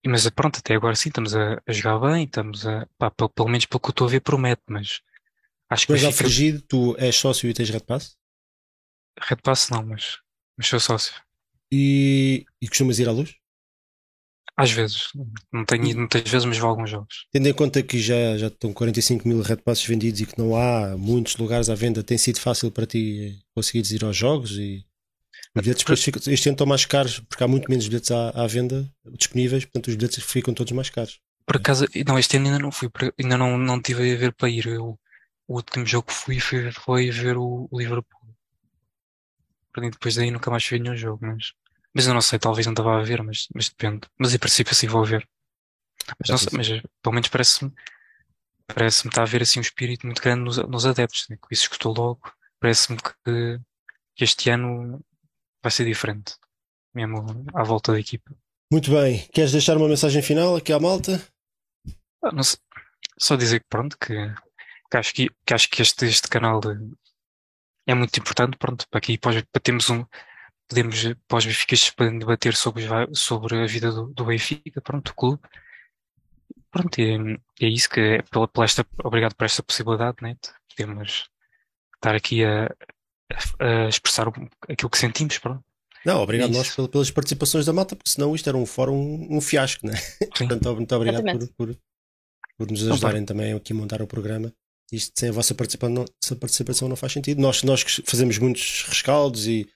mas 0.07 0.29
pronto, 0.29 0.59
até 0.59 0.75
agora 0.75 0.95
sim, 0.95 1.09
estamos 1.09 1.35
a, 1.35 1.61
a 1.65 1.71
jogar 1.71 1.99
bem, 1.99 2.25
estamos 2.25 2.65
a, 2.65 2.87
pá, 2.97 3.11
pelo, 3.11 3.29
pelo, 3.29 3.49
menos 3.49 3.65
pelo 3.65 3.79
que 3.79 3.87
eu 3.87 3.91
estou 3.91 4.07
a 4.07 4.09
ver, 4.09 4.21
promete, 4.21 4.61
mas 4.67 5.01
acho 5.69 5.87
que. 5.87 5.93
Benfica... 5.93 6.11
Frigido, 6.13 6.61
tu 6.61 6.95
és 6.97 7.15
sócio 7.15 7.49
e 7.49 7.53
tens 7.53 7.69
Red 7.69 7.81
Pass? 7.81 8.17
Red 9.19 9.37
Pass 9.43 9.69
não, 9.69 9.83
mas, 9.83 10.19
mas 10.57 10.67
sou 10.67 10.79
sócio. 10.79 11.13
E, 11.71 12.45
e 12.61 12.67
costumas 12.67 12.99
ir 12.99 13.07
à 13.07 13.11
luz? 13.11 13.35
Às 14.59 14.71
vezes, 14.71 15.09
não 15.53 15.63
tenho 15.63 15.85
ido 15.85 15.99
muitas 15.99 16.23
vezes, 16.23 16.45
mas 16.45 16.57
vou 16.57 16.67
a 16.67 16.71
alguns 16.71 16.89
jogos. 16.89 17.27
Tendo 17.31 17.47
em 17.47 17.53
conta 17.53 17.83
que 17.83 17.99
já, 17.99 18.35
já 18.39 18.47
estão 18.47 18.73
45 18.73 19.27
mil 19.27 19.41
Red 19.41 19.57
Passes 19.57 19.85
vendidos 19.85 20.21
e 20.21 20.25
que 20.25 20.37
não 20.37 20.55
há 20.55 20.97
muitos 20.97 21.37
lugares 21.37 21.69
à 21.69 21.75
venda, 21.75 22.03
tem 22.03 22.17
sido 22.17 22.39
fácil 22.39 22.71
para 22.71 22.87
ti 22.87 23.39
conseguires 23.53 23.91
ir 23.91 24.03
aos 24.03 24.17
jogos 24.17 24.57
e 24.57 24.86
bilhetes 25.61 25.83
depois 25.83 26.03
ficam, 26.03 26.21
este 26.27 26.49
ano 26.49 26.55
estão 26.55 26.67
mais 26.67 26.85
caros 26.85 27.19
porque 27.19 27.43
há 27.43 27.47
muito 27.47 27.69
menos 27.69 27.87
bilhetes 27.87 28.11
à, 28.11 28.29
à, 28.29 28.47
venda 28.47 28.89
disponíveis, 29.17 29.65
portanto 29.65 29.87
os 29.87 29.95
bilhetes 29.95 30.23
ficam 30.23 30.53
todos 30.53 30.71
mais 30.73 30.89
caros. 30.89 31.19
Por 31.45 31.57
acaso, 31.57 31.85
não, 32.05 32.19
este 32.19 32.37
ano 32.37 32.47
ainda 32.47 32.59
não 32.59 32.71
fui, 32.71 32.89
ainda 33.21 33.37
não, 33.37 33.57
não 33.57 33.81
tive 33.81 34.13
a 34.13 34.17
ver 34.17 34.33
para 34.33 34.49
ir. 34.49 34.67
Eu, 34.67 34.99
o 35.47 35.55
último 35.55 35.85
jogo 35.85 36.07
que 36.07 36.13
fui 36.13 36.39
foi, 36.39 36.71
foi 36.71 37.09
ver 37.09 37.37
o, 37.37 37.67
o 37.71 37.79
Liverpool. 37.79 38.17
Depois 39.77 40.15
daí 40.15 40.31
nunca 40.31 40.49
mais 40.49 40.67
vi 40.67 40.79
nenhum 40.79 40.95
jogo, 40.95 41.25
mas 41.25 41.53
mas 41.97 42.05
eu 42.05 42.13
não 42.13 42.21
sei, 42.21 42.37
talvez 42.37 42.63
não 42.67 42.73
estava 42.73 42.99
a 42.99 43.03
ver, 43.03 43.23
mas, 43.23 43.47
mas 43.55 43.69
depende. 43.69 44.01
Mas 44.19 44.31
em 44.31 44.37
princípio 44.37 44.71
assim 44.71 44.85
vou 44.85 45.03
ver. 45.03 45.27
Mas, 46.19 46.29
não 46.29 46.37
sei, 46.37 46.49
mas 46.53 46.67
pelo 47.01 47.15
menos 47.15 47.27
parece-me 47.27 47.73
parece-me 48.67 49.09
estar 49.09 49.21
a 49.21 49.23
haver 49.23 49.41
assim 49.41 49.59
um 49.59 49.61
espírito 49.61 50.05
muito 50.05 50.21
grande 50.21 50.43
nos, 50.43 50.57
nos 50.57 50.85
adeptos, 50.85 51.25
né? 51.27 51.37
isso 51.49 51.63
escutou 51.63 51.95
logo. 51.95 52.31
Parece-me 52.59 52.99
que, 52.99 53.59
que 54.15 54.23
este 54.23 54.49
ano 54.51 55.03
vai 55.67 55.71
ser 55.71 55.85
diferente, 55.85 56.35
mesmo 56.93 57.45
à 57.53 57.61
volta 57.61 57.91
da 57.91 57.99
equipa. 57.99 58.33
Muito 58.71 58.89
bem. 58.89 59.27
Queres 59.33 59.51
deixar 59.51 59.75
uma 59.75 59.89
mensagem 59.89 60.21
final 60.21 60.55
aqui 60.55 60.71
à 60.71 60.79
malta? 60.79 61.21
Ah, 62.23 62.41
sei, 62.41 62.59
só 63.19 63.35
dizer 63.35 63.59
que 63.59 63.67
pronto, 63.69 63.97
que, 63.97 64.13
que, 64.89 64.97
acho, 64.97 65.13
que, 65.13 65.29
que 65.45 65.53
acho 65.53 65.69
que 65.69 65.81
este, 65.81 66.05
este 66.05 66.29
canal 66.29 66.61
é 67.85 67.93
muito 67.93 68.17
importante, 68.17 68.57
pronto, 68.57 68.87
para 68.89 68.97
aqui 68.97 69.17
para 69.17 69.43
termos 69.61 69.89
um, 69.89 70.05
podemos, 70.69 71.03
para 71.27 71.37
os 71.37 71.45
benfiquistas, 71.45 71.89
podem 71.91 72.17
debater 72.17 72.55
sobre, 72.55 72.85
sobre 73.13 73.63
a 73.63 73.67
vida 73.67 73.91
do, 73.91 74.07
do 74.07 74.25
Benfica, 74.25 74.81
pronto, 74.81 75.11
do 75.11 75.15
clube. 75.15 75.41
Pronto, 76.71 76.99
é, 76.99 77.65
é 77.65 77.67
isso 77.67 77.89
que 77.89 77.99
é 77.99 78.21
pela, 78.23 78.47
pela 78.47 78.65
esta, 78.65 78.85
obrigado 79.03 79.35
por 79.35 79.45
esta 79.45 79.63
possibilidade, 79.63 80.17
né, 80.21 80.35
de 80.41 80.49
podemos 80.75 81.29
estar 81.95 82.15
aqui 82.15 82.43
a, 82.45 82.73
expressar 83.89 84.27
aquilo 84.69 84.89
que 84.89 84.97
sentimos, 84.97 85.37
pronto. 85.37 85.63
Não, 86.05 86.21
obrigado 86.21 86.51
é 86.51 86.57
nós 86.57 86.73
pelas 86.73 87.11
participações 87.11 87.65
da 87.65 87.73
malta, 87.73 87.95
porque 87.95 88.09
senão 88.09 88.33
isto 88.33 88.47
era 88.47 88.57
um 88.57 88.65
fórum, 88.65 89.27
um 89.29 89.41
fiasco, 89.41 89.85
né? 89.85 89.93
Portanto, 90.37 90.75
muito 90.75 90.95
obrigado 90.95 91.23
por, 91.23 91.47
por, 91.49 91.77
por, 92.57 92.71
nos 92.71 92.87
ajudarem 92.87 93.25
também 93.25 93.53
aqui 93.53 93.73
a 93.73 93.75
montar 93.75 94.01
o 94.01 94.07
programa. 94.07 94.53
Isto 94.91 95.19
sem 95.19 95.29
a 95.29 95.33
vossa 95.33 95.53
participação 95.53 95.93
não, 95.93 96.05
participação 96.37 96.87
não 96.87 96.95
faz 96.95 97.11
sentido. 97.11 97.41
Nós, 97.41 97.61
nós 97.63 97.83
fazemos 98.05 98.37
muitos 98.37 98.85
rescaldos 98.87 99.47
e 99.47 99.67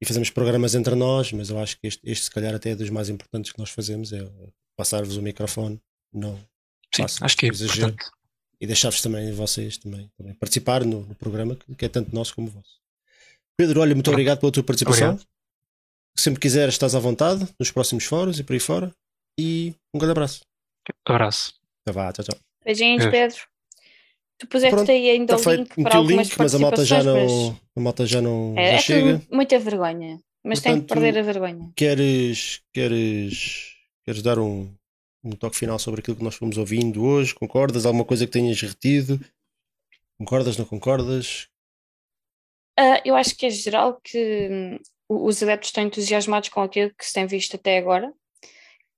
e 0.00 0.06
fazemos 0.06 0.30
programas 0.30 0.74
entre 0.74 0.94
nós, 0.94 1.30
mas 1.32 1.50
eu 1.50 1.58
acho 1.58 1.78
que 1.78 1.86
este, 1.86 2.00
este 2.04 2.24
se 2.24 2.30
calhar 2.30 2.54
até 2.54 2.70
é 2.70 2.74
dos 2.74 2.88
mais 2.88 3.08
importantes 3.08 3.52
que 3.52 3.58
nós 3.58 3.70
fazemos, 3.70 4.12
é 4.12 4.26
passar-vos 4.74 5.16
o 5.16 5.22
microfone, 5.22 5.78
não 6.12 6.40
Sim, 6.94 7.02
acho 7.02 7.36
que 7.36 7.46
é 7.46 7.50
exagero, 7.50 7.94
e 8.60 8.66
deixar-vos 8.66 9.02
também 9.02 9.30
vocês 9.32 9.76
também, 9.76 10.10
também 10.16 10.34
participar 10.34 10.84
no, 10.84 11.04
no, 11.06 11.14
programa 11.14 11.56
que 11.76 11.84
é 11.84 11.88
tanto 11.88 12.14
nosso 12.14 12.34
como 12.34 12.48
vosso. 12.48 12.79
Pedro, 13.60 13.82
olha, 13.82 13.94
muito 13.94 14.10
obrigado 14.10 14.40
pela 14.40 14.50
tua 14.50 14.62
participação. 14.64 15.10
Obrigado. 15.10 15.28
Sempre 16.16 16.40
quiseres, 16.40 16.72
estás 16.72 16.94
à 16.94 16.98
vontade 16.98 17.46
nos 17.58 17.70
próximos 17.70 18.06
fóruns 18.06 18.38
e 18.38 18.42
por 18.42 18.54
aí 18.54 18.58
fora. 18.58 18.90
E 19.38 19.74
um 19.92 19.98
grande 19.98 20.12
abraço. 20.12 20.40
Abraço. 21.06 21.52
Então 21.82 21.92
vá, 21.92 22.10
tchau, 22.10 22.24
tchau. 22.24 22.40
Beijinhos, 22.64 23.04
Pedro. 23.04 23.36
Tu 24.38 24.46
puseste 24.46 24.74
Pronto, 24.74 24.90
aí 24.90 25.10
ainda 25.10 25.36
tá 25.36 25.50
o 25.50 25.54
link 25.54 25.82
para 25.82 25.96
algumas 25.98 26.28
link, 26.28 26.38
mas 26.38 26.54
a 26.54 26.58
malta 26.58 26.84
já 26.86 27.02
não, 27.02 27.60
a 27.76 27.80
malta 27.80 28.06
já 28.06 28.22
não 28.22 28.54
é, 28.56 28.70
já 28.70 28.76
é 28.76 28.78
chega. 28.78 29.22
Muita 29.30 29.58
vergonha, 29.58 30.18
mas 30.42 30.60
Portanto, 30.60 30.78
tem 30.78 30.86
que 30.86 30.94
perder 30.94 31.18
a 31.18 31.22
vergonha. 31.22 31.70
Queres, 31.76 32.62
queres, 32.72 33.74
queres 34.06 34.22
dar 34.22 34.38
um, 34.38 34.72
um 35.22 35.32
toque 35.32 35.56
final 35.56 35.78
sobre 35.78 36.00
aquilo 36.00 36.16
que 36.16 36.24
nós 36.24 36.34
fomos 36.34 36.56
ouvindo 36.56 37.04
hoje? 37.04 37.34
Concordas? 37.34 37.84
Alguma 37.84 38.06
coisa 38.06 38.24
que 38.24 38.32
tenhas 38.32 38.58
retido? 38.58 39.20
Concordas, 40.16 40.56
não 40.56 40.64
concordas? 40.64 41.49
Uh, 42.80 42.96
eu 43.04 43.14
acho 43.14 43.36
que 43.36 43.44
é 43.44 43.50
geral 43.50 44.00
que 44.00 44.48
hum, 44.50 44.78
os 45.06 45.42
adeptos 45.42 45.68
estão 45.68 45.84
entusiasmados 45.84 46.48
com 46.48 46.62
aquilo 46.62 46.94
que 46.94 47.04
se 47.04 47.12
tem 47.12 47.26
visto 47.26 47.56
até 47.56 47.76
agora, 47.76 48.10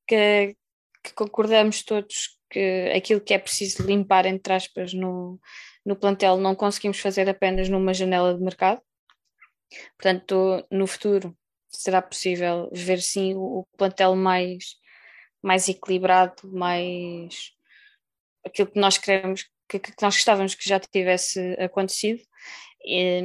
que, 0.07 0.57
que 1.03 1.13
concordamos 1.15 1.83
todos 1.83 2.39
que 2.49 2.93
aquilo 2.95 3.21
que 3.21 3.35
é 3.35 3.39
preciso 3.39 3.83
limpar, 3.83 4.25
entre 4.27 4.53
aspas, 4.53 4.95
no, 4.95 5.41
no 5.85 5.97
plantel 5.97 6.37
não 6.37 6.55
conseguimos 6.55 7.01
fazer 7.01 7.29
apenas 7.29 7.69
numa 7.69 7.93
janela 7.93 8.35
de 8.35 8.41
mercado. 8.41 8.81
Portanto, 9.99 10.65
no 10.71 10.87
futuro 10.87 11.37
será 11.69 12.01
possível 12.01 12.69
ver 12.73 13.01
sim 13.01 13.35
o, 13.35 13.67
plantel 13.77 14.15
mais, 14.15 14.77
mais 15.43 15.69
equilibrado, 15.69 16.35
mais 16.45 17.51
aquilo 18.45 18.71
que 18.71 18.79
nós 18.79 18.99
queremos, 18.99 19.49
que, 19.69 19.81
que 19.81 19.93
nós 20.03 20.15
gostávamos 20.15 20.55
que 20.55 20.69
já 20.69 20.79
tivesse 20.79 21.41
acontecido. 21.59 22.23
E, 22.85 23.23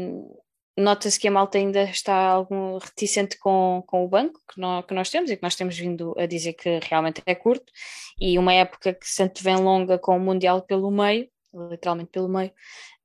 nota-se 0.78 1.20
que 1.20 1.28
a 1.28 1.32
malta 1.32 1.58
ainda 1.58 1.84
está 1.84 2.16
algo 2.16 2.78
reticente 2.78 3.38
com, 3.38 3.84
com 3.88 4.06
o 4.06 4.08
banco 4.08 4.40
que 4.48 4.62
nós, 4.62 4.86
que 4.86 4.94
nós 4.94 5.10
temos 5.10 5.32
e 5.32 5.36
que 5.36 5.44
nós 5.44 5.56
temos 5.56 5.78
vindo 5.78 6.14
a 6.18 6.26
dizer 6.26 6.54
que 6.54 6.80
realmente 6.84 7.22
é 7.26 7.34
curto 7.34 7.72
e 8.20 8.38
uma 8.38 8.54
época 8.54 8.94
que 8.94 9.08
se 9.08 9.24
antevém 9.24 9.56
longa 9.58 9.98
com 9.98 10.16
o 10.16 10.20
Mundial 10.20 10.62
pelo 10.62 10.92
meio, 10.92 11.28
literalmente 11.54 12.12
pelo 12.12 12.30
meio, 12.30 12.52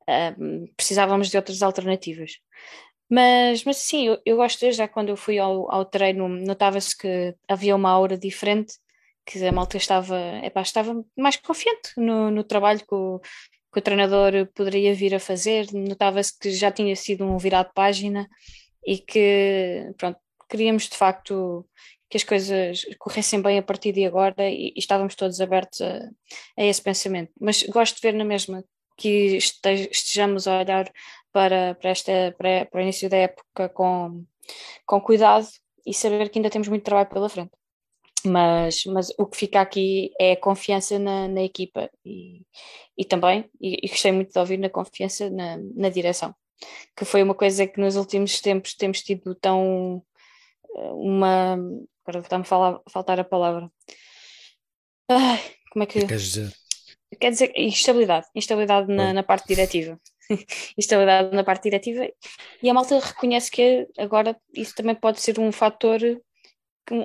uh, 0.02 0.72
precisávamos 0.76 1.30
de 1.30 1.36
outras 1.36 1.62
alternativas. 1.62 2.38
Mas, 3.08 3.64
mas 3.64 3.76
sim, 3.78 4.06
eu, 4.08 4.18
eu 4.24 4.36
gosto 4.36 4.60
desde 4.60 4.78
já 4.78 4.88
quando 4.88 5.10
eu 5.10 5.16
fui 5.16 5.38
ao, 5.38 5.70
ao 5.70 5.84
treino, 5.84 6.28
notava-se 6.28 6.96
que 6.96 7.34
havia 7.48 7.76
uma 7.76 7.90
aura 7.90 8.16
diferente, 8.16 8.74
que 9.24 9.44
a 9.46 9.52
malta 9.52 9.76
estava, 9.76 10.16
epá, 10.42 10.62
estava 10.62 11.04
mais 11.16 11.36
confiante 11.36 11.92
no, 11.96 12.30
no 12.30 12.42
trabalho 12.42 12.80
que 12.80 12.94
o, 12.94 13.20
que 13.72 13.78
o 13.78 13.82
treinador 13.82 14.46
poderia 14.54 14.94
vir 14.94 15.14
a 15.14 15.20
fazer, 15.20 15.66
notava-se 15.72 16.38
que 16.38 16.50
já 16.50 16.70
tinha 16.70 16.94
sido 16.94 17.24
um 17.24 17.38
virado 17.38 17.68
de 17.68 17.74
página 17.74 18.28
e 18.86 18.98
que, 18.98 19.92
pronto, 19.96 20.18
queríamos 20.48 20.88
de 20.88 20.96
facto 20.96 21.66
que 22.10 22.18
as 22.18 22.24
coisas 22.24 22.84
corressem 22.98 23.40
bem 23.40 23.58
a 23.58 23.62
partir 23.62 23.92
de 23.92 24.04
agora 24.04 24.50
e, 24.50 24.74
e 24.76 24.78
estávamos 24.78 25.14
todos 25.14 25.40
abertos 25.40 25.80
a, 25.80 26.10
a, 26.58 26.64
esse 26.64 26.82
pensamento. 26.82 27.32
Mas 27.40 27.62
gosto 27.62 27.96
de 27.96 28.02
ver 28.02 28.12
na 28.12 28.24
mesma 28.24 28.62
que 28.98 29.38
estejamos 29.38 30.46
a 30.46 30.58
olhar 30.60 30.92
para, 31.32 31.74
para, 31.76 31.90
esta, 31.90 32.34
para, 32.36 32.66
para 32.66 32.78
o 32.78 32.82
início 32.82 33.08
da 33.08 33.16
época 33.16 33.70
com, 33.70 34.24
com 34.84 35.00
cuidado 35.00 35.48
e 35.86 35.94
saber 35.94 36.28
que 36.28 36.38
ainda 36.38 36.50
temos 36.50 36.68
muito 36.68 36.84
trabalho 36.84 37.08
pela 37.08 37.28
frente 37.30 37.52
mas, 38.24 38.84
mas 38.86 39.10
o 39.18 39.26
que 39.26 39.36
fica 39.36 39.60
aqui 39.60 40.10
é 40.20 40.32
a 40.32 40.40
confiança 40.40 40.98
na, 40.98 41.28
na 41.28 41.42
equipa. 41.42 41.90
E, 42.04 42.42
e 42.96 43.04
também, 43.04 43.48
e, 43.60 43.86
e, 43.86 43.88
gostei 43.88 44.12
muito 44.12 44.32
de 44.32 44.38
ouvir 44.38 44.58
na 44.58 44.68
confiança 44.70 45.30
na, 45.30 45.58
na 45.74 45.88
direção, 45.88 46.34
que 46.96 47.04
foi 47.04 47.22
uma 47.22 47.34
coisa 47.34 47.66
que 47.66 47.80
nos 47.80 47.96
últimos 47.96 48.40
tempos 48.40 48.74
temos 48.74 49.02
tido 49.02 49.34
tão 49.34 50.02
eh, 50.76 50.90
uma 50.92 51.58
agora 52.04 52.20
está-me 52.20 52.44
a 52.44 52.80
faltar 52.90 53.20
a 53.20 53.24
palavra. 53.24 53.70
Ai, 55.08 55.40
como 55.72 55.84
é 55.84 55.86
que 55.86 56.06
queres 56.06 56.22
dizer? 56.22 56.52
quer 57.20 57.30
dizer 57.30 57.52
instabilidade, 57.56 58.26
instabilidade 58.34 58.92
na, 58.92 59.12
na 59.12 59.22
parte 59.22 59.46
diretiva. 59.48 60.00
Instabilidade 60.78 61.34
na 61.34 61.44
parte 61.44 61.64
diretiva. 61.64 62.08
E 62.62 62.70
a 62.70 62.74
malta 62.74 62.98
reconhece 62.98 63.50
que 63.50 63.86
agora 63.98 64.36
isso 64.54 64.74
também 64.74 64.94
pode 64.94 65.20
ser 65.20 65.38
um 65.38 65.52
fator, 65.52 66.00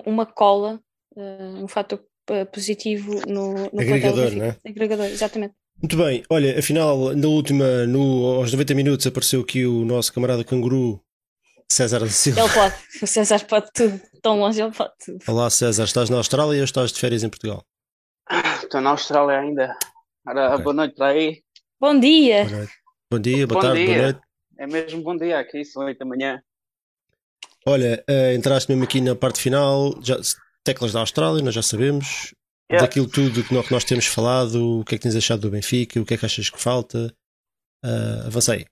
uma 0.05 0.25
cola, 0.25 0.81
um 1.17 1.67
fator 1.67 1.99
uh, 2.29 2.45
positivo 2.47 3.21
no, 3.27 3.53
no 3.53 3.81
agregador, 3.81 4.31
não 4.31 4.45
é? 4.45 4.57
Agregador, 4.65 5.05
exatamente. 5.05 5.53
Muito 5.81 5.95
bem, 5.95 6.23
olha, 6.29 6.57
afinal, 6.57 7.15
na 7.15 7.27
última, 7.27 7.85
no, 7.85 8.37
aos 8.37 8.51
90 8.51 8.73
minutos 8.73 9.05
apareceu 9.05 9.41
aqui 9.41 9.65
o 9.65 9.85
nosso 9.85 10.11
camarada 10.11 10.43
canguru 10.43 10.99
César 11.71 11.99
da 11.99 12.09
Silva. 12.09 12.41
Ele 12.41 12.49
pode, 12.49 12.75
o 13.01 13.07
César 13.07 13.45
pode 13.45 13.67
tudo, 13.73 14.01
tão 14.21 14.39
longe 14.39 14.61
ele 14.61 14.71
pode 14.71 14.93
tudo. 15.05 15.19
Olá 15.27 15.49
César, 15.49 15.83
estás 15.83 16.09
na 16.09 16.17
Austrália 16.17 16.57
ou 16.57 16.63
estás 16.63 16.91
de 16.91 16.99
férias 16.99 17.23
em 17.23 17.29
Portugal? 17.29 17.63
Estou 18.63 18.81
na 18.81 18.91
Austrália 18.91 19.39
ainda. 19.39 19.77
Ora, 20.27 20.53
okay. 20.53 20.63
boa 20.63 20.73
noite 20.73 20.95
para 20.95 21.07
aí. 21.07 21.41
Bom 21.79 21.99
dia. 21.99 22.45
Boa 22.45 22.57
noite. 22.57 22.73
Bom 23.11 23.19
dia, 23.19 23.47
boa 23.47 23.61
bom 23.61 23.67
tarde, 23.67 23.85
dia. 23.85 23.93
boa 23.93 24.03
noite. 24.03 24.19
É 24.59 24.67
mesmo 24.67 25.03
bom 25.03 25.15
dia 25.15 25.39
aqui, 25.39 25.63
são 25.63 25.85
8 25.85 25.99
da 25.99 26.05
manhã. 26.05 26.41
Olha, 27.65 28.03
uh, 28.09 28.35
entraste 28.35 28.71
mesmo 28.71 28.83
aqui 28.83 28.99
na 28.99 29.15
parte 29.15 29.39
final, 29.39 29.93
já, 30.01 30.17
teclas 30.67 30.91
da 30.91 30.99
Austrália, 30.99 31.43
nós 31.43 31.53
já 31.53 31.61
sabemos. 31.61 32.33
Yeah. 32.69 32.85
Daquilo 32.85 33.07
tudo 33.07 33.43
que 33.43 33.71
nós 33.71 33.85
temos 33.85 34.07
falado, 34.07 34.81
o 34.81 34.83
que 34.83 34.95
é 34.95 34.97
que 34.97 35.03
tens 35.03 35.15
achado 35.15 35.41
do 35.41 35.49
Benfica, 35.49 36.01
o 36.01 36.05
que 36.05 36.15
é 36.15 36.17
que 36.17 36.25
achas 36.25 36.49
que 36.49 36.59
falta? 36.59 37.13
Uh, 37.83 38.27
avança 38.27 38.53
aí. 38.53 38.65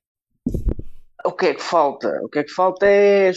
O 1.24 1.32
que 1.32 1.46
é 1.48 1.54
que 1.54 1.62
falta? 1.62 2.20
O 2.22 2.28
que 2.28 2.40
é 2.40 2.44
que 2.44 2.52
falta 2.52 2.86
é 2.86 3.32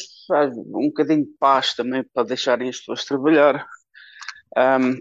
um 0.74 0.88
bocadinho 0.88 1.24
de 1.24 1.30
paz 1.38 1.74
também 1.74 2.04
para 2.12 2.26
deixarem 2.26 2.68
as 2.68 2.78
pessoas 2.78 3.04
trabalhar. 3.04 3.66
Um, 4.56 4.98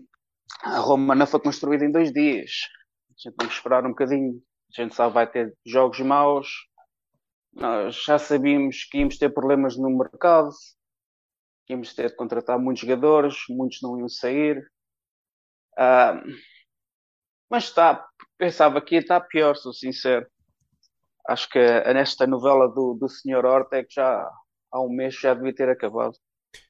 a 0.63 0.79
Roma 0.79 1.15
não 1.15 1.25
foi 1.25 1.39
construída 1.39 1.83
em 1.83 1.91
dois 1.91 2.13
dias. 2.13 2.51
A 3.09 3.13
gente 3.17 3.35
tem 3.35 3.47
que 3.47 3.53
esperar 3.55 3.83
um 3.83 3.89
bocadinho. 3.89 4.39
A 4.77 4.81
gente 4.81 4.95
sabe 4.95 5.13
vai 5.15 5.25
ter 5.25 5.53
jogos 5.65 5.99
maus. 6.01 6.47
Nós 7.51 8.03
já 8.05 8.19
sabíamos 8.19 8.83
que 8.83 8.99
íamos 8.99 9.17
ter 9.17 9.29
problemas 9.29 9.75
no 9.75 9.89
mercado, 9.89 10.49
que 10.51 10.76
íamos 11.69 11.93
ter 11.93 12.09
de 12.09 12.15
contratar 12.15 12.59
muitos 12.59 12.81
jogadores, 12.81 13.35
muitos 13.49 13.81
não 13.81 13.97
iam 13.99 14.09
sair. 14.09 14.59
Uh, 15.73 16.21
mas 17.49 17.65
está, 17.65 18.05
pensava 18.37 18.81
que 18.81 18.95
ia 18.95 19.01
estar 19.01 19.21
pior, 19.21 19.55
sou 19.55 19.73
sincero. 19.73 20.25
Acho 21.27 21.49
que 21.49 21.59
nesta 21.93 22.25
novela 22.25 22.67
do, 22.67 22.93
do 22.93 23.09
Sr. 23.09 23.45
Horta 23.45 23.77
é 23.77 23.83
que 23.83 23.95
já 23.95 24.29
há 24.71 24.81
um 24.81 24.89
mês 24.89 25.15
já 25.15 25.33
devia 25.33 25.53
ter 25.53 25.69
acabado. 25.69 26.13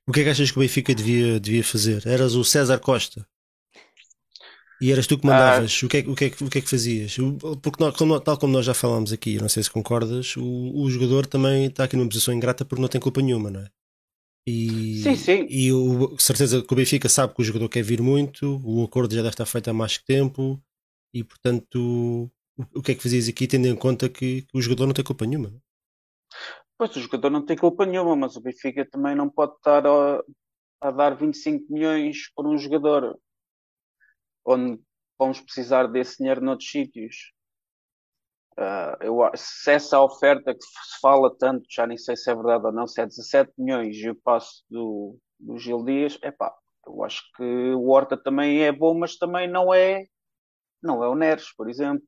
O 0.08 0.12
que 0.12 0.22
é 0.22 0.24
que 0.24 0.30
achas 0.30 0.52
que 0.52 0.58
o 0.58 0.62
Benfica 0.62 0.96
devia, 0.96 1.40
devia 1.40 1.64
fazer? 1.64 2.06
Eras 2.08 2.34
o 2.34 2.44
César 2.44 2.80
Costa? 2.80 3.28
E 4.80 4.92
eras 4.92 5.08
tu 5.08 5.18
que 5.18 5.26
mandavas. 5.26 5.80
Ah. 5.82 5.86
O, 5.86 5.90
que 5.90 5.98
é, 5.98 6.00
o, 6.02 6.16
que 6.16 6.26
é, 6.26 6.28
o 6.46 6.50
que 6.50 6.58
é 6.60 6.62
que 6.62 6.70
fazias? 6.70 7.16
Porque, 7.62 7.84
nós, 7.84 7.96
como, 7.96 8.20
tal 8.20 8.38
como 8.38 8.54
nós 8.54 8.66
já 8.66 8.74
falámos 8.74 9.12
aqui, 9.12 9.40
não 9.40 9.50
sei 9.50 9.64
se 9.64 9.72
concordas, 9.72 10.36
o, 10.38 10.84
o 10.84 10.90
jogador 10.90 11.26
também 11.26 11.66
está 11.66 11.84
aqui 11.84 11.96
numa 11.96 12.10
posição 12.10 12.34
ingrata 12.34 12.64
porque 12.64 12.82
não 12.82 12.90
tem 12.90 13.02
culpa 13.02 13.22
nenhuma, 13.22 13.50
não 13.50 13.62
é? 13.62 13.68
E, 14.50 15.02
sim, 15.04 15.16
sim. 15.18 15.48
E 15.50 15.74
o, 15.74 16.18
certeza 16.18 16.64
que 16.64 16.74
o 16.74 16.76
Benfica 16.76 17.10
sabe 17.10 17.34
que 17.34 17.42
o 17.42 17.44
jogador 17.44 17.68
quer 17.68 17.84
vir 17.84 18.02
muito, 18.02 18.62
o 18.64 18.82
acordo 18.86 19.14
já 19.14 19.22
deve 19.22 19.34
estar 19.34 19.46
feito 19.46 19.70
há 19.70 19.74
mais 19.74 19.98
tempo, 19.98 20.58
e 21.14 21.22
portanto, 21.22 22.32
o, 22.56 22.80
o 22.80 22.82
que 22.82 22.94
é 22.94 22.96
que 22.96 23.04
fazias 23.04 23.28
aqui, 23.28 23.46
tendo 23.46 23.68
em 23.68 23.76
conta 23.76 24.08
que, 24.08 24.44
que 24.44 24.58
o 24.58 24.62
jogador 24.62 24.86
não 24.86 24.94
tem 24.94 25.04
culpa 25.04 25.26
nenhuma? 25.26 25.54
Pois, 26.78 26.96
o 26.96 27.02
jogador 27.02 27.30
não 27.30 27.46
tem 27.46 27.58
culpa 27.58 27.86
nenhuma, 27.86 28.16
mas 28.16 28.38
o 28.38 28.42
Benfica 28.42 28.88
também 28.90 29.16
não 29.16 29.30
pode 29.30 29.54
estar 29.56 29.86
a, 29.86 30.24
a 30.80 30.92
dar 30.92 31.18
25 31.18 31.74
milhões 31.74 32.32
por 32.34 32.48
um 32.48 32.58
jogador 32.58 33.20
onde 34.46 34.80
vamos 35.20 35.42
precisar 35.42 35.88
desse 35.88 36.20
dinheiro 36.20 36.40
noutros 36.40 36.70
sítios. 36.70 37.34
Uh, 38.58 38.98
eu, 39.04 39.32
se 39.36 39.72
essa 39.72 40.02
oferta 40.02 40.52
que 40.52 40.64
se 40.64 41.00
fala 41.00 41.36
tanto, 41.38 41.64
já 41.70 41.86
nem 41.86 41.96
sei 41.98 42.16
se 42.16 42.32
é 42.32 42.36
verdade 42.36 42.66
ou 42.66 42.72
não, 42.72 42.88
se 42.88 43.00
é 43.00 43.06
17 43.06 43.54
milhões 43.56 43.96
e 43.98 44.10
o 44.10 44.16
passo 44.16 44.64
do, 44.68 45.16
do 45.40 45.60
Gil 45.60 45.86
Dias, 45.86 46.18
é 46.24 46.32
pá, 46.32 46.52
eu 46.88 47.04
acho 47.04 47.22
que 47.36 47.44
o 47.44 47.88
Horta 47.88 48.18
também 48.18 48.64
é 48.64 48.72
bom, 48.72 48.98
mas 48.98 49.18
também 49.18 49.48
não 49.48 49.72
é, 49.72 50.06
não 50.82 51.04
é 51.04 51.08
o 51.08 51.16
Neres, 51.16 51.54
por 51.56 51.70
exemplo. 51.70 52.04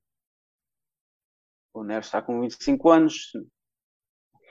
O 1.73 1.83
Neres 1.83 2.07
está 2.07 2.21
com 2.21 2.41
25 2.41 2.89
anos. 2.89 3.31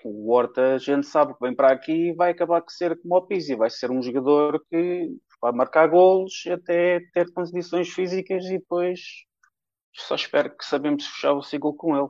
O 0.05 0.31
Horta, 0.31 0.75
a 0.75 0.79
gente 0.79 1.07
sabe 1.07 1.35
que 1.35 1.41
vem 1.41 1.55
para 1.55 1.73
aqui 1.73 2.11
e 2.11 2.15
vai 2.15 2.31
acabar 2.31 2.61
de 2.61 2.73
ser 2.73 3.01
como 3.01 3.17
o 3.17 3.27
Pizzi, 3.27 3.57
vai 3.57 3.71
ser 3.71 3.91
um 3.91 4.01
jogador 4.01 4.65
que 4.71 5.11
vai 5.41 5.53
marcar 5.53 5.89
golos 5.89 6.45
até 6.47 7.01
ter 7.13 7.33
condições 7.33 7.89
físicas 7.89 8.45
e 8.45 8.59
depois 8.59 9.01
só 10.01 10.15
espero 10.15 10.57
que 10.57 10.65
sabemos 10.65 11.07
fechar 11.07 11.33
o 11.33 11.43
ciclo 11.43 11.75
com 11.75 11.97
ele. 11.97 12.09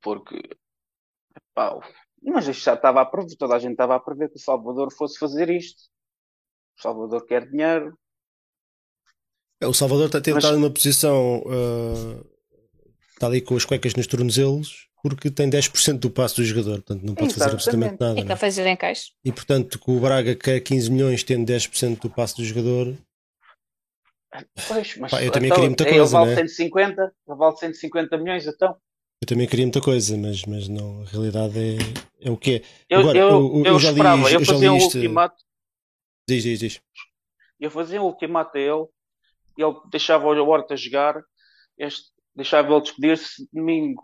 Porque, 0.00 0.40
pá, 1.54 1.78
mas 2.22 2.46
isto 2.46 2.64
já 2.64 2.74
estava 2.74 3.00
a 3.00 3.06
prever, 3.06 3.36
toda 3.36 3.56
a 3.56 3.58
gente 3.58 3.72
estava 3.72 3.96
a 3.96 4.00
prever 4.00 4.28
que 4.28 4.36
o 4.36 4.40
Salvador 4.40 4.92
fosse 4.92 5.18
fazer 5.18 5.50
isto. 5.50 5.82
O 6.78 6.82
Salvador 6.82 7.26
quer 7.26 7.48
dinheiro. 7.48 7.98
É, 9.60 9.66
o 9.66 9.74
Salvador 9.74 10.06
está 10.06 10.18
a 10.18 10.22
tentar 10.22 10.50
mas... 10.50 10.52
numa 10.52 10.70
posição. 10.70 11.40
Uh, 11.40 12.24
está 13.12 13.26
ali 13.26 13.40
com 13.40 13.56
as 13.56 13.64
cuecas 13.64 13.94
nos 13.94 14.06
tornozelos 14.06 14.88
porque 15.02 15.30
tem 15.30 15.48
10% 15.48 15.98
do 15.98 16.10
passo 16.10 16.36
do 16.36 16.44
jogador, 16.44 16.82
portanto 16.82 17.04
não 17.04 17.14
pode 17.14 17.32
Exatamente. 17.32 17.64
fazer 17.64 17.70
absolutamente 17.70 18.00
nada. 18.00 18.20
É 18.20 18.24
que 18.24 18.36
fazer 18.36 18.66
em 18.66 18.76
caixa. 18.76 19.12
E 19.24 19.32
portanto, 19.32 19.78
que 19.78 19.90
o 19.90 20.00
Braga 20.00 20.34
quer 20.34 20.60
15 20.60 20.90
milhões 20.90 21.22
tendo 21.22 21.50
10% 21.50 22.00
do 22.00 22.10
passo 22.10 22.36
do 22.36 22.44
jogador. 22.44 22.96
Pois, 24.66 24.96
mas 24.96 25.10
Pá, 25.10 25.22
eu 25.22 25.32
também 25.32 25.48
então, 25.48 25.56
queria 25.56 25.68
muita 25.70 25.84
coisa. 25.84 25.98
Ele 25.98 26.08
vale, 26.08 26.30
né? 26.30 26.36
150, 26.36 27.02
ele 27.02 27.36
vale 27.36 27.56
150 27.56 28.18
milhões, 28.18 28.46
então. 28.46 28.76
Eu 29.20 29.26
também 29.26 29.48
queria 29.48 29.64
muita 29.64 29.80
coisa, 29.80 30.16
mas, 30.16 30.44
mas 30.44 30.68
não, 30.68 31.02
a 31.02 31.04
realidade 31.04 31.58
é, 31.58 32.28
é 32.28 32.30
o 32.30 32.36
que 32.36 32.56
é. 32.56 32.62
Eu, 32.88 33.00
Agora, 33.00 33.18
eu, 33.18 33.28
eu, 33.28 33.64
eu, 33.64 33.78
já 33.78 33.90
esperava, 33.90 34.28
li, 34.28 34.34
eu 34.34 34.44
fazia 34.44 34.72
um 34.72 34.78
ultimato. 34.78 35.44
Diz, 36.28 36.42
diz, 36.42 36.58
diz. 36.58 36.80
Eu 37.58 37.70
fazia 37.70 38.00
um 38.00 38.04
ultimato 38.04 38.56
a 38.56 38.60
ele, 38.60 38.86
ele 39.56 39.74
deixava 39.90 40.26
o 40.26 40.48
Horta 40.48 40.76
jogar, 40.76 41.20
este, 41.76 42.10
deixava 42.36 42.72
ele 42.72 42.82
despedir-se 42.82 43.48
domingo 43.52 44.02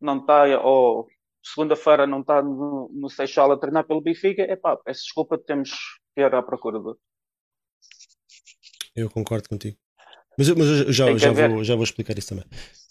não 0.00 0.18
está, 0.18 0.44
ou 0.62 1.06
segunda-feira 1.42 2.06
não 2.06 2.20
está 2.20 2.42
no, 2.42 2.90
no 2.92 3.10
Seixal 3.10 3.52
a 3.52 3.58
treinar 3.58 3.86
pelo 3.86 4.00
Benfica, 4.00 4.42
é 4.42 4.56
pá, 4.56 4.76
peço 4.76 5.02
desculpa, 5.02 5.38
temos 5.38 5.70
que 6.14 6.22
ir 6.22 6.34
à 6.34 6.42
procura 6.42 6.78
do. 6.78 6.98
Eu 8.94 9.08
concordo 9.10 9.48
contigo. 9.48 9.76
Mas, 10.36 10.48
mas 10.50 10.66
eu 10.66 10.92
já, 10.92 11.16
já, 11.16 11.32
vou, 11.32 11.64
já 11.64 11.74
vou 11.74 11.84
explicar 11.84 12.16
isso 12.18 12.28
também. 12.28 12.44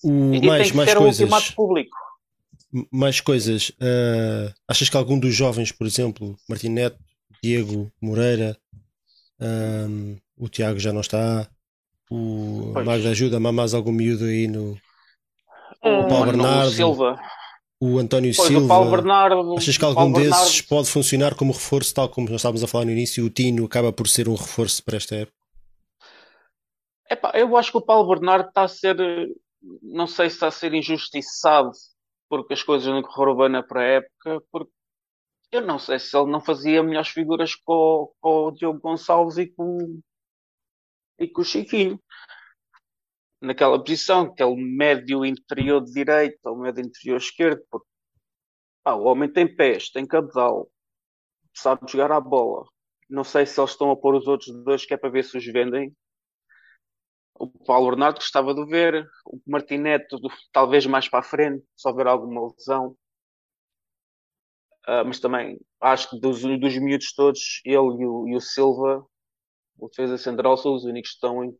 O, 0.03 0.34
e 0.34 0.45
mais, 0.45 0.71
mais 0.71 0.93
coisas. 0.93 1.51
público. 1.51 1.97
Mais 2.91 3.19
coisas. 3.19 3.69
Uh, 3.69 4.53
achas 4.67 4.89
que 4.89 4.97
algum 4.97 5.17
dos 5.17 5.34
jovens, 5.34 5.71
por 5.71 5.88
exemplo, 5.88 6.38
Martim 6.47 6.69
Neto, 6.69 6.99
Diego 7.43 7.91
Moreira, 8.01 8.57
um, 9.39 10.17
o 10.38 10.47
Tiago 10.47 10.80
já 10.80 10.93
não 10.93 11.01
está, 11.01 11.49
o 12.09 12.73
Magda 12.85 13.09
ajuda, 13.09 13.38
há 13.38 13.51
mais 13.51 13.73
algum 13.73 13.91
miúdo 13.91 14.26
aí 14.26 14.47
no, 14.47 14.77
o 15.84 16.07
Paulo 16.07 16.26
Bernardo, 16.26 16.71
Silva. 16.71 17.19
o 17.80 17.99
António 17.99 18.34
pois, 18.35 18.47
Silva. 18.47 18.65
O 18.65 18.67
Paulo 18.67 18.91
Bernardo, 18.91 19.57
Achas 19.57 19.77
que 19.77 19.85
algum 19.85 20.11
desses 20.11 20.30
Bernardo... 20.30 20.67
pode 20.67 20.89
funcionar 20.89 21.35
como 21.35 21.53
reforço, 21.53 21.93
tal 21.93 22.09
como 22.09 22.27
nós 22.27 22.41
estávamos 22.41 22.63
a 22.63 22.67
falar 22.67 22.85
no 22.85 22.91
início? 22.91 23.26
O 23.26 23.30
Tino 23.30 23.65
acaba 23.65 23.93
por 23.93 24.07
ser 24.07 24.27
um 24.27 24.35
reforço 24.35 24.84
para 24.84 24.97
esta 24.97 25.15
época? 25.15 25.38
Epá, 27.10 27.31
eu 27.36 27.56
acho 27.57 27.72
que 27.72 27.77
o 27.77 27.86
Paulo 27.86 28.07
Bernardo 28.07 28.49
está 28.49 28.64
a 28.64 28.68
ser, 28.68 28.95
não 29.81 30.07
sei 30.07 30.30
se 30.30 30.36
está 30.36 30.48
a 30.48 30.52
ser 30.52 30.73
injustiçado 30.73 31.72
porque 32.30 32.53
as 32.53 32.64
coisas 32.64 32.88
não 32.88 33.02
correram 33.02 33.36
bem 33.38 33.49
na 33.49 33.64
pré-época, 33.64 34.41
porque 34.52 34.72
eu 35.52 35.61
não 35.61 35.80
sei 35.80 35.99
se 35.99 36.15
ele 36.15 36.31
não 36.31 36.40
fazia 36.40 36.84
melhores 36.84 37.10
figuras 37.10 37.56
com, 37.56 38.14
com 38.22 38.45
o 38.45 38.52
Diogo 38.52 38.80
Gonçalves 38.80 39.38
e 39.38 39.48
com, 39.48 39.99
e 41.19 41.27
com 41.27 41.41
o 41.41 41.45
Chiquinho 41.45 41.99
naquela 43.41 43.80
posição, 43.80 44.23
aquele 44.23 44.56
médio 44.56 45.26
interior 45.26 45.84
de 45.84 45.91
direita 45.91 46.49
ou 46.49 46.57
médio 46.57 46.84
interior 46.84 47.18
esquerdo, 47.18 47.61
porque 47.72 47.88
ah, 48.86 48.95
o 48.95 49.06
homem 49.06 49.31
tem 49.31 49.53
pés, 49.53 49.90
tem 49.90 50.06
cabedal, 50.06 50.69
sabe 51.53 51.90
jogar 51.91 52.11
a 52.11 52.19
bola. 52.19 52.65
Não 53.10 53.23
sei 53.23 53.45
se 53.45 53.60
eles 53.60 53.72
estão 53.72 53.91
a 53.91 53.98
pôr 53.98 54.15
os 54.15 54.27
outros 54.27 54.53
dois 54.64 54.86
que 54.86 54.94
é 54.94 54.98
para 54.98 55.10
ver 55.10 55.23
se 55.23 55.38
os 55.38 55.45
vendem. 55.45 55.95
O 57.39 57.47
Paulo 57.47 57.89
Bernardo 57.89 58.17
gostava 58.17 58.53
de 58.53 58.65
ver, 58.65 59.07
o 59.25 59.39
Martineto 59.47 60.19
talvez 60.51 60.85
mais 60.85 61.07
para 61.07 61.19
a 61.19 61.23
frente, 61.23 61.63
se 61.75 61.87
houver 61.87 62.05
alguma 62.05 62.47
lesão. 62.47 62.95
Uh, 64.85 65.05
mas 65.05 65.19
também 65.19 65.57
acho 65.81 66.09
que 66.09 66.19
dos, 66.19 66.41
dos 66.41 66.77
miúdos 66.77 67.13
todos, 67.13 67.61
ele 67.63 68.03
e 68.03 68.05
o, 68.05 68.27
e 68.27 68.35
o 68.35 68.41
Silva, 68.41 69.05
o 69.77 69.87
defesa 69.87 70.17
central, 70.17 70.57
são 70.57 70.75
os 70.75 70.83
únicos 70.83 71.11
que 71.11 71.15
estão 71.15 71.43
em 71.43 71.55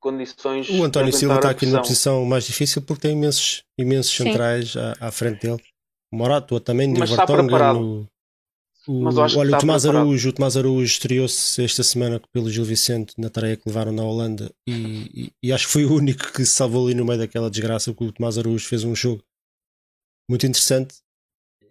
condições. 0.00 0.68
O 0.68 0.82
António 0.82 1.12
Silva 1.12 1.36
está 1.36 1.50
aqui 1.50 1.66
numa 1.66 1.80
posição 1.80 2.24
mais 2.24 2.44
difícil 2.44 2.82
porque 2.82 3.02
tem 3.02 3.16
imensos, 3.16 3.62
imensos 3.78 4.14
centrais 4.14 4.76
à, 4.76 5.08
à, 5.08 5.12
frente 5.12 5.46
dele. 5.46 5.62
O 6.12 6.16
Morato 6.16 6.58
também, 6.60 6.92
de 6.92 7.00
Vertonghen, 7.00 7.48
no... 7.48 8.08
O, 8.86 9.00
Mas 9.02 9.16
acho 9.18 9.34
que 9.34 9.40
olha, 9.40 9.46
o 9.48 9.50
está 9.50 9.58
Tomás 9.60 9.82
preparado. 9.82 10.02
Araújo, 10.02 10.28
o 10.28 10.32
Tomás 10.32 10.56
Araújo 10.56 10.84
estreou-se 10.84 11.62
esta 11.64 11.82
semana 11.82 12.20
pelo 12.32 12.50
Gil 12.50 12.64
Vicente 12.64 13.14
na 13.16 13.30
tarefa 13.30 13.62
que 13.62 13.68
levaram 13.68 13.92
na 13.92 14.02
Holanda 14.04 14.52
e, 14.66 14.72
e- 14.72 15.32
e 15.42 15.52
acho 15.52 15.66
que 15.66 15.72
foi 15.72 15.84
o 15.86 15.94
único 15.94 16.30
que 16.32 16.44
se 16.44 16.52
salvou 16.52 16.86
ali 16.86 16.94
no 16.94 17.04
meio 17.04 17.18
daquela 17.18 17.50
desgraça 17.50 17.92
porque 17.92 18.04
o 18.04 18.12
Tomás 18.12 18.36
Araújo 18.36 18.66
fez 18.68 18.84
um 18.84 18.94
jogo 18.94 19.22
muito 20.28 20.46
interessante. 20.46 20.96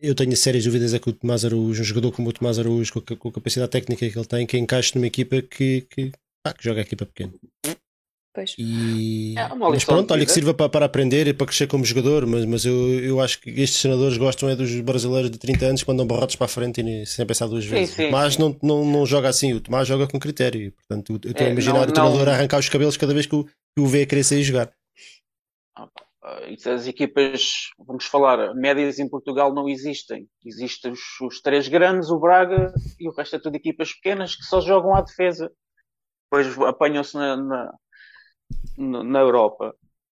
Eu 0.02 0.16
tenho 0.16 0.36
sérias 0.36 0.64
dúvidas 0.66 0.94
é 0.94 1.00
que 1.00 1.10
o 1.10 1.14
Tomás 1.14 1.46
Araújo, 1.46 1.82
um 1.82 1.86
jogador 1.86 2.12
como 2.12 2.30
o 2.30 2.34
Tomás 2.34 2.58
Araújo, 2.60 2.92
com 2.94 3.14
a, 3.14 3.18
com 3.18 3.30
a 3.30 3.32
capacidade 3.32 3.72
técnica 3.72 4.10
que 4.10 4.18
ele 4.18 4.26
tem, 4.26 4.46
que 4.48 4.58
encaixe 4.58 4.96
numa 4.96 5.08
equipa 5.08 5.42
que, 5.42 5.82
que, 5.90 6.12
que 6.12 6.64
joga 6.64 6.82
a 6.82 6.84
equipa 6.84 7.06
pequena. 7.06 7.34
Pois. 8.34 8.56
E... 8.58 9.36
É 9.38 9.48
mas 9.70 9.86
pronto, 9.86 10.12
olha 10.12 10.26
que 10.26 10.32
sirva 10.32 10.54
para, 10.54 10.68
para 10.70 10.86
aprender 10.86 11.28
e 11.28 11.34
para 11.34 11.46
crescer 11.48 11.68
como 11.68 11.86
jogador, 11.86 12.26
mas, 12.26 12.46
mas 12.46 12.66
eu, 12.66 13.00
eu 13.04 13.22
acho 13.22 13.40
que 13.40 13.50
estes 13.52 13.82
treinadores 13.82 14.18
gostam 14.18 14.50
é 14.50 14.56
dos 14.56 14.80
brasileiros 14.82 15.30
de 15.30 15.38
30 15.38 15.66
anos 15.66 15.84
que 15.84 15.90
mandam 15.90 16.06
barrotes 16.08 16.36
para 16.36 16.46
a 16.46 16.50
frente 16.50 16.80
e 16.82 16.84
nem- 16.84 17.06
sem 17.06 17.26
pensar 17.26 17.48
duas 17.48 17.64
Sim, 17.64 17.70
vezes. 17.70 17.96
sim, 17.96 18.04
o 18.04 18.06
Tomás 18.08 18.34
sim. 18.34 18.42
não, 18.42 18.58
não, 18.64 18.86
não 18.86 19.06
joga 19.06 19.30
assim, 19.30 19.54
o 19.54 19.62
Tomás 19.62 19.88
joga 19.88 20.08
com 20.08 20.20
critério. 20.20 20.72
Portanto, 20.74 21.20
eu 21.24 21.32
estou 21.32 21.46
a 21.46 21.50
É, 21.50 21.54
imaginar 21.54 21.74
não- 21.80 21.88
o 21.88 21.92
treinador 21.92 22.26
não- 22.26 22.34
a 22.34 22.36
arrancar 22.36 22.60
os 22.60 22.70
cabelos 22.70 22.98
cada 22.98 23.14
vez 23.14 23.26
que 23.26 23.36
o, 23.36 23.44
que 23.46 23.80
o 23.80 23.86
vê 23.88 24.06
querer 24.06 24.24
sair 24.24 24.44
jogar. 24.44 24.72
Ah, 26.26 26.48
isso 26.50 26.70
As 26.70 26.88
equipas, 26.88 27.70
vamos 27.78 28.06
falar, 28.06 28.54
médias 28.56 28.98
em 29.00 29.10
Portugal 29.10 29.54
não 29.54 29.68
existem. 29.68 30.28
Existem 30.46 30.92
os, 30.92 31.00
os 31.22 31.42
três 31.42 31.68
grandes, 31.68 32.10
o 32.10 32.20
Braga 32.20 32.74
e 33.00 33.10
o 33.10 33.12
resto 33.14 33.36
é 33.36 33.40
tudo 33.40 33.56
equipas 33.56 33.94
pequenas 33.94 34.36
que 34.36 34.44
só 34.44 34.62
jogam 34.62 34.96
à 34.96 35.02
defesa. 35.02 35.52
Depois 36.32 36.58
apanham-se 36.68 37.16
na, 37.16 37.38
na, 37.38 37.74
na- 38.78 39.04
na 39.04 39.20
Europa. 39.20 39.76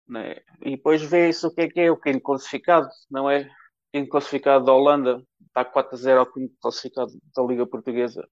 né? 0.07 0.35
E 0.61 0.77
depois 0.77 1.01
vê-se 1.01 1.47
o 1.47 1.51
que 1.51 1.61
é 1.61 1.67
que 1.67 1.79
é 1.79 1.89
o 1.91 1.97
quinto 1.99 2.21
classificado, 2.21 2.87
não 3.09 3.27
é? 3.27 3.41
O 3.41 3.49
quinto 3.91 4.09
classificado 4.11 4.63
da 4.63 4.71
Holanda 4.71 5.25
está 5.47 5.65
4 5.65 5.95
a 5.95 5.97
0 5.97 6.19
ao 6.19 6.31
quinto 6.31 6.53
classificado 6.61 7.11
da 7.35 7.41
Liga 7.43 7.65
Portuguesa. 7.65 8.27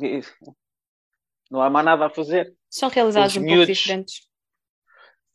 E 0.00 0.22
não 1.50 1.60
há 1.60 1.68
mais 1.68 1.84
nada 1.84 2.06
a 2.06 2.10
fazer. 2.10 2.56
São 2.70 2.88
realidades 2.88 3.36
um 3.36 3.44
pouco 3.44 3.66
diferentes. 3.66 4.26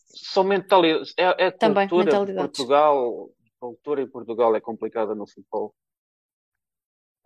são 0.07 0.44
mentalidades. 0.44 1.14
É, 1.15 1.45
é 1.45 1.52
Também, 1.52 1.88
cultura. 1.88 2.06
mentalidades. 2.06 2.57
Portugal, 2.57 3.30
a 3.30 3.60
cultura 3.60 4.02
em 4.02 4.10
Portugal 4.10 4.56
é 4.56 4.60
complicada 4.60 5.14
no 5.14 5.27
futebol. 5.27 5.76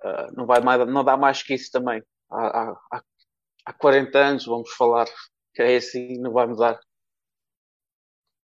Ah, 0.03 0.27
não, 0.34 0.45
vai 0.45 0.59
mais, 0.59 0.85
não 0.85 1.03
dá 1.05 1.15
mais 1.15 1.41
que 1.43 1.53
isso 1.53 1.72
também. 1.72 2.03
Há, 2.30 2.73
há- 2.91 3.03
há 3.68 3.73
40 3.73 4.19
anos, 4.19 4.45
vamos 4.45 4.69
falar, 4.73 5.05
que 5.53 5.61
é 5.61 5.76
assim, 5.78 6.18
não 6.19 6.32
vai 6.32 6.48
mudar. 6.48 6.80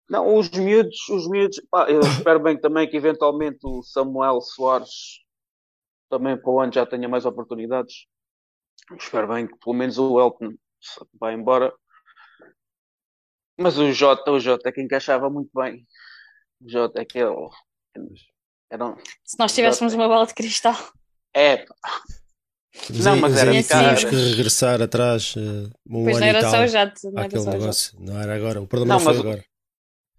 Não, 0.10 0.38
os 0.38 0.50
miúdos, 0.50 1.10
os 1.10 1.28
miúdos, 1.28 1.60
pá, 1.70 1.90
eu 1.90 2.00
espero 2.02 2.40
bem 2.40 2.60
também 2.60 2.88
que 2.90 2.96
eventualmente 2.96 3.60
o 3.64 3.82
Samuel 3.82 4.40
Soares 4.42 5.24
também 6.10 6.40
para 6.40 6.52
o 6.52 6.60
ano 6.60 6.72
já 6.72 6.86
tenha 6.86 7.10
mais 7.10 7.26
oportunidades. 7.26 8.06
Espero 9.00 9.28
bem 9.28 9.48
que 9.48 9.58
pelo 9.58 9.76
menos 9.76 9.98
o 9.98 10.20
Elton 10.20 10.54
vai 11.20 11.34
embora. 11.34 11.74
Mas 13.58 13.78
o 13.78 13.92
Jota, 13.92 14.32
o 14.32 14.40
Jota 14.40 14.70
é 14.70 14.72
que 14.72 14.82
encaixava 14.82 15.30
muito 15.30 15.50
bem. 15.56 15.88
O 16.62 16.70
Jota 16.70 17.02
é 17.02 17.06
que 17.06 17.18
ele. 17.18 17.34
Era 18.70 18.86
um, 18.86 18.96
Se 19.24 19.40
nós 19.40 19.56
tivéssemos 19.56 19.94
uma 19.94 20.08
bola 20.08 20.28
de 20.28 20.34
cristal. 20.34 20.76
é, 21.34 21.58
pá, 21.66 21.76
Mas 22.90 23.06
Não, 23.06 23.14
aí- 23.14 23.20
mas 23.20 23.38
era 23.38 23.52
aí 23.52 23.64
tínhamos 23.64 24.04
que 24.04 24.16
regressar 24.16 24.82
atrás 24.82 25.36
uh, 25.36 25.72
um 25.90 26.04
Pois 26.04 26.18
ano 26.18 26.20
não 26.20 26.26
e 26.26 26.30
era 26.30 26.42
tal 26.42 26.52
só 26.52 26.64
o 26.64 26.68
jato. 26.68 27.12
Não 27.12 27.24
era 27.24 27.30
só 27.32 27.38
o 27.38 27.44
jato. 27.46 27.58
negócio. 27.60 27.98
Não 28.00 28.22
era 28.22 28.36
agora. 28.36 28.62
O 28.62 28.68
problema 28.68 28.96
Não, 29.00 29.04
não, 29.04 29.14
foi 29.14 29.20
agora. 29.22 29.46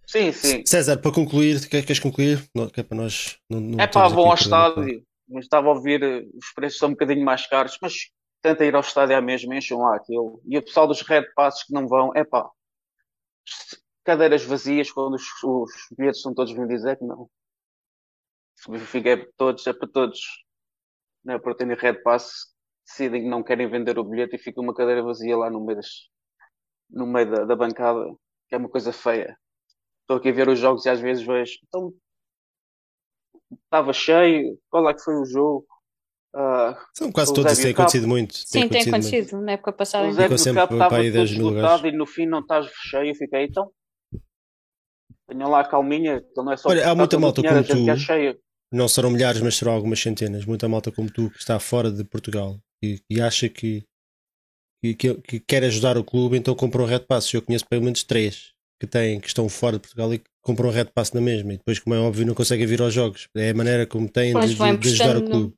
sim, 0.07 0.33
sim. 0.33 0.63
César, 0.67 0.97
para 0.99 1.13
concluir, 1.13 1.69
quer- 1.69 1.83
queres 1.83 2.01
concluir? 2.01 2.45
Não, 2.55 2.69
que 2.69 2.81
é 2.81 2.83
para 2.83 2.97
nós. 2.97 3.39
Não, 3.49 3.61
não 3.61 3.81
É 3.81 3.87
pá, 3.87 4.09
vão 4.09 4.27
ao 4.27 4.35
estádio. 4.35 5.05
Mas 5.29 5.45
estava 5.45 5.69
a 5.69 5.73
ouvir, 5.73 6.03
eh, 6.03 6.23
os 6.35 6.53
preços 6.55 6.79
são 6.79 6.89
um 6.89 6.93
bocadinho 6.93 7.25
mais 7.25 7.47
caros, 7.49 7.77
mas 7.83 8.11
tenta 8.41 8.65
ir 8.65 8.75
ao 8.77 8.81
estádio 8.81 9.17
à 9.17 9.21
mesma, 9.21 9.57
enchem 9.57 9.77
lá 9.77 9.97
aquilo. 9.97 10.41
E 10.47 10.57
o 10.57 10.63
pessoal 10.63 10.87
dos 10.87 11.03
Red 11.03 11.25
Passes 11.35 11.65
que 11.65 11.73
não 11.73 11.89
vão, 11.89 12.13
é 12.15 12.23
pá, 12.25 12.49
cadeiras 14.05 14.45
vazias 14.45 14.91
quando 14.91 15.15
os, 15.15 15.25
os 15.43 15.71
bilhetes 15.99 16.23
são 16.23 16.33
todos 16.33 16.53
vendidos, 16.53 16.85
é 16.85 16.95
que 16.95 17.05
não. 17.05 17.29
O 18.69 18.71
Benfica 18.73 19.11
é 19.11 19.17
para 19.17 19.29
todos, 19.37 19.67
é 19.67 19.73
para 19.73 19.89
todos. 19.89 20.21
Não 21.27 21.35
é 21.35 21.39
para 21.41 21.57
terem 21.57 21.75
Red 21.77 22.03
Pass, 22.05 22.55
decidem 22.87 23.23
que 23.25 23.29
não 23.29 23.43
querem 23.43 23.69
vender 23.69 23.99
o 23.99 24.05
bilhete 24.05 24.37
e 24.37 24.39
fica 24.39 24.61
uma 24.61 24.73
cadeira 24.73 25.03
vazia 25.03 25.37
lá 25.37 25.51
no 25.51 25.65
meio, 25.65 25.77
das, 25.79 25.89
no 26.89 27.05
meio 27.05 27.29
da, 27.29 27.45
da 27.45 27.57
bancada, 27.57 28.05
que 28.49 28.55
é 28.55 28.59
uma 28.59 28.69
coisa 28.69 28.93
feia. 28.93 29.37
Estou 30.03 30.19
aqui 30.19 30.29
a 30.29 30.33
ver 30.33 30.49
os 30.49 30.57
jogos 30.57 30.87
e 30.87 30.89
às 30.89 31.01
vezes 31.01 31.27
vejo. 31.27 31.59
Então, 31.67 31.93
estava 33.65 33.93
cheio. 33.93 34.57
Qual 34.71 34.89
é 34.89 34.95
que 34.95 35.03
foi 35.03 35.17
o 35.17 35.25
jogo? 35.25 35.67
Ah, 36.33 36.79
São 36.95 37.11
quase 37.11 37.35
todos, 37.35 37.51
isso 37.51 37.63
tem 37.63 37.73
acontecido 37.73 38.07
muito. 38.07 38.35
Sim, 38.37 38.69
tem 38.69 38.83
muito. 38.85 38.89
acontecido. 38.89 39.41
Na 39.41 39.53
época 39.53 39.73
passada. 39.73 40.07
o. 40.07 40.13
Zé 40.13 40.23
Ficou 40.23 40.37
do 40.37 40.41
sempre 40.41 40.61
Campo 40.61 40.75
estava 40.75 40.91
para 40.91 41.03
aí 41.03 41.11
todo 41.11 41.15
10 41.15 41.31
mil 41.33 41.43
lugares. 41.49 41.71
esgotado 41.71 41.89
e 41.89 41.99
no 41.99 42.07
fim 42.07 42.27
não 42.27 42.39
estás 42.39 42.67
cheio. 42.67 43.11
Eu 43.11 43.15
fiquei, 43.17 43.47
então. 43.47 43.69
Tenham 45.27 45.51
lá 45.51 45.61
a 45.63 45.69
calminha, 45.69 46.23
então 46.31 46.45
não 46.45 46.53
é 46.53 46.57
só 46.57 46.69
Olha, 46.69 46.89
há 46.89 46.95
muita 46.95 47.19
malta 47.19 47.43
como 47.43 47.65
tu. 47.65 47.97
cheio. 47.97 48.39
Não 48.73 48.89
serão 48.89 49.11
milhares, 49.11 49.41
mas 49.41 49.57
serão 49.57 49.73
algumas 49.73 50.01
centenas. 50.01 50.45
Muita 50.45 50.69
malta 50.69 50.91
como 50.91 51.11
tu 51.11 51.31
que 51.31 51.39
está 51.39 51.59
fora 51.61 51.91
de 51.91 52.03
Portugal 52.05 52.59
e, 52.83 53.01
e 53.09 53.21
acha 53.21 53.49
que, 53.49 53.85
que, 54.83 54.95
que, 54.95 55.15
que 55.15 55.41
quer 55.41 55.65
ajudar 55.65 55.97
o 55.97 56.05
clube, 56.05 56.37
então 56.37 56.55
compra 56.55 56.83
um 56.83 56.87
Red 56.87 57.01
Pass. 57.01 57.33
Eu 57.33 57.43
conheço 57.43 57.67
pelo 57.67 57.83
menos 57.85 58.03
três 58.03 58.53
que 58.81 58.87
têm, 58.87 59.21
que 59.21 59.29
estão 59.29 59.49
fora 59.49 59.77
de 59.77 59.81
Portugal 59.83 60.13
e 60.13 60.19
que 60.19 60.25
compram 60.43 60.69
um 60.69 60.73
Red 60.73 60.87
Pass 60.87 61.13
na 61.13 61.21
mesma. 61.21 61.55
E 61.55 61.57
depois, 61.59 61.79
como 61.79 61.95
é 61.95 61.99
óbvio, 61.99 62.27
não 62.27 62.35
conseguem 62.35 62.67
vir 62.67 62.83
aos 62.83 62.93
jogos. 62.93 63.29
É 63.37 63.51
a 63.51 63.55
maneira 63.55 63.87
como 63.87 64.09
têm 64.09 64.33
de, 64.47 64.55
de- 64.59 64.89
ajudar 64.89 65.17
o 65.17 65.21
clube. 65.31 65.55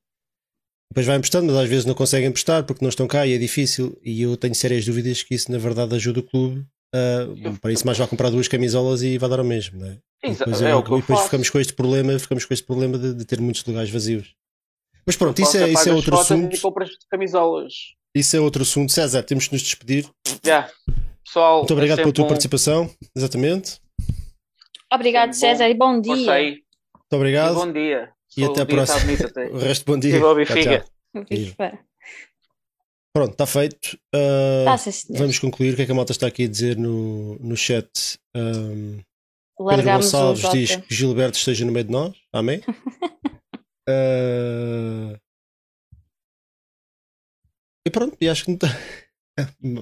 Depois 0.92 1.06
vai 1.06 1.16
emprestando, 1.16 1.46
mas 1.52 1.56
às 1.64 1.68
vezes 1.68 1.84
não 1.84 1.94
conseguem 1.94 2.28
emprestar 2.28 2.64
porque 2.64 2.82
não 2.84 2.88
estão 2.88 3.06
cá 3.06 3.26
e 3.26 3.32
é 3.32 3.38
difícil. 3.38 3.98
E 4.02 4.22
eu 4.22 4.36
tenho 4.36 4.54
sérias 4.54 4.84
dúvidas 4.86 5.22
que 5.22 5.34
isso, 5.34 5.50
na 5.52 5.58
verdade, 5.58 5.94
ajuda 5.94 6.20
o 6.20 6.22
clube. 6.22 6.64
A- 6.94 7.52
para 7.60 7.72
isso, 7.72 7.84
mais 7.86 7.98
vai 7.98 8.06
comprar 8.06 8.30
duas 8.30 8.48
camisolas 8.48 9.02
e 9.02 9.18
vai 9.18 9.28
dar 9.28 9.40
o 9.40 9.44
mesmo. 9.44 9.80
Não 9.80 9.86
é? 9.88 9.98
E 10.24 10.30
depois, 10.32 10.62
é 10.62 10.72
eu- 10.72 10.78
e 10.78 10.82
depois 10.82 11.04
faço. 11.06 11.24
ficamos 11.24 11.50
com 11.50 11.60
este 11.60 11.72
problema, 11.72 12.18
ficamos 12.18 12.44
com 12.44 12.52
este 12.54 12.66
problema 12.66 12.98
de, 12.98 13.14
de 13.14 13.24
ter 13.24 13.40
muitos 13.40 13.64
lugares 13.64 13.90
vazios. 13.90 14.34
Mas 15.06 15.16
pronto, 15.16 15.40
isso 15.40 15.56
é, 15.56 15.70
isso 15.70 15.88
é 15.88 15.92
outro 15.92 16.18
assunto. 16.18 16.54
E. 16.54 16.58
Isso 18.14 18.36
é 18.36 18.40
outro 18.40 18.62
assunto. 18.62 18.92
César, 18.92 19.22
temos 19.22 19.46
que 19.48 19.54
nos 19.54 19.62
despedir. 19.62 20.06
Já. 20.44 20.70
Pessoal, 21.24 21.58
Muito 21.58 21.72
obrigado 21.72 21.98
é 22.00 22.02
pela 22.02 22.12
tua 22.12 22.24
bom. 22.24 22.28
participação. 22.28 22.90
Exatamente. 23.16 23.80
Obrigado, 24.92 25.32
Sempre 25.34 25.52
bom. 25.52 25.58
César, 25.58 25.68
e 25.70 25.74
bom 25.74 26.00
dia. 26.00 26.14
Muito 26.14 26.26
E 27.12 27.16
obrigado. 27.16 27.54
bom 27.54 27.72
dia. 27.72 28.10
E 28.36 28.44
Só 28.44 28.50
até 28.52 28.62
a 28.62 28.66
próxima. 28.66 29.12
até. 29.12 29.46
O 29.52 29.58
resto, 29.58 29.84
bom 29.86 29.98
dia. 29.98 30.12
Viva 30.12 30.32
o 30.32 30.44
Tchau, 30.44 30.54
tchau. 31.64 31.87
Pronto, 33.12 33.32
está 33.32 33.46
feito. 33.46 33.98
Uh, 34.14 34.64
Tá, 34.64 34.76
vamos 35.10 35.38
concluir. 35.38 35.72
O 35.72 35.76
que 35.76 35.82
é 35.82 35.86
que 35.86 35.92
a 35.92 35.94
malta 35.94 36.12
está 36.12 36.26
aqui 36.26 36.44
a 36.44 36.48
dizer 36.48 36.76
no, 36.76 37.36
no 37.38 37.56
chat? 37.56 38.18
Um, 38.36 38.98
Pedro 39.56 39.66
Largámos 39.76 40.06
o 40.06 40.10
Gonçalves 40.10 40.50
diz 40.52 40.76
que 40.76 40.94
Gilberto 40.94 41.36
esteja 41.36 41.64
no 41.64 41.72
meio 41.72 41.84
de 41.84 41.90
nós. 41.90 42.16
Amém? 42.32 42.60
Uh, 43.88 45.18
E 47.86 47.90
pronto, 47.90 48.18
e 48.20 48.28
acho 48.28 48.44
que 48.44 48.50
não 48.50 48.56
está. 48.56 48.68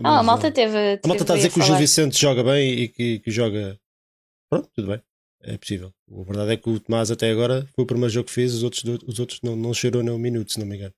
Ah, 0.05 0.19
a 0.19 0.23
malta 0.23 0.53
teve. 0.53 1.01
A 1.03 1.09
malta 1.09 1.23
está 1.23 1.33
a 1.33 1.37
dizer 1.39 1.51
que 1.51 1.59
o 1.59 1.63
Gil. 1.63 1.77
Vicente 1.77 2.21
joga 2.21 2.45
bem 2.45 2.73
e 2.73 2.89
que, 2.89 3.21
que 3.21 3.31
joga. 3.31 3.81
Pronto, 4.51 4.69
tudo 4.75 4.89
bem. 4.89 5.03
É 5.41 5.57
possível. 5.57 5.95
A 6.13 6.23
verdade 6.25 6.53
é 6.53 6.57
que 6.59 6.69
o 6.69 6.79
Tomás 6.79 7.11
até 7.11 7.31
agora 7.31 7.67
foi 7.75 7.85
o 7.85 7.87
primeiro 7.87 8.13
jogo 8.13 8.27
que 8.27 8.35
fez, 8.35 8.53
os 8.53 8.63
outros, 8.63 8.85
os 8.85 9.19
outros 9.19 9.41
não, 9.43 9.57
não 9.57 9.73
cheirou 9.73 10.03
nem 10.03 10.13
um 10.13 10.19
minuto, 10.19 10.53
se 10.53 10.59
não 10.61 10.67
me 10.67 10.77
engano. 10.77 10.93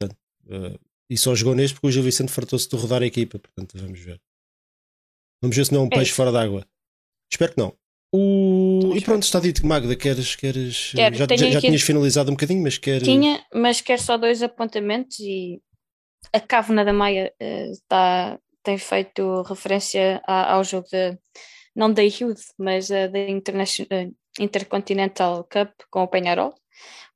Portanto, 0.00 0.18
eh, 0.48 0.78
e 1.10 1.16
só 1.18 1.34
jogou 1.34 1.54
neste 1.54 1.74
porque 1.74 1.86
o 1.86 1.90
Gil 1.90 2.02
Vicente 2.02 2.32
fartou-se 2.32 2.68
de 2.68 2.76
rodar 2.76 3.02
a 3.02 3.06
equipa. 3.06 3.38
Portanto, 3.38 3.76
vamos 3.78 4.00
ver. 4.00 4.20
Vamos 5.42 5.56
ver 5.56 5.66
se 5.66 5.72
não 5.72 5.80
é 5.80 5.82
um 5.84 5.86
É 5.86 5.90
peixe 5.90 6.06
isso. 6.06 6.14
fora 6.14 6.32
d'água. 6.32 6.66
Espero 7.30 7.52
que 7.52 7.58
não. 7.60 7.76
O... 8.12 8.78
Também 8.82 8.98
E 8.98 9.00
pronto, 9.02 9.22
está 9.24 9.40
dito. 9.40 9.66
Magda, 9.66 9.94
queres. 9.96 10.36
queres 10.36 10.92
Quero, 10.92 11.14
já, 11.16 11.26
já, 11.26 11.36
já 11.36 11.58
aqui- 11.58 11.66
tinhas 11.66 11.82
finalizado 11.82 12.30
um 12.30 12.34
bocadinho, 12.34 12.62
mas 12.62 12.78
queres. 12.78 13.02
Tinha, 13.02 13.44
mas 13.52 13.80
quero 13.80 14.00
só 14.00 14.16
dois 14.16 14.42
apontamentos 14.42 15.18
e 15.20 15.60
a 16.32 16.40
Cávena 16.40 16.84
da 16.84 16.92
Maia 16.92 17.34
eh, 17.40 17.70
está, 17.70 18.38
tem 18.62 18.78
feito 18.78 19.42
referência 19.42 20.22
a- 20.26 20.54
ao 20.54 20.64
jogo 20.64 20.86
de, 20.90 21.18
não 21.74 21.92
da 21.92 22.02
Youth, 22.02 22.40
mas 22.56 22.90
eh, 22.90 23.08
da 23.08 23.18
eh, 23.18 24.10
Intercontinental 24.38 25.44
Cup 25.44 25.70
com 25.90 26.02
o 26.04 26.08
Penharol. 26.08 26.54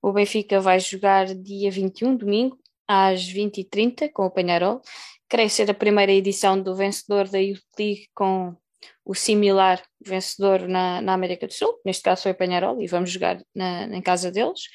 O 0.03 0.13
Benfica 0.13 0.61
vai 0.61 0.79
jogar 0.81 1.27
dia 1.35 1.71
21, 1.71 2.17
domingo, 2.17 2.59
às 2.89 3.23
20h30 3.23 4.11
com 4.13 4.27
o 4.27 4.31
Penharol. 4.31 4.81
Creio 5.29 5.51
ser 5.51 5.71
a 5.71 5.75
primeira 5.75 6.11
edição 6.11 6.61
do 6.61 6.75
vencedor 6.75 7.29
da 7.29 7.39
Youth 7.39 7.61
League 7.79 8.09
com 8.15 8.57
o 9.05 9.15
similar 9.15 9.83
vencedor 10.05 10.69
na, 10.69 11.01
na 11.01 11.15
América 11.15 11.47
do 11.47 11.53
Sul, 11.53 11.81
neste 11.85 12.03
caso 12.03 12.23
foi 12.23 12.33
o 12.33 12.35
Penharol, 12.35 12.81
e 12.81 12.87
vamos 12.87 13.11
jogar 13.11 13.43
na, 13.55 13.85
em 13.85 14.03
casa 14.03 14.31
deles. 14.31 14.69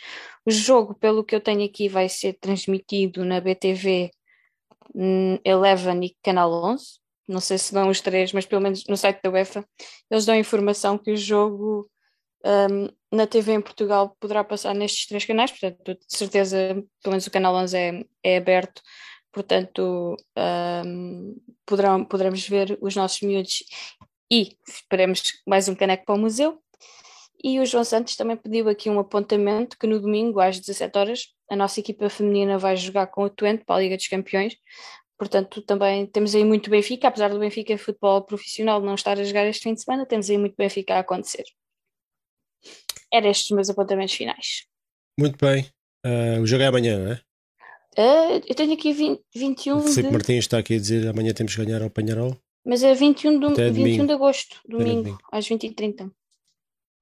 O 0.46 0.52
jogo, 0.52 0.96
pelo 0.96 1.24
que 1.24 1.36
eu 1.36 1.42
tenho 1.42 1.64
aqui, 1.64 1.88
vai 1.88 2.10
ser 2.10 2.34
transmitido 2.34 3.24
na 3.24 3.40
BTV 3.40 4.12
hum, 4.94 5.38
Eleven 5.46 6.06
e 6.06 6.16
Canal 6.22 6.52
11. 6.52 7.00
Não 7.28 7.40
sei 7.40 7.58
se 7.58 7.74
dão 7.74 7.90
os 7.90 8.02
três, 8.02 8.34
mas 8.34 8.46
pelo 8.46 8.62
menos 8.62 8.86
no 8.88 8.98
site 8.98 9.22
da 9.24 9.30
UEFA 9.30 9.66
eles 10.12 10.26
dão 10.26 10.36
informação 10.36 10.98
que 10.98 11.12
o 11.12 11.18
jogo 11.18 11.90
um, 12.46 12.90
na 13.16 13.28
TV 13.28 13.54
em 13.54 13.62
Portugal 13.62 14.16
poderá 14.20 14.44
passar 14.44 14.74
nestes 14.74 15.08
três 15.08 15.26
canais, 15.26 15.52
portanto, 15.52 15.94
de 15.94 16.18
certeza, 16.18 16.58
pelo 17.02 17.12
menos 17.12 17.28
o 17.28 17.32
canal 17.32 17.56
11 17.56 17.78
é, 17.78 18.06
é 18.24 18.38
aberto, 18.38 18.82
portanto, 19.32 20.18
um, 20.86 21.36
poderão, 21.66 22.04
poderemos 22.06 22.48
ver 22.48 22.78
os 22.82 22.96
nossos 22.96 23.22
miúdos 23.22 23.64
e 24.32 24.58
esperemos 24.68 25.22
mais 25.48 25.68
um 25.68 25.76
caneco 25.76 26.06
para 26.06 26.16
o 26.16 26.20
museu. 26.20 26.60
E 27.44 27.60
o 27.60 27.66
João 27.66 27.84
Santos 27.84 28.16
também 28.16 28.38
pediu 28.38 28.70
aqui 28.70 28.90
um 28.90 29.00
apontamento 29.00 29.78
que 29.78 29.86
no 29.86 30.00
domingo, 30.00 30.40
às 30.40 30.60
17 30.60 30.98
horas, 30.98 31.28
a 31.50 31.56
nossa 31.56 31.80
equipa 31.80 32.10
feminina 32.10 32.58
vai 32.58 32.78
jogar 32.78 33.08
com 33.08 33.24
o 33.24 33.30
Twente 33.30 33.66
para 33.66 33.76
a 33.76 33.80
Liga 33.80 33.98
dos 33.98 34.08
Campeões. 34.08 34.56
Portanto, 35.18 35.62
também 35.62 36.08
temos 36.08 36.34
aí 36.36 36.44
muito 36.44 36.70
Benfica, 36.70 37.08
apesar 37.08 37.30
do 37.30 37.40
Benfica 37.40 37.78
futebol 37.78 38.22
profissional 38.24 38.82
não 38.82 38.96
estar 38.96 39.20
a 39.20 39.24
jogar 39.24 39.46
este 39.46 39.64
fim 39.64 39.74
de 39.74 39.82
semana, 39.84 40.06
temos 40.06 40.30
aí 40.30 40.38
muito 40.38 40.56
Benfica 40.58 40.96
a 40.96 41.00
acontecer. 41.00 41.44
Eram 43.14 43.30
estes 43.30 43.46
os 43.46 43.52
meus 43.56 43.70
apontamentos 43.70 44.14
finais. 44.16 44.64
Muito 45.20 45.38
bem. 45.44 45.68
Uh, 46.06 46.42
o 46.42 46.48
jogo 46.48 46.64
é 46.64 46.68
amanhã, 46.68 46.98
não 47.00 47.12
é? 47.14 47.22
Uh, 47.96 48.42
eu 48.48 48.56
tenho 48.56 48.74
aqui 48.74 48.92
20, 48.92 49.22
21 49.36 49.78
O 49.78 49.82
Filipe 49.82 50.02
de... 50.04 50.12
Martins 50.12 50.38
está 50.40 50.58
aqui 50.58 50.76
a 50.76 50.80
dizer 50.80 51.08
amanhã 51.08 51.32
temos 51.34 51.56
que 51.56 51.64
ganhar 51.64 51.82
ao 51.84 51.90
Panharol. 51.90 52.36
Mas 52.66 52.82
é 52.82 52.94
21 52.94 53.40
de, 53.40 53.46
Até 53.46 53.70
21 53.70 53.74
domingo. 53.84 54.08
de 54.08 54.14
agosto, 54.14 54.60
domingo, 54.68 55.04
domingo. 55.04 55.20
às 55.32 55.48
20h30. 55.48 56.10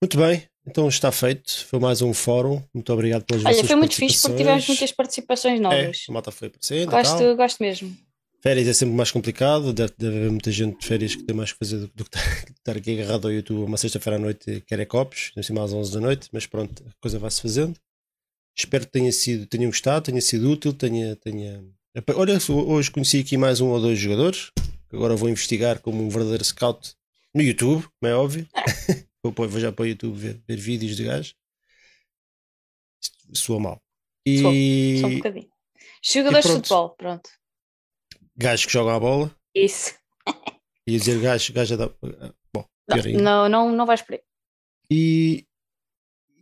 Muito 0.03 0.17
bem, 0.17 0.43
então 0.67 0.87
está 0.89 1.11
feito. 1.11 1.65
Foi 1.67 1.79
mais 1.79 2.01
um 2.01 2.13
fórum. 2.13 2.61
Muito 2.73 2.91
obrigado 2.91 3.23
pelas 3.23 3.45
Olha, 3.45 3.53
vossas 3.53 3.67
foi 3.67 3.75
muito 3.75 3.95
fixe 3.95 4.21
porque 4.23 4.37
tivemos 4.37 4.67
muitas 4.67 4.91
participações 4.91 5.59
É, 5.59 5.61
novas. 5.61 6.05
a 6.09 6.11
malta 6.11 6.31
foi 6.31 6.49
tal. 6.49 6.89
gosto, 6.89 7.35
gosto 7.35 7.63
mesmo. 7.63 7.95
Férias 8.41 8.67
é 8.67 8.73
sempre 8.73 8.95
mais 8.95 9.11
complicado, 9.11 9.71
deve, 9.71 9.93
deve 9.97 10.17
haver 10.17 10.31
muita 10.31 10.51
gente 10.51 10.79
de 10.79 10.85
férias 10.87 11.13
que 11.13 11.23
tem 11.23 11.35
mais 11.35 11.51
que 11.51 11.59
fazer 11.59 11.77
do, 11.77 11.87
do 11.93 12.03
que 12.09 12.17
estar 12.17 12.75
aqui 12.75 12.99
agarrado 12.99 13.27
ao 13.27 13.33
YouTube 13.33 13.63
uma 13.63 13.77
sexta-feira 13.77 14.17
à 14.17 14.19
noite, 14.19 14.61
quer 14.65 14.79
é 14.79 14.85
copos, 14.85 15.31
em 15.37 15.43
cima 15.43 15.63
às 15.63 15.71
11 15.71 15.93
da 15.93 15.99
noite, 15.99 16.29
mas 16.31 16.47
pronto, 16.47 16.83
a 16.87 16.91
coisa 16.99 17.19
vai-se 17.19 17.39
fazendo. 17.41 17.79
Espero 18.57 18.85
que 18.85 18.91
tenha 18.91 19.11
sido, 19.11 19.45
tenham 19.45 19.69
gostado, 19.69 20.05
tenha 20.05 20.19
sido 20.21 20.49
útil, 20.49 20.73
tenha, 20.73 21.15
tenha... 21.17 21.63
Olha, 22.15 22.37
hoje 22.49 22.89
conheci 22.89 23.19
aqui 23.19 23.37
mais 23.37 23.61
um 23.61 23.67
ou 23.69 23.79
dois 23.79 23.99
jogadores, 23.99 24.51
que 24.89 24.95
agora 24.95 25.15
vou 25.15 25.29
investigar 25.29 25.79
como 25.79 26.03
um 26.03 26.09
verdadeiro 26.09 26.43
scout 26.43 26.95
no 27.33 27.43
YouTube, 27.43 27.83
como 27.99 28.11
é 28.11 28.15
óbvio. 28.15 28.47
vou, 29.23 29.31
pôr- 29.31 29.47
vou 29.47 29.59
já 29.59 29.71
para 29.71 29.83
o 29.83 29.87
YouTube 29.87 30.17
ver, 30.17 30.41
ver 30.47 30.57
vídeos 30.57 30.97
de 30.97 31.03
gajos. 31.03 31.35
Soa 33.33 33.59
mal. 33.59 33.81
E 34.25 34.99
Só 34.99 35.07
um 35.07 35.15
bocadinho. 35.17 35.49
Jogadores 36.03 36.45
de 36.45 36.51
futebol, 36.53 36.89
pronto. 36.97 37.29
Gajos 38.41 38.65
que 38.65 38.73
jogam 38.73 38.95
a 38.95 38.99
bola. 38.99 39.35
Isso. 39.55 39.93
Ia 40.87 40.97
dizer 40.97 41.19
gajo, 41.19 41.53
gajo 41.53 41.73
a 41.73 41.77
dar. 41.77 41.89
Bom, 42.53 42.65
ainda. 42.89 43.21
Não, 43.21 43.49
não, 43.49 43.71
não 43.71 43.85
vais 43.85 44.01
por 44.01 44.13
aí. 44.13 44.21
E 44.89 45.45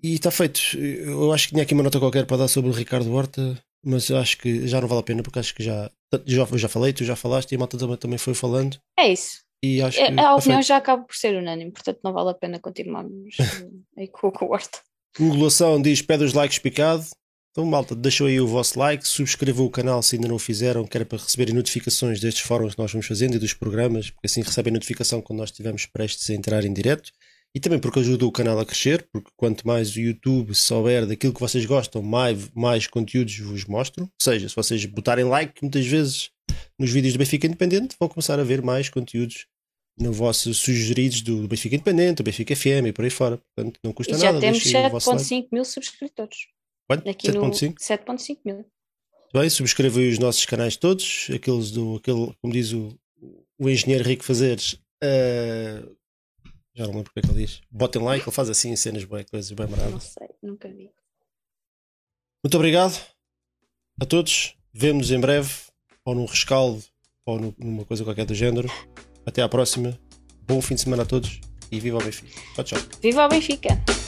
e 0.01 0.13
está 0.15 0.31
feito. 0.31 0.61
Eu 0.77 1.31
acho 1.33 1.47
que 1.47 1.53
tinha 1.53 1.63
aqui 1.63 1.73
uma 1.73 1.83
nota 1.83 1.99
qualquer 1.99 2.25
para 2.25 2.37
dar 2.37 2.47
sobre 2.47 2.69
o 2.69 2.73
Ricardo 2.73 3.13
Horta, 3.13 3.61
mas 3.83 4.09
acho 4.09 4.37
que 4.37 4.67
já 4.67 4.79
não 4.79 4.87
vale 4.87 5.01
a 5.01 5.03
pena 5.03 5.21
porque 5.23 5.39
acho 5.39 5.53
que 5.53 5.63
já. 5.63 5.91
Já, 6.25 6.41
eu 6.51 6.57
já 6.57 6.67
falei, 6.67 6.91
tu 6.91 7.03
já 7.03 7.15
falaste 7.15 7.51
e 7.51 7.55
a 7.55 7.59
malta 7.59 7.77
também, 7.77 7.97
também 7.97 8.17
foi 8.17 8.33
falando. 8.33 8.77
É 8.97 9.11
isso. 9.11 9.41
E 9.63 9.81
acho 9.81 9.97
que. 9.97 10.03
É- 10.03 10.07
a 10.07 10.09
está 10.11 10.35
opinião 10.35 10.59
feito. 10.59 10.67
já 10.67 10.77
acaba 10.77 11.03
por 11.03 11.15
ser 11.15 11.35
unânime, 11.35 11.71
portanto 11.71 11.99
não 12.03 12.13
vale 12.13 12.31
a 12.31 12.33
pena 12.33 12.59
continuarmos 12.59 13.35
aí 13.97 14.07
com, 14.07 14.31
com 14.31 14.45
o 14.45 14.51
Horta. 14.51 14.79
Angulação 15.19 15.81
diz 15.81 16.01
pede 16.01 16.23
os 16.23 16.33
likes 16.33 16.59
picado. 16.59 17.03
Então, 17.59 17.69
malta, 17.69 17.93
deixou 17.93 18.27
aí 18.27 18.39
o 18.39 18.47
vosso 18.47 18.79
like, 18.79 19.05
subscrevam 19.05 19.65
o 19.65 19.69
canal 19.69 20.01
se 20.01 20.15
ainda 20.15 20.29
não 20.29 20.37
o 20.37 20.39
fizeram, 20.39 20.87
que 20.87 20.95
era 20.95 21.05
para 21.05 21.17
receberem 21.17 21.53
notificações 21.53 22.17
destes 22.17 22.41
fóruns 22.41 22.73
que 22.73 22.81
nós 22.81 22.89
vamos 22.89 23.05
fazendo 23.05 23.35
e 23.35 23.37
dos 23.37 23.53
programas, 23.53 24.09
porque 24.09 24.27
assim 24.27 24.41
recebem 24.41 24.71
notificação 24.71 25.21
quando 25.21 25.39
nós 25.39 25.49
estivermos 25.49 25.85
prestes 25.85 26.29
a 26.29 26.33
entrar 26.33 26.63
em 26.63 26.71
direto. 26.71 27.11
E 27.53 27.59
também 27.59 27.77
porque 27.77 27.99
ajuda 27.99 28.25
o 28.25 28.31
canal 28.31 28.57
a 28.61 28.65
crescer, 28.65 29.05
porque 29.11 29.29
quanto 29.35 29.67
mais 29.67 29.93
o 29.93 29.99
YouTube 29.99 30.55
souber 30.55 31.05
daquilo 31.05 31.33
que 31.33 31.39
vocês 31.41 31.65
gostam, 31.65 32.01
mais, 32.01 32.49
mais 32.55 32.87
conteúdos 32.87 33.37
vos 33.39 33.65
mostram. 33.65 34.05
Ou 34.05 34.11
seja, 34.23 34.47
se 34.47 34.55
vocês 34.55 34.85
botarem 34.85 35.25
like, 35.25 35.61
muitas 35.61 35.85
vezes 35.85 36.29
nos 36.79 36.89
vídeos 36.89 37.11
do 37.11 37.19
Benfica 37.19 37.45
Independente, 37.45 37.93
vão 37.99 38.07
começar 38.07 38.39
a 38.39 38.43
ver 38.45 38.61
mais 38.61 38.87
conteúdos 38.87 39.47
no 39.99 40.13
vosso 40.13 40.53
sugeridos 40.53 41.21
do 41.21 41.45
Benfica 41.45 41.75
Independente, 41.75 42.19
do 42.19 42.23
Benfica 42.23 42.55
FM 42.55 42.87
e 42.87 42.93
por 42.93 43.03
aí 43.03 43.11
fora. 43.11 43.37
Portanto, 43.53 43.81
não 43.83 43.91
custa 43.91 44.15
E 44.15 44.17
já 44.17 44.27
nada. 44.27 44.39
temos 44.39 44.63
deixem 44.63 44.85
o 44.85 44.89
vosso 44.89 45.09
like. 45.09 45.23
7.5 45.23 45.47
mil 45.51 45.65
subscritores. 45.65 46.37
Quanto? 46.89 47.07
Aqui 47.07 47.31
no 47.31 47.41
7.5? 47.41 47.75
7.5 47.75 48.37
mil. 48.43 48.55
Muito 48.55 48.69
Bem, 49.31 49.47
subscrevam 49.49 50.09
os 50.09 50.17
nossos 50.17 50.43
canais 50.45 50.75
todos, 50.75 51.27
aqueles 51.33 51.69
do, 51.69 51.97
aquele, 51.97 52.33
como 52.41 52.51
diz 52.51 52.71
o, 52.73 52.97
o 53.59 53.69
engenheiro 53.69 54.03
Rico 54.03 54.23
Fazeres, 54.23 54.79
eh, 55.03 55.83
já 56.73 56.85
não 56.87 56.93
lembro 56.93 57.03
porque 57.03 57.19
é 57.19 57.21
que 57.21 57.29
ele 57.29 57.45
diz, 57.45 57.61
botem 57.69 58.01
like, 58.01 58.25
ele 58.27 58.35
faz 58.35 58.49
assim 58.49 58.75
cenas 58.75 59.03
bem, 59.03 59.23
coisas 59.29 59.51
bem 59.51 59.67
Não 59.67 59.71
maravilhosas. 59.77 60.15
sei, 60.17 60.29
nunca 60.41 60.67
vi. 60.67 60.89
Muito 62.43 62.55
obrigado 62.55 62.99
a 64.01 64.05
todos, 64.05 64.55
vemo-nos 64.73 65.11
em 65.11 65.19
breve, 65.19 65.53
ou 66.03 66.15
num 66.15 66.25
rescaldo, 66.25 66.83
ou 67.23 67.39
nu- 67.39 67.55
numa 67.59 67.85
coisa 67.85 68.03
qualquer 68.03 68.25
do 68.25 68.33
género. 68.33 68.67
Até 69.27 69.43
à 69.43 69.49
próxima, 69.49 69.99
bom 70.47 70.59
fim 70.59 70.73
de 70.73 70.81
semana 70.81 71.03
a 71.03 71.05
todos 71.05 71.39
e 71.71 71.79
viva 71.79 71.97
o 71.99 72.03
Benfica. 72.03 72.31
Tchau, 72.55 72.63
tchau. 72.63 72.79
Viva 72.99 73.25
o 73.25 73.29
Benfica! 73.29 73.98